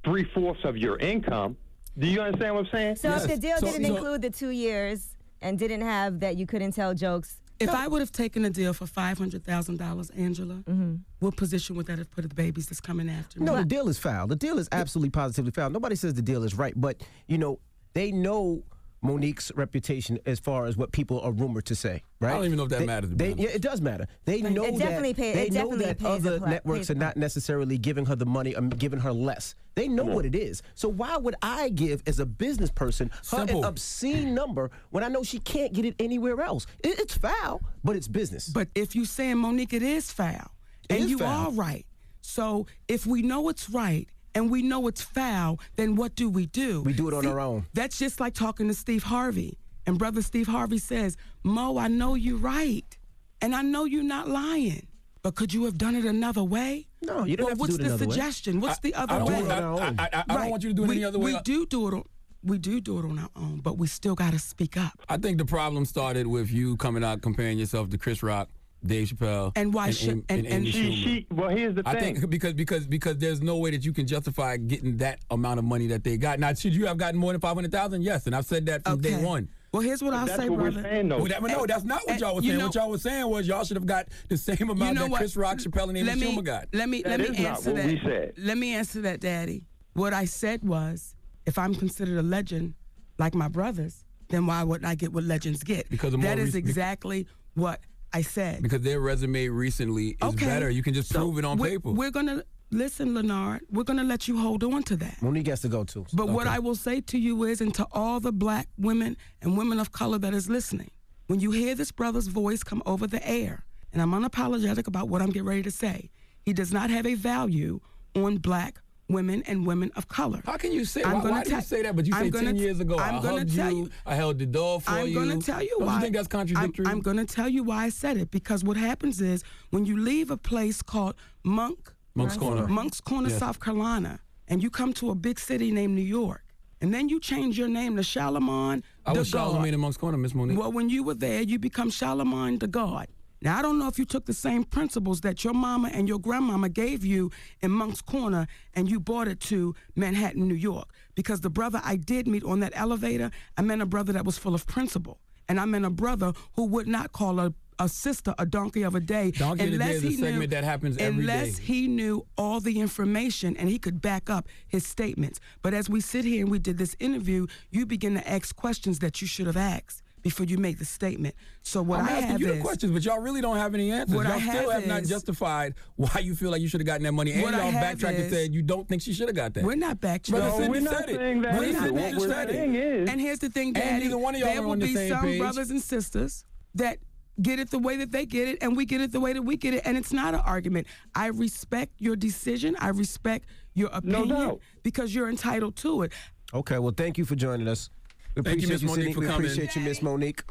three 0.05 0.24
fourths 0.34 0.64
of 0.64 0.76
your 0.76 0.99
income. 0.99 1.57
Do 1.99 2.07
you 2.07 2.20
understand 2.20 2.55
what 2.55 2.66
I'm 2.66 2.70
saying? 2.72 2.97
So 2.97 3.11
if 3.12 3.28
the 3.28 3.36
deal 3.36 3.61
didn't 3.61 3.84
include 3.84 4.22
the 4.22 4.30
two 4.30 4.51
years 4.51 5.16
and 5.40 5.59
didn't 5.59 5.82
have 5.82 6.20
that 6.20 6.36
you 6.36 6.47
couldn't 6.47 6.72
tell 6.72 6.95
jokes, 6.95 7.38
If 7.61 7.70
I 7.70 7.86
would 7.86 8.00
have 8.00 8.12
taken 8.12 8.44
a 8.44 8.50
deal 8.50 8.72
for 8.72 8.86
five 8.86 9.18
hundred 9.18 9.44
thousand 9.44 9.78
dollars, 9.78 10.11
Angela, 10.11 10.55
mm-hmm. 10.55 10.96
what 11.20 11.36
position 11.36 11.76
would 11.76 11.86
that 11.86 11.98
have 11.98 12.11
put 12.11 12.28
the 12.28 12.34
babies 12.34 12.68
that's 12.68 12.80
coming 12.80 13.09
after 13.09 13.40
me? 13.40 13.46
No, 13.46 13.57
the 13.57 13.64
deal 13.64 13.88
is 13.88 13.98
foul. 13.98 14.26
The 14.26 14.36
deal 14.36 14.59
is 14.59 14.68
absolutely 14.72 15.11
positively 15.11 15.53
foul. 15.53 15.70
Nobody 15.70 15.96
says 15.96 16.14
the 16.14 16.22
deal 16.22 16.42
is 16.44 16.55
right, 16.55 16.74
but 16.76 17.03
you 17.28 17.38
know 17.38 17.61
they 17.94 18.11
know 18.11 18.64
Monique's 19.03 19.50
reputation 19.57 20.18
as 20.26 20.38
far 20.38 20.66
as 20.66 20.76
what 20.76 20.92
people 20.92 21.20
are 21.20 21.32
rumored 21.32 21.64
to 21.66 21.74
say. 21.74 22.03
Right? 22.20 22.30
I 22.30 22.34
don't 22.36 22.44
even 22.44 22.57
know 22.57 22.62
if 22.64 22.70
that 22.70 22.78
They- 22.80 22.86
matters, 22.86 23.11
They, 23.11 23.32
yeah, 23.32 23.48
it 23.48 23.61
does 23.62 23.80
matter. 23.80 24.07
They 24.24 24.40
Right. 24.40 24.53
know 24.53 24.64
It 24.64 24.78
definitely 24.78 25.12
that 25.12 25.16
pay- 25.20 25.34
they 25.34 25.46
it 25.48 25.53
know 25.53 25.62
definitely 25.64 25.84
that 25.86 25.98
pays 25.98 26.07
other 26.26 26.38
the 26.38 26.46
networks 26.46 26.88
are 26.90 26.94
not 26.94 27.16
necessarily 27.16 27.78
giving 27.78 28.07
her 28.07 28.14
the 28.14 28.26
money, 28.26 28.55
um, 28.55 28.68
giving 28.70 29.00
her 29.00 29.12
less. 29.12 29.55
They 29.74 29.88
know 29.88 30.05
what 30.05 30.24
it 30.24 30.34
is. 30.34 30.62
So 30.74 30.88
why 30.88 31.16
would 31.16 31.34
I 31.42 31.70
give, 31.70 32.03
as 32.07 32.20
a 32.20 32.26
business 32.26 32.70
person, 32.70 33.11
her 33.30 33.42
an 33.42 33.64
obscene 33.64 34.34
number 34.34 34.70
when 34.90 35.03
I 35.03 35.09
know 35.09 35.22
she 35.22 35.38
can't 35.40 35.72
get 35.72 35.84
it 35.84 35.94
anywhere 35.98 36.40
else? 36.40 36.66
It, 36.84 36.98
it's 37.00 37.16
foul, 37.16 37.61
but 37.82 37.96
it's 37.96 38.07
business. 38.07 38.48
But 38.48 38.68
if 38.74 38.94
you 38.94 39.05
saying 39.05 39.38
Monique, 39.38 39.72
it 39.72 39.82
is 39.82 40.12
foul, 40.12 40.53
It 40.88 40.96
and 40.96 41.05
is 41.05 41.11
you 41.11 41.18
foul. 41.18 41.48
are 41.48 41.53
right. 41.53 41.86
So 42.20 42.66
if 42.86 43.05
we 43.07 43.22
know 43.22 43.48
it's 43.48 43.68
right 43.68 44.09
and 44.35 44.51
we 44.51 44.62
know 44.62 44.87
it's 44.89 45.03
foul, 45.03 45.59
then 45.76 45.97
what 45.97 46.14
do 46.14 46.28
we 46.28 46.47
do? 46.47 46.83
We 46.83 46.93
do 46.93 47.09
it 47.09 47.14
on 47.14 47.26
our 47.26 47.41
own. 47.41 47.66
That's 47.74 47.99
just 47.99 48.20
like 48.20 48.35
talking 48.35 48.68
to 48.68 48.74
Steve 48.74 49.03
Harvey, 49.05 49.59
and 49.87 49.99
brother 49.99 50.22
Steve 50.22 50.47
Harvey 50.49 50.78
says, 50.78 51.16
"Mo, 51.43 51.78
I 51.78 51.89
know 51.89 52.14
you're 52.14 52.39
right, 52.39 52.97
and 53.41 53.55
I 53.55 53.62
know 53.62 53.85
you're 53.85 54.03
not 54.03 54.28
lying." 54.28 54.87
But 55.22 55.37
could 55.37 55.55
you 55.55 55.64
have 55.66 55.78
done 55.78 55.95
it 55.95 56.05
another 56.05 56.43
way? 56.43 56.89
No, 57.01 57.22
you 57.24 57.37
don't 57.37 57.45
well, 57.45 57.49
have 57.51 57.59
to 57.59 57.61
what's 57.61 57.76
do 57.76 57.80
it 57.80 57.83
the 57.83 57.95
another 57.95 58.07
way. 58.07 58.11
suggestion? 58.12 58.61
What's 58.61 58.80
the 58.80 58.93
other 58.95 59.14
I 59.14 59.18
don't 59.18 59.28
way? 59.28 59.43
want- 59.43 59.51
I- 59.53 59.57
I- 59.59 59.95
I- 59.99 60.09
I- 60.18 60.24
I 60.28 60.35
don't 60.39 60.51
want 60.51 60.62
you 60.64 60.70
to 60.70 60.74
do 60.74 60.83
it 60.85 60.89
we, 60.89 60.95
any 60.97 61.05
other 61.05 61.18
way. 61.20 61.35
We 61.35 61.41
do 61.43 61.64
do 61.66 61.87
it. 61.89 61.95
On, 61.95 62.03
we 62.43 62.59
do 62.59 62.80
do 62.80 62.99
it 62.99 63.05
on 63.05 63.20
our 63.20 63.28
own, 63.37 63.61
but 63.61 63.78
we 63.78 63.87
still 63.87 64.16
got 64.16 64.33
to 64.33 64.39
speak 64.41 64.76
up. 64.76 64.99
I 65.09 65.16
think 65.18 65.39
the 65.39 65.45
problem 65.45 65.85
started 65.85 66.26
with 66.26 66.51
you 66.51 66.76
coming 66.76 67.05
out 67.05 67.22
comparing 67.22 67.57
yourself 67.57 67.89
to 67.91 67.99
Chris 67.99 68.20
Rock, 68.20 68.49
Dave 68.85 69.09
Chappelle, 69.09 69.53
And 69.57 69.72
why 69.72 69.87
and, 69.87 69.95
should- 69.97 70.09
Amy- 70.11 70.24
and- 70.28 70.47
Amy 70.47 70.49
and- 70.57 70.66
She, 70.66 70.83
Schumer. 70.83 71.05
she, 71.05 71.26
well, 71.30 71.49
here's 71.51 71.74
the 71.74 71.83
I 71.87 71.93
thing. 71.99 72.16
I 72.16 72.20
think 72.20 72.30
because 72.30 72.55
because 72.55 72.87
because 72.87 73.18
there's 73.18 73.41
no 73.41 73.57
way 73.59 73.70
that 73.70 73.85
you 73.85 73.93
can 73.93 74.07
justify 74.07 74.57
getting 74.57 74.97
that 74.99 75.20
amount 75.30 75.59
of 75.59 75.64
money 75.64 75.87
that 75.89 76.03
they 76.05 76.16
got. 76.16 76.39
Now, 76.41 76.53
should 76.55 76.74
you 76.74 76.87
have 76.87 76.97
gotten 76.97 77.18
more 77.18 77.33
than 77.33 77.41
five 77.41 77.55
hundred 77.55 77.72
thousand? 77.72 78.03
Yes, 78.03 78.26
and 78.26 78.35
I've 78.35 78.47
said 78.47 78.66
that 78.66 78.83
from 78.85 79.01
day 79.01 79.14
Okay. 79.14 79.24
one. 79.24 79.49
Well, 79.72 79.83
here's 79.83 80.03
what 80.03 80.12
I'll 80.12 80.26
that's 80.26 80.39
say, 80.39 80.49
what 80.51 80.59
we're 80.59 80.70
brother. 80.70 80.89
saying, 80.91 81.09
though. 81.09 81.16
Well, 81.18 81.26
that, 81.28 81.43
no, 81.43 81.64
that's 81.64 81.85
not 81.85 82.01
what 82.03 82.11
and 82.11 82.20
y'all 82.20 82.35
was 82.35 82.45
you 82.45 82.51
saying. 82.51 82.59
know- 82.59 82.66
what 82.66 82.74
y'all 82.74 82.91
was 82.91 83.03
saying 83.03 83.26
was 83.30 83.47
y'all 83.49 83.64
should 83.64 83.76
have 83.78 83.87
got 83.87 84.09
the 84.28 84.37
same 84.37 84.57
amount 84.68 84.78
you 84.80 84.95
know 84.95 85.03
that 85.03 85.11
what? 85.11 85.18
Chris 85.18 85.37
Rock, 85.37 85.59
Chappelle, 85.59 85.89
and 85.89 85.97
Amy 85.99 86.03
let 86.09 86.18
me, 86.18 86.37
Schumer 86.37 86.45
got. 86.45 86.68
Let 86.74 86.89
me 86.89 87.03
That 87.03 87.20
let 87.20 87.20
me 87.20 87.37
is 87.37 87.43
not 87.43 87.51
answer 87.57 87.70
what 87.72 87.76
that. 87.83 87.87
we 87.87 88.01
said. 88.05 88.33
Let 88.37 88.59
me 88.59 88.74
answer 88.74 89.01
that, 89.03 89.20
Daddy. 89.20 89.64
What 89.95 90.12
I 90.12 90.24
said 90.26 90.62
was, 90.64 91.14
if 91.47 91.59
I'm 91.59 91.74
considered 91.74 92.18
a 92.18 92.22
legend 92.22 92.74
like 93.18 93.35
my 93.35 93.49
brothers, 93.49 94.05
then 94.28 94.47
why 94.47 94.62
wouldn't 94.62 94.87
I 94.91 94.95
get 94.95 95.12
what 95.12 95.24
legends 95.24 95.62
get? 95.62 95.89
Because 95.89 96.12
of 96.14 96.20
that 96.22 96.37
more 96.37 96.45
is 96.47 96.55
rec- 96.55 96.64
exactly 96.64 97.26
what 97.55 97.80
I 98.13 98.23
said. 98.23 98.63
Because 98.63 98.83
their 98.83 99.01
resume 99.01 99.49
recently 99.49 100.09
is 100.09 100.17
okay, 100.23 100.47
better. 100.47 100.71
You 100.71 100.83
can 100.83 100.95
just 100.95 101.09
so 101.09 101.21
prove 101.21 101.39
it 101.39 101.45
on 101.45 101.59
we're, 101.59 101.71
paper. 101.71 101.91
We're 101.91 102.11
gonna 102.11 102.43
listen, 102.71 103.15
Lenard. 103.15 103.63
We're 103.71 103.85
gonna 103.85 104.05
let 104.05 104.29
you 104.29 104.39
hold 104.39 104.63
on 104.65 104.83
to 104.85 104.97
that. 104.97 105.23
Monique 105.23 105.47
has 105.49 105.61
to 105.63 105.69
go 105.69 105.85
too. 105.85 106.07
But 106.13 106.29
what 106.29 106.47
I 106.47 106.59
will 106.59 106.75
say 106.75 107.01
to 107.01 107.19
you 107.19 107.45
is, 107.45 107.61
and 107.61 107.75
to 107.75 107.87
all 107.93 108.21
the 108.21 108.33
black 108.33 108.69
women 108.77 109.17
and 109.41 109.57
women 109.57 109.79
of 109.79 109.93
color 109.93 110.19
that 110.19 110.35
is 110.35 110.49
listening, 110.49 110.91
when 111.27 111.41
you 111.41 111.51
hear 111.53 111.75
this 111.75 111.93
brother's 111.93 112.27
voice 112.27 112.63
come 112.63 112.83
over 112.85 113.07
the 113.07 113.27
air, 113.27 113.65
and 113.93 114.03
I'm 114.03 114.13
unapologetic 114.13 114.87
about 114.87 115.09
what 115.09 115.23
I'm 115.23 115.29
getting 115.29 115.49
ready 115.49 115.63
to 115.63 115.71
say, 115.71 116.11
he 116.45 116.53
does 116.53 116.73
not 116.73 116.91
have 116.91 117.07
a 117.07 117.15
value 117.15 117.81
on 118.15 118.39
black 118.39 118.82
women 119.13 119.43
and 119.47 119.67
women 119.67 119.91
of 119.97 120.09
color. 120.09 120.41
How 120.47 120.57
can 120.57 120.73
you 120.73 120.85
say? 120.85 121.03
I'm 121.03 121.15
why 121.15 121.21
gonna 121.21 121.33
why 121.33 121.43
do 121.45 121.51
you 121.51 121.57
tell- 121.57 121.63
say 121.65 121.83
that? 121.83 121.95
But 121.97 122.07
you 122.07 122.15
I'm 122.15 122.25
say 122.25 122.31
gonna 122.31 122.47
ten 122.47 122.57
years 122.57 122.81
ago, 122.81 122.99
I'm 122.99 123.17
I 123.17 123.23
gonna 123.23 123.39
hugged 123.41 123.55
tell 123.55 123.71
you, 123.71 123.77
you- 123.85 123.91
I 124.07 124.15
held 124.15 124.39
the 124.39 124.47
door 124.47 124.81
for 124.81 124.91
I'm 124.91 125.09
you. 125.09 125.15
going 125.15 125.39
to 125.39 125.45
tell 125.45 125.63
you 125.63 125.77
Don't 125.79 125.87
why. 125.87 125.95
you 125.97 126.01
think 126.03 126.15
that's 126.15 126.29
contradictory? 126.29 126.87
I'm, 126.87 126.93
I'm 126.93 127.01
going 127.01 127.17
to 127.19 127.25
tell 127.27 127.49
you 127.49 127.63
why 127.63 127.85
I 127.85 127.89
said 127.91 128.17
it 128.17 128.31
because 128.31 128.65
what 128.65 128.77
happens 128.77 129.21
is 129.21 129.43
when 129.71 129.85
you 129.87 129.97
leave 129.99 130.31
a 130.31 130.37
place 130.37 130.83
called 130.83 131.15
Monk 131.45 131.93
Moncks 132.15 132.37
Corner. 132.37 132.67
Moncks 132.67 133.01
Corner, 133.01 133.29
Yes. 133.31 133.39
South 133.39 133.59
Carolina, 133.61 134.21
and 134.49 134.63
you 134.63 134.71
come 134.71 134.93
to 134.95 135.11
a 135.11 135.15
big 135.15 135.39
city 135.41 135.71
named 135.71 135.95
New 135.95 136.03
York, 136.03 136.43
and 136.81 136.93
then 136.93 137.09
you 137.09 137.19
change 137.21 137.59
your 137.59 137.69
name 137.69 137.97
to 137.97 138.03
Shalimon 138.03 138.83
I 139.07 139.13
was. 139.13 139.31
Charlamagne 139.31 139.73
in 139.73 139.81
Moncks 139.81 139.97
Corner, 139.97 140.19
Miss 140.19 140.35
Monique. 140.35 140.59
Well, 140.59 140.73
when 140.73 140.89
you 140.91 141.03
were 141.05 141.15
there, 141.15 141.41
you 141.43 141.59
become 141.59 141.91
Charlamagne 141.91 142.61
the 142.61 142.67
God. 142.67 143.09
Now, 143.43 143.59
I 143.59 143.62
don't 143.62 143.76
know 143.80 143.88
if 143.88 143.99
you 143.99 144.05
took 144.05 144.26
the 144.26 144.32
same 144.32 144.62
principles 144.62 145.22
that 145.22 145.43
your 145.43 145.53
mama 145.53 145.90
and 145.93 146.09
your 146.09 146.20
grandmama 146.20 146.68
gave 146.68 147.05
you 147.05 147.32
in 147.61 147.72
Moncks 147.72 148.01
Corner 148.01 148.47
and 148.72 148.88
you 148.88 149.01
brought 149.01 149.26
it 149.26 149.40
to 149.40 149.74
Manhattan, 149.97 150.47
New 150.47 150.55
York. 150.55 150.90
Because 151.16 151.40
the 151.40 151.51
brother 151.51 151.80
I 151.84 151.97
did 151.97 152.28
meet 152.28 152.45
on 152.45 152.61
that 152.61 152.72
elevator, 152.76 153.32
I 153.57 153.62
met 153.62 153.80
a 153.80 153.86
brother 153.86 154.12
that 154.12 154.24
was 154.24 154.38
full 154.38 154.55
of 154.55 154.66
principle. 154.68 155.18
And 155.49 155.59
I 155.59 155.64
met 155.64 155.82
a 155.82 155.90
brother 155.90 156.32
who 156.55 156.66
would 156.66 156.86
not 156.86 157.11
call 157.11 157.40
a, 157.40 157.53
a 157.80 157.88
sister 157.88 158.32
a 158.38 158.47
donkey 158.47 158.82
of 158.82 158.95
a 158.95 159.01
day 159.01 159.32
Donkey 159.32 159.64
of 159.64 159.70
the 159.72 159.78
Day 159.78 159.84
unless 159.84 159.97
is 159.97 160.05
a 160.05 160.11
segment 160.18 160.38
knew, 160.38 160.47
that 160.47 160.62
happens 160.62 160.97
every 160.99 161.22
unless 161.22 161.57
day. 161.57 161.64
he 161.64 161.88
knew 161.88 162.24
all 162.38 162.61
the 162.61 162.78
information 162.78 163.57
and 163.57 163.68
he 163.68 163.78
could 163.80 164.01
back 164.01 164.30
up 164.30 164.47
his 164.68 164.86
statements. 164.86 165.40
But 165.62 165.74
as 165.74 165.90
we 165.90 166.01
sit 166.01 166.24
here 166.24 166.43
and 166.43 166.51
we 166.51 166.61
did 166.61 166.78
this 166.78 166.95
interview, 167.01 167.49
you 167.70 167.86
begin 167.86 168.14
to 168.14 168.30
ask 168.30 168.55
questions 168.55 169.01
that 169.01 169.20
you 169.20 169.26
should 169.26 169.47
have 169.49 169.57
asked 169.57 170.01
before 170.23 170.47
you 170.47 170.57
make 170.59 170.79
the 170.79 170.85
statement. 170.85 171.35
So 171.62 171.83
what 171.83 172.01
I'm 172.01 172.07
I 172.07 172.12
asking 172.12 172.29
have 172.31 172.41
you 172.41 172.47
the 172.49 172.55
is, 172.55 172.62
questions, 172.62 172.93
but 172.93 173.05
y'all 173.05 173.18
really 173.20 173.41
don't 173.41 173.57
have 173.57 173.75
any 173.75 173.91
answers. 173.91 174.14
What 174.16 174.27
I 174.27 174.37
y'all 174.37 174.41
still 174.41 174.70
have 174.70 174.81
have 174.83 174.87
not 174.89 175.03
is- 175.03 175.09
justified 175.09 175.75
why 175.97 176.20
you 176.23 176.35
feel 176.35 176.51
like 176.51 176.61
you 176.62 176.68
should 176.68 176.81
have 176.81 176.87
gotten 176.87 177.03
that 177.05 177.12
money, 177.12 177.33
and 177.33 177.43
What 177.43 177.53
y'all 177.55 177.62
have 177.70 177.81
backtracked 177.83 178.18
and 178.18 178.31
said 178.33 178.55
you 178.55 178.62
don't 178.62 178.89
think 178.89 179.03
she 179.03 179.12
should 179.12 179.29
have 179.29 179.37
got 179.37 179.55
that. 179.55 179.64
We're 179.64 179.75
not 179.77 180.01
backtracking. 180.01 180.31
No, 180.39 180.51
Sidney 180.57 180.68
we're 180.68 180.81
not 180.81 180.95
said 181.01 181.11
it. 181.11 181.16
saying 181.16 181.43
that 181.43 181.51
Brother 181.53 181.66
either. 181.66 181.81
Sidney 181.81 182.01
What 182.03 182.14
we're 182.16 182.29
said 182.29 182.51
it. 182.51 182.53
saying 182.55 182.75
is- 182.75 183.11
And 183.11 183.20
here's 183.20 183.39
the 183.41 183.49
thing, 183.51 183.68
And 183.68 183.75
Daddy. 183.77 184.05
neither 184.05 184.18
one 184.18 184.35
of 184.35 184.41
y'all 184.41 184.51
there 184.51 184.59
are 184.61 184.62
will 184.62 184.70
on 184.73 184.79
the 184.79 184.87
be 184.87 184.95
same 184.95 185.09
some 185.11 185.23
page. 185.25 185.39
brothers 185.41 185.70
and 185.70 185.83
sisters 185.83 186.45
that 186.75 186.99
get 187.41 187.59
it 187.59 187.70
the 187.70 187.79
way 187.79 187.97
that 187.97 188.12
they 188.12 188.27
get 188.27 188.47
it, 188.47 188.59
and 188.61 188.77
we 188.77 188.85
get 188.85 189.01
it 189.01 189.11
the 189.11 189.20
way 189.20 189.33
that 189.33 189.43
we 189.43 189.57
get 189.57 189.75
it, 189.75 189.83
and 189.85 189.97
it's 189.97 190.12
not 190.12 190.35
an 190.35 190.41
argument. 190.41 190.87
I 191.14 191.27
respect 191.29 191.93
your 191.99 192.14
decision. 192.14 192.77
I 192.79 192.89
respect 192.91 193.47
your 193.75 193.89
opinion 193.93 194.29
doubt. 194.29 194.61
because 194.83 195.14
you're 195.14 195.31
entitled 195.31 195.75
to 195.77 196.03
it. 196.03 196.12
Okay, 196.55 196.79
well, 196.79 196.93
thank 196.95 197.16
you 197.16 197.25
for 197.25 197.35
joining 197.35 197.66
us. 197.68 197.89
We 198.35 198.43
Thank 198.43 198.62
you, 198.62 198.68
Miss 198.68 198.83
Monique, 198.83 198.97
Sidney. 198.97 199.12
for 199.14 199.20
we 199.20 199.26
coming. 199.26 199.47
appreciate 199.47 199.76
you, 199.76 199.83
Miss 199.83 200.01
Monique. 200.03 200.43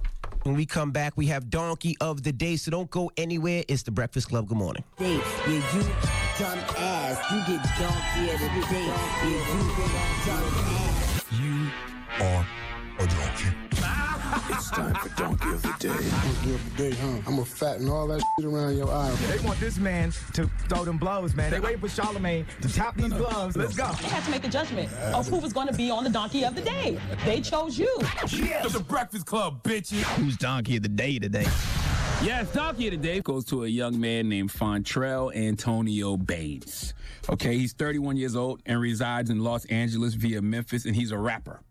When 0.43 0.55
we 0.55 0.65
come 0.65 0.91
back, 0.91 1.13
we 1.17 1.27
have 1.27 1.49
Donkey 1.49 1.95
of 2.01 2.23
the 2.23 2.31
Day, 2.31 2.55
so 2.55 2.71
don't 2.71 2.89
go 2.89 3.11
anywhere. 3.17 3.63
It's 3.67 3.83
the 3.83 3.91
Breakfast 3.91 4.29
Club. 4.29 4.47
Good 4.47 4.57
morning. 4.57 4.83
day. 4.97 5.15
Yeah, 5.15 5.47
you 5.47 5.81
dumb 6.39 6.59
ass. 6.77 7.31
You 7.31 7.37
get 7.55 7.63
donkey 7.79 8.33
of 8.33 8.39
the 8.39 8.47
day. 8.69 8.85
Yeah, 8.85 9.25
you 9.25 9.61
dumb 10.25 10.43
ass. 10.67 11.23
You 11.39 12.25
are 12.25 12.45
a 12.99 13.07
donkey. 13.07 14.10
It's 14.49 14.69
time 14.69 14.95
for 14.95 15.09
Donkey 15.15 15.49
of 15.49 15.61
the 15.61 15.75
Day. 15.79 15.87
Donkey 15.89 16.53
of 16.53 16.77
the 16.77 16.89
day, 16.89 16.95
huh? 16.95 17.07
I'm 17.27 17.35
gonna 17.35 17.45
fatten 17.45 17.89
all 17.89 18.07
that 18.07 18.21
shit 18.35 18.45
around 18.45 18.77
your 18.77 18.89
eye. 18.89 19.11
They 19.27 19.39
want 19.45 19.59
this 19.59 19.77
man 19.77 20.11
to 20.33 20.49
throw 20.69 20.85
them 20.85 20.97
blows, 20.97 21.35
man. 21.35 21.51
They 21.51 21.59
waiting 21.59 21.79
for 21.79 21.87
Charlamagne 21.87 22.45
to 22.61 22.73
top 22.73 22.95
these 22.95 23.11
gloves. 23.13 23.57
Let's 23.57 23.75
go. 23.75 23.91
They 24.01 24.07
had 24.07 24.23
to 24.23 24.31
make 24.31 24.45
a 24.45 24.49
judgment 24.49 24.91
of 25.13 25.27
who 25.27 25.37
was 25.37 25.53
going 25.53 25.67
to 25.67 25.73
be 25.73 25.91
on 25.91 26.03
the 26.03 26.09
donkey 26.09 26.45
of 26.45 26.55
the 26.55 26.61
day. 26.61 26.97
They 27.25 27.41
chose 27.41 27.77
you. 27.77 27.93
It's 28.23 28.73
the 28.73 28.85
Breakfast 28.87 29.25
Club, 29.25 29.63
bitches. 29.63 30.03
Who's 30.15 30.37
donkey 30.37 30.77
of 30.77 30.83
the 30.83 30.89
day 30.89 31.19
today? 31.19 31.47
Yes, 32.23 32.53
donkey 32.53 32.87
of 32.87 32.91
the 32.91 32.97
day 32.97 33.19
goes 33.19 33.45
to 33.45 33.63
a 33.63 33.67
young 33.67 33.99
man 33.99 34.29
named 34.29 34.51
Fontrell 34.51 35.35
Antonio 35.35 36.17
Baines. 36.17 36.93
Okay, 37.29 37.57
he's 37.57 37.73
31 37.73 38.15
years 38.15 38.35
old 38.35 38.61
and 38.65 38.79
resides 38.79 39.29
in 39.29 39.43
Los 39.43 39.65
Angeles 39.65 40.13
via 40.13 40.41
Memphis, 40.41 40.85
and 40.85 40.95
he's 40.95 41.11
a 41.11 41.17
rapper. 41.17 41.61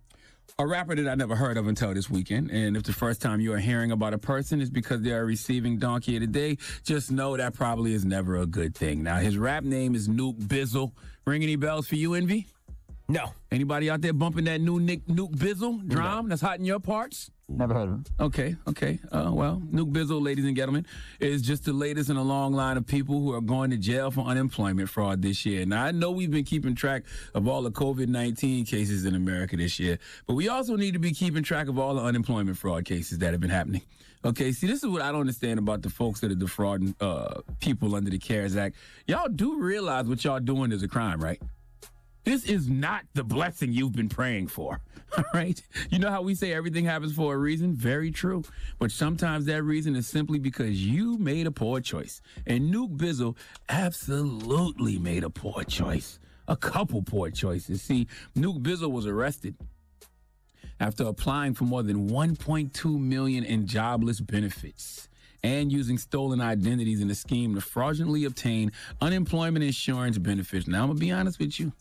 A 0.61 0.67
rapper 0.67 0.95
that 0.95 1.09
I 1.09 1.15
never 1.15 1.35
heard 1.35 1.57
of 1.57 1.69
until 1.69 1.95
this 1.95 2.11
weekend. 2.11 2.51
And 2.51 2.77
if 2.77 2.83
the 2.83 2.93
first 2.93 3.23
time 3.23 3.41
you 3.41 3.55
are 3.55 3.59
hearing 3.59 3.93
about 3.93 4.13
a 4.13 4.19
person 4.19 4.61
is 4.61 4.69
because 4.69 5.01
they 5.01 5.13
are 5.13 5.25
receiving 5.25 5.79
Donkey 5.79 6.17
of 6.17 6.21
the 6.21 6.27
Day, 6.27 6.59
just 6.85 7.11
know 7.11 7.35
that 7.35 7.55
probably 7.55 7.95
is 7.95 8.05
never 8.05 8.37
a 8.37 8.45
good 8.45 8.75
thing. 8.75 9.03
Now, 9.03 9.17
his 9.21 9.39
rap 9.39 9.65
name 9.65 9.95
is 9.95 10.07
Nuke 10.07 10.37
Bizzle. 10.39 10.93
Ring 11.25 11.43
any 11.43 11.57
bells 11.57 11.89
for 11.89 11.95
you, 11.95 12.13
Envy? 12.13 12.47
No. 13.09 13.33
Anybody 13.51 13.89
out 13.89 14.03
there 14.03 14.13
bumping 14.13 14.45
that 14.45 14.61
new 14.61 14.79
Nick 14.79 15.07
Nuke 15.07 15.35
Bizzle 15.35 15.89
drum 15.89 16.29
that's 16.29 16.43
hot 16.43 16.59
in 16.59 16.67
your 16.67 16.79
parts? 16.79 17.31
Never 17.51 17.75
heard 17.75 17.89
of 17.89 17.95
him. 17.95 18.05
Okay, 18.21 18.57
okay. 18.69 19.01
Uh, 19.11 19.31
well, 19.33 19.61
Nuke 19.73 19.93
Bizzle, 19.93 20.23
ladies 20.23 20.45
and 20.45 20.57
gentlemen, 20.57 20.87
is 21.19 21.43
just 21.43 21.65
the 21.65 21.73
latest 21.73 22.09
in 22.09 22.17
a 22.17 22.23
long 22.23 22.53
line 22.53 22.77
of 22.77 22.87
people 22.87 23.21
who 23.21 23.35
are 23.35 23.41
going 23.41 23.71
to 23.71 23.77
jail 23.77 24.13
for 24.13 24.25
unemployment 24.25 24.89
fraud 24.89 25.21
this 25.21 25.45
year. 25.45 25.67
Now, 25.67 25.85
I 25.85 25.91
know 25.91 26.13
we've 26.13 26.31
been 26.31 26.45
keeping 26.45 26.77
track 26.77 27.03
of 27.35 27.49
all 27.49 27.63
the 27.63 27.73
COVID 27.73 28.07
19 28.07 28.65
cases 28.67 29.05
in 29.05 29.17
America 29.17 29.57
this 29.57 29.81
year, 29.81 29.99
but 30.27 30.35
we 30.35 30.49
also 30.49 30.77
need 30.77 30.93
to 30.93 31.01
be 31.01 31.13
keeping 31.13 31.43
track 31.43 31.67
of 31.67 31.77
all 31.77 31.95
the 31.95 32.03
unemployment 32.03 32.57
fraud 32.57 32.85
cases 32.85 33.19
that 33.19 33.33
have 33.33 33.41
been 33.41 33.51
happening. 33.51 33.83
Okay, 34.25 34.53
see, 34.53 34.67
this 34.67 34.85
is 34.85 34.89
what 34.89 35.03
I 35.03 35.11
don't 35.11 35.23
understand 35.23 35.59
about 35.59 35.83
the 35.83 35.91
folks 35.91 36.21
that 36.21 36.31
are 36.31 36.37
defrauding 36.37 36.95
uh, 37.01 37.41
people 37.61 37.97
under 37.97 38.11
the 38.11 38.19
CARES 38.19 38.55
Act. 38.55 38.77
Y'all 39.07 39.29
do 39.29 39.59
realize 39.59 40.07
what 40.07 40.23
y'all 40.23 40.41
doing 40.41 40.73
is 40.73 40.83
a 40.83 40.89
crime, 40.89 41.21
right? 41.21 41.41
This 42.25 42.45
is 42.45 42.69
not 42.69 43.05
the 43.15 43.25
blessing 43.25 43.73
you've 43.73 43.93
been 43.93 44.09
praying 44.09 44.49
for. 44.49 44.81
All 45.17 45.25
right. 45.35 45.61
You 45.91 45.99
know 45.99 46.11
how 46.11 46.23
we 46.23 46.35
say 46.35 46.53
everything 46.53 46.85
happens 46.85 47.15
for 47.15 47.35
a 47.35 47.39
reason? 47.39 47.75
Very 47.75 48.11
true. 48.11 48.45
But 48.79 48.93
sometimes 48.93 49.47
that 49.47 49.63
reason 49.63 49.97
is 49.97 50.07
simply 50.07 50.39
because 50.39 50.85
you 50.85 51.19
made 51.19 51.47
a 51.47 51.51
poor 51.51 51.81
choice. 51.81 52.21
And 52.47 52.73
Nuke 52.73 52.97
Bizzle 52.97 53.37
absolutely 53.69 54.99
made 54.99 55.25
a 55.25 55.31
poor 55.31 55.65
choice. 55.65 56.19
A 56.47 56.57
couple 56.57 57.03
poor 57.03 57.31
choices. 57.31 57.83
See, 57.83 58.07
Nuke 58.37 58.63
Bizzle 58.63 58.91
was 58.91 59.07
arrested 59.07 59.57
after 60.79 61.05
applying 61.05 61.55
for 61.55 61.65
more 61.65 61.83
than 61.83 62.09
1.2 62.11 62.99
million 62.99 63.45
in 63.45 63.67
jobless 63.67 64.21
benefits 64.21 65.09
and 65.43 65.73
using 65.73 65.99
stolen 65.99 66.41
identities 66.41 67.01
in 67.01 67.11
a 67.11 67.15
scheme 67.15 67.55
to 67.55 67.61
fraudulently 67.61 68.25
obtain 68.25 68.73
unemployment 69.01 69.65
insurance 69.65 70.19
benefits. 70.19 70.67
Now, 70.67 70.85
I'm 70.85 70.91
to 70.91 70.95
be 70.95 71.11
honest 71.11 71.39
with 71.39 71.59
you. 71.59 71.73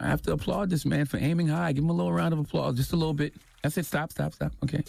I 0.00 0.06
have 0.06 0.22
to 0.22 0.32
applaud 0.32 0.70
this 0.70 0.84
man 0.84 1.06
for 1.06 1.16
aiming 1.18 1.48
high. 1.48 1.72
Give 1.72 1.84
him 1.84 1.90
a 1.90 1.94
little 1.94 2.12
round 2.12 2.32
of 2.32 2.40
applause, 2.40 2.76
just 2.76 2.92
a 2.92 2.96
little 2.96 3.14
bit. 3.14 3.34
That's 3.62 3.76
it. 3.76 3.86
Stop, 3.86 4.12
stop, 4.12 4.32
stop. 4.32 4.52
Okay. 4.62 4.84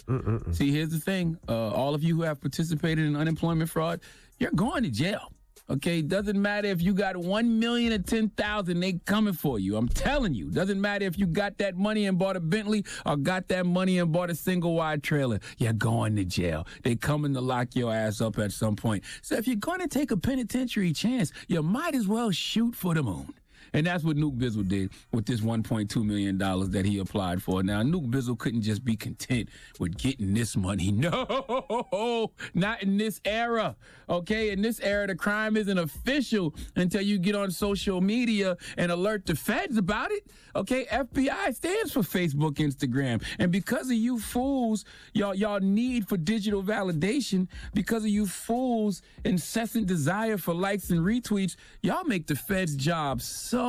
See, 0.52 0.70
here's 0.70 0.90
the 0.90 1.00
thing. 1.00 1.36
Uh, 1.48 1.70
all 1.70 1.94
of 1.94 2.02
you 2.04 2.14
who 2.16 2.22
have 2.22 2.40
participated 2.40 3.04
in 3.04 3.16
unemployment 3.16 3.68
fraud, 3.68 4.00
you're 4.38 4.52
going 4.52 4.84
to 4.84 4.90
jail. 4.90 5.32
Okay, 5.68 6.02
doesn't 6.02 6.40
matter 6.40 6.66
if 6.66 6.82
you 6.82 6.92
got 6.92 7.16
one 7.16 7.60
million 7.60 7.92
or 7.92 7.98
ten 7.98 8.28
thousand, 8.30 8.80
they 8.80 8.94
coming 8.94 9.34
for 9.34 9.60
you. 9.60 9.76
I'm 9.76 9.86
telling 9.88 10.34
you. 10.34 10.50
Doesn't 10.50 10.80
matter 10.80 11.04
if 11.04 11.16
you 11.16 11.26
got 11.26 11.58
that 11.58 11.76
money 11.76 12.06
and 12.06 12.18
bought 12.18 12.34
a 12.34 12.40
Bentley 12.40 12.84
or 13.06 13.16
got 13.16 13.46
that 13.48 13.66
money 13.66 13.98
and 13.98 14.10
bought 14.10 14.30
a 14.30 14.34
single 14.34 14.74
wide 14.74 15.04
trailer. 15.04 15.38
You're 15.58 15.72
going 15.72 16.16
to 16.16 16.24
jail. 16.24 16.66
They 16.82 16.96
coming 16.96 17.34
to 17.34 17.40
lock 17.40 17.76
your 17.76 17.94
ass 17.94 18.20
up 18.20 18.38
at 18.38 18.50
some 18.50 18.74
point. 18.74 19.04
So 19.22 19.36
if 19.36 19.46
you're 19.46 19.56
going 19.56 19.78
to 19.78 19.86
take 19.86 20.10
a 20.10 20.16
penitentiary 20.16 20.92
chance, 20.92 21.32
you 21.46 21.62
might 21.62 21.94
as 21.94 22.08
well 22.08 22.32
shoot 22.32 22.74
for 22.74 22.94
the 22.94 23.04
moon. 23.04 23.32
And 23.72 23.86
that's 23.86 24.04
what 24.04 24.16
Nuke 24.16 24.38
Bizzle 24.38 24.68
did 24.68 24.90
with 25.12 25.26
this 25.26 25.40
$1.2 25.40 26.04
million 26.04 26.38
that 26.38 26.84
he 26.84 26.98
applied 26.98 27.42
for. 27.42 27.62
Now, 27.62 27.82
Nuke 27.82 28.10
Bizzle 28.10 28.38
couldn't 28.38 28.62
just 28.62 28.84
be 28.84 28.96
content 28.96 29.48
with 29.78 29.96
getting 29.96 30.34
this 30.34 30.56
money. 30.56 30.90
No, 31.00 32.32
not 32.52 32.82
in 32.82 32.98
this 32.98 33.20
era. 33.24 33.74
Okay, 34.08 34.50
in 34.50 34.60
this 34.60 34.80
era, 34.80 35.06
the 35.06 35.14
crime 35.14 35.56
isn't 35.56 35.78
official 35.78 36.54
until 36.76 37.00
you 37.00 37.18
get 37.18 37.34
on 37.34 37.50
social 37.50 38.00
media 38.00 38.56
and 38.76 38.92
alert 38.92 39.24
the 39.24 39.34
feds 39.34 39.78
about 39.78 40.10
it. 40.10 40.26
Okay, 40.54 40.84
FBI 40.86 41.54
stands 41.54 41.92
for 41.92 42.00
Facebook, 42.00 42.54
Instagram. 42.56 43.22
And 43.38 43.50
because 43.50 43.86
of 43.86 43.96
you 43.96 44.18
fools, 44.18 44.84
y'all, 45.14 45.34
y'all 45.34 45.60
need 45.60 46.08
for 46.08 46.16
digital 46.16 46.62
validation, 46.62 47.48
because 47.72 48.04
of 48.04 48.10
you 48.10 48.26
fools' 48.26 49.00
incessant 49.24 49.86
desire 49.86 50.36
for 50.36 50.52
likes 50.52 50.90
and 50.90 51.00
retweets, 51.00 51.56
y'all 51.82 52.04
make 52.04 52.26
the 52.26 52.36
feds' 52.36 52.76
job 52.76 53.22
so 53.22 53.59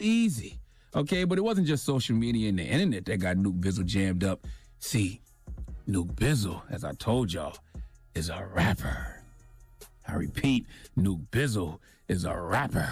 easy. 0.00 0.58
Okay, 0.94 1.24
but 1.24 1.38
it 1.38 1.42
wasn't 1.42 1.66
just 1.66 1.84
social 1.84 2.14
media 2.14 2.48
and 2.48 2.58
the 2.58 2.64
internet 2.64 3.06
that 3.06 3.18
got 3.18 3.36
Nuke 3.36 3.60
Bizzle 3.60 3.86
jammed 3.86 4.24
up. 4.24 4.46
See, 4.78 5.20
Nuke 5.88 6.14
Bizzle, 6.14 6.62
as 6.70 6.84
I 6.84 6.92
told 6.92 7.32
y'all, 7.32 7.56
is 8.14 8.28
a 8.28 8.46
rapper. 8.54 9.22
I 10.06 10.14
repeat, 10.14 10.66
Nuke 10.98 11.26
Bizzle 11.30 11.78
is 12.12 12.26
a 12.26 12.36
rapper. 12.36 12.86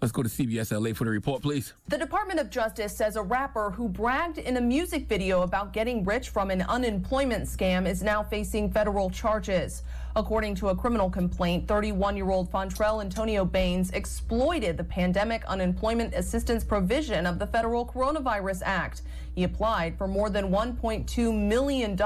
Let's 0.00 0.12
go 0.12 0.22
to 0.22 0.28
CBS 0.28 0.70
LA 0.70 0.94
for 0.94 1.04
the 1.04 1.10
report, 1.10 1.42
please. 1.42 1.74
The 1.88 1.98
Department 1.98 2.38
of 2.38 2.50
Justice 2.50 2.96
says 2.96 3.16
a 3.16 3.22
rapper 3.22 3.70
who 3.70 3.88
bragged 3.88 4.38
in 4.38 4.56
a 4.56 4.60
music 4.60 5.08
video 5.08 5.42
about 5.42 5.72
getting 5.72 6.04
rich 6.04 6.28
from 6.28 6.52
an 6.52 6.62
unemployment 6.62 7.44
scam 7.44 7.86
is 7.86 8.00
now 8.00 8.22
facing 8.22 8.70
federal 8.70 9.10
charges. 9.10 9.82
According 10.14 10.54
to 10.56 10.68
a 10.68 10.76
criminal 10.76 11.10
complaint, 11.10 11.66
31 11.66 12.16
year 12.16 12.30
old 12.30 12.50
Fontrell 12.50 13.00
Antonio 13.00 13.44
Baines 13.44 13.90
exploited 13.90 14.76
the 14.76 14.84
pandemic 14.84 15.44
unemployment 15.46 16.14
assistance 16.14 16.62
provision 16.62 17.26
of 17.26 17.40
the 17.40 17.46
Federal 17.46 17.84
Coronavirus 17.84 18.62
Act. 18.64 19.02
He 19.34 19.42
applied 19.44 19.98
for 19.98 20.06
more 20.06 20.30
than 20.30 20.50
$1.2 20.50 21.34
million 21.36 21.98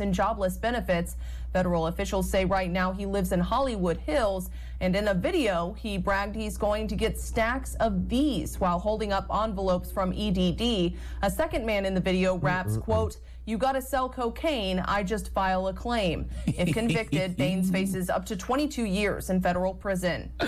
in 0.00 0.12
jobless 0.12 0.56
benefits. 0.58 1.16
Federal 1.52 1.86
officials 1.88 2.28
say 2.28 2.44
right 2.44 2.70
now 2.70 2.92
he 2.92 3.06
lives 3.06 3.32
in 3.32 3.40
Hollywood 3.40 3.98
Hills. 3.98 4.50
And 4.80 4.94
in 4.96 5.08
a 5.08 5.14
video, 5.14 5.72
he 5.74 5.98
bragged 5.98 6.34
he's 6.34 6.56
going 6.56 6.88
to 6.88 6.96
get 6.96 7.18
stacks 7.18 7.74
of 7.76 8.08
these 8.08 8.58
while 8.60 8.78
holding 8.78 9.12
up 9.12 9.26
envelopes 9.34 9.90
from 9.90 10.12
EDD. 10.12 10.94
A 11.22 11.30
second 11.30 11.64
man 11.64 11.86
in 11.86 11.94
the 11.94 12.00
video 12.00 12.36
raps, 12.36 12.76
quote, 12.76 13.18
you 13.46 13.58
gotta 13.58 13.82
sell 13.82 14.08
cocaine, 14.08 14.78
I 14.80 15.02
just 15.02 15.32
file 15.32 15.68
a 15.68 15.74
claim. 15.74 16.28
If 16.46 16.72
convicted, 16.72 17.36
Baines 17.38 17.70
faces 17.70 18.08
up 18.08 18.24
to 18.26 18.36
22 18.36 18.84
years 18.84 19.30
in 19.30 19.40
federal 19.40 19.74
prison. 19.74 20.32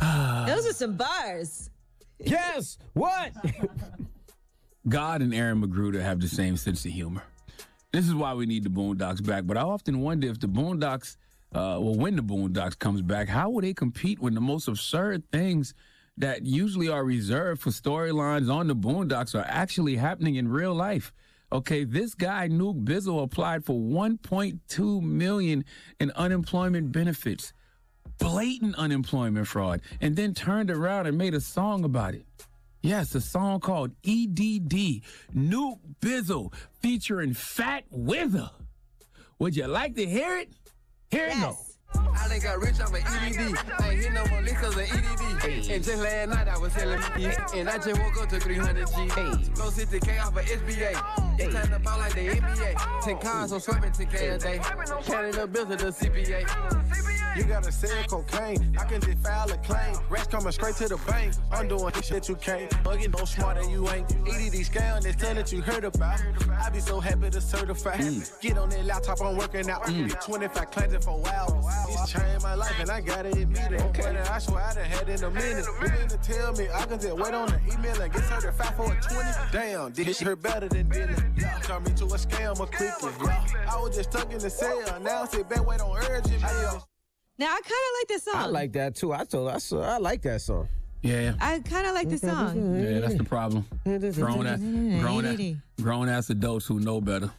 Those 0.00 0.66
are 0.66 0.72
some 0.72 0.96
bars. 0.96 1.70
Yes. 2.18 2.78
What? 2.94 3.32
God 4.88 5.22
and 5.22 5.32
Aaron 5.32 5.62
McGruder 5.62 6.00
have 6.02 6.20
the 6.20 6.28
same 6.28 6.56
sense 6.56 6.84
of 6.84 6.90
humor. 6.90 7.22
This 7.92 8.06
is 8.06 8.14
why 8.14 8.34
we 8.34 8.44
need 8.44 8.64
the 8.64 8.70
Boondocks 8.70 9.24
back. 9.24 9.46
But 9.46 9.56
I 9.56 9.62
often 9.62 10.00
wonder 10.00 10.26
if 10.28 10.40
the 10.40 10.48
Boondocks, 10.48 11.16
uh, 11.54 11.78
well, 11.80 11.94
when 11.94 12.16
the 12.16 12.22
Boondocks 12.22 12.76
comes 12.76 13.00
back, 13.00 13.28
how 13.28 13.48
will 13.48 13.60
they 13.60 13.74
compete 13.74 14.18
when 14.18 14.34
the 14.34 14.40
most 14.40 14.66
absurd 14.66 15.22
things 15.30 15.72
that 16.16 16.44
usually 16.44 16.88
are 16.88 17.04
reserved 17.04 17.62
for 17.62 17.70
storylines 17.70 18.52
on 18.52 18.66
the 18.66 18.74
Boondocks 18.74 19.38
are 19.38 19.46
actually 19.46 19.96
happening 19.96 20.34
in 20.34 20.48
real 20.48 20.74
life? 20.74 21.12
Okay, 21.52 21.84
this 21.84 22.14
guy 22.14 22.48
Nuke 22.48 22.84
Bizzle 22.84 23.22
applied 23.22 23.64
for 23.64 23.74
1.2 23.74 25.02
million 25.02 25.64
in 26.00 26.10
unemployment 26.16 26.90
benefits, 26.90 27.52
blatant 28.18 28.74
unemployment 28.74 29.46
fraud, 29.46 29.80
and 30.00 30.16
then 30.16 30.34
turned 30.34 30.72
around 30.72 31.06
and 31.06 31.16
made 31.16 31.34
a 31.34 31.40
song 31.40 31.84
about 31.84 32.14
it. 32.14 32.26
Yes, 32.82 33.14
a 33.14 33.20
song 33.20 33.60
called 33.60 33.92
EDD, 34.04 35.02
Nuke 35.32 35.78
Bizzle, 36.00 36.52
featuring 36.80 37.32
Fat 37.32 37.84
Wither. 37.90 38.50
Would 39.38 39.56
you 39.56 39.68
like 39.68 39.94
to 39.94 40.04
hear 40.04 40.36
it? 40.38 40.52
Here 41.14 41.26
it 41.26 41.40
goes. 41.40 41.73
I 41.96 42.28
done 42.28 42.40
got 42.40 42.60
rich 42.60 42.80
off 42.80 42.88
of 42.88 42.96
EDD. 42.96 43.56
I 43.80 43.90
ain't 43.90 44.00
hit 44.00 44.12
no 44.12 44.26
more 44.26 44.40
licks 44.42 44.60
cause 44.60 44.76
of 44.76 44.82
EDD. 44.82 45.70
And 45.70 45.84
just 45.84 46.02
last 46.02 46.28
night 46.28 46.48
I 46.48 46.58
was 46.58 46.72
selling 46.72 47.00
me. 47.16 47.30
And 47.54 47.68
I 47.68 47.78
just 47.78 48.00
woke 48.00 48.22
up 48.22 48.28
to 48.30 48.40
300 48.40 48.86
G. 48.86 48.92
Go 49.54 49.70
60K 49.70 50.20
off 50.20 50.36
of 50.36 50.44
SBA. 50.44 51.40
It's 51.40 51.54
time 51.54 51.68
to 51.68 51.78
ball 51.80 51.98
like 51.98 52.14
the 52.14 52.28
NBA. 52.28 53.02
10 53.04 53.18
cars, 53.18 53.50
so 53.50 53.58
swimming 53.58 53.90
10K 53.90 54.34
a 54.34 54.38
day. 54.38 54.60
Counting 55.04 55.32
the 55.32 55.46
bills 55.46 55.70
of 55.70 55.78
the 55.78 55.86
CPA. 55.86 57.14
You 57.36 57.42
gotta 57.42 57.72
sell 57.72 58.04
cocaine. 58.04 58.76
I 58.78 58.84
can 58.84 59.00
just 59.00 59.18
file 59.18 59.50
a 59.50 59.56
claim. 59.58 59.96
Rats 60.08 60.28
coming 60.28 60.52
straight 60.52 60.76
to 60.76 60.88
the 60.88 60.96
bank. 60.98 61.34
I'm 61.50 61.66
doing 61.66 61.90
this 61.92 62.06
shit 62.06 62.28
you 62.28 62.36
can't. 62.36 62.70
Bugging 62.84 63.18
no 63.18 63.24
smarter 63.24 63.68
you 63.68 63.88
ain't. 63.90 64.08
EDD 64.28 64.64
scale 64.64 65.00
this 65.00 65.16
thing 65.16 65.34
that 65.34 65.52
you 65.52 65.60
heard 65.60 65.84
about. 65.84 66.22
I 66.62 66.70
be 66.70 66.78
so 66.78 67.00
happy 67.00 67.30
to 67.30 67.40
certify. 67.40 67.96
Mm. 67.96 68.40
Get 68.40 68.56
on 68.56 68.68
that 68.70 68.84
laptop, 68.84 69.20
I'm 69.20 69.36
working 69.36 69.68
out. 69.68 69.82
Mm. 69.82 70.24
25 70.24 70.70
cleansing 70.70 71.00
for 71.00 71.20
hours. 71.28 71.64
It's 71.88 72.12
changed 72.12 72.42
my 72.42 72.54
life 72.54 72.78
and 72.80 72.90
I 72.90 73.00
gotta 73.00 73.28
admit 73.30 73.72
it. 73.72 73.80
Okay. 73.82 74.16
I 74.16 74.38
swear 74.38 74.62
I 74.62 74.74
done 74.74 74.84
had 74.84 75.08
in 75.08 75.24
a 75.24 75.30
minute. 75.30 75.66
Willing 75.80 76.08
to 76.08 76.16
tell 76.18 76.52
me 76.52 76.68
I 76.72 76.84
can 76.86 77.00
just 77.00 77.16
wait 77.16 77.34
on 77.34 77.48
the 77.48 77.60
email 77.72 78.00
and 78.00 78.12
get 78.12 78.24
certified 78.24 78.76
for 78.76 78.92
a 78.92 79.00
20. 79.00 79.30
Damn, 79.52 79.92
did 79.92 80.06
this 80.06 80.20
hurt 80.20 80.42
better 80.42 80.68
than 80.68 80.88
did 80.88 81.10
it? 81.10 81.22
Turn 81.62 81.82
me 81.84 81.92
to 81.92 82.04
a 82.04 82.18
scammer 82.18 82.66
quickly. 82.70 83.32
I 83.68 83.76
was 83.80 83.96
just 83.96 84.10
stuck 84.10 84.32
in 84.32 84.38
the 84.38 84.50
cell. 84.50 85.00
Now 85.00 85.24
sit 85.24 85.48
back, 85.48 85.66
wait 85.66 85.80
on 85.80 85.96
urgent. 85.96 86.42
mail. 86.42 86.88
Now 87.38 87.46
I 87.46 87.60
kind 87.60 87.64
of 87.64 88.00
like 88.00 88.08
this 88.08 88.24
song. 88.24 88.36
I 88.36 88.46
like 88.46 88.72
that 88.74 88.94
too. 88.94 89.12
I 89.12 89.24
told 89.24 89.50
I 89.50 89.58
saw 89.58 89.82
I 89.82 89.98
like 89.98 90.22
that 90.22 90.40
song. 90.40 90.68
Yeah. 91.02 91.34
I 91.38 91.58
kind 91.58 91.86
of 91.86 91.94
like 91.94 92.08
the 92.08 92.16
mm-hmm. 92.16 92.28
song. 92.30 92.82
Yeah, 92.82 93.00
that's 93.00 93.16
the 93.16 93.24
problem. 93.24 93.66
Grown 93.84 94.46
ass, 94.46 94.58
grown 95.02 95.26
ass, 95.26 95.56
grown 95.82 96.08
ass 96.08 96.30
adults 96.30 96.66
who 96.66 96.80
know 96.80 97.00
better, 97.02 97.30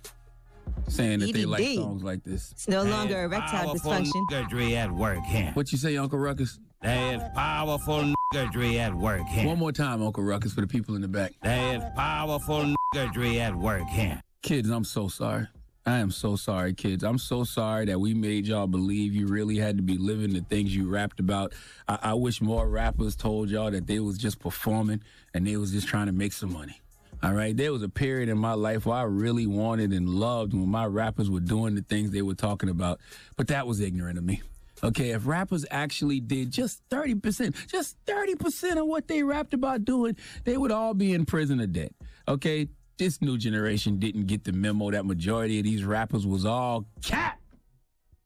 saying 0.87 1.19
that 1.19 1.33
they 1.33 1.45
like 1.45 1.63
songs 1.75 2.03
like 2.03 2.23
this. 2.23 2.51
It's 2.51 2.67
no 2.67 2.83
longer 2.83 3.23
erectile 3.23 3.75
dysfunction. 3.75 4.11
Niggery 4.31 4.73
at 4.73 4.91
work 4.91 5.23
here. 5.23 5.51
What 5.53 5.71
you 5.71 5.77
say, 5.77 5.97
Uncle 5.97 6.19
Ruckus? 6.19 6.59
There's 6.81 7.21
powerful 7.33 8.13
niggery 8.33 8.77
at 8.77 8.93
work 8.93 9.25
here. 9.27 9.47
One 9.47 9.59
more 9.59 9.71
time, 9.71 10.03
Uncle 10.03 10.23
Ruckus, 10.23 10.53
for 10.53 10.61
the 10.61 10.67
people 10.67 10.95
in 10.95 11.01
the 11.01 11.07
back. 11.07 11.33
There's 11.41 11.83
powerful 11.95 12.73
niggery 12.93 13.37
at 13.39 13.55
work 13.55 13.87
here. 13.87 14.21
Kids, 14.41 14.69
I'm 14.69 14.83
so 14.83 15.07
sorry. 15.07 15.47
I 15.87 15.99
am 15.99 16.09
so 16.09 16.35
sorry, 16.35 16.73
kids. 16.73 17.03
I'm 17.03 17.19
so 17.19 17.43
sorry 17.43 17.85
that 17.85 17.99
we 17.99 18.15
made 18.15 18.47
y'all 18.47 18.65
believe 18.65 19.13
you 19.13 19.27
really 19.27 19.57
had 19.57 19.77
to 19.77 19.83
be 19.83 19.99
living 19.99 20.33
the 20.33 20.41
things 20.41 20.75
you 20.75 20.89
rapped 20.89 21.19
about. 21.19 21.53
I, 21.87 21.99
I 22.01 22.13
wish 22.15 22.41
more 22.41 22.67
rappers 22.67 23.15
told 23.15 23.49
y'all 23.49 23.69
that 23.69 23.85
they 23.85 23.99
was 23.99 24.17
just 24.17 24.39
performing 24.39 25.03
and 25.35 25.45
they 25.45 25.57
was 25.57 25.71
just 25.71 25.87
trying 25.87 26.07
to 26.07 26.11
make 26.11 26.33
some 26.33 26.51
money. 26.51 26.81
All 27.23 27.33
right. 27.33 27.55
There 27.55 27.71
was 27.71 27.81
a 27.81 27.89
period 27.89 28.29
in 28.29 28.37
my 28.37 28.53
life 28.53 28.85
where 28.85 28.97
I 28.97 29.03
really 29.03 29.47
wanted 29.47 29.91
and 29.93 30.09
loved 30.09 30.53
when 30.53 30.69
my 30.69 30.85
rappers 30.85 31.29
were 31.29 31.39
doing 31.39 31.75
the 31.75 31.81
things 31.81 32.11
they 32.11 32.21
were 32.21 32.35
talking 32.35 32.69
about, 32.69 32.99
but 33.35 33.47
that 33.47 33.67
was 33.67 33.79
ignorant 33.79 34.17
of 34.17 34.23
me. 34.23 34.41
Okay, 34.83 35.11
if 35.11 35.25
rappers 35.25 35.65
actually 35.71 36.19
did 36.19 36.51
just 36.51 36.87
30%, 36.89 37.67
just 37.67 37.95
30% 38.05 38.77
of 38.77 38.85
what 38.85 39.07
they 39.07 39.23
rapped 39.23 39.53
about 39.53 39.85
doing, 39.85 40.15
they 40.43 40.57
would 40.57 40.71
all 40.71 40.93
be 40.93 41.13
in 41.13 41.25
prison 41.25 41.61
or 41.61 41.67
dead. 41.67 41.91
Okay, 42.27 42.67
this 42.97 43.21
new 43.21 43.37
generation 43.37 43.99
didn't 43.99 44.25
get 44.25 44.43
the 44.43 44.51
memo 44.51 44.91
that 44.91 45.05
majority 45.05 45.59
of 45.59 45.63
these 45.63 45.83
rappers 45.83 46.27
was 46.27 46.45
all 46.45 46.85
cat. 47.01 47.39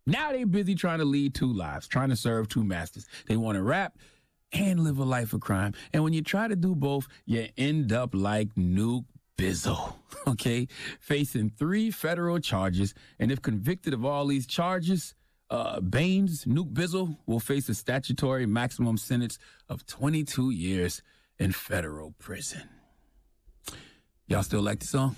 Now 0.06 0.32
they 0.32 0.44
busy 0.44 0.74
trying 0.76 1.00
to 1.00 1.06
lead 1.06 1.36
two 1.36 1.54
lives, 1.54 1.88
trying 1.88 2.10
to 2.10 2.16
serve 2.16 2.50
two 2.50 2.64
masters. 2.64 3.06
They 3.28 3.38
want 3.38 3.56
to 3.58 3.64
rap 3.64 3.98
and 4.54 4.80
live 4.82 4.98
a 5.00 5.04
life 5.04 5.34
of 5.34 5.42
crime. 5.42 5.74
And 5.94 6.04
when 6.04 6.14
you 6.14 6.22
try 6.22 6.48
to 6.48 6.56
do 6.56 6.76
both, 6.76 7.08
you 7.26 7.48
end 7.58 7.92
up 7.94 8.14
like 8.14 8.54
Nuke 8.56 9.06
Bizzle, 9.38 9.94
okay? 10.28 10.68
Facing 11.00 11.50
three 11.50 11.92
federal 11.92 12.40
charges. 12.40 12.94
And 13.20 13.32
if 13.32 13.42
convicted 13.42 13.94
of 13.94 14.06
all 14.06 14.28
these 14.28 14.48
charges, 14.48 15.14
uh, 15.50 15.80
Baines, 15.82 16.46
Nuke 16.46 16.74
Bizzle, 16.74 17.18
will 17.26 17.40
face 17.40 17.70
a 17.70 17.76
statutory 17.76 18.46
maximum 18.46 18.98
sentence 18.98 19.40
of 19.68 19.86
22 19.86 20.50
years 20.52 21.02
in 21.38 21.52
federal 21.52 22.12
prison. 22.20 22.64
Y'all 24.28 24.44
still 24.44 24.62
like 24.62 24.80
the 24.80 24.86
song? 24.88 25.16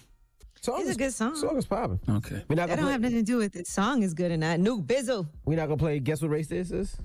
Song 0.62 0.82
It's 0.82 0.96
a 0.96 0.98
good 0.98 1.12
song. 1.12 1.36
Song 1.36 1.58
is 1.58 1.66
popping. 1.66 2.00
Okay. 2.08 2.44
We're 2.48 2.56
not 2.56 2.68
That 2.70 2.76
gonna 2.76 2.76
don't 2.76 2.84
play, 2.84 2.92
have 2.92 3.02
nothing 3.02 3.18
to 3.18 3.24
do 3.24 3.38
with 3.38 3.54
the 3.54 3.66
song 3.66 4.04
is 4.04 4.14
good 4.14 4.32
or 4.32 4.38
not. 4.38 4.60
Nuke 4.60 4.86
Bizzle. 4.86 5.28
we're 5.44 5.56
not 5.58 5.66
gonna 5.66 5.78
play 5.78 6.00
guess 6.00 6.22
what 6.22 6.30
race 6.30 6.48
this 6.48 6.70
is? 6.72 6.96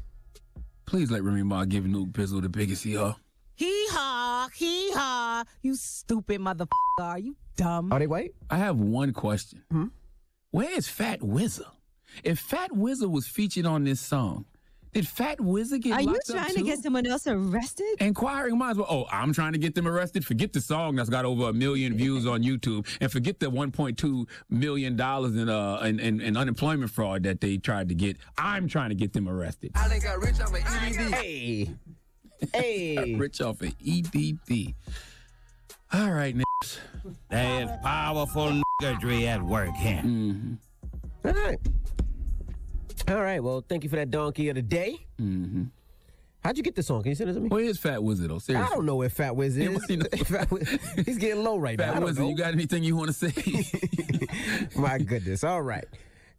Please 0.87 1.11
let 1.11 1.25
Remy 1.25 1.43
Ma 1.43 1.65
give 1.65 1.85
Nuke 1.85 2.13
Bizzle 2.13 2.41
the 2.43 2.49
biggest 2.49 2.87
y'all. 2.87 3.17
Hee 3.57 3.87
haw, 3.91 4.49
hee 4.55 4.93
haw. 4.93 5.43
You 5.61 5.75
stupid 5.75 6.41
motherfucker. 6.41 6.69
Are 7.01 7.19
you 7.19 7.37
dumb? 7.57 7.93
Are 7.93 7.99
they 7.99 8.07
white? 8.07 8.35
I 8.49 8.59
have 8.59 8.79
one 8.79 9.13
question. 9.13 9.63
Hmm? 9.71 9.87
Where 10.53 10.71
is 10.71 10.89
Fat 10.89 11.23
Wizard? 11.23 11.67
If 12.23 12.39
Fat 12.39 12.73
Wizard 12.73 13.11
was 13.11 13.27
featured 13.27 13.67
on 13.67 13.83
this 13.85 14.01
song, 14.01 14.47
did 14.97 15.07
Fat 15.07 15.39
Wizard 15.39 15.83
get 15.83 15.93
Are 15.93 16.01
you 16.01 16.07
locked 16.07 16.31
up 16.31 16.37
trying 16.37 16.55
to 16.55 16.63
get 16.63 16.79
someone 16.79 17.07
else 17.07 17.27
arrested? 17.27 17.97
Inquiring 18.01 18.57
minds. 18.57 18.79
Well, 18.79 18.87
oh, 18.89 19.07
I'm 19.13 19.31
trying 19.31 19.53
to 19.53 19.59
get 19.59 19.75
them 19.75 19.87
arrested. 19.87 20.25
Forget 20.25 20.55
the 20.55 20.61
song 20.63 20.97
that's 20.97 21.11
got 21.11 21.27
over 21.27 21.51
a 21.51 21.53
million 21.53 21.99
views 21.99 22.27
on 22.27 22.43
YouTube, 22.43 22.87
and 23.03 23.13
forget 23.13 23.39
the 23.39 23.51
1.2 23.51 24.27
million 24.49 24.97
dollars 24.97 25.37
in 25.37 25.51
uh 25.51 25.81
in, 25.81 26.01
in, 26.01 26.23
in 26.23 26.35
unemployment 26.35 26.91
fraud 26.91 27.25
that 27.25 27.43
they 27.43 27.59
tried 27.59 27.91
to 27.91 27.95
get. 27.95 28.17
I'm 28.39 28.69
trying 28.69 28.89
to 28.89 28.95
get 28.95 29.13
them 29.13 29.29
arrested. 29.29 29.73
I 29.75 29.87
done 29.89 30.01
got 30.01 30.19
rich 30.19 30.41
off 30.41 30.49
of 30.49 30.57
EDD. 30.57 31.15
Hey. 31.15 31.71
Hey. 32.53 33.15
Rich 33.15 33.41
off 33.41 33.63
of 33.63 33.75
EDD. 33.81 34.75
All 35.95 36.11
right, 36.11 36.37
niggas. 36.37 36.79
There's 37.31 37.71
powerful 37.83 38.61
niggery 38.83 39.25
at 39.25 39.43
work 39.43 39.75
here. 39.75 40.03
Mm-hmm. 40.05 40.55
All 41.25 41.33
right. 41.33 41.59
All 43.09 43.23
right. 43.23 43.43
Well, 43.43 43.65
thank 43.69 43.85
you 43.85 43.91
for 43.91 43.97
that 43.97 44.11
donkey 44.11 44.49
of 44.49 44.57
the 44.57 44.63
day. 44.63 45.07
Mm-hmm. 45.21 45.65
How'd 46.43 46.57
you 46.57 46.63
get 46.63 46.77
this 46.77 46.87
song? 46.87 47.03
Can 47.03 47.11
you 47.11 47.17
send 47.17 47.31
it 47.31 47.35
to 47.35 47.41
me? 47.41 47.49
Where 47.49 47.65
is 47.65 47.77
Fat 47.79 48.03
Wizard 48.03 48.31
though? 48.31 48.39
Seriously. 48.39 48.71
I 48.71 48.75
don't 48.75 48.87
know 48.87 48.97
where 48.97 49.09
Fat 49.09 49.35
Wizard 49.35 49.63
is. 49.63 49.75
what 49.75 49.91
you 49.91 49.97
know? 49.97 50.07
Fat 50.25 50.51
Wiz- 50.51 50.79
he's 51.05 51.19
getting 51.19 51.43
low 51.43 51.57
right 51.59 51.77
now. 51.79 51.95
Fat 51.95 52.03
Wizard, 52.03 52.23
know. 52.23 52.31
you 52.31 52.37
got 52.37 52.53
anything 52.53 52.85
you 52.85 52.95
want 52.95 53.09
to 53.09 53.13
say? 53.13 53.33
My 54.77 54.99
goodness. 54.99 55.43
All 55.43 55.63
right. 55.63 55.85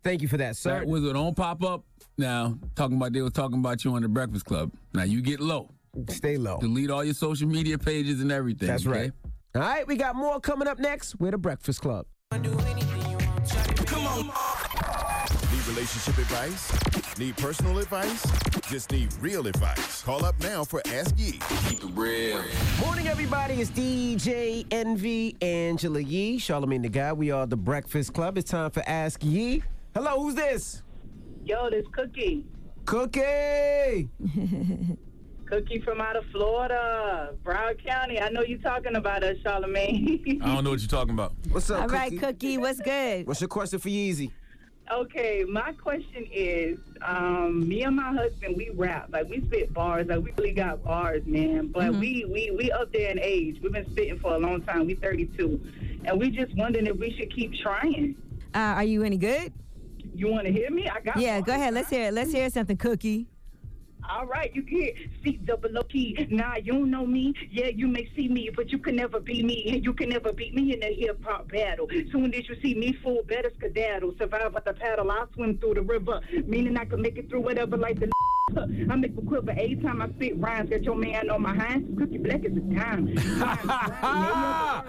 Thank 0.03 0.21
you 0.21 0.29
for 0.29 0.37
that, 0.37 0.55
sir. 0.55 0.79
Fat 0.79 0.87
Wizard 0.87 1.13
don't 1.13 1.35
pop 1.35 1.61
up 1.63 1.83
now. 2.17 2.57
Talking 2.75 2.95
about 2.97 3.11
they 3.11 3.21
were 3.21 3.29
talking 3.29 3.59
about 3.59 3.83
you 3.83 3.93
on 3.95 4.01
the 4.01 4.07
Breakfast 4.07 4.45
Club. 4.45 4.71
Now 4.93 5.03
you 5.03 5.21
get 5.21 5.41
low. 5.41 5.71
Stay 6.09 6.37
low. 6.37 6.59
Delete 6.59 6.89
all 6.89 7.03
your 7.03 7.13
social 7.13 7.49
media 7.49 7.77
pages 7.77 8.21
and 8.21 8.31
everything. 8.31 8.67
That's 8.67 8.87
okay? 8.87 8.99
right. 8.99 9.11
All 9.55 9.61
right, 9.61 9.87
we 9.87 9.95
got 9.95 10.15
more 10.15 10.39
coming 10.39 10.67
up 10.67 10.79
next. 10.79 11.19
We're 11.19 11.31
the 11.31 11.37
Breakfast 11.37 11.81
Club. 11.81 12.05
Come 12.31 14.07
on. 14.07 14.31
Need 15.67 15.75
relationship 15.75 16.17
advice? 16.19 17.17
Need 17.17 17.37
personal 17.37 17.79
advice? 17.79 18.25
Just 18.69 18.91
need 18.91 19.09
real 19.19 19.47
advice. 19.47 20.01
Call 20.01 20.23
up 20.23 20.39
now 20.39 20.63
for 20.63 20.81
Ask 20.87 21.17
Yee. 21.17 21.39
Keep 21.67 21.83
it 21.83 21.91
real. 21.93 22.41
Morning, 22.79 23.07
everybody. 23.07 23.55
It's 23.55 23.69
DJ 23.71 24.65
Envy, 24.71 25.35
Angela 25.41 25.99
Yee, 25.99 26.39
Charlamagne 26.39 26.83
the 26.83 26.89
Guy. 26.89 27.11
We 27.11 27.31
are 27.31 27.45
the 27.45 27.57
Breakfast 27.57 28.13
Club. 28.13 28.37
It's 28.37 28.49
time 28.49 28.71
for 28.71 28.81
Ask 28.87 29.23
Yee. 29.23 29.63
Hello, 29.93 30.21
who's 30.21 30.35
this? 30.35 30.83
Yo, 31.43 31.69
this 31.69 31.85
Cookie. 31.91 32.45
Cookie. 32.85 34.09
Cookie 35.47 35.81
from 35.81 36.01
out 36.01 36.15
of 36.15 36.25
Florida, 36.31 37.33
Broward 37.43 37.83
County. 37.85 38.21
I 38.21 38.29
know 38.29 38.41
you're 38.41 38.59
talking 38.59 38.95
about 38.95 39.23
us, 39.23 39.37
Charlamagne. 39.45 40.41
I 40.41 40.53
don't 40.53 40.63
know 40.63 40.69
what 40.71 40.79
you're 40.79 40.87
talking 40.87 41.13
about. 41.13 41.33
What's 41.49 41.69
up, 41.69 41.81
All 41.81 41.87
right, 41.87 42.11
Cookie? 42.11 42.25
Cookie, 42.25 42.57
what's 42.57 42.79
good? 42.79 43.27
What's 43.27 43.41
your 43.41 43.49
question 43.49 43.79
for 43.79 43.89
Yeezy? 43.89 44.31
Okay, 44.91 45.43
my 45.47 45.71
question 45.73 46.27
is, 46.31 46.77
um, 47.01 47.67
me 47.67 47.83
and 47.83 47.95
my 47.95 48.11
husband, 48.13 48.55
we 48.57 48.69
rap. 48.71 49.09
Like, 49.11 49.29
we 49.29 49.41
spit 49.41 49.73
bars. 49.73 50.07
Like, 50.07 50.23
we 50.23 50.31
really 50.37 50.51
got 50.53 50.83
bars, 50.83 51.23
man. 51.25 51.67
But 51.67 51.83
Mm-hmm. 51.83 51.99
we, 51.99 52.25
we, 52.25 52.51
we 52.57 52.71
up 52.71 52.91
there 52.91 53.11
in 53.11 53.19
age. 53.19 53.59
We've 53.61 53.71
been 53.71 53.89
spitting 53.91 54.19
for 54.19 54.33
a 54.35 54.39
long 54.39 54.61
time. 54.63 54.85
We 54.87 54.95
32. 54.95 55.59
And 56.05 56.19
we 56.19 56.29
just 56.31 56.55
wondering 56.55 56.87
if 56.87 56.97
we 56.97 57.11
should 57.17 57.33
keep 57.33 57.53
trying. 57.61 58.15
Uh, 58.55 58.59
are 58.59 58.83
you 58.83 59.03
any 59.03 59.17
good? 59.17 59.53
You 60.15 60.29
want 60.29 60.45
to 60.47 60.51
hear 60.51 60.71
me? 60.71 60.89
I 60.89 60.99
got 61.01 61.17
Yeah, 61.17 61.41
go 61.41 61.53
ahead. 61.53 61.73
Let's 61.73 61.89
hear 61.89 62.07
it. 62.07 62.13
Let's 62.13 62.31
hear 62.31 62.49
something, 62.49 62.77
Cookie. 62.77 63.27
All 64.09 64.25
right, 64.25 64.53
you 64.55 64.61
get 64.61 64.95
C 65.23 65.37
double 65.43 65.77
O 65.77 65.83
key. 65.83 66.27
Nah, 66.29 66.55
you 66.55 66.73
don't 66.73 66.91
know 66.91 67.05
me. 67.05 67.33
Yeah, 67.51 67.67
you 67.67 67.87
may 67.87 68.09
see 68.15 68.29
me, 68.29 68.49
but 68.55 68.71
you 68.71 68.77
can 68.77 68.95
never 68.95 69.19
be 69.19 69.43
me, 69.43 69.65
and 69.73 69.83
you 69.83 69.93
can 69.93 70.09
never 70.09 70.31
beat 70.31 70.53
me 70.55 70.73
in 70.73 70.81
a 70.83 70.95
hip 70.95 71.23
hop 71.25 71.49
battle. 71.51 71.87
Soon 72.11 72.33
as 72.33 72.47
you 72.47 72.55
see 72.61 72.73
me, 72.73 72.97
full 73.03 73.23
better 73.23 73.51
skedaddle. 73.57 74.13
Survive 74.17 74.53
with 74.53 74.65
the 74.65 74.73
paddle, 74.73 75.11
I 75.11 75.25
swim 75.35 75.57
through 75.57 75.75
the 75.75 75.81
river, 75.81 76.21
meaning 76.45 76.77
I 76.77 76.85
can 76.85 77.01
make 77.01 77.17
it 77.17 77.29
through 77.29 77.41
whatever 77.41 77.75
like 77.75 77.99
the. 77.99 78.11
I 78.57 78.95
make 78.95 79.11
a 79.17 79.21
quiver 79.21 79.51
every 79.51 79.75
time 79.75 80.01
I 80.01 80.07
spit 80.11 80.39
rhymes. 80.39 80.69
Got 80.69 80.83
your 80.83 80.95
man 80.95 81.29
on 81.29 81.41
my 81.41 81.53
hands. 81.53 81.85
Cookie 81.99 82.17
black 82.17 82.45
is 82.45 82.55
a 82.55 82.61
dime. 82.61 83.13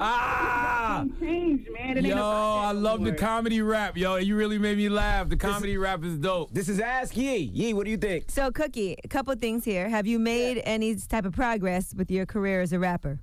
Ah! 0.00 1.04
Change, 1.20 1.66
man. 1.72 1.96
It 1.96 1.96
ain't 1.98 2.06
Yo, 2.06 2.12
about 2.14 2.60
that 2.62 2.68
I 2.68 2.72
love 2.72 2.98
the 3.00 3.04
no 3.06 3.10
more. 3.12 3.18
comedy 3.18 3.60
rap. 3.62 3.96
Yo, 3.96 4.16
you 4.16 4.36
really 4.36 4.58
made 4.58 4.76
me 4.76 4.88
laugh. 4.88 5.28
The 5.28 5.36
comedy 5.36 5.76
rap 5.76 6.04
is 6.04 6.18
dope. 6.18 6.52
This 6.52 6.68
is 6.68 6.80
Ask 6.80 7.16
Yee. 7.16 7.36
Yee, 7.38 7.74
what 7.74 7.84
do 7.84 7.90
you 7.90 7.96
think? 7.96 8.30
So, 8.30 8.50
Cookie, 8.50 8.96
a 9.02 9.08
couple 9.08 9.34
things 9.36 9.64
here. 9.64 9.88
Have 9.88 10.06
you 10.06 10.18
made 10.18 10.60
any 10.64 10.94
type 10.96 11.24
of 11.26 11.32
progress 11.34 11.94
with 11.94 12.10
your 12.10 12.26
career 12.26 12.60
as 12.60 12.72
a 12.72 12.78
rapper? 12.78 13.18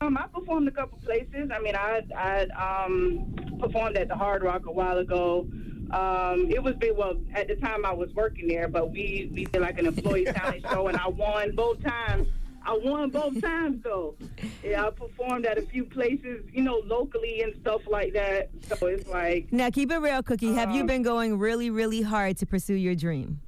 Um, 0.00 0.16
I 0.16 0.26
performed 0.28 0.68
a 0.68 0.70
couple 0.70 0.98
places. 0.98 1.50
I 1.52 1.58
mean, 1.60 1.74
I 1.74 2.02
I 2.16 2.46
um 2.86 3.34
performed 3.60 3.96
at 3.96 4.08
the 4.08 4.14
Hard 4.14 4.42
Rock 4.42 4.66
a 4.66 4.72
while 4.72 4.98
ago. 4.98 5.48
Um, 5.90 6.50
it 6.50 6.62
was 6.62 6.74
big. 6.76 6.96
Well, 6.96 7.14
at 7.34 7.48
the 7.48 7.56
time 7.56 7.84
I 7.86 7.92
was 7.92 8.12
working 8.14 8.46
there, 8.48 8.68
but 8.68 8.90
we 8.90 9.30
we 9.32 9.44
did 9.46 9.60
like 9.62 9.78
an 9.78 9.86
employee 9.86 10.24
talent 10.36 10.64
show, 10.70 10.88
and 10.88 10.96
I 10.96 11.08
won 11.08 11.54
both 11.54 11.82
times. 11.82 12.28
I 12.66 12.76
won 12.76 13.08
both 13.08 13.40
times 13.40 13.82
though. 13.82 14.14
Yeah, 14.62 14.86
I 14.86 14.90
performed 14.90 15.46
at 15.46 15.56
a 15.56 15.62
few 15.62 15.84
places, 15.84 16.44
you 16.52 16.62
know, 16.62 16.82
locally 16.84 17.40
and 17.40 17.54
stuff 17.62 17.80
like 17.88 18.12
that. 18.12 18.50
So 18.62 18.86
it's 18.88 19.08
like 19.08 19.50
Now, 19.52 19.70
keep 19.70 19.90
it 19.90 19.96
real, 19.98 20.22
Cookie. 20.22 20.52
Have 20.52 20.72
you 20.72 20.82
Um, 20.82 20.86
been 20.86 21.02
going 21.02 21.38
really, 21.38 21.70
really 21.70 22.02
hard 22.02 22.36
to 22.38 22.46
pursue 22.46 22.74
your 22.74 22.94
dream? 22.94 23.40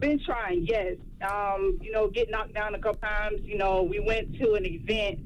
been 0.00 0.18
trying, 0.18 0.66
yes. 0.66 0.96
Um, 1.22 1.78
you 1.80 1.90
know, 1.90 2.08
get 2.08 2.28
knocked 2.30 2.52
down 2.52 2.74
a 2.74 2.78
couple 2.78 3.00
times. 3.00 3.40
You 3.44 3.56
know, 3.56 3.82
we 3.82 3.98
went 4.00 4.36
to 4.38 4.52
an 4.54 4.66
event 4.66 5.20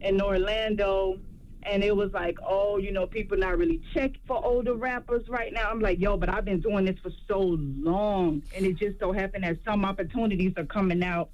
in 0.00 0.22
Orlando 0.22 1.18
and 1.66 1.82
it 1.82 1.94
was 1.94 2.12
like, 2.12 2.36
oh, 2.46 2.78
you 2.78 2.92
know, 2.92 3.06
people 3.06 3.36
not 3.36 3.58
really 3.58 3.80
checking 3.92 4.20
for 4.26 4.44
older 4.44 4.74
rappers 4.74 5.28
right 5.28 5.52
now. 5.52 5.70
I'm 5.70 5.80
like, 5.80 5.98
yo, 6.00 6.16
but 6.16 6.28
I've 6.28 6.44
been 6.44 6.60
doing 6.60 6.84
this 6.84 6.96
for 7.02 7.10
so 7.28 7.40
long 7.40 8.42
and 8.54 8.64
it 8.64 8.76
just 8.76 8.98
so 9.00 9.12
happened 9.12 9.44
that 9.44 9.58
some 9.64 9.84
opportunities 9.84 10.52
are 10.56 10.64
coming 10.64 11.02
out 11.02 11.30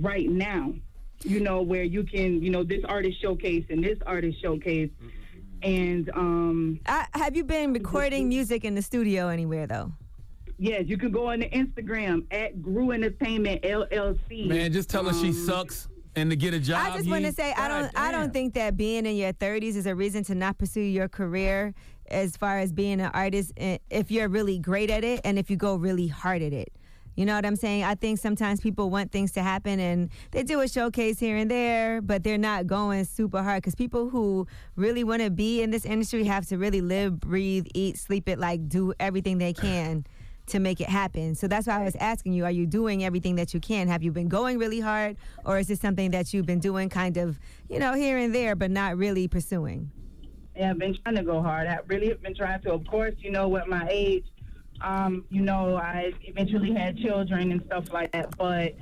right 0.00 0.28
now. 0.28 0.74
You 1.24 1.38
know, 1.40 1.62
where 1.62 1.84
you 1.84 2.02
can, 2.02 2.42
you 2.42 2.50
know, 2.50 2.64
this 2.64 2.82
artist 2.84 3.20
showcase 3.20 3.64
and 3.70 3.84
this 3.84 3.98
artist 4.06 4.40
showcase. 4.42 4.90
And 5.62 6.10
um 6.16 6.80
I, 6.86 7.06
have 7.14 7.36
you 7.36 7.44
been 7.44 7.72
recording 7.72 8.28
music 8.28 8.64
in 8.64 8.74
the 8.74 8.82
studio 8.82 9.28
anywhere 9.28 9.66
though? 9.68 9.92
Yes, 10.58 10.84
you 10.86 10.96
can 10.98 11.10
go 11.12 11.26
on 11.28 11.40
the 11.40 11.48
Instagram 11.50 12.24
at 12.32 12.60
Grew 12.62 12.90
Entertainment 12.92 13.62
LLC. 13.62 14.46
Man, 14.48 14.72
just 14.72 14.88
tell 14.90 15.04
her 15.04 15.12
she 15.12 15.28
Um, 15.28 15.32
sucks 15.32 15.88
and 16.16 16.30
to 16.30 16.36
get 16.36 16.54
a 16.54 16.60
job. 16.60 16.92
I 16.92 16.96
just 16.96 17.08
want 17.08 17.24
to 17.24 17.32
say 17.32 17.52
I 17.56 17.68
don't 17.68 17.90
I 17.98 18.12
don't 18.12 18.32
think 18.32 18.54
that 18.54 18.76
being 18.76 19.06
in 19.06 19.16
your 19.16 19.32
30s 19.32 19.76
is 19.76 19.86
a 19.86 19.94
reason 19.94 20.24
to 20.24 20.34
not 20.34 20.58
pursue 20.58 20.80
your 20.80 21.08
career 21.08 21.74
as 22.08 22.36
far 22.36 22.58
as 22.58 22.72
being 22.72 23.00
an 23.00 23.10
artist 23.14 23.52
eh, 23.56 23.78
if 23.90 24.10
you're 24.10 24.28
really 24.28 24.58
great 24.58 24.90
at 24.90 25.04
it 25.04 25.20
and 25.24 25.38
if 25.38 25.50
you 25.50 25.56
go 25.56 25.76
really 25.76 26.08
hard 26.08 26.42
at 26.42 26.52
it. 26.52 26.72
You 27.14 27.26
know 27.26 27.34
what 27.34 27.44
I'm 27.44 27.56
saying? 27.56 27.84
I 27.84 27.94
think 27.94 28.18
sometimes 28.18 28.60
people 28.60 28.88
want 28.88 29.12
things 29.12 29.32
to 29.32 29.42
happen 29.42 29.78
and 29.78 30.08
they 30.30 30.42
do 30.42 30.60
a 30.60 30.68
showcase 30.68 31.18
here 31.20 31.36
and 31.36 31.50
there, 31.50 32.00
but 32.00 32.22
they're 32.22 32.38
not 32.38 32.66
going 32.66 33.04
super 33.04 33.42
hard 33.42 33.62
because 33.62 33.74
people 33.74 34.08
who 34.08 34.46
really 34.76 35.04
want 35.04 35.20
to 35.20 35.30
be 35.30 35.60
in 35.62 35.70
this 35.70 35.84
industry 35.84 36.24
have 36.24 36.46
to 36.46 36.56
really 36.56 36.80
live, 36.80 37.20
breathe, 37.20 37.66
eat, 37.74 37.98
sleep 37.98 38.30
it, 38.30 38.38
like 38.38 38.66
do 38.66 38.94
everything 38.98 39.36
they 39.36 39.52
can 39.52 40.06
to 40.52 40.60
make 40.60 40.80
it 40.80 40.88
happen. 40.88 41.34
So 41.34 41.48
that's 41.48 41.66
why 41.66 41.80
I 41.80 41.84
was 41.84 41.96
asking 41.96 42.34
you, 42.34 42.44
are 42.44 42.50
you 42.50 42.66
doing 42.66 43.04
everything 43.04 43.36
that 43.36 43.54
you 43.54 43.60
can? 43.60 43.88
Have 43.88 44.02
you 44.02 44.12
been 44.12 44.28
going 44.28 44.58
really 44.58 44.80
hard 44.80 45.16
or 45.44 45.58
is 45.58 45.66
this 45.66 45.80
something 45.80 46.10
that 46.10 46.32
you've 46.32 46.46
been 46.46 46.60
doing 46.60 46.88
kind 46.90 47.16
of, 47.16 47.40
you 47.68 47.78
know, 47.78 47.94
here 47.94 48.18
and 48.18 48.34
there 48.34 48.54
but 48.54 48.70
not 48.70 48.98
really 48.98 49.26
pursuing? 49.26 49.90
Yeah, 50.54 50.70
I've 50.70 50.78
been 50.78 50.94
trying 51.02 51.16
to 51.16 51.22
go 51.22 51.40
hard. 51.40 51.66
I 51.66 51.78
really 51.86 52.08
have 52.08 52.22
been 52.22 52.34
trying 52.34 52.60
to. 52.62 52.72
Of 52.72 52.86
course, 52.86 53.14
you 53.18 53.30
know, 53.30 53.48
with 53.48 53.66
my 53.66 53.88
age, 53.90 54.26
um, 54.82 55.24
you 55.30 55.40
know, 55.40 55.76
I 55.76 56.12
eventually 56.24 56.74
had 56.74 56.98
children 56.98 57.50
and 57.52 57.62
stuff 57.66 57.90
like 57.90 58.12
that. 58.12 58.36
But 58.36 58.74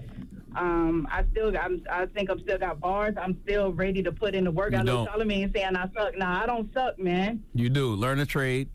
um, 0.57 1.07
I 1.09 1.25
still, 1.31 1.57
I'm, 1.57 1.85
I 1.89 2.07
think 2.07 2.29
I'm 2.31 2.41
still 2.41 2.59
got 2.59 2.81
bars. 2.81 3.15
I'm 3.17 3.39
still 3.45 3.73
ready 3.73 4.03
to 4.03 4.11
put 4.11 4.35
in 4.35 4.43
the 4.43 4.51
work. 4.51 4.73
You 4.73 4.79
I 4.79 4.83
know 4.83 5.05
don't. 5.05 5.07
Solomon 5.13 5.53
saying 5.55 5.77
I 5.77 5.89
suck. 5.97 6.19
Nah, 6.19 6.43
I 6.43 6.47
don't 6.47 6.73
suck, 6.75 6.99
man. 6.99 7.45
You 7.55 7.69
do. 7.69 7.95
Learn 7.95 8.19
a 8.19 8.27
trade. 8.27 8.69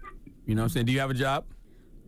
You 0.45 0.55
know 0.55 0.61
what 0.61 0.67
I'm 0.67 0.69
saying? 0.69 0.85
Do 0.85 0.93
you 0.93 1.01
have 1.01 1.11
a 1.11 1.15
job? 1.15 1.43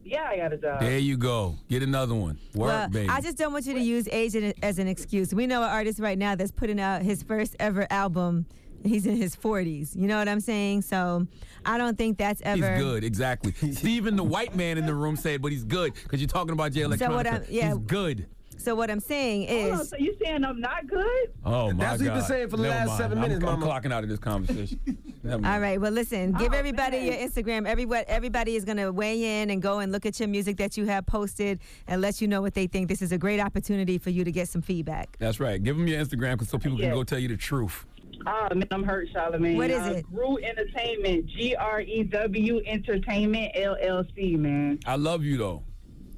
Yeah, 0.08 0.28
I 0.30 0.38
got 0.38 0.54
a 0.54 0.58
job. 0.58 0.80
There 0.80 0.98
you 0.98 1.18
go. 1.18 1.56
Get 1.70 1.84
another 1.84 2.16
one. 2.16 2.40
Work, 2.56 2.68
well, 2.68 2.90
baby. 2.90 3.10
I 3.10 3.22
just 3.22 3.38
don't 3.38 3.52
want 3.54 3.66
you 3.66 3.74
to 3.74 3.82
use 3.82 4.08
age 4.12 4.36
as- 4.36 4.54
as 4.64 4.80
an 4.80 4.88
excuse. 4.88 5.34
We 5.34 5.48
know 5.48 5.62
an 5.64 5.70
artist 5.70 6.00
right 6.00 6.18
now 6.18 6.36
that's 6.36 6.52
putting 6.52 6.80
out 6.80 7.02
his 7.02 7.24
first 7.24 7.56
ever 7.60 7.86
album. 7.90 8.46
He's 8.84 9.06
in 9.08 9.18
his 9.18 9.36
40s. 9.36 9.96
You 9.96 10.08
know 10.08 10.18
what 10.20 10.30
I'm 10.30 10.40
saying? 10.40 10.84
So 10.84 11.28
I 11.66 11.78
don't 11.78 11.98
think 11.98 12.18
that's 12.18 12.42
ever. 12.44 12.76
He's 12.76 12.84
good, 12.84 13.04
exactly. 13.04 13.52
Steven, 13.74 14.16
the 14.16 14.24
white 14.24 14.56
man 14.56 14.78
in 14.78 14.86
the 14.86 14.94
room, 14.94 15.16
said, 15.16 15.42
but 15.42 15.52
he's 15.52 15.64
good 15.64 15.94
because 15.96 16.22
you're 16.22 16.28
talking 16.28 16.54
about 16.54 16.72
Jay 16.72 16.82
Electronica. 16.82 16.98
So 17.00 17.12
what 17.16 17.28
I'm- 17.28 17.46
yeah. 17.50 17.70
He's 17.70 17.78
good. 17.80 18.28
So 18.58 18.76
what 18.76 18.90
I'm 18.92 19.00
saying 19.00 19.48
Hold 19.48 19.74
on, 19.74 19.82
is. 19.82 19.90
so 19.90 19.98
you 19.98 20.16
saying 20.22 20.44
I'm 20.44 20.60
not 20.60 20.88
good? 20.88 21.32
Oh, 21.46 21.68
my 21.68 21.72
god. 21.72 21.80
That's 21.80 21.92
what 21.92 22.00
you've 22.00 22.14
been 22.14 22.20
God. 22.20 22.28
saying 22.28 22.50
for 22.50 22.58
the 22.58 22.64
Never 22.64 22.76
last 22.76 22.88
mind. 22.88 22.98
seven 23.00 23.18
I'm- 23.20 23.30
minutes, 23.30 23.46
I'm, 23.48 23.62
clocking 23.62 23.94
out 23.94 24.04
of 24.04 24.10
this 24.10 24.20
conversation. 24.20 24.80
All 25.32 25.60
right. 25.60 25.80
Well, 25.80 25.92
listen. 25.92 26.34
Give 26.34 26.54
Oh, 26.54 26.58
everybody 26.58 26.98
man. 26.98 27.06
your 27.06 27.16
Instagram. 27.30 27.68
Everybody, 27.68 28.06
everybody 28.08 28.56
is 28.56 28.66
going 28.66 28.78
to 28.78 28.92
weigh 28.92 29.42
in 29.42 29.50
and 29.50 29.62
go 29.62 29.80
and 29.80 29.92
look 29.92 30.06
at 30.06 30.20
your 30.20 30.30
music 30.30 30.58
that 30.58 30.78
you 30.78 30.86
have 30.86 31.06
posted 31.06 31.60
and 31.88 32.02
let 32.02 32.22
you 32.22 32.28
know 32.28 32.42
what 32.42 32.54
they 32.54 32.68
think. 32.68 32.88
This 32.90 33.02
is 33.02 33.12
a 33.12 33.18
great 33.18 33.40
opportunity 33.40 33.98
for 33.98 34.10
you 34.10 34.24
to 34.24 34.32
get 34.32 34.48
some 34.50 34.62
feedback. 34.62 35.16
That's 35.20 35.40
right. 35.40 35.62
Give 35.62 35.78
them 35.78 35.88
your 35.88 36.04
Instagram 36.04 36.38
'cause 36.40 36.50
so 36.50 36.58
people 36.58 36.78
can 36.78 36.92
go 36.92 37.04
tell 37.04 37.20
you 37.20 37.28
the 37.28 37.38
truth. 37.38 37.86
Oh 38.26 38.48
man, 38.56 38.68
I'm 38.72 38.84
hurt, 38.84 39.08
Charlamagne. 39.14 39.56
What 39.56 39.70
is 39.70 39.80
uh, 39.80 39.94
it? 39.98 40.06
Grew 40.14 40.38
Entertainment, 40.44 41.28
G 41.28 41.56
R 41.56 41.82
E 41.82 42.04
W 42.04 42.62
Entertainment 42.66 43.54
LLC, 43.56 44.38
man. 44.38 44.80
I 44.86 44.96
love 44.96 45.24
you, 45.24 45.38
though. 45.38 45.64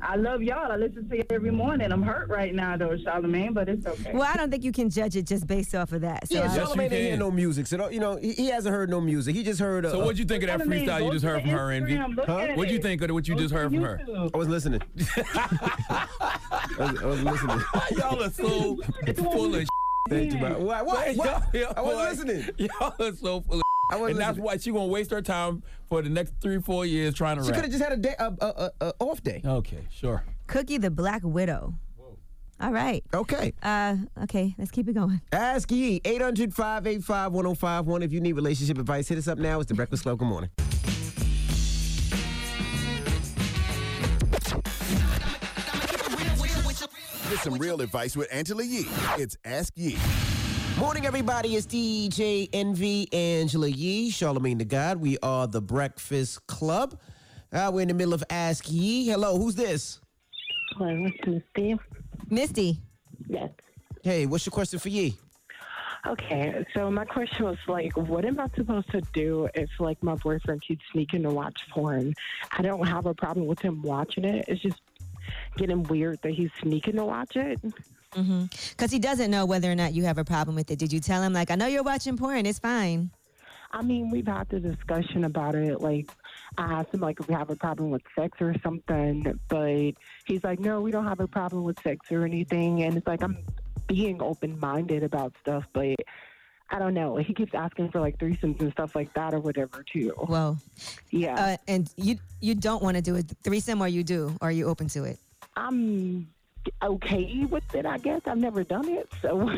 I 0.01 0.15
love 0.15 0.41
y'all. 0.41 0.71
I 0.71 0.75
listen 0.77 1.07
to 1.09 1.17
you 1.17 1.23
every 1.29 1.51
morning. 1.51 1.91
I'm 1.91 2.01
hurt 2.01 2.29
right 2.29 2.53
now, 2.55 2.77
though, 2.77 2.95
Charlamagne, 2.97 3.53
but 3.53 3.67
it's 3.67 3.85
okay. 3.85 4.11
Well, 4.13 4.23
I 4.23 4.37
don't 4.37 4.49
think 4.49 4.63
you 4.63 4.71
can 4.71 4.89
judge 4.89 5.15
it 5.17 5.25
just 5.25 5.45
based 5.45 5.75
off 5.75 5.91
of 5.91 6.01
that. 6.01 6.27
So 6.27 6.35
Yeah, 6.35 6.41
I- 6.51 6.55
Yes, 6.55 6.57
Charlamagne 6.69 6.83
you 6.83 6.89
didn't 6.89 7.05
hear 7.07 7.17
no 7.17 7.31
music, 7.31 7.67
so 7.67 7.89
you 7.89 7.99
know 7.99 8.15
he, 8.15 8.31
he 8.33 8.47
hasn't 8.47 8.73
heard 8.73 8.89
no 8.89 9.01
music. 9.01 9.35
He 9.35 9.43
just 9.43 9.59
heard. 9.59 9.85
Uh, 9.85 9.91
So 9.91 9.99
what'd 9.99 10.17
you 10.17 10.25
think 10.25 10.43
of 10.43 10.47
that 10.49 10.59
Charlamagne, 10.67 10.85
freestyle 10.87 11.05
you 11.05 11.11
just 11.11 11.25
heard 11.25 11.41
from 11.41 11.51
her, 11.51 11.71
Envy? 11.71 11.95
Huh? 11.95 12.47
What'd 12.55 12.71
you 12.73 12.79
think 12.79 13.01
of 13.01 13.11
what 13.11 13.27
you 13.27 13.35
Go 13.35 13.41
just 13.41 13.53
heard 13.53 13.71
from 13.71 13.81
her? 13.83 13.99
I 14.33 14.37
was 14.37 14.47
listening. 14.47 14.81
I, 15.17 16.07
was, 16.79 16.97
I 17.01 17.05
was 17.05 17.23
listening. 17.23 17.61
Y'all 17.97 18.23
are 18.23 18.29
so 18.29 18.77
full 19.15 19.55
of 19.55 19.67
Thank 20.09 20.33
you, 20.33 20.39
man. 20.39 20.63
What? 20.63 20.85
What? 20.85 21.15
what? 21.17 21.53
Y'all- 21.53 21.73
I 21.77 21.81
was 21.81 21.93
boy, 21.95 22.01
listening. 22.25 22.49
Y'all 22.57 22.93
are 22.99 23.13
so 23.15 23.41
full 23.41 23.57
of 23.57 23.61
I 23.89 23.95
was 23.97 24.11
And 24.11 24.19
that's 24.19 24.29
listening. 24.37 24.45
why 24.45 24.57
she 24.57 24.71
gonna 24.71 24.85
waste 24.87 25.11
her 25.11 25.21
time 25.21 25.63
for 25.87 26.01
the 26.01 26.09
next 26.09 26.33
three, 26.41 26.59
four 26.61 26.85
years 26.85 27.13
trying 27.15 27.37
to 27.37 27.43
She 27.43 27.51
could 27.51 27.63
have 27.63 27.71
just 27.71 27.83
had 27.83 27.91
a 27.93 27.97
day, 27.97 28.15
a, 28.19 28.25
a, 28.39 28.45
a, 28.45 28.71
a 28.87 28.93
off 28.99 29.23
day. 29.23 29.41
Okay, 29.43 29.87
sure. 29.89 30.23
Cookie 30.47 30.77
the 30.77 30.91
Black 30.91 31.21
Widow. 31.23 31.73
All 32.61 32.71
right. 32.71 33.03
Okay. 33.13 33.53
Uh, 33.63 33.95
okay, 34.23 34.53
let's 34.57 34.69
keep 34.69 34.87
it 34.89 34.93
going. 34.93 35.21
Ask 35.31 35.71
Yee, 35.71 36.01
800 36.03 36.53
585 36.53 37.31
1051. 37.31 38.03
If 38.03 38.11
you 38.11 38.19
need 38.19 38.33
relationship 38.33 38.77
advice, 38.77 39.07
hit 39.07 39.17
us 39.17 39.27
up 39.29 39.37
now. 39.37 39.59
It's 39.61 39.69
the 39.69 39.75
Breakfast 39.75 40.03
Club. 40.03 40.19
Good 40.19 40.27
morning. 40.27 40.49
Get 47.29 47.39
some 47.43 47.55
real 47.57 47.81
advice 47.81 48.17
with 48.17 48.27
Angela 48.31 48.63
Yee. 48.63 48.87
It's 49.17 49.37
Ask 49.45 49.73
Yee. 49.75 49.97
Morning, 50.79 51.05
everybody. 51.05 51.57
It's 51.57 51.67
DJ 51.67 52.47
Envy 52.53 53.11
Angela 53.11 53.67
Yee, 53.67 54.09
Charlamagne 54.11 54.59
the 54.59 54.63
God. 54.63 55.01
We 55.01 55.17
are 55.21 55.45
the 55.45 55.61
Breakfast 55.61 56.47
Club. 56.47 56.97
Uh, 57.51 57.69
we're 57.73 57.81
in 57.81 57.89
the 57.89 57.93
middle 57.93 58.13
of 58.13 58.23
Ask 58.29 58.71
Yee. 58.71 59.05
Hello, 59.07 59.37
who's 59.37 59.55
this? 59.55 59.99
Hello, 60.77 61.05
it's 61.05 61.27
Misty. 61.27 61.77
Misty. 62.29 62.79
Yes. 63.27 63.49
Hey, 64.03 64.25
what's 64.25 64.45
your 64.45 64.51
question 64.51 64.79
for 64.79 64.87
Yee? 64.87 65.17
Okay, 66.07 66.65
so 66.73 66.89
my 66.89 67.03
question 67.03 67.43
was 67.43 67.57
like, 67.67 67.97
what 67.97 68.23
am 68.23 68.39
I 68.39 68.47
supposed 68.55 68.89
to 68.91 69.01
do 69.13 69.49
if 69.55 69.69
like 69.79 70.01
my 70.01 70.15
boyfriend 70.15 70.61
keeps 70.61 70.85
sneaking 70.93 71.23
to 71.23 71.29
watch 71.29 71.59
porn? 71.71 72.13
I 72.57 72.61
don't 72.61 72.87
have 72.87 73.05
a 73.05 73.13
problem 73.13 73.47
with 73.47 73.59
him 73.59 73.81
watching 73.81 74.23
it. 74.23 74.45
It's 74.47 74.61
just 74.61 74.79
getting 75.57 75.83
weird 75.83 76.21
that 76.21 76.31
he's 76.31 76.51
sneaking 76.61 76.95
to 76.95 77.03
watch 77.03 77.35
it. 77.35 77.59
Mm-hmm. 78.15 78.45
Because 78.71 78.91
he 78.91 78.99
doesn't 78.99 79.29
know 79.29 79.45
whether 79.45 79.71
or 79.71 79.75
not 79.75 79.93
you 79.93 80.03
have 80.03 80.17
a 80.17 80.25
problem 80.25 80.55
with 80.55 80.71
it. 80.71 80.79
Did 80.79 80.91
you 80.91 80.99
tell 80.99 81.21
him, 81.21 81.33
like, 81.33 81.51
I 81.51 81.55
know 81.55 81.67
you're 81.67 81.83
watching 81.83 82.17
porn, 82.17 82.45
it's 82.45 82.59
fine? 82.59 83.11
I 83.71 83.83
mean, 83.83 84.09
we've 84.09 84.25
had 84.25 84.49
the 84.49 84.59
discussion 84.59 85.25
about 85.25 85.53
it. 85.55 85.79
Like, 85.79 86.09
I 86.57 86.79
asked 86.79 86.93
him 86.93 87.01
like 87.01 87.19
if 87.19 87.27
we 87.27 87.35
have 87.35 87.49
a 87.51 87.55
problem 87.55 87.91
with 87.91 88.01
sex 88.17 88.37
or 88.41 88.55
something, 88.63 89.39
but 89.47 89.91
he's 90.25 90.43
like, 90.43 90.59
no, 90.59 90.81
we 90.81 90.91
don't 90.91 91.05
have 91.05 91.19
a 91.19 91.27
problem 91.27 91.63
with 91.63 91.79
sex 91.83 92.11
or 92.11 92.25
anything. 92.25 92.81
And 92.81 92.97
it's 92.97 93.05
like 93.05 93.21
I'm 93.21 93.37
being 93.87 94.21
open 94.21 94.59
minded 94.59 95.03
about 95.03 95.33
stuff, 95.41 95.65
but 95.73 95.95
I 96.71 96.79
don't 96.79 96.93
know. 96.93 97.17
He 97.17 97.33
keeps 97.33 97.53
asking 97.53 97.91
for 97.91 97.99
like 97.99 98.17
threesomes 98.17 98.59
and 98.59 98.71
stuff 98.71 98.95
like 98.95 99.13
that 99.13 99.33
or 99.33 99.39
whatever 99.39 99.83
too. 99.91 100.13
Well, 100.27 100.57
yeah. 101.11 101.35
Uh, 101.35 101.57
and 101.67 101.91
you 101.95 102.17
you 102.41 102.55
don't 102.55 102.81
want 102.81 102.95
to 102.97 103.01
do 103.01 103.15
a 103.17 103.21
threesome, 103.21 103.81
or 103.81 103.87
you 103.87 104.03
do? 104.03 104.35
Or 104.41 104.49
are 104.49 104.51
you 104.51 104.67
open 104.67 104.87
to 104.89 105.03
it? 105.03 105.19
I'm 105.55 106.27
okay 106.81 107.45
with 107.45 107.75
it. 107.75 107.85
I 107.85 107.97
guess 107.97 108.21
I've 108.25 108.37
never 108.37 108.63
done 108.63 108.87
it, 108.89 109.09
so. 109.21 109.49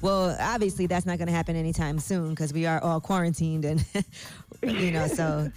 Well, 0.00 0.36
obviously 0.40 0.86
that's 0.86 1.06
not 1.06 1.18
going 1.18 1.28
to 1.28 1.32
happen 1.32 1.54
anytime 1.54 2.00
soon 2.00 2.30
because 2.30 2.52
we 2.52 2.66
are 2.66 2.82
all 2.82 3.00
quarantined, 3.00 3.64
and 3.64 3.84
you 4.62 4.90
know, 4.90 5.06
so 5.06 5.50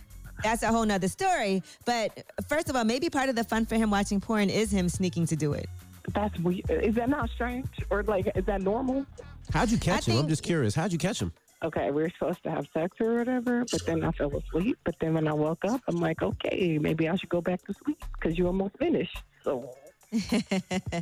that's 0.44 0.62
a 0.62 0.68
whole 0.68 0.86
nother 0.86 1.08
story. 1.08 1.64
But 1.84 2.24
first 2.48 2.70
of 2.70 2.76
all, 2.76 2.84
maybe 2.84 3.10
part 3.10 3.30
of 3.30 3.36
the 3.36 3.44
fun 3.44 3.66
for 3.66 3.76
him 3.76 3.90
watching 3.90 4.22
porn 4.22 4.52
is 4.52 4.72
him 4.72 4.88
sneaking 4.88 5.26
to 5.28 5.36
do 5.36 5.54
it. 5.54 5.68
That's 6.14 6.40
weird. 6.40 6.70
Is 6.70 6.94
that 6.94 7.10
not 7.10 7.32
strange 7.32 7.68
or 7.90 8.04
like 8.04 8.30
is 8.36 8.46
that 8.46 8.62
normal? 8.62 9.08
How'd 9.52 9.72
you 9.72 9.80
catch 9.80 10.08
I 10.08 10.12
him? 10.12 10.20
I'm 10.20 10.30
just 10.30 10.44
curious. 10.44 10.76
How'd 10.76 10.92
you 10.92 11.00
catch 11.00 11.20
him? 11.20 11.34
okay, 11.66 11.92
we 11.92 12.04
were 12.04 12.10
supposed 12.10 12.44
to 12.44 12.52
have 12.52 12.68
sex 12.74 12.98
or 13.00 13.16
whatever, 13.16 13.66
but 13.72 13.86
then 13.86 14.04
I 14.04 14.12
fell 14.12 14.36
asleep. 14.36 14.78
But 14.84 14.96
then 15.00 15.14
when 15.16 15.28
I 15.28 15.34
woke 15.34 15.66
up, 15.66 15.82
I'm 15.88 15.98
like, 15.98 16.22
okay, 16.22 16.78
maybe 16.78 17.10
I 17.10 17.16
should 17.16 17.30
go 17.30 17.42
back 17.42 17.66
to 17.66 17.74
sleep 17.74 18.04
because 18.14 18.38
you 18.38 18.48
almost 18.48 18.78
finished. 18.78 19.18
So 19.44 19.76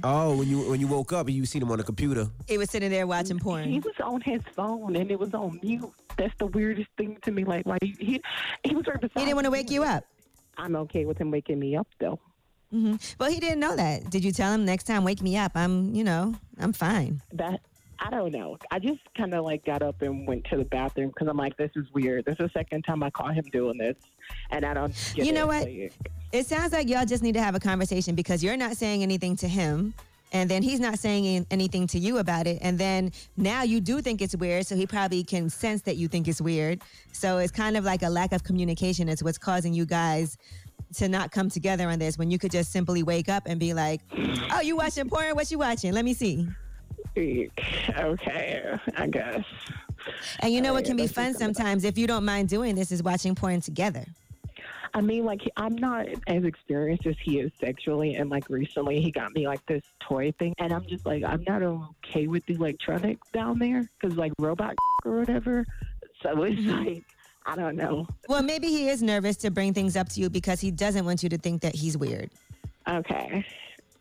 Oh, 0.03 0.35
when 0.37 0.47
you 0.49 0.69
when 0.69 0.79
you 0.79 0.87
woke 0.87 1.13
up 1.13 1.27
and 1.27 1.35
you 1.35 1.45
seen 1.45 1.61
him 1.61 1.71
on 1.71 1.77
the 1.77 1.83
computer. 1.83 2.27
He 2.47 2.57
was 2.57 2.69
sitting 2.69 2.89
there 2.89 3.05
watching 3.07 3.39
porn. 3.39 3.65
he 3.65 3.79
was 3.79 3.93
on 4.03 4.21
his 4.21 4.41
phone 4.55 4.95
and 4.95 5.09
it 5.11 5.19
was 5.19 5.33
on 5.33 5.59
mute. 5.63 5.91
That's 6.17 6.33
the 6.39 6.47
weirdest 6.47 6.89
thing 6.97 7.17
to 7.23 7.31
me. 7.31 7.43
Like, 7.43 7.65
why 7.65 7.77
he 7.81 7.95
he, 7.99 8.21
he 8.63 8.75
was 8.75 8.85
right 8.87 8.99
beside. 8.99 9.19
He 9.19 9.25
didn't 9.25 9.35
want 9.35 9.45
to 9.45 9.51
wake 9.51 9.71
you 9.71 9.83
up. 9.83 10.03
I'm 10.57 10.75
okay 10.75 11.05
with 11.05 11.17
him 11.17 11.31
waking 11.31 11.59
me 11.59 11.75
up 11.75 11.87
though. 11.99 12.19
hmm 12.71 12.95
Well, 13.19 13.31
he 13.31 13.39
didn't 13.39 13.59
know 13.59 13.75
that. 13.75 14.09
Did 14.09 14.23
you 14.23 14.31
tell 14.31 14.51
him 14.53 14.65
next 14.65 14.83
time, 14.85 15.03
wake 15.03 15.21
me 15.21 15.37
up? 15.37 15.51
I'm, 15.55 15.93
you 15.95 16.03
know, 16.03 16.35
I'm 16.59 16.73
fine. 16.73 17.21
That 17.33 17.61
I 18.05 18.09
don't 18.09 18.33
know. 18.33 18.57
I 18.69 18.79
just 18.79 18.99
kind 19.15 19.33
of 19.33 19.45
like 19.45 19.65
got 19.65 19.81
up 19.81 20.01
and 20.01 20.27
went 20.27 20.43
to 20.45 20.57
the 20.57 20.65
bathroom 20.65 21.07
because 21.09 21.29
I'm 21.29 21.37
like, 21.37 21.55
this 21.55 21.71
is 21.75 21.85
weird. 21.93 22.25
This 22.25 22.33
is 22.33 22.37
the 22.39 22.49
second 22.53 22.83
time 22.83 23.01
I 23.01 23.09
caught 23.09 23.33
him 23.33 23.45
doing 23.53 23.77
this, 23.77 23.95
and 24.51 24.65
I 24.65 24.73
don't. 24.73 24.93
You 25.15 25.31
know 25.31 25.45
it. 25.45 25.47
what? 25.47 25.63
Like, 25.67 25.93
It 26.33 26.45
sounds 26.45 26.73
like 26.73 26.89
y'all 26.89 27.05
just 27.05 27.23
need 27.23 27.33
to 27.33 27.41
have 27.41 27.55
a 27.55 27.61
conversation 27.61 28.13
because 28.13 28.43
you're 28.43 28.57
not 28.57 28.75
saying 28.75 29.03
anything 29.03 29.37
to 29.37 29.47
him. 29.47 29.93
And 30.33 30.49
then 30.49 30.63
he's 30.63 30.79
not 30.79 30.97
saying 30.97 31.45
anything 31.51 31.85
to 31.87 31.99
you 31.99 32.17
about 32.17 32.47
it. 32.47 32.57
And 32.61 32.77
then 32.77 33.11
now 33.37 33.61
you 33.61 33.79
do 33.79 34.01
think 34.01 34.19
it's 34.19 34.35
weird. 34.35 34.65
So 34.65 34.75
he 34.75 34.87
probably 34.87 35.23
can 35.23 35.47
sense 35.47 35.83
that 35.83 35.97
you 35.97 36.07
think 36.07 36.27
it's 36.27 36.41
weird. 36.41 36.81
So 37.11 37.37
it's 37.37 37.51
kind 37.51 37.77
of 37.77 37.85
like 37.85 38.01
a 38.01 38.09
lack 38.09 38.31
of 38.31 38.43
communication. 38.43 39.07
It's 39.09 39.21
what's 39.21 39.37
causing 39.37 39.75
you 39.75 39.85
guys 39.85 40.39
to 40.95 41.07
not 41.07 41.31
come 41.31 41.51
together 41.51 41.87
on 41.87 41.99
this 41.99 42.17
when 42.17 42.31
you 42.31 42.39
could 42.39 42.49
just 42.49 42.71
simply 42.71 43.03
wake 43.03 43.29
up 43.29 43.43
and 43.45 43.59
be 43.59 43.75
like, 43.75 44.01
oh, 44.51 44.61
you 44.61 44.75
watching 44.75 45.07
porn? 45.07 45.35
What 45.35 45.51
you 45.51 45.59
watching? 45.59 45.93
Let 45.93 46.03
me 46.03 46.15
see. 46.15 46.47
Okay, 47.15 48.77
I 48.97 49.07
guess. 49.07 49.43
And 50.39 50.53
you 50.53 50.61
know 50.61 50.71
oh, 50.71 50.73
what 50.73 50.85
can 50.85 50.97
be 50.97 51.07
fun 51.07 51.33
sometimes 51.33 51.83
if 51.83 51.97
you 51.97 52.07
don't 52.07 52.25
mind 52.25 52.49
doing 52.49 52.75
this 52.75 52.91
is 52.91 53.03
watching 53.03 53.35
porn 53.35 53.61
together. 53.61 54.05
I 54.95 55.01
mean, 55.01 55.25
like 55.25 55.41
I'm 55.57 55.75
not 55.75 56.07
as 56.27 56.43
experienced 56.43 57.07
as 57.07 57.15
he 57.21 57.39
is 57.39 57.51
sexually, 57.59 58.15
and 58.15 58.29
like 58.29 58.49
recently 58.49 59.01
he 59.01 59.11
got 59.11 59.33
me 59.33 59.47
like 59.47 59.65
this 59.65 59.83
toy 59.99 60.31
thing, 60.37 60.53
and 60.59 60.71
I'm 60.71 60.85
just 60.85 61.05
like 61.05 61.23
I'm 61.23 61.43
not 61.47 61.63
okay 61.63 62.27
with 62.27 62.45
the 62.45 62.53
electronics 62.53 63.27
down 63.31 63.57
there 63.57 63.89
because 63.99 64.17
like 64.17 64.33
robot 64.37 64.75
or 65.05 65.19
whatever. 65.19 65.65
So 66.21 66.43
it's 66.43 66.61
mm-hmm. 66.61 66.85
like 66.85 67.03
I 67.45 67.55
don't 67.55 67.75
know. 67.75 68.07
Well, 68.29 68.43
maybe 68.43 68.67
he 68.67 68.89
is 68.89 69.01
nervous 69.01 69.35
to 69.37 69.51
bring 69.51 69.73
things 69.73 69.97
up 69.97 70.09
to 70.09 70.19
you 70.19 70.29
because 70.29 70.61
he 70.61 70.69
doesn't 70.69 71.05
want 71.05 71.23
you 71.23 71.29
to 71.29 71.37
think 71.37 71.61
that 71.61 71.75
he's 71.75 71.97
weird. 71.97 72.29
Okay. 72.87 73.45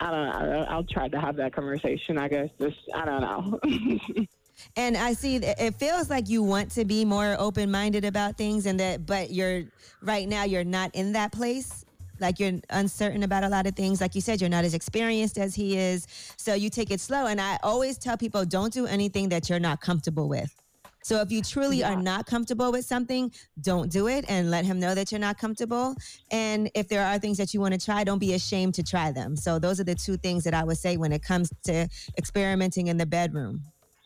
I 0.02 0.10
don't 0.10 0.50
know. 0.50 0.66
I'll 0.68 0.84
try 0.84 1.08
to 1.08 1.20
have 1.20 1.36
that 1.36 1.54
conversation. 1.54 2.18
I 2.18 2.28
guess. 2.28 2.48
Just 2.60 2.78
I 2.94 3.04
don't 3.04 3.20
know. 3.20 4.26
And 4.76 4.96
I 4.96 5.14
see 5.14 5.36
it 5.36 5.74
feels 5.76 6.10
like 6.10 6.28
you 6.28 6.42
want 6.42 6.70
to 6.72 6.84
be 6.84 7.04
more 7.04 7.36
open 7.38 7.70
minded 7.70 8.04
about 8.04 8.36
things 8.36 8.66
and 8.66 8.78
that 8.78 9.06
but 9.06 9.30
you're 9.30 9.64
right 10.02 10.28
now 10.28 10.44
you're 10.44 10.62
not 10.62 10.94
in 10.94 11.12
that 11.12 11.32
place. 11.32 11.84
Like 12.20 12.38
you're 12.38 12.60
uncertain 12.70 13.22
about 13.24 13.42
a 13.42 13.48
lot 13.48 13.66
of 13.66 13.74
things. 13.74 14.00
Like 14.00 14.14
you 14.14 14.20
said, 14.20 14.40
you're 14.40 14.50
not 14.50 14.64
as 14.64 14.74
experienced 14.74 15.38
as 15.38 15.54
he 15.54 15.76
is. 15.76 16.06
So 16.36 16.54
you 16.54 16.70
take 16.70 16.90
it 16.92 17.00
slow. 17.00 17.26
And 17.26 17.40
I 17.40 17.58
always 17.62 17.98
tell 17.98 18.16
people 18.16 18.44
don't 18.44 18.72
do 18.72 18.86
anything 18.86 19.30
that 19.30 19.48
you're 19.50 19.58
not 19.58 19.80
comfortable 19.80 20.28
with. 20.28 20.61
So 21.02 21.20
if 21.20 21.30
you 21.32 21.42
truly 21.42 21.82
are 21.84 21.96
not 21.96 22.26
comfortable 22.26 22.72
with 22.72 22.84
something, 22.84 23.32
don't 23.60 23.90
do 23.90 24.08
it 24.08 24.24
and 24.28 24.50
let 24.50 24.64
him 24.64 24.78
know 24.78 24.94
that 24.94 25.10
you're 25.10 25.20
not 25.20 25.38
comfortable. 25.38 25.94
And 26.30 26.70
if 26.74 26.88
there 26.88 27.04
are 27.04 27.18
things 27.18 27.38
that 27.38 27.52
you 27.52 27.60
want 27.60 27.74
to 27.74 27.84
try, 27.84 28.04
don't 28.04 28.18
be 28.18 28.34
ashamed 28.34 28.74
to 28.74 28.82
try 28.82 29.12
them. 29.12 29.36
So 29.36 29.58
those 29.58 29.80
are 29.80 29.84
the 29.84 29.94
two 29.94 30.16
things 30.16 30.44
that 30.44 30.54
I 30.54 30.64
would 30.64 30.78
say 30.78 30.96
when 30.96 31.12
it 31.12 31.22
comes 31.22 31.52
to 31.64 31.88
experimenting 32.16 32.86
in 32.86 32.96
the 32.96 33.06
bedroom. 33.06 33.62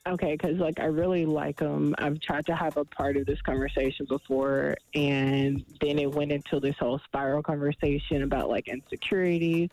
Okay, 0.09 0.37
because 0.41 0.59
like 0.59 0.79
I 0.79 0.85
really 0.85 1.27
like 1.27 1.59
him. 1.59 1.93
I've 1.99 2.21
tried 2.21 2.47
to 2.47 2.55
have 2.55 2.77
a 2.77 2.85
part 2.85 3.17
of 3.17 3.27
this 3.27 3.43
conversation 3.43 4.07
before, 4.09 4.77
and 4.95 5.65
then 5.81 5.99
it 5.99 6.09
went 6.09 6.31
into 6.31 6.61
this 6.61 6.77
whole 6.79 7.01
spiral 7.01 7.43
conversation 7.43 8.23
about 8.23 8.49
like 8.49 8.69
insecurities 8.69 9.69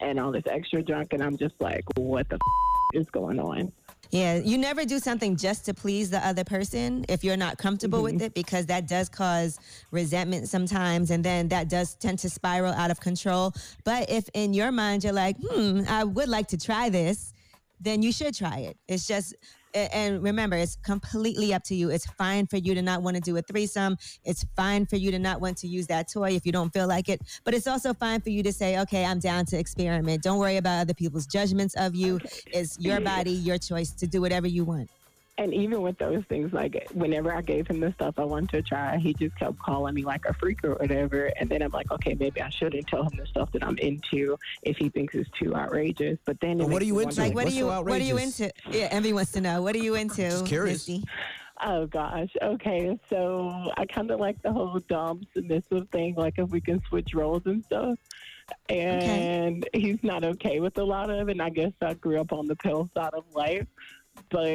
and 0.00 0.18
all 0.18 0.32
this 0.32 0.42
extra 0.50 0.82
junk, 0.82 1.12
and 1.12 1.22
I'm 1.22 1.36
just 1.36 1.54
like, 1.60 1.84
what 1.96 2.28
the 2.28 2.34
f- 2.34 3.00
is 3.00 3.08
going 3.10 3.38
on? 3.38 3.70
Yeah, 4.10 4.36
you 4.36 4.58
never 4.58 4.84
do 4.84 4.98
something 4.98 5.36
just 5.36 5.64
to 5.66 5.74
please 5.74 6.10
the 6.10 6.24
other 6.26 6.44
person 6.44 7.04
if 7.08 7.24
you're 7.24 7.36
not 7.36 7.58
comfortable 7.58 8.02
with 8.02 8.22
it 8.22 8.34
because 8.34 8.66
that 8.66 8.86
does 8.86 9.08
cause 9.08 9.58
resentment 9.90 10.48
sometimes 10.48 11.10
and 11.10 11.24
then 11.24 11.48
that 11.48 11.68
does 11.68 11.94
tend 11.94 12.18
to 12.20 12.30
spiral 12.30 12.72
out 12.72 12.90
of 12.90 13.00
control. 13.00 13.52
But 13.84 14.10
if 14.10 14.28
in 14.34 14.54
your 14.54 14.72
mind 14.72 15.04
you're 15.04 15.12
like, 15.12 15.36
hmm, 15.38 15.82
I 15.88 16.04
would 16.04 16.28
like 16.28 16.48
to 16.48 16.58
try 16.58 16.88
this, 16.88 17.32
then 17.80 18.02
you 18.02 18.12
should 18.12 18.34
try 18.34 18.58
it. 18.60 18.76
It's 18.88 19.06
just, 19.06 19.34
and 19.76 20.22
remember, 20.22 20.56
it's 20.56 20.76
completely 20.76 21.52
up 21.54 21.62
to 21.64 21.74
you. 21.74 21.90
It's 21.90 22.06
fine 22.06 22.46
for 22.46 22.56
you 22.56 22.74
to 22.74 22.82
not 22.82 23.02
want 23.02 23.16
to 23.16 23.22
do 23.22 23.36
a 23.36 23.42
threesome. 23.42 23.96
It's 24.24 24.44
fine 24.56 24.86
for 24.86 24.96
you 24.96 25.10
to 25.10 25.18
not 25.18 25.40
want 25.40 25.58
to 25.58 25.68
use 25.68 25.86
that 25.88 26.10
toy 26.10 26.30
if 26.30 26.46
you 26.46 26.52
don't 26.52 26.72
feel 26.72 26.86
like 26.86 27.08
it. 27.08 27.20
But 27.44 27.54
it's 27.54 27.66
also 27.66 27.94
fine 27.94 28.20
for 28.20 28.30
you 28.30 28.42
to 28.42 28.52
say, 28.52 28.78
okay, 28.80 29.04
I'm 29.04 29.18
down 29.18 29.44
to 29.46 29.58
experiment. 29.58 30.22
Don't 30.22 30.38
worry 30.38 30.56
about 30.56 30.80
other 30.80 30.94
people's 30.94 31.26
judgments 31.26 31.74
of 31.76 31.94
you. 31.94 32.20
It's 32.46 32.78
your 32.80 33.00
body, 33.00 33.32
your 33.32 33.58
choice 33.58 33.92
to 33.92 34.06
do 34.06 34.20
whatever 34.20 34.46
you 34.46 34.64
want. 34.64 34.90
And 35.38 35.52
even 35.52 35.82
with 35.82 35.98
those 35.98 36.24
things, 36.24 36.52
like 36.52 36.88
whenever 36.94 37.34
I 37.34 37.42
gave 37.42 37.66
him 37.66 37.80
the 37.80 37.92
stuff 37.92 38.14
I 38.18 38.24
wanted 38.24 38.50
to 38.50 38.62
try, 38.62 38.96
he 38.96 39.12
just 39.12 39.36
kept 39.36 39.58
calling 39.58 39.94
me 39.94 40.02
like 40.02 40.24
a 40.24 40.32
freak 40.32 40.64
or 40.64 40.74
whatever. 40.76 41.26
And 41.38 41.50
then 41.50 41.62
I'm 41.62 41.72
like, 41.72 41.90
okay, 41.90 42.14
maybe 42.14 42.40
I 42.40 42.48
shouldn't 42.48 42.86
tell 42.86 43.02
him 43.02 43.18
the 43.18 43.26
stuff 43.26 43.52
that 43.52 43.62
I'm 43.62 43.76
into 43.78 44.38
if 44.62 44.78
he 44.78 44.88
thinks 44.88 45.14
it's 45.14 45.28
too 45.38 45.54
outrageous. 45.54 46.18
But 46.24 46.40
then, 46.40 46.60
it 46.60 46.64
But 46.64 46.70
what 46.70 46.82
are 46.82 46.86
you 46.86 46.98
into? 47.00 47.20
Like, 47.20 47.34
what 47.34 47.44
What's 47.44 47.54
are 47.54 47.58
you? 47.58 47.68
so 47.68 47.82
What 47.82 48.00
are 48.00 48.04
you 48.04 48.16
into? 48.16 48.50
Yeah, 48.70 48.88
Envy 48.90 49.12
wants 49.12 49.32
to 49.32 49.42
know. 49.42 49.60
What 49.60 49.74
are 49.74 49.80
you 49.80 49.94
into? 49.94 50.22
Just 50.22 50.46
curious. 50.46 50.88
Misty? 50.88 51.04
Oh 51.62 51.86
gosh. 51.86 52.30
Okay. 52.42 52.98
So 53.08 53.70
I 53.76 53.86
kind 53.86 54.10
of 54.10 54.20
like 54.20 54.40
the 54.42 54.52
whole 54.52 54.78
dom 54.88 55.26
submissive 55.34 55.88
thing. 55.90 56.14
Like 56.14 56.38
if 56.38 56.50
we 56.50 56.60
can 56.60 56.82
switch 56.88 57.14
roles 57.14 57.42
and 57.44 57.64
stuff. 57.64 57.98
And 58.68 59.68
he's 59.72 59.98
not 60.02 60.24
okay 60.24 60.60
with 60.60 60.78
a 60.78 60.84
lot 60.84 61.10
of 61.10 61.28
it. 61.28 61.32
And 61.32 61.42
I 61.42 61.50
guess 61.50 61.72
I 61.80 61.94
grew 61.94 62.20
up 62.20 62.32
on 62.32 62.46
the 62.46 62.56
pill 62.56 62.88
side 62.94 63.12
of 63.12 63.24
life. 63.34 63.66
But 64.30 64.46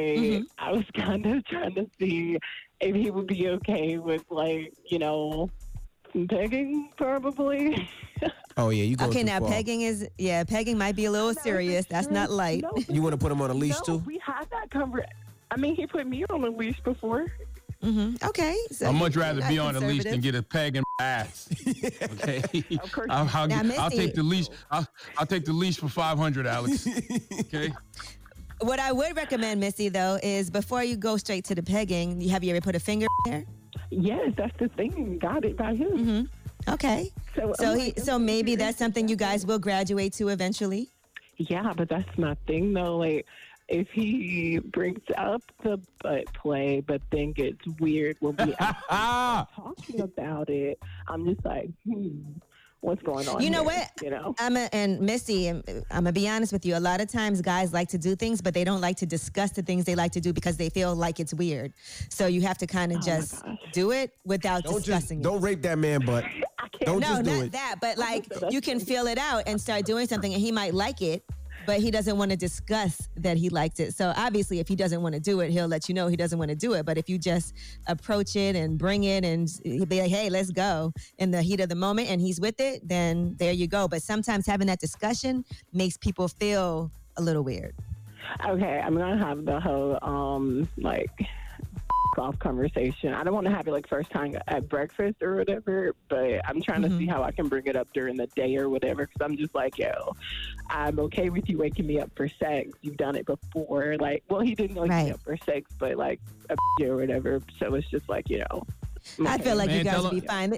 I 0.58 0.72
was 0.72 0.84
kind 0.94 1.24
of 1.26 1.44
trying 1.46 1.74
to 1.76 1.86
see 1.98 2.38
if 2.80 2.94
he 2.96 3.10
would 3.10 3.26
be 3.26 3.48
okay 3.48 3.98
with 3.98 4.24
like, 4.30 4.74
you 4.86 4.98
know, 4.98 5.50
pegging 6.28 6.90
probably. 6.96 7.88
Oh 8.58 8.68
yeah, 8.68 8.84
you 8.84 8.96
go 8.96 9.06
Okay, 9.06 9.22
now 9.22 9.40
far. 9.40 9.48
pegging 9.48 9.80
is 9.80 10.06
yeah, 10.18 10.44
pegging 10.44 10.76
might 10.76 10.94
be 10.94 11.06
a 11.06 11.10
little 11.10 11.32
serious. 11.32 11.86
That's 11.86 12.10
not 12.10 12.30
light. 12.30 12.62
No, 12.62 12.70
You 12.86 13.00
want 13.00 13.14
to 13.14 13.16
put 13.18 13.32
him 13.32 13.40
on 13.40 13.50
a 13.50 13.54
leash 13.54 13.76
no, 13.88 13.96
too? 13.96 14.04
we 14.06 14.18
had 14.18 14.44
that 14.50 14.68
conver 14.68 15.02
I 15.50 15.56
mean, 15.56 15.74
he 15.74 15.86
put 15.86 16.06
me 16.06 16.24
on 16.30 16.44
a 16.44 16.50
leash 16.50 16.78
before. 16.80 17.26
Mm-hmm. 17.82 18.24
Okay. 18.28 18.56
So 18.70 18.90
I'd 18.90 18.94
much 18.94 19.16
rather 19.16 19.40
be 19.48 19.58
on 19.58 19.74
a 19.74 19.80
leash 19.80 20.04
than 20.04 20.20
get 20.20 20.34
a 20.34 20.42
peg 20.42 20.76
in 20.76 20.84
my 20.98 21.04
ass. 21.04 21.48
Okay, 22.12 22.42
course. 22.92 23.08
I'll, 23.10 23.28
I'll, 23.32 23.48
Now, 23.48 23.62
get- 23.62 23.78
I'll 23.78 23.90
take 23.90 24.14
the 24.14 24.22
leash. 24.22 24.46
I'll, 24.70 24.86
I'll 25.16 25.26
take 25.26 25.46
the 25.46 25.52
leash 25.52 25.78
for 25.78 25.88
five 25.88 26.18
hundred, 26.18 26.46
Alex. 26.46 26.86
Okay. 27.40 27.72
What 28.62 28.78
I 28.78 28.92
would 28.92 29.16
recommend, 29.16 29.60
Missy, 29.60 29.88
though, 29.88 30.20
is 30.22 30.48
before 30.48 30.84
you 30.84 30.96
go 30.96 31.16
straight 31.16 31.44
to 31.46 31.54
the 31.54 31.62
pegging, 31.62 32.20
you 32.20 32.30
have 32.30 32.44
you 32.44 32.50
ever 32.50 32.60
put 32.60 32.76
a 32.76 32.80
finger 32.80 33.06
there? 33.26 33.44
Yes, 33.90 34.32
that's 34.36 34.56
the 34.58 34.68
thing. 34.68 35.18
Got 35.18 35.44
it 35.44 35.56
by 35.56 35.74
him. 35.74 36.30
Okay. 36.68 37.10
So, 37.34 37.52
So 37.56 37.72
I'm 37.72 37.78
he, 37.78 37.94
so 37.96 38.20
maybe 38.20 38.54
that's 38.54 38.78
something 38.78 39.08
you 39.08 39.16
guys 39.16 39.44
will 39.44 39.58
graduate 39.58 40.12
to 40.14 40.28
eventually. 40.28 40.90
Yeah, 41.38 41.72
but 41.76 41.88
that's 41.88 42.16
my 42.16 42.36
thing 42.46 42.72
though. 42.72 42.98
Like, 42.98 43.26
if 43.66 43.90
he 43.90 44.58
brings 44.72 45.02
up 45.16 45.42
the 45.64 45.80
butt 46.00 46.32
play, 46.32 46.82
but 46.86 47.02
then 47.10 47.32
gets 47.32 47.66
weird 47.80 48.16
when 48.20 48.36
we 48.36 48.54
actually 48.60 49.46
talking 49.56 50.00
about 50.00 50.48
it, 50.48 50.78
I'm 51.08 51.26
just 51.26 51.44
like, 51.44 51.68
hmm, 51.84 52.20
what's 52.82 53.02
going 53.02 53.26
on? 53.28 53.42
You 53.42 53.50
know 53.50 53.64
here? 53.68 53.78
what? 53.78 53.90
You 54.02 54.10
know. 54.10 54.34
I'm 54.38 54.56
and 54.56 55.00
Missy, 55.00 55.48
I'm, 55.48 55.62
I'm 55.90 56.04
gonna 56.04 56.12
be 56.12 56.28
honest 56.28 56.52
with 56.52 56.66
you. 56.66 56.76
A 56.76 56.80
lot 56.80 57.00
of 57.00 57.08
times, 57.10 57.40
guys 57.40 57.72
like 57.72 57.88
to 57.88 57.98
do 57.98 58.14
things, 58.14 58.42
but 58.42 58.52
they 58.54 58.64
don't 58.64 58.80
like 58.80 58.96
to 58.98 59.06
discuss 59.06 59.52
the 59.52 59.62
things 59.62 59.84
they 59.84 59.94
like 59.94 60.12
to 60.12 60.20
do 60.20 60.32
because 60.32 60.56
they 60.56 60.68
feel 60.68 60.94
like 60.94 61.18
it's 61.20 61.32
weird. 61.32 61.72
So 62.10 62.26
you 62.26 62.42
have 62.42 62.58
to 62.58 62.66
kind 62.66 62.92
of 62.92 62.98
oh 62.98 63.02
just 63.02 63.42
do 63.72 63.92
it 63.92 64.12
without 64.24 64.64
Don't 64.64 64.74
just 64.74 64.86
discussing 64.86 65.20
it. 65.20 65.22
don't 65.22 65.40
rape 65.40 65.62
that 65.62 65.78
man, 65.78 66.00
but 66.04 66.24
don't 66.80 67.00
no, 67.00 67.08
just 67.08 67.24
do 67.24 67.30
not 67.30 67.44
it. 67.46 67.52
that, 67.52 67.76
but 67.80 67.96
like 67.98 68.26
you 68.50 68.60
can 68.60 68.78
feel 68.80 69.06
it 69.06 69.18
out 69.18 69.44
and 69.46 69.60
start 69.60 69.84
doing 69.84 70.06
something, 70.06 70.32
and 70.32 70.42
he 70.42 70.52
might 70.52 70.74
like 70.74 71.00
it, 71.02 71.24
but 71.66 71.80
he 71.80 71.90
doesn't 71.90 72.16
want 72.16 72.30
to 72.30 72.36
discuss 72.36 73.08
that 73.16 73.36
he 73.36 73.48
liked 73.48 73.80
it. 73.80 73.94
So 73.94 74.12
obviously, 74.16 74.60
if 74.60 74.68
he 74.68 74.76
doesn't 74.76 75.02
want 75.02 75.14
to 75.14 75.20
do 75.20 75.40
it, 75.40 75.50
he'll 75.50 75.68
let 75.68 75.88
you 75.88 75.94
know 75.94 76.08
he 76.08 76.16
doesn't 76.16 76.38
want 76.38 76.50
to 76.50 76.56
do 76.56 76.74
it. 76.74 76.84
But 76.84 76.98
if 76.98 77.08
you 77.08 77.18
just 77.18 77.54
approach 77.86 78.36
it 78.36 78.56
and 78.56 78.78
bring 78.78 79.04
it, 79.04 79.24
and 79.24 79.48
he'll 79.64 79.86
be 79.86 80.00
like, 80.00 80.10
"Hey, 80.10 80.30
let's 80.30 80.50
go," 80.50 80.92
in 81.18 81.30
the 81.30 81.42
heat 81.42 81.60
of 81.60 81.68
the 81.68 81.74
moment, 81.74 82.08
and 82.08 82.20
he's 82.20 82.40
with 82.40 82.60
it, 82.60 82.86
then 82.86 83.36
there 83.38 83.52
you 83.52 83.66
go. 83.66 83.88
But 83.88 84.02
sometimes 84.02 84.46
having 84.46 84.66
that 84.66 84.80
discussion 84.80 85.44
makes 85.72 85.96
people 85.96 86.28
feel 86.28 86.90
a 87.16 87.22
little 87.22 87.42
weird. 87.42 87.74
Okay, 88.46 88.80
I'm 88.84 88.96
gonna 88.96 89.24
have 89.24 89.44
the 89.44 89.60
whole 89.60 89.98
um 90.02 90.68
like 90.78 91.10
off 92.18 92.38
conversation. 92.38 93.14
I 93.14 93.24
don't 93.24 93.34
want 93.34 93.46
to 93.46 93.52
have 93.52 93.66
it 93.66 93.72
like 93.72 93.88
first 93.88 94.10
time 94.10 94.36
at 94.48 94.68
breakfast 94.68 95.22
or 95.22 95.36
whatever, 95.36 95.94
but 96.08 96.40
I'm 96.46 96.60
trying 96.60 96.82
to 96.82 96.88
see 96.88 96.94
mm-hmm. 96.94 97.10
how 97.10 97.22
I 97.22 97.32
can 97.32 97.48
bring 97.48 97.66
it 97.66 97.76
up 97.76 97.88
during 97.92 98.16
the 98.16 98.26
day 98.28 98.56
or 98.56 98.68
whatever. 98.68 99.06
Because 99.06 99.24
I'm 99.24 99.36
just 99.36 99.54
like, 99.54 99.78
yo, 99.78 100.14
I'm 100.70 100.98
okay 101.00 101.30
with 101.30 101.48
you 101.48 101.58
waking 101.58 101.86
me 101.86 102.00
up 102.00 102.10
for 102.14 102.28
sex. 102.28 102.70
You've 102.82 102.96
done 102.96 103.16
it 103.16 103.26
before. 103.26 103.96
Like, 103.98 104.22
well, 104.28 104.40
he 104.40 104.54
didn't 104.54 104.76
wake 104.76 104.90
me 104.90 105.10
up 105.12 105.22
for 105.22 105.36
sex, 105.38 105.70
but 105.78 105.96
like 105.96 106.20
a 106.50 106.56
or 106.84 106.96
whatever. 106.96 107.40
So 107.58 107.74
it's 107.74 107.88
just 107.90 108.08
like, 108.08 108.28
you 108.28 108.38
know. 108.38 108.62
I'm 109.18 109.26
I 109.26 109.38
feel 109.38 109.56
like 109.56 109.70
you 109.70 109.82
guys 109.82 109.94
tell 109.94 110.04
will 110.04 110.10
be 110.10 110.18
him- 110.18 110.26
fine. 110.26 110.56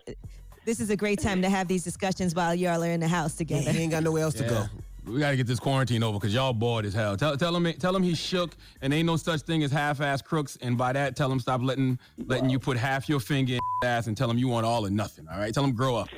This 0.64 0.80
is 0.80 0.88
a 0.88 0.96
great 0.96 1.18
time 1.18 1.42
to 1.42 1.50
have 1.50 1.68
these 1.68 1.84
discussions 1.84 2.34
while 2.34 2.54
y'all 2.54 2.82
are 2.82 2.90
in 2.90 3.00
the 3.00 3.08
house 3.08 3.34
together. 3.34 3.70
He 3.70 3.82
ain't 3.82 3.90
got 3.90 4.02
nowhere 4.02 4.22
else 4.22 4.34
to 4.34 4.44
go. 4.44 4.66
We 5.06 5.20
got 5.20 5.30
to 5.30 5.36
get 5.36 5.46
this 5.46 5.60
quarantine 5.60 6.02
over 6.02 6.18
because 6.18 6.32
y'all 6.32 6.54
bored 6.54 6.86
as 6.86 6.94
hell. 6.94 7.16
Tell, 7.16 7.36
tell 7.36 7.54
him 7.54 7.70
tell 7.74 7.94
him 7.94 8.02
he's 8.02 8.18
shook 8.18 8.56
and 8.80 8.92
ain't 8.92 9.06
no 9.06 9.16
such 9.16 9.42
thing 9.42 9.62
as 9.62 9.70
half-ass 9.70 10.22
crooks. 10.22 10.56
And 10.62 10.78
by 10.78 10.92
that, 10.94 11.14
tell 11.14 11.30
him 11.30 11.40
stop 11.40 11.60
letting 11.62 11.98
letting 12.26 12.48
you 12.48 12.58
put 12.58 12.78
half 12.78 13.08
your 13.08 13.20
finger 13.20 13.54
in 13.54 13.60
ass 13.84 14.06
and 14.06 14.16
tell 14.16 14.30
him 14.30 14.38
you 14.38 14.48
want 14.48 14.64
all 14.64 14.86
or 14.86 14.90
nothing. 14.90 15.26
All 15.30 15.38
right, 15.38 15.52
tell 15.52 15.64
him 15.64 15.72
grow 15.72 15.96
up. 15.96 16.08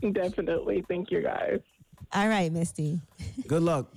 Definitely. 0.12 0.84
Thank 0.88 1.10
you 1.10 1.22
guys. 1.22 1.60
All 2.12 2.28
right, 2.28 2.52
Misty. 2.52 3.00
Good 3.46 3.62
luck. 3.62 3.92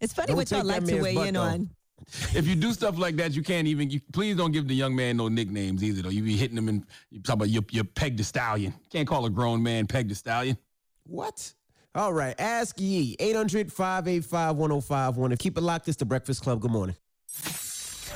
It's 0.00 0.14
funny 0.14 0.28
Don't 0.28 0.36
what 0.36 0.50
y'all 0.50 0.64
like 0.64 0.84
to 0.84 1.00
weigh 1.00 1.14
butt, 1.14 1.28
in 1.28 1.34
though. 1.34 1.42
on. 1.42 1.70
if 2.34 2.48
you 2.48 2.56
do 2.56 2.72
stuff 2.72 2.98
like 2.98 3.16
that, 3.16 3.32
you 3.32 3.42
can't 3.42 3.68
even. 3.68 3.90
You, 3.90 4.00
please 4.12 4.36
don't 4.36 4.50
give 4.50 4.66
the 4.66 4.74
young 4.74 4.96
man 4.96 5.18
no 5.18 5.28
nicknames 5.28 5.84
either. 5.84 6.02
Though 6.02 6.08
you 6.08 6.22
be 6.22 6.36
hitting 6.36 6.56
him 6.56 6.68
and 6.68 6.86
you 7.10 7.20
talk 7.20 7.34
about 7.34 7.50
your 7.50 7.62
your 7.70 7.84
peg 7.84 8.16
the 8.16 8.24
stallion. 8.24 8.74
Can't 8.90 9.06
call 9.06 9.26
a 9.26 9.30
grown 9.30 9.62
man 9.62 9.86
peg 9.86 10.08
the 10.08 10.14
stallion. 10.14 10.56
What? 11.04 11.52
All 11.94 12.14
right, 12.14 12.34
ask 12.38 12.80
Yee 12.80 13.16
800-585-1051. 13.20 15.38
Keep 15.38 15.58
it 15.58 15.60
locked. 15.60 15.88
It's 15.88 15.98
the 15.98 16.06
Breakfast 16.06 16.42
Club. 16.42 16.60
Good 16.60 16.70
morning. 16.70 16.96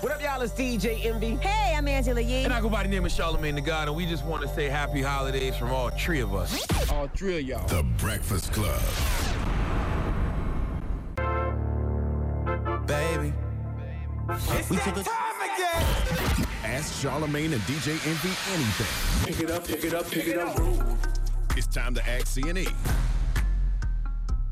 What 0.01 0.13
up, 0.13 0.23
y'all? 0.23 0.41
It's 0.41 0.55
DJ 0.55 1.05
Envy. 1.05 1.37
Hey, 1.37 1.75
I'm 1.77 1.87
Angela 1.87 2.23
Yee. 2.23 2.45
And 2.45 2.55
I 2.55 2.63
go 2.63 2.71
by 2.71 2.85
the 2.85 2.89
name 2.89 3.05
of 3.05 3.13
Charlamagne 3.13 3.55
the 3.55 3.61
God, 3.61 3.89
and 3.89 3.97
we 3.97 4.07
just 4.07 4.25
want 4.25 4.41
to 4.43 4.49
say 4.49 4.71
happy 4.71 5.03
holidays 5.03 5.57
from 5.57 5.71
all 5.71 5.91
three 5.91 6.21
of 6.21 6.35
us. 6.35 6.67
All 6.91 7.09
three 7.09 7.37
of 7.39 7.43
y'all. 7.43 7.67
The 7.67 7.83
Breakfast 7.99 8.51
Club. 8.53 8.81
Baby. 12.87 13.35
we 14.71 14.77
took 14.79 14.97
a 14.97 15.03
time 15.03 15.41
again. 15.43 16.47
Ask 16.65 16.95
Charlamagne 17.03 17.53
and 17.53 17.61
DJ 17.63 17.91
Envy 18.07 18.33
anything. 18.55 19.27
Pick 19.27 19.41
it 19.43 19.51
up, 19.51 19.67
pick 19.67 19.85
it 19.85 19.93
up, 19.93 20.11
pick 20.11 20.29
it 20.29 20.39
up. 20.39 20.57
It's 21.57 21.67
time 21.67 21.95
to 21.95 22.09
ask 22.09 22.29
C&E. 22.29 22.67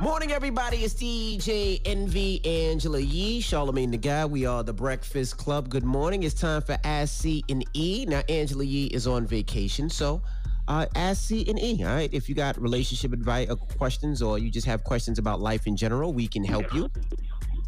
Morning, 0.01 0.33
everybody. 0.33 0.79
It's 0.79 0.93
DJ 0.95 1.81
Envy 1.85 2.45
Angela 2.45 2.99
Yee, 2.99 3.41
Charlamagne 3.41 3.93
the 3.93 3.97
Guy. 3.97 4.25
We 4.27 4.45
are 4.45 4.65
the 4.65 4.73
Breakfast 4.73 5.39
Club. 5.39 5.69
Good 5.69 5.85
morning. 5.85 6.25
It's 6.25 6.35
time 6.35 6.63
for 6.63 6.77
Ask 6.83 7.21
C 7.21 7.45
and 7.49 7.65
E. 7.75 8.05
Now, 8.09 8.23
Angela 8.29 8.65
Yee 8.65 8.87
is 8.87 9.07
on 9.07 9.25
vacation, 9.25 9.89
so 9.89 10.21
uh, 10.67 10.87
Ask 10.97 11.29
C 11.29 11.49
and 11.49 11.61
E. 11.61 11.83
All 11.85 11.95
right. 11.95 12.13
If 12.13 12.29
you 12.29 12.35
got 12.35 12.61
relationship 12.61 13.13
advice 13.13 13.49
uh, 13.49 13.55
questions, 13.55 14.21
or 14.21 14.37
you 14.37 14.51
just 14.51 14.67
have 14.67 14.83
questions 14.83 15.21
about 15.21 15.41
life 15.41 15.67
in 15.69 15.77
general, 15.77 16.13
we 16.13 16.27
can 16.27 16.43
help 16.45 16.75
you. 16.75 16.91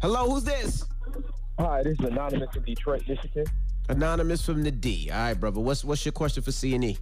Hello, 0.01 0.29
who's 0.29 0.43
this? 0.43 0.85
Hi, 1.59 1.81
this 1.81 1.97
is 1.97 2.05
Anonymous 2.05 2.49
from 2.53 2.63
Detroit, 2.63 3.03
Michigan. 3.07 3.45
Anonymous 3.87 4.45
from 4.45 4.63
the 4.63 4.71
D. 4.71 5.09
All 5.11 5.17
right, 5.17 5.33
brother. 5.33 5.61
What's 5.61 5.85
what's 5.85 6.05
your 6.05 6.11
question 6.11 6.43
for 6.43 6.51
C 6.51 6.75
and 6.75 6.83
E? 6.83 6.97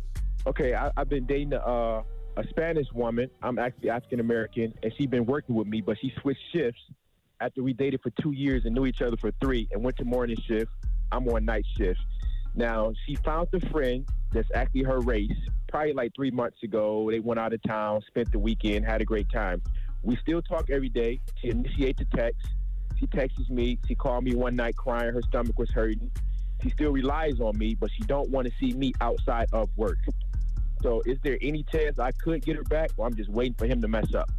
Okay, 0.46 0.76
I, 0.76 0.92
I've 0.96 1.10
been 1.10 1.26
dating 1.26 1.54
uh, 1.54 2.04
a 2.38 2.48
Spanish 2.50 2.88
woman. 2.94 3.30
I'm 3.42 3.60
actually 3.60 3.90
African 3.90 4.20
American, 4.20 4.74
and 4.84 4.94
she's 4.98 5.08
been 5.08 5.26
working 5.26 5.56
with 5.56 5.68
me, 5.68 5.82
but 5.82 5.98
she 6.00 6.14
switched 6.22 6.42
shifts 6.52 6.82
after 7.40 7.64
we 7.64 7.74
dated 7.74 8.02
for 8.02 8.12
two 8.22 8.32
years 8.32 8.66
and 8.66 8.74
knew 8.74 8.86
each 8.86 9.02
other 9.02 9.18
for 9.18 9.32
three, 9.42 9.68
and 9.72 9.84
went 9.84 9.98
to 9.98 10.06
morning 10.06 10.38
shift. 10.48 10.72
I'm 11.12 11.28
on 11.28 11.46
night 11.46 11.66
shift. 11.78 12.00
Now 12.56 12.94
she 13.06 13.16
found 13.16 13.50
a 13.54 13.60
friend 13.70 14.08
that's 14.32 14.50
actually 14.54 14.84
her 14.84 15.00
race. 15.00 15.32
Probably 15.68 15.94
like 15.94 16.14
three 16.16 16.32
months 16.32 16.64
ago, 16.64 17.10
they 17.12 17.20
went 17.20 17.40
out 17.40 17.54
of 17.54 17.62
town, 17.64 18.02
spent 18.08 18.32
the 18.32 18.40
weekend, 18.40 18.86
had 18.86 19.02
a 19.02 19.06
great 19.06 19.30
time. 19.30 19.62
We 20.04 20.16
still 20.18 20.42
talk 20.42 20.70
every 20.70 20.90
day. 20.90 21.20
She 21.42 21.50
initiates 21.50 22.02
a 22.02 22.06
text. 22.16 22.48
She 22.98 23.08
texts 23.08 23.50
me. 23.50 23.78
She 23.88 23.96
called 23.96 24.24
me 24.24 24.36
one 24.36 24.56
night 24.56 24.78
crying. 24.78 25.14
Her 25.14 25.22
stomach 25.24 25.60
was 25.60 25.70
hurting. 25.72 26.12
She 26.64 26.70
still 26.70 26.92
relies 26.92 27.40
on 27.42 27.58
me, 27.58 27.76
but 27.76 27.90
she 27.92 28.04
don't 28.04 28.30
want 28.30 28.48
to 28.48 28.54
see 28.60 28.74
me 28.74 28.94
outside 29.02 29.48
of 29.52 29.70
work. 29.76 29.98
So 30.86 31.02
is 31.08 31.18
there 31.24 31.40
any 31.42 31.64
chance 31.64 31.98
I 31.98 32.12
could 32.12 32.46
get 32.46 32.56
her 32.58 32.64
back, 32.64 32.92
or 32.96 33.08
I'm 33.08 33.16
just 33.16 33.32
waiting 33.32 33.56
for 33.56 33.66
him 33.66 33.82
to 33.82 33.88
mess 33.88 34.14
up? 34.14 34.30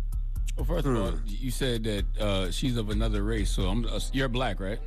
Well, 0.57 0.65
first 0.65 0.87
of 0.87 0.97
all, 0.97 1.13
you 1.27 1.51
said 1.51 1.83
that 1.83 2.05
uh, 2.21 2.51
she's 2.53 2.77
of 2.77 2.91
another 2.91 3.25
race, 3.25 3.51
so 3.51 3.65
I'm, 3.65 3.85
uh, 3.85 3.99
you're 4.13 4.29
black, 4.29 4.61
right? 4.61 4.79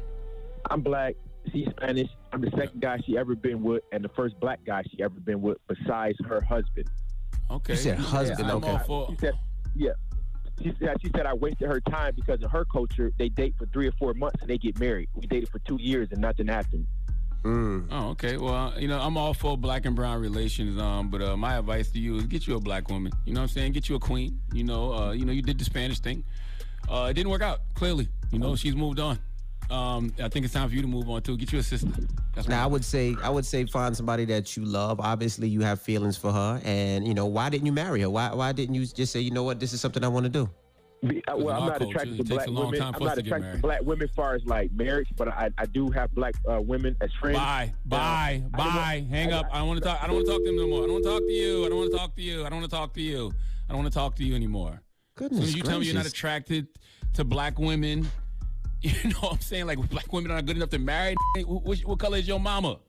I'm 0.69 0.79
black. 0.79 1.15
She's 1.51 1.67
Spanish. 1.71 2.07
I'm 2.31 2.39
the 2.39 2.49
second 2.51 2.79
guy 2.79 2.99
she 3.05 3.17
ever 3.17 3.35
been 3.35 3.61
with, 3.61 3.83
and 3.91 4.01
the 4.01 4.09
first 4.09 4.39
black 4.39 4.61
guy 4.65 4.83
she 4.89 5.03
ever 5.03 5.19
been 5.19 5.41
with, 5.41 5.57
besides 5.67 6.17
her 6.25 6.39
husband. 6.39 6.87
Okay. 7.51 7.75
She 7.75 7.81
said 7.81 7.97
husband, 7.97 8.49
I'm 8.49 8.63
okay. 8.63 8.77
for- 8.87 9.09
She 9.09 9.17
said, 9.17 9.33
yeah. 9.75 9.91
She 10.63 10.73
said, 10.79 10.95
she 11.01 11.09
said 11.13 11.25
I 11.25 11.33
wasted 11.33 11.67
her 11.67 11.81
time 11.81 12.13
because 12.15 12.41
in 12.41 12.49
her 12.49 12.63
culture, 12.63 13.11
they 13.17 13.27
date 13.27 13.55
for 13.57 13.65
three 13.67 13.87
or 13.87 13.93
four 13.99 14.13
months 14.13 14.41
and 14.41 14.49
they 14.49 14.57
get 14.57 14.79
married. 14.79 15.09
We 15.13 15.27
dated 15.27 15.49
for 15.49 15.59
two 15.59 15.77
years 15.79 16.07
and 16.11 16.21
nothing 16.21 16.47
happened. 16.47 16.85
Oh, 17.45 18.09
okay. 18.09 18.37
Well, 18.37 18.73
you 18.77 18.87
know, 18.87 18.99
I'm 18.99 19.17
all 19.17 19.33
for 19.33 19.57
black 19.57 19.85
and 19.85 19.95
brown 19.95 20.21
relations. 20.21 20.79
Um, 20.79 21.09
but 21.09 21.21
uh, 21.21 21.37
my 21.37 21.57
advice 21.57 21.89
to 21.91 21.99
you 21.99 22.17
is 22.17 22.25
get 22.25 22.47
you 22.47 22.55
a 22.55 22.59
black 22.59 22.89
woman. 22.89 23.11
You 23.25 23.33
know 23.33 23.41
what 23.41 23.43
I'm 23.43 23.49
saying? 23.49 23.71
Get 23.71 23.87
you 23.89 23.95
a 23.95 23.99
queen. 23.99 24.39
You 24.53 24.63
know, 24.63 24.93
uh, 24.93 25.11
you 25.11 25.25
know, 25.25 25.31
you 25.31 25.41
did 25.41 25.57
the 25.57 25.65
Spanish 25.65 25.99
thing. 25.99 26.23
Uh, 26.89 27.07
it 27.09 27.13
didn't 27.13 27.29
work 27.29 27.41
out. 27.41 27.59
Clearly, 27.75 28.09
you 28.31 28.39
know, 28.39 28.55
she's 28.55 28.75
moved 28.75 28.99
on. 28.99 29.19
Um, 29.69 30.11
I 30.21 30.29
think 30.29 30.45
it's 30.45 30.53
time 30.53 30.67
for 30.67 30.75
you 30.75 30.81
to 30.81 30.87
move 30.87 31.09
on 31.09 31.21
too. 31.21 31.37
Get 31.37 31.53
you 31.53 31.59
a 31.59 31.63
sister. 31.63 31.87
That's 32.33 32.47
Now 32.47 32.63
I 32.63 32.65
would 32.65 32.83
say 32.83 33.15
I 33.21 33.29
would 33.29 33.45
say 33.45 33.65
find 33.65 33.95
somebody 33.95 34.25
that 34.25 34.57
you 34.57 34.65
love. 34.65 34.99
Obviously, 34.99 35.47
you 35.47 35.61
have 35.61 35.79
feelings 35.79 36.17
for 36.17 36.31
her, 36.31 36.59
and 36.63 37.07
you 37.07 37.13
know 37.13 37.27
why 37.27 37.49
didn't 37.49 37.67
you 37.67 37.71
marry 37.71 38.01
her? 38.01 38.09
Why 38.09 38.33
why 38.33 38.51
didn't 38.51 38.73
you 38.75 38.85
just 38.87 39.13
say 39.13 39.19
you 39.19 39.29
know 39.31 39.43
what 39.43 39.59
this 39.59 39.71
is 39.71 39.79
something 39.79 40.03
I 40.03 40.07
want 40.07 40.23
to 40.23 40.29
do? 40.29 40.49
Be- 41.01 41.23
uh, 41.27 41.37
well, 41.37 41.61
I'm 41.61 41.67
not 41.69 41.81
attracted 41.81 42.17
to 42.17 42.23
black 42.25 42.47
women. 42.47 42.81
I'm 42.81 43.03
not 43.03 43.17
attracted 43.17 43.53
to 43.53 43.57
black 43.59 43.81
women 43.83 44.09
as 44.09 44.15
far 44.15 44.35
as 44.35 44.43
like 44.45 44.71
marriage, 44.73 45.07
but 45.15 45.29
I, 45.29 45.49
I 45.57 45.65
do 45.65 45.89
have 45.91 46.13
black 46.13 46.35
uh, 46.49 46.59
women 46.61 46.95
as 47.01 47.09
friends. 47.21 47.37
Bye, 47.37 47.73
bye, 47.85 47.97
I 47.97 48.39
don't 48.41 48.51
bye. 48.51 48.99
know- 48.99 49.15
Hang 49.15 49.33
I- 49.33 49.37
up. 49.37 49.45
I 49.51 49.59
don't 49.59 49.67
want 49.69 49.79
to 49.79 49.85
talk. 49.85 50.03
I 50.03 50.07
don't 50.07 50.15
want 50.17 50.25
to 50.27 50.31
talk 50.33 50.41
to 50.43 50.49
him 50.49 50.57
no 50.57 50.67
more. 50.67 50.83
I 50.83 50.87
don't 50.87 50.91
want 50.93 51.03
to 51.05 51.09
talk 51.09 51.19
to 51.21 51.31
you. 51.31 51.65
I 51.65 51.69
don't 51.69 51.77
want 51.77 51.91
to 51.91 51.97
talk 51.97 52.15
to 52.15 52.21
you. 52.21 52.45
I 52.45 52.49
don't 52.49 52.59
want 52.59 52.69
to 52.71 52.75
talk 52.77 52.93
to 52.95 53.01
you. 53.01 53.31
I 53.69 53.73
don't 53.73 53.81
want 53.83 53.93
to 53.93 53.97
talk 53.99 54.15
to 54.17 54.23
you 54.25 54.35
anymore. 54.35 54.81
Goodness 55.15 55.41
As 55.41 55.45
soon 55.45 55.49
as 55.49 55.55
you 55.55 55.63
tell 55.63 55.79
me 55.79 55.85
you're 55.85 55.95
not 55.95 56.05
attracted 56.05 56.67
to 57.13 57.23
black 57.23 57.59
women, 57.59 58.07
you 58.81 58.91
know 59.09 59.19
what 59.19 59.33
I'm 59.33 59.39
saying? 59.41 59.67
Like 59.67 59.77
black 59.89 60.11
women 60.11 60.31
are 60.31 60.35
not 60.35 60.45
good 60.45 60.57
enough 60.57 60.69
to 60.71 60.79
marry. 60.79 61.15
What, 61.45 61.63
what, 61.63 61.77
what 61.79 61.99
color 61.99 62.17
is 62.17 62.27
your 62.27 62.39
mama? 62.39 62.79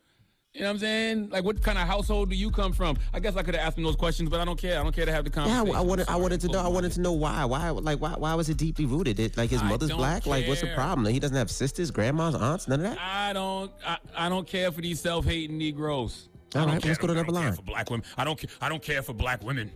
You 0.53 0.63
know 0.63 0.67
what 0.67 0.73
I'm 0.73 0.79
saying? 0.81 1.29
Like 1.31 1.45
what 1.45 1.63
kind 1.63 1.79
of 1.79 1.87
household 1.87 2.31
do 2.31 2.35
you 2.35 2.51
come 2.51 2.73
from? 2.73 2.97
I 3.15 3.21
guess 3.21 3.37
I 3.37 3.43
could 3.45 3.55
have 3.55 3.65
asked 3.65 3.79
him 3.79 3.85
those 3.85 3.95
questions, 3.95 4.29
but 4.29 4.41
I 4.41 4.45
don't 4.45 4.59
care. 4.61 4.81
I 4.81 4.83
don't 4.83 4.93
care 4.93 5.07
to 5.07 5.13
have 5.13 5.23
the 5.25 5.31
Yeah, 5.31 5.45
conversation. 5.45 5.77
I, 5.77 5.79
I 5.79 5.83
wanted 5.83 6.09
I 6.09 6.17
wanted 6.17 6.41
to 6.41 6.49
know 6.49 6.59
I 6.59 6.67
wanted 6.67 6.91
to 6.93 7.01
know 7.01 7.13
why 7.13 7.45
why 7.45 7.71
like 7.71 8.01
why 8.01 8.15
why 8.19 8.35
was 8.35 8.49
it 8.49 8.57
deeply 8.57 8.85
rooted? 8.85 9.21
It, 9.21 9.37
like 9.37 9.51
his 9.51 9.63
I 9.63 9.69
mother's 9.69 9.91
don't 9.91 9.99
black. 9.99 10.27
Like 10.27 10.49
what's 10.49 10.61
the 10.61 10.67
care. 10.67 10.75
problem? 10.75 11.07
He 11.13 11.21
doesn't 11.21 11.37
have 11.37 11.53
sisters, 11.53 11.93
grandmas, 11.93 12.35
aunts, 12.35 12.67
none 12.67 12.81
of 12.85 12.91
that. 12.91 12.99
I 13.01 13.33
don't. 13.33 13.71
I, 13.87 13.99
I 14.17 14.29
don't 14.29 14.45
care 14.45 14.73
for 14.73 14.81
these 14.81 15.01
self-hating 15.01 15.57
Negroes. 15.57 16.29
All 16.57 16.63
I 16.63 16.65
don't 16.65 16.75
right, 16.75 16.83
care. 16.83 16.89
let's 16.91 16.99
go 17.01 17.07
to 17.07 17.13
I 17.13 17.15
don't 17.15 17.27
number 17.27 17.33
care 17.41 17.49
line. 17.51 17.57
For 17.57 17.63
black 17.63 17.89
women, 17.91 18.05
I 18.19 18.25
don't. 18.25 18.41
ca- 18.41 18.49
I 18.61 18.69
don't 18.69 18.83
care 18.83 19.03
for 19.03 19.13
black 19.13 19.45
women 19.45 19.71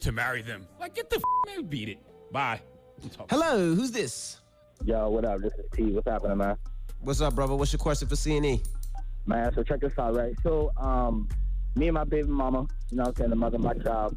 to 0.00 0.12
marry 0.12 0.42
them. 0.42 0.68
Like 0.78 0.94
get 0.94 1.10
the 1.10 1.16
f- 1.16 1.22
man, 1.56 1.64
beat 1.64 1.88
it. 1.88 1.98
Bye. 2.30 2.60
Hello, 3.28 3.74
who's 3.74 3.90
this? 3.90 4.38
Yo, 4.84 5.10
what 5.10 5.24
up? 5.24 5.40
This 5.40 5.52
is 5.54 5.64
T. 5.74 5.82
What's 5.90 6.06
happening, 6.08 6.38
man? 6.38 6.56
What's 7.00 7.20
up, 7.20 7.34
brother? 7.34 7.56
What's 7.56 7.72
your 7.72 7.80
question 7.80 8.06
for 8.06 8.14
C 8.14 8.36
and 8.36 8.46
E? 8.46 8.62
Man, 9.26 9.52
so 9.54 9.62
check 9.62 9.80
this 9.80 9.98
out, 9.98 10.16
right? 10.16 10.34
So, 10.42 10.72
um, 10.76 11.28
me 11.76 11.88
and 11.88 11.94
my 11.94 12.04
baby 12.04 12.28
mama, 12.28 12.66
you 12.90 12.96
know 12.96 13.04
what 13.04 13.08
I'm 13.10 13.16
saying, 13.16 13.30
the 13.30 13.36
mother 13.36 13.56
of 13.56 13.62
my 13.62 13.74
child, 13.74 14.16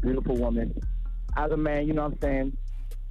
beautiful 0.00 0.36
woman. 0.36 0.74
As 1.36 1.52
a 1.52 1.56
man, 1.56 1.86
you 1.86 1.92
know 1.92 2.04
what 2.04 2.14
I'm 2.14 2.20
saying, 2.20 2.56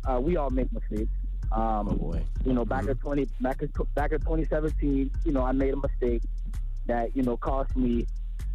uh, 0.06 0.20
we 0.20 0.38
all 0.38 0.50
make 0.50 0.72
mistakes. 0.74 1.12
Um, 1.52 1.88
oh 1.90 1.96
boy. 1.96 2.26
You 2.44 2.54
know, 2.54 2.66
back 2.66 2.88
in 2.88 2.96
20, 2.96 3.30
back 3.42 3.62
in, 3.62 3.72
back 3.94 4.12
in 4.12 4.20
2017, 4.20 5.12
you 5.24 5.32
know, 5.32 5.44
I 5.44 5.52
made 5.52 5.74
a 5.74 5.78
mistake 5.78 6.24
that, 6.88 7.16
you 7.16 7.24
know, 7.24 7.38
cost 7.38 7.76
me, 7.78 8.06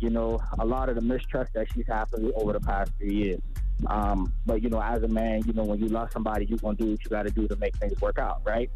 you 0.01 0.11
know, 0.11 0.41
a 0.59 0.67
lot 0.67 0.89
of 0.89 0.97
the 0.97 1.01
mistrust 1.01 1.53
that 1.55 1.69
she's 1.73 1.87
had 1.87 2.07
over 2.35 2.53
the 2.53 2.61
past 2.61 2.93
three 2.99 3.15
years. 3.15 3.41
Um, 3.87 4.33
but, 4.45 4.63
you 4.63 4.69
know, 4.69 4.83
as 4.83 5.03
a 5.03 5.09
man, 5.09 5.43
you 5.47 5.53
know, 5.53 5.65
when 5.65 5.79
you 5.79 5.89
love 5.89 6.11
somebody, 6.13 6.45
you're 6.45 6.59
going 6.59 6.77
to 6.77 6.85
do 6.85 6.91
what 6.91 7.05
you 7.05 7.11
got 7.11 7.23
to 7.23 7.31
do 7.31 7.49
to 7.49 7.57
make 7.57 7.77
things 7.77 7.99
work 8.01 8.19
out, 8.19 8.43
right? 8.45 8.71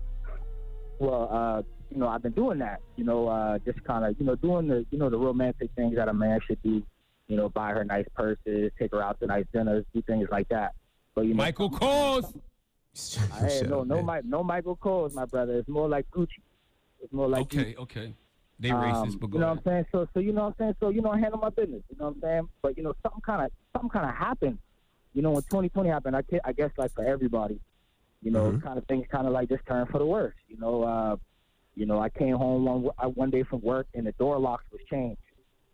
Well, 0.99 1.29
uh, 1.31 1.63
you 1.91 1.99
know, 1.99 2.09
I've 2.09 2.23
been 2.23 2.33
doing 2.33 2.59
that. 2.59 2.81
You 2.97 3.05
know, 3.05 3.29
uh, 3.29 3.59
just 3.61 3.83
kind 3.85 4.05
of, 4.05 4.17
you 4.19 4.27
know, 4.27 4.35
doing 4.37 4.69
the, 4.69 4.85
you 4.91 4.99
know, 4.99 5.09
the 5.11 5.19
romantic 5.19 5.71
things 5.77 5.97
that 5.97 6.09
a 6.09 6.15
man 6.15 6.41
should 6.47 6.63
do. 6.63 6.83
You 7.29 7.37
know, 7.37 7.49
buy 7.49 7.71
her 7.71 7.85
nice 7.85 8.05
purses, 8.15 8.71
take 8.79 8.93
her 8.93 9.03
out 9.03 9.19
to 9.21 9.27
nice 9.27 9.47
dinners, 9.53 9.85
do 9.95 10.03
things 10.03 10.29
like 10.31 10.49
that. 10.51 10.75
But 11.15 11.23
you 11.23 11.31
know, 11.35 11.39
Michael 11.39 11.71
Kors. 11.71 12.33
Hey, 13.41 13.63
no, 13.67 13.83
no, 13.83 14.03
Mi- 14.03 14.21
no 14.25 14.45
Michael 14.45 14.77
Kors, 14.77 15.15
my 15.15 15.25
brother. 15.25 15.59
It's 15.59 15.69
more 15.69 15.89
like 15.89 16.07
Gucci. 16.11 16.29
It's 17.03 17.13
more 17.13 17.29
like 17.29 17.43
Okay, 17.43 17.73
Gucci. 17.75 17.79
okay. 17.79 18.15
They 18.61 18.71
Um, 18.71 18.79
racist, 18.83 19.19
but 19.21 19.31
go 19.31 19.39
you 19.39 19.41
know 19.41 19.47
ahead. 19.53 19.65
what 19.65 19.73
I'm 19.73 19.73
saying? 19.73 19.87
So, 19.91 20.09
so 20.15 20.21
you 20.21 20.33
know 20.33 20.43
what 20.43 20.49
I'm 20.49 20.55
saying? 20.59 20.75
So, 20.81 20.89
you 20.91 21.01
know, 21.03 21.11
I 21.11 21.19
handle 21.19 21.41
my 21.41 21.49
business. 21.51 21.83
You 21.91 21.97
know 21.99 22.07
what 22.07 22.15
I'm 22.17 22.21
saying? 22.21 22.49
But 22.63 22.77
you 22.77 22.83
know, 22.85 22.95
something 23.03 23.21
kind 23.23 23.43
of, 23.43 23.51
something 23.73 23.91
kind 23.91 24.09
of 24.09 24.15
happened. 24.15 24.59
You 25.13 25.23
know, 25.23 25.31
when 25.33 25.43
2020 25.45 25.89
happened, 25.89 26.15
I, 26.17 26.23
ca- 26.23 26.41
I 26.45 26.53
guess 26.53 26.71
like 26.77 26.93
for 26.93 27.05
everybody, 27.05 27.59
you 28.23 28.31
know, 28.31 28.51
Mm-hmm. 28.53 28.67
kind 28.67 28.79
of 28.79 28.85
things 28.87 29.07
kind 29.11 29.27
of 29.27 29.33
like 29.33 29.49
just 29.49 29.65
turned 29.67 29.89
for 29.89 29.99
the 29.99 30.07
worse. 30.07 30.35
You 30.49 30.59
know, 30.59 30.83
uh, 30.83 31.17
you 31.75 31.87
know, 31.87 31.99
I 32.01 32.09
came 32.09 32.37
home 32.37 32.65
one 32.65 32.83
one 33.15 33.31
day 33.31 33.43
from 33.43 33.61
work 33.61 33.87
and 33.95 34.07
the 34.07 34.13
door 34.13 34.39
locks 34.39 34.65
was 34.71 34.81
changed, 34.91 35.21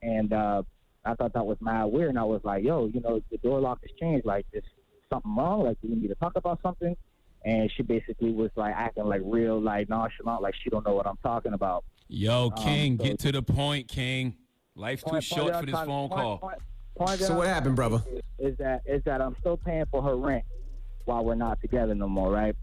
and 0.02 0.32
uh, 0.32 0.62
I 1.05 1.14
thought 1.14 1.32
that 1.35 1.44
was 1.47 1.59
mad 1.60 1.85
weird. 1.86 2.10
And 2.10 2.18
I 2.18 2.24
was 2.24 2.40
like, 2.44 2.64
yo, 2.64 2.86
you 2.86 3.01
know, 3.01 3.20
the 3.31 3.39
door 3.39 3.60
lock 3.60 3.81
has 3.82 3.90
changed. 4.01 4.24
Like, 4.27 4.47
is 4.52 4.62
something 5.10 5.35
wrong? 5.36 5.64
Like, 5.64 5.81
do 5.82 5.89
we 5.89 5.97
need 5.97 6.09
to 6.09 6.14
talk 6.16 6.32
about 6.36 6.60
something? 6.62 6.97
And 7.44 7.70
she 7.74 7.82
basically 7.82 8.32
was 8.32 8.51
like 8.56 8.74
acting 8.77 9.06
like 9.06 9.22
real, 9.24 9.60
like 9.60 9.89
nonchalant, 9.89 10.43
like 10.43 10.55
she 10.62 10.68
don't 10.70 10.86
know 10.86 10.94
what 10.94 11.06
I'm 11.06 11.16
talking 11.22 11.55
about. 11.55 11.85
Yo, 12.09 12.47
Um, 12.47 12.52
King, 12.64 12.98
so- 12.98 13.05
get 13.05 13.18
to 13.20 13.32
the 13.32 13.43
point, 13.43 13.89
King. 13.89 14.35
Life's 14.74 15.02
too 15.02 15.20
short 15.20 15.55
for 15.56 15.66
this 15.66 15.74
that 15.74 15.86
phone 15.86 16.09
trying- 16.09 16.20
call. 16.22 16.39
point- 16.39 16.59
point 16.97 17.10
that 17.18 17.27
So 17.27 17.32
I'm 17.32 17.39
what 17.39 17.47
happened, 17.48 17.77
brother? 17.77 18.02
make 18.12 18.24
Is 18.39 18.56
that 18.59 18.82
is 18.86 19.02
that 19.05 19.20
I'm 19.20 19.36
still 19.40 19.56
paying 19.56 19.85
for 19.90 20.02
her 20.02 20.16
rent 20.16 20.44
while 21.05 21.24
we're 21.24 21.35
not 21.35 21.60
together 21.60 21.94
no 21.94 22.09
more, 22.09 22.31
right? 22.31 22.55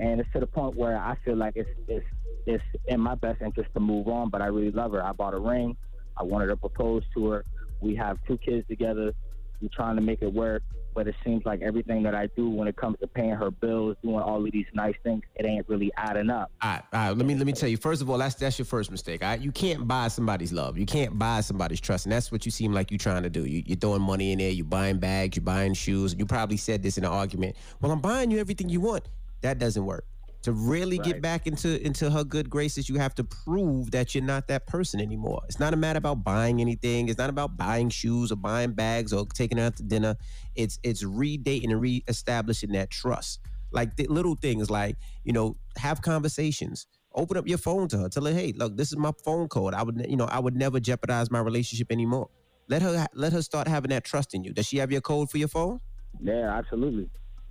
And 0.00 0.20
it's 0.20 0.30
to 0.32 0.40
the 0.40 0.46
point 0.46 0.76
where 0.76 0.96
I 0.96 1.14
feel 1.24 1.36
like 1.36 1.54
it's 1.56 1.68
it's 1.88 2.06
it's 2.46 2.64
in 2.86 3.00
my 3.00 3.14
best 3.14 3.42
interest 3.42 3.70
to 3.74 3.80
move 3.80 4.08
on, 4.08 4.30
but 4.30 4.42
I 4.42 4.46
really 4.46 4.70
love 4.70 4.92
her. 4.92 5.04
I 5.04 5.12
bought 5.12 5.34
a 5.34 5.38
ring. 5.38 5.76
I 6.16 6.22
wanted 6.22 6.46
to 6.48 6.56
propose 6.56 7.02
to 7.14 7.30
her. 7.30 7.44
We 7.80 7.94
have 7.96 8.18
two 8.26 8.38
kids 8.38 8.66
together. 8.68 9.12
You're 9.60 9.70
trying 9.74 9.96
to 9.96 10.02
make 10.02 10.22
it 10.22 10.32
work, 10.32 10.62
but 10.94 11.06
it 11.06 11.14
seems 11.24 11.44
like 11.44 11.60
everything 11.60 12.02
that 12.04 12.14
I 12.14 12.28
do 12.34 12.48
when 12.48 12.66
it 12.66 12.76
comes 12.76 12.98
to 13.00 13.06
paying 13.06 13.34
her 13.34 13.50
bills, 13.50 13.96
doing 14.02 14.18
all 14.20 14.44
of 14.44 14.52
these 14.52 14.66
nice 14.72 14.94
things, 15.02 15.22
it 15.34 15.44
ain't 15.44 15.68
really 15.68 15.92
adding 15.96 16.30
up. 16.30 16.50
All 16.62 16.70
right, 16.70 16.82
all 16.92 17.00
right. 17.00 17.16
Let 17.16 17.26
me 17.26 17.34
let 17.34 17.46
me 17.46 17.52
tell 17.52 17.68
you. 17.68 17.76
First 17.76 18.00
of 18.00 18.08
all, 18.08 18.16
that's 18.16 18.34
that's 18.34 18.58
your 18.58 18.64
first 18.64 18.90
mistake. 18.90 19.22
All 19.22 19.28
right, 19.28 19.40
you 19.40 19.52
can't 19.52 19.86
buy 19.86 20.08
somebody's 20.08 20.52
love. 20.52 20.78
You 20.78 20.86
can't 20.86 21.18
buy 21.18 21.42
somebody's 21.42 21.80
trust, 21.80 22.06
and 22.06 22.12
that's 22.12 22.32
what 22.32 22.46
you 22.46 22.50
seem 22.50 22.72
like 22.72 22.90
you're 22.90 22.98
trying 22.98 23.22
to 23.22 23.30
do. 23.30 23.44
You, 23.44 23.62
you're 23.66 23.76
throwing 23.76 24.02
money 24.02 24.32
in 24.32 24.38
there. 24.38 24.50
You're 24.50 24.64
buying 24.64 24.98
bags. 24.98 25.36
You're 25.36 25.44
buying 25.44 25.74
shoes. 25.74 26.14
You 26.18 26.24
probably 26.24 26.56
said 26.56 26.82
this 26.82 26.96
in 26.96 27.04
an 27.04 27.12
argument. 27.12 27.56
Well, 27.82 27.92
I'm 27.92 28.00
buying 28.00 28.30
you 28.30 28.38
everything 28.38 28.70
you 28.70 28.80
want. 28.80 29.04
That 29.42 29.58
doesn't 29.58 29.84
work. 29.84 30.06
To 30.42 30.52
really 30.52 30.96
get 30.96 31.20
back 31.20 31.46
into 31.46 31.84
into 31.84 32.10
her 32.10 32.24
good 32.24 32.48
graces, 32.48 32.88
you 32.88 32.96
have 32.96 33.14
to 33.16 33.24
prove 33.24 33.90
that 33.90 34.14
you're 34.14 34.24
not 34.24 34.48
that 34.48 34.66
person 34.66 34.98
anymore. 34.98 35.42
It's 35.44 35.60
not 35.60 35.74
a 35.74 35.76
matter 35.76 35.98
about 35.98 36.24
buying 36.24 36.62
anything. 36.62 37.10
It's 37.10 37.18
not 37.18 37.28
about 37.28 37.58
buying 37.58 37.90
shoes 37.90 38.32
or 38.32 38.36
buying 38.36 38.72
bags 38.72 39.12
or 39.12 39.26
taking 39.26 39.58
her 39.58 39.64
out 39.64 39.76
to 39.76 39.82
dinner. 39.82 40.16
It's 40.54 40.78
it's 40.82 41.04
redating 41.04 41.70
and 41.70 41.80
reestablishing 41.80 42.72
that 42.72 42.88
trust. 42.88 43.40
Like 43.70 43.96
the 43.96 44.06
little 44.06 44.34
things, 44.34 44.70
like 44.70 44.96
you 45.24 45.34
know, 45.34 45.56
have 45.76 46.00
conversations. 46.00 46.86
Open 47.14 47.36
up 47.36 47.46
your 47.46 47.58
phone 47.58 47.88
to 47.88 47.98
her. 47.98 48.08
Tell 48.08 48.24
her, 48.24 48.32
hey, 48.32 48.54
look, 48.56 48.78
this 48.78 48.92
is 48.92 48.96
my 48.96 49.12
phone 49.22 49.48
code. 49.48 49.74
I 49.74 49.82
would, 49.82 50.06
you 50.08 50.16
know, 50.16 50.26
I 50.26 50.38
would 50.38 50.56
never 50.56 50.80
jeopardize 50.80 51.30
my 51.30 51.40
relationship 51.40 51.92
anymore. 51.92 52.30
Let 52.68 52.80
her 52.80 53.06
let 53.14 53.34
her 53.34 53.42
start 53.42 53.68
having 53.68 53.90
that 53.90 54.04
trust 54.04 54.32
in 54.32 54.44
you. 54.44 54.54
Does 54.54 54.66
she 54.66 54.78
have 54.78 54.90
your 54.90 55.02
code 55.02 55.30
for 55.30 55.36
your 55.36 55.48
phone? 55.48 55.80
Yeah, 56.22 56.56
absolutely. 56.56 57.10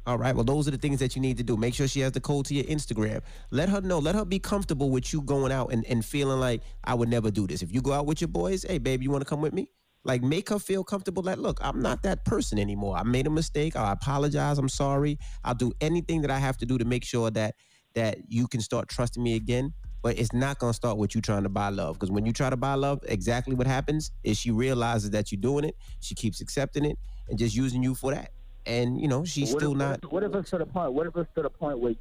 All 0.10 0.18
right. 0.18 0.34
Well, 0.34 0.44
those 0.44 0.68
are 0.68 0.72
the 0.72 0.78
things 0.80 0.98
that 1.02 1.16
you 1.16 1.22
need 1.22 1.38
to 1.38 1.44
do. 1.44 1.56
Make 1.56 1.76
sure 1.76 1.88
she 1.88 2.00
has 2.00 2.14
the 2.14 2.20
code 2.20 2.48
to 2.48 2.56
your 2.56 2.64
Instagram. 2.64 3.22
Let 3.52 3.70
her 3.70 3.80
know. 3.80 4.00
Let 4.00 4.16
her 4.16 4.26
be 4.26 4.40
comfortable 4.40 4.90
with 4.90 5.14
you 5.14 5.22
going 5.22 5.52
out 5.52 5.72
and, 5.72 5.86
and 5.86 6.04
feeling 6.04 6.40
like 6.40 6.64
I 6.84 6.96
would 6.96 7.10
never 7.10 7.30
do 7.30 7.46
this. 7.46 7.62
If 7.62 7.72
you 7.72 7.80
go 7.80 7.94
out 7.94 8.08
with 8.08 8.20
your 8.20 8.28
boys, 8.30 8.64
hey, 8.64 8.80
babe, 8.80 9.04
you 9.04 9.12
want 9.12 9.22
to 9.22 9.30
come 9.30 9.40
with 9.40 9.54
me? 9.54 9.70
Like, 10.04 10.24
make 10.24 10.50
her 10.50 10.58
feel 10.58 10.84
comfortable 10.84 11.22
that, 11.24 11.38
look, 11.38 11.60
I'm 11.62 11.80
not 11.84 12.02
that 12.02 12.26
person 12.26 12.58
anymore. 12.58 12.98
I 12.98 13.04
made 13.04 13.28
a 13.28 13.30
mistake. 13.30 13.76
I 13.76 13.92
apologize. 13.92 14.58
I'm 14.58 14.68
sorry. 14.68 15.20
I'll 15.44 15.54
do 15.54 15.74
anything 15.80 16.24
that 16.24 16.32
I 16.32 16.40
have 16.40 16.58
to 16.58 16.66
do 16.66 16.80
to 16.80 16.86
make 16.86 17.06
sure 17.06 17.30
that 17.30 17.54
that 17.94 18.18
you 18.30 18.48
can 18.48 18.62
start 18.62 18.90
trusting 18.90 19.22
me 19.22 19.36
again. 19.36 19.74
But 20.02 20.18
it's 20.18 20.34
not 20.34 20.58
gonna 20.58 20.74
start 20.74 20.98
with 20.98 21.14
you 21.14 21.22
trying 21.22 21.44
to 21.44 21.50
buy 21.50 21.70
love. 21.70 22.00
Because 22.00 22.10
when 22.10 22.26
you 22.26 22.34
try 22.34 22.50
to 22.50 22.58
buy 22.58 22.74
love, 22.74 23.02
exactly 23.04 23.54
what 23.54 23.68
happens 23.68 24.12
is 24.24 24.40
she 24.40 24.50
realizes 24.50 25.12
that 25.12 25.32
you're 25.32 25.40
doing 25.40 25.66
it. 25.66 25.76
She 26.00 26.16
keeps 26.16 26.42
accepting 26.42 26.86
it 26.86 26.98
and 27.28 27.38
just 27.38 27.56
using 27.56 27.84
you 27.84 27.94
for 27.94 28.12
that. 28.12 28.32
And 28.66 29.00
you 29.02 29.08
know, 29.08 29.24
she's 29.26 29.52
what 29.54 29.60
still 29.62 29.72
if, 29.72 29.78
not 29.78 30.12
What 30.12 30.24
if 30.24 30.34
it's 30.36 30.50
to 30.52 30.58
the 30.60 30.66
point? 30.66 30.94
What 30.94 31.08
if 31.08 31.16
it's 31.16 31.30
to 31.36 31.42
the 31.42 31.50
point 31.50 31.80
where 31.80 31.94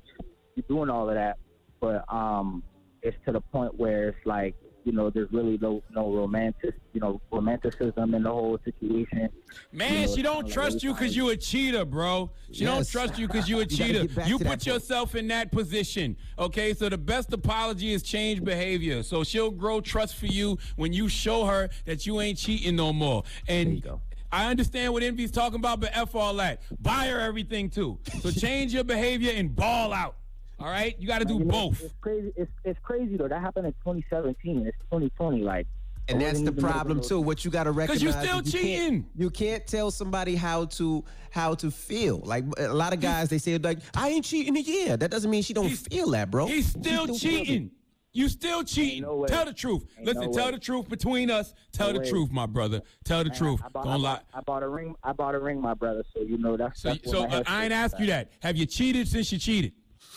you're 0.55 0.65
doing 0.69 0.91
all 0.91 1.09
of 1.09 1.15
that, 1.15 1.39
but 1.81 2.05
um, 2.13 2.63
it's 3.03 3.17
to 3.27 3.33
the 3.33 3.41
point 3.41 3.79
where 3.79 4.09
it's 4.11 4.27
like 4.27 4.55
you 4.85 4.93
know, 4.95 5.11
there's 5.11 5.31
really 5.33 5.59
no 5.61 5.83
no 5.91 6.11
romantic, 6.15 6.75
you 6.95 7.01
know, 7.01 7.21
romanticism 7.31 8.15
in 8.15 8.23
the 8.23 8.31
whole 8.31 8.59
situation. 8.65 9.29
Man, 9.71 9.93
You 10.03 10.07
know, 10.07 10.15
she 10.15 10.23
don't 10.23 10.49
trust 10.49 10.77
like- 10.77 10.83
you 10.85 10.93
because 10.95 11.15
you 11.17 11.29
a 11.29 11.37
cheater, 11.37 11.85
bro. 11.85 12.31
She 12.53 12.65
don't 12.65 12.89
trust 12.89 13.19
you 13.19 13.27
because 13.27 13.49
you 13.51 13.61
a 13.61 13.67
cheater. 13.77 14.03
get 14.07 14.15
back 14.15 14.29
You 14.29 14.39
to 14.39 14.45
that 14.45 14.51
put 14.51 14.59
point. 14.61 14.67
yourself 14.67 15.15
in 15.15 15.29
that 15.29 15.53
position. 15.53 16.17
Okay, 16.39 16.73
so 16.73 16.89
the 16.89 16.97
best 16.97 17.31
apology 17.35 17.93
is 17.93 18.03
change 18.03 18.43
behavior. 18.43 19.03
So 19.03 19.25
she'll 19.25 19.51
grow 19.51 19.83
trust 19.83 20.17
for 20.17 20.27
you 20.27 20.57
when 20.77 20.95
you 20.95 21.09
show 21.09 21.45
her 21.45 21.69
that 21.85 22.07
you 22.07 22.21
ain't 22.23 22.39
cheating 22.39 22.77
no 22.77 22.93
more. 22.93 23.25
And 23.47 23.85
I 24.31 24.51
understand 24.51 24.93
what 24.93 25.03
Envy's 25.03 25.31
talking 25.31 25.59
about, 25.59 25.81
but 25.81 25.91
F 25.95 26.15
all 26.15 26.35
that. 26.35 26.63
Buy 26.81 27.07
her 27.09 27.19
everything 27.21 27.71
too. 27.71 27.99
So 28.21 28.31
change 28.47 28.75
your 28.75 28.85
behavior 28.85 29.33
and 29.35 29.55
ball 29.55 29.93
out. 29.93 30.17
All 30.61 30.67
right? 30.67 30.97
You 30.99 31.07
got 31.07 31.21
to 31.21 31.25
do 31.25 31.35
You 31.35 31.45
know, 31.45 31.53
both. 31.71 31.83
It's 31.83 31.95
crazy. 32.01 32.33
It's, 32.37 32.51
it's 32.65 32.79
crazy 32.83 33.17
though. 33.17 33.29
That 33.29 33.41
happened 33.41 33.67
in 33.67 33.73
2017. 33.75 34.67
It's 34.67 34.77
2020. 34.91 35.43
Like, 35.43 35.67
And 36.09 36.21
that's 36.21 36.41
the 36.43 36.53
problem 36.53 37.01
too. 37.01 37.21
What 37.21 37.45
you 37.45 37.51
got 37.51 37.65
to 37.65 37.71
recognize. 37.71 38.01
Because 38.01 38.03
you're 38.03 38.25
still 38.25 38.37
you 38.43 38.43
can't- 38.43 38.65
cheating. 38.65 39.07
You 39.15 39.31
can't 39.31 39.67
tell 39.67 39.91
somebody 39.91 40.35
how 40.35 40.65
to 40.67 41.05
how 41.31 41.55
to 41.55 41.71
feel. 41.71 42.19
Like 42.25 42.45
a 42.59 42.69
lot 42.75 42.93
of 42.93 43.01
guys, 43.01 43.29
they 43.29 43.39
say 43.39 43.57
like, 43.59 43.79
"I 43.95 44.09
ain't 44.09 44.25
cheating 44.25 44.57
a 44.57 44.61
year." 44.61 44.97
That 44.97 45.11
doesn't 45.11 45.31
mean 45.31 45.43
she 45.43 45.53
don't 45.53 45.69
feel 45.69 46.11
that, 46.11 46.31
bro. 46.31 46.47
He's 46.47 46.69
still 46.69 47.07
cheating. 47.17 47.71
You 48.19 48.29
still 48.29 48.65
cheating. 48.65 49.05
Tell 49.29 49.45
the 49.45 49.53
truth. 49.53 49.85
Listen, 50.03 50.25
no 50.25 50.33
tell 50.33 50.47
way. 50.47 50.51
the 50.51 50.59
truth 50.59 50.89
between 50.89 51.31
us. 51.31 51.55
Tell 51.71 51.87
No 51.89 51.93
the 51.93 52.01
way. 52.01 52.11
truth, 52.11 52.33
my 52.33 52.47
brother. 52.47 52.83
Tell 53.05 53.23
the 53.23 53.31
Man, 53.31 53.39
truth. 53.39 53.61
I 53.65 53.69
bought, 53.69 53.85
Don't 53.85 53.93
I 53.93 53.97
lie. 53.97 54.15
bought, 54.15 54.25
I 54.35 54.41
bought 54.41 54.63
a 54.65 54.69
ring. 54.69 54.95
I 55.05 55.13
bought 55.13 55.35
a 55.37 55.39
ring, 55.39 55.61
my 55.61 55.75
brother. 55.75 56.03
So 56.13 56.23
you 56.23 56.37
know 56.37 56.57
that's. 56.57 56.83
So, 56.83 56.89
that's 56.95 57.09
so 57.09 57.29
my 57.29 57.37
uh, 57.37 57.43
I 57.47 57.63
ain't 57.65 57.73
headspace 57.73 57.77
ask 57.77 58.01
you 58.01 58.07
that. 58.07 58.33
Have 58.43 58.57
you 58.57 58.67
cheated 58.67 59.07
since 59.07 59.31
you 59.31 59.39
cheated? 59.39 59.73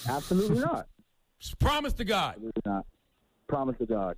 Absolutely 0.10 0.60
not. 0.66 0.88
Promise 1.60 1.94
to 1.94 2.04
God. 2.04 2.30
Absolutely 2.38 2.62
not. 2.66 2.86
Promise 3.48 3.78
to 3.78 3.86
God. 3.86 4.16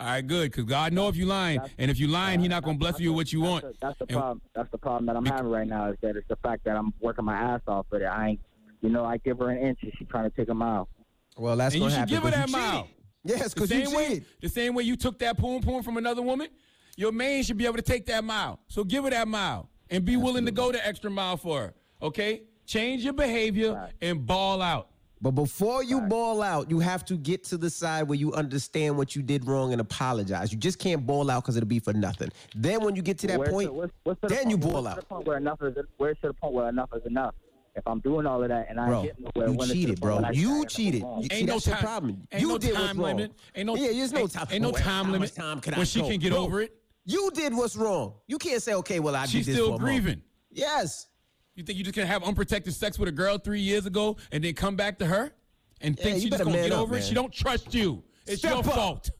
All 0.00 0.06
right, 0.08 0.26
good. 0.26 0.50
Because 0.50 0.64
God 0.64 0.92
know 0.92 1.06
if 1.06 1.14
you 1.14 1.26
lying, 1.26 1.60
and 1.78 1.92
if 1.92 2.00
you 2.00 2.08
lying, 2.08 2.40
He 2.40 2.48
not 2.48 2.64
gonna 2.64 2.76
bless 2.76 2.98
you 2.98 3.12
with 3.12 3.16
what 3.18 3.32
you 3.32 3.42
want. 3.42 3.64
That's 3.80 3.96
the 4.00 4.06
And- 4.06 4.16
problem. 4.16 4.40
That's 4.56 4.70
the 4.72 4.78
problem 4.78 5.06
that 5.06 5.14
I'm 5.14 5.24
having 5.26 5.46
right 5.52 5.68
now. 5.68 5.90
Is 5.92 5.96
that 6.02 6.16
it's 6.16 6.26
the 6.26 6.36
fact 6.42 6.64
that 6.64 6.74
I'm 6.76 6.92
working 7.00 7.24
my 7.24 7.36
ass 7.36 7.60
off 7.68 7.86
with 7.92 8.02
it. 8.02 8.06
I 8.06 8.30
ain't. 8.30 8.40
You 8.80 8.88
know, 8.88 9.04
I 9.04 9.18
give 9.18 9.38
her 9.38 9.48
an 9.50 9.58
inch, 9.64 9.78
and 9.82 9.92
she 9.96 10.06
trying 10.06 10.28
to 10.28 10.36
take 10.36 10.48
a 10.48 10.54
mile. 10.54 10.88
Well, 11.36 11.56
that's 11.56 11.74
and 11.76 11.84
you 11.84 11.88
gonna 11.88 11.92
should 11.92 11.98
happen 12.10 12.14
give 12.14 12.22
her 12.24 12.30
that 12.32 12.50
mile. 12.50 12.82
cheated. 12.82 12.96
Yes, 13.24 13.54
The 13.54 13.60
'cause 13.60 13.70
you 13.70 13.86
same 13.86 13.96
way, 13.96 14.08
cheated. 14.08 14.24
the 14.40 14.48
same 14.48 14.74
way 14.74 14.82
you 14.82 14.96
took 14.96 15.18
that 15.20 15.36
poom 15.38 15.62
poom 15.62 15.82
from 15.82 15.96
another 15.96 16.22
woman, 16.22 16.48
your 16.96 17.12
man 17.12 17.42
should 17.42 17.56
be 17.56 17.66
able 17.66 17.76
to 17.76 17.82
take 17.82 18.06
that 18.06 18.24
mile. 18.24 18.58
So 18.68 18.84
give 18.84 19.04
her 19.04 19.10
that 19.10 19.28
mile 19.28 19.68
and 19.90 20.04
be 20.04 20.16
willing 20.16 20.44
to 20.46 20.52
go 20.52 20.72
the 20.72 20.84
extra 20.86 21.10
mile 21.10 21.36
for 21.36 21.60
her. 21.60 21.74
Okay? 22.02 22.42
Change 22.66 23.04
your 23.04 23.12
behavior 23.12 23.90
and 24.00 24.26
ball 24.26 24.60
out. 24.62 24.88
But 25.20 25.32
before 25.32 25.84
you 25.84 26.00
ball 26.00 26.42
out, 26.42 26.68
you 26.68 26.80
have 26.80 27.04
to 27.04 27.16
get 27.16 27.44
to 27.44 27.56
the 27.56 27.70
side 27.70 28.08
where 28.08 28.18
you 28.18 28.32
understand 28.32 28.96
what 28.96 29.14
you 29.14 29.22
did 29.22 29.46
wrong 29.46 29.70
and 29.70 29.80
apologize. 29.80 30.52
You 30.52 30.58
just 30.58 30.80
can't 30.80 31.06
ball 31.06 31.30
out 31.30 31.44
because 31.44 31.56
it'll 31.56 31.68
be 31.68 31.78
for 31.78 31.92
nothing. 31.92 32.30
Then 32.56 32.82
when 32.82 32.96
you 32.96 33.02
get 33.02 33.18
to 33.20 33.28
that 33.28 33.38
Where's 33.38 33.50
point, 33.52 33.68
the- 33.68 33.72
what's- 33.72 33.92
what's 34.02 34.20
to 34.22 34.26
the 34.26 34.34
then 34.34 34.44
point- 34.46 34.50
you 34.50 34.58
ball 34.58 34.82
what's 34.82 34.84
to 34.86 34.90
out. 34.90 34.96
the 34.96 35.06
point 35.06 35.26
where 35.28 35.36
enough 35.36 35.62
is 35.62 35.76
where's 35.96 36.18
to 36.22 36.28
the 36.28 36.34
point 36.34 36.54
where 36.54 36.68
enough 36.68 36.90
is 36.96 37.06
enough. 37.06 37.36
If 37.74 37.86
I'm 37.86 38.00
doing 38.00 38.26
all 38.26 38.42
of 38.42 38.48
that 38.50 38.66
and 38.68 38.78
I 38.78 38.86
Bro, 38.86 38.98
ain't 38.98 39.06
getting 39.08 39.24
nowhere, 39.34 39.48
you 39.50 39.54
when 39.56 39.60
it's 39.60 39.68
to 39.68 39.74
the 39.74 39.74
cheated, 39.86 40.00
bro. 40.00 40.16
when 40.16 40.24
I- 40.26 40.28
I 40.28 40.32
You 40.32 40.66
cheated. 40.66 41.02
alone. 41.02 41.22
You- 41.22 41.28
see, 41.38 41.46
that's 41.46 41.66
your 41.66 41.76
problem. 41.76 42.28
Ain't 42.30 42.42
you 42.42 42.48
no 42.48 42.58
did 42.58 42.74
time 42.74 42.96
what's 42.98 43.14
limit. 43.14 43.32
Ain't 43.54 43.66
no- 43.66 43.76
yeah, 43.76 43.92
there's 43.92 44.12
no 44.12 44.20
ain't- 44.20 44.30
time. 44.32 44.46
ain't 44.50 44.62
no 44.62 44.70
Well, 44.72 44.82
how 44.82 44.90
time 44.90 45.06
much 45.06 45.12
limit 45.12 45.34
time 45.34 45.60
can 45.60 45.72
when 45.72 45.80
I 45.80 45.84
she 45.84 46.00
go? 46.00 46.08
can 46.08 46.20
get 46.20 46.32
Bro, 46.32 46.42
over 46.42 46.60
it. 46.60 46.76
You 47.06 47.30
did 47.34 47.54
what's 47.54 47.74
wrong. 47.76 48.14
You 48.26 48.36
can't 48.38 48.62
say, 48.62 48.74
okay, 48.74 49.00
well, 49.00 49.16
I 49.16 49.24
She's 49.26 49.46
did 49.46 49.52
this 49.52 49.54
still 49.56 49.66
for 49.68 49.74
a 49.76 49.78
month. 49.78 49.82
grieving. 49.82 50.22
Yes. 50.50 51.08
You 51.54 51.62
think 51.64 51.78
you 51.78 51.84
just 51.84 51.96
gonna 51.96 52.06
have 52.06 52.22
unprotected 52.22 52.74
sex 52.74 52.98
with 52.98 53.08
a 53.08 53.12
girl 53.12 53.38
three 53.38 53.60
years 53.60 53.86
ago 53.86 54.16
and 54.30 54.44
then 54.44 54.54
come 54.54 54.76
back 54.76 54.98
to 54.98 55.06
her 55.06 55.32
and 55.80 55.96
Yeah, 55.96 56.02
think 56.04 56.16
you 56.16 56.22
she 56.24 56.30
just 56.30 56.44
gonna 56.44 56.56
get 56.56 56.72
up, 56.72 56.80
over 56.80 56.96
it? 56.96 57.04
She 57.04 57.14
don't 57.14 57.32
trust 57.32 57.72
you. 57.74 58.02
It's 58.26 58.38
Step 58.40 58.50
your 58.50 58.58
up. 58.60 58.66
fault. 58.66 59.10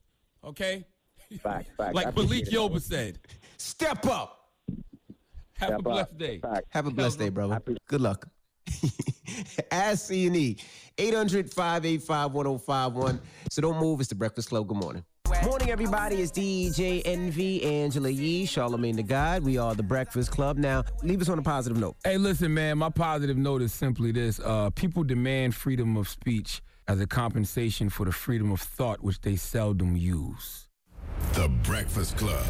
Okay? 0.45 0.85
Facts, 1.43 1.69
facts. 1.77 1.89
I 1.89 1.91
Like 1.93 2.15
Malik 2.15 2.45
Yoba 2.51 2.81
said. 2.83 3.19
Step 3.57 4.05
up. 4.07 4.51
Have 5.55 5.71
a 5.71 5.73
Step 5.75 5.79
up. 5.79 5.85
blessed 5.85 6.19
day. 6.19 6.39
Facts. 6.41 6.67
Have 6.71 6.87
a 6.87 6.91
blessed 6.91 7.19
day, 7.19 7.29
brother. 7.31 7.61
Good 7.89 8.01
luck. 8.01 8.29
Ask 9.71 10.07
C 10.07 10.27
and 10.27 10.37
E. 10.37 10.57
800-585-1051. 10.99 13.21
So 13.51 13.63
don't 13.63 13.79
move. 13.79 14.01
It's 14.01 14.09
the 14.09 14.15
Breakfast 14.15 14.49
Club. 14.51 14.69
Good 14.69 14.77
morning. 14.77 15.05
Morning, 15.45 15.71
everybody. 15.71 16.17
It's 16.17 16.31
DJ 16.31 17.01
Envy, 17.05 17.63
Angela 17.65 18.11
Yee, 18.11 18.47
Charlamagne 18.47 18.97
the 18.97 19.03
God. 19.03 19.43
We 19.43 19.59
are 19.59 19.75
the 19.75 19.83
Breakfast 19.83 20.31
Club. 20.31 20.57
Now, 20.57 20.85
leave 21.03 21.21
us 21.21 21.29
on 21.29 21.39
a 21.39 21.43
positive 21.43 21.79
note. 21.79 21.97
Hey, 22.05 22.17
listen, 22.19 22.55
man. 22.55 22.79
My 22.79 22.91
positive 22.91 23.37
note 23.37 23.63
is 23.63 23.73
simply 23.73 24.13
this: 24.13 24.39
uh, 24.45 24.71
people 24.71 25.03
demand 25.03 25.57
freedom 25.57 25.97
of 25.97 26.09
speech 26.09 26.63
as 26.87 27.01
a 27.01 27.07
compensation 27.07 27.89
for 27.89 28.05
the 28.05 28.13
freedom 28.13 28.53
of 28.53 28.61
thought, 28.61 29.03
which 29.03 29.21
they 29.23 29.35
seldom 29.37 29.97
use. 29.97 30.69
The 31.33 31.49
Breakfast 31.65 32.17
Club. 32.19 32.45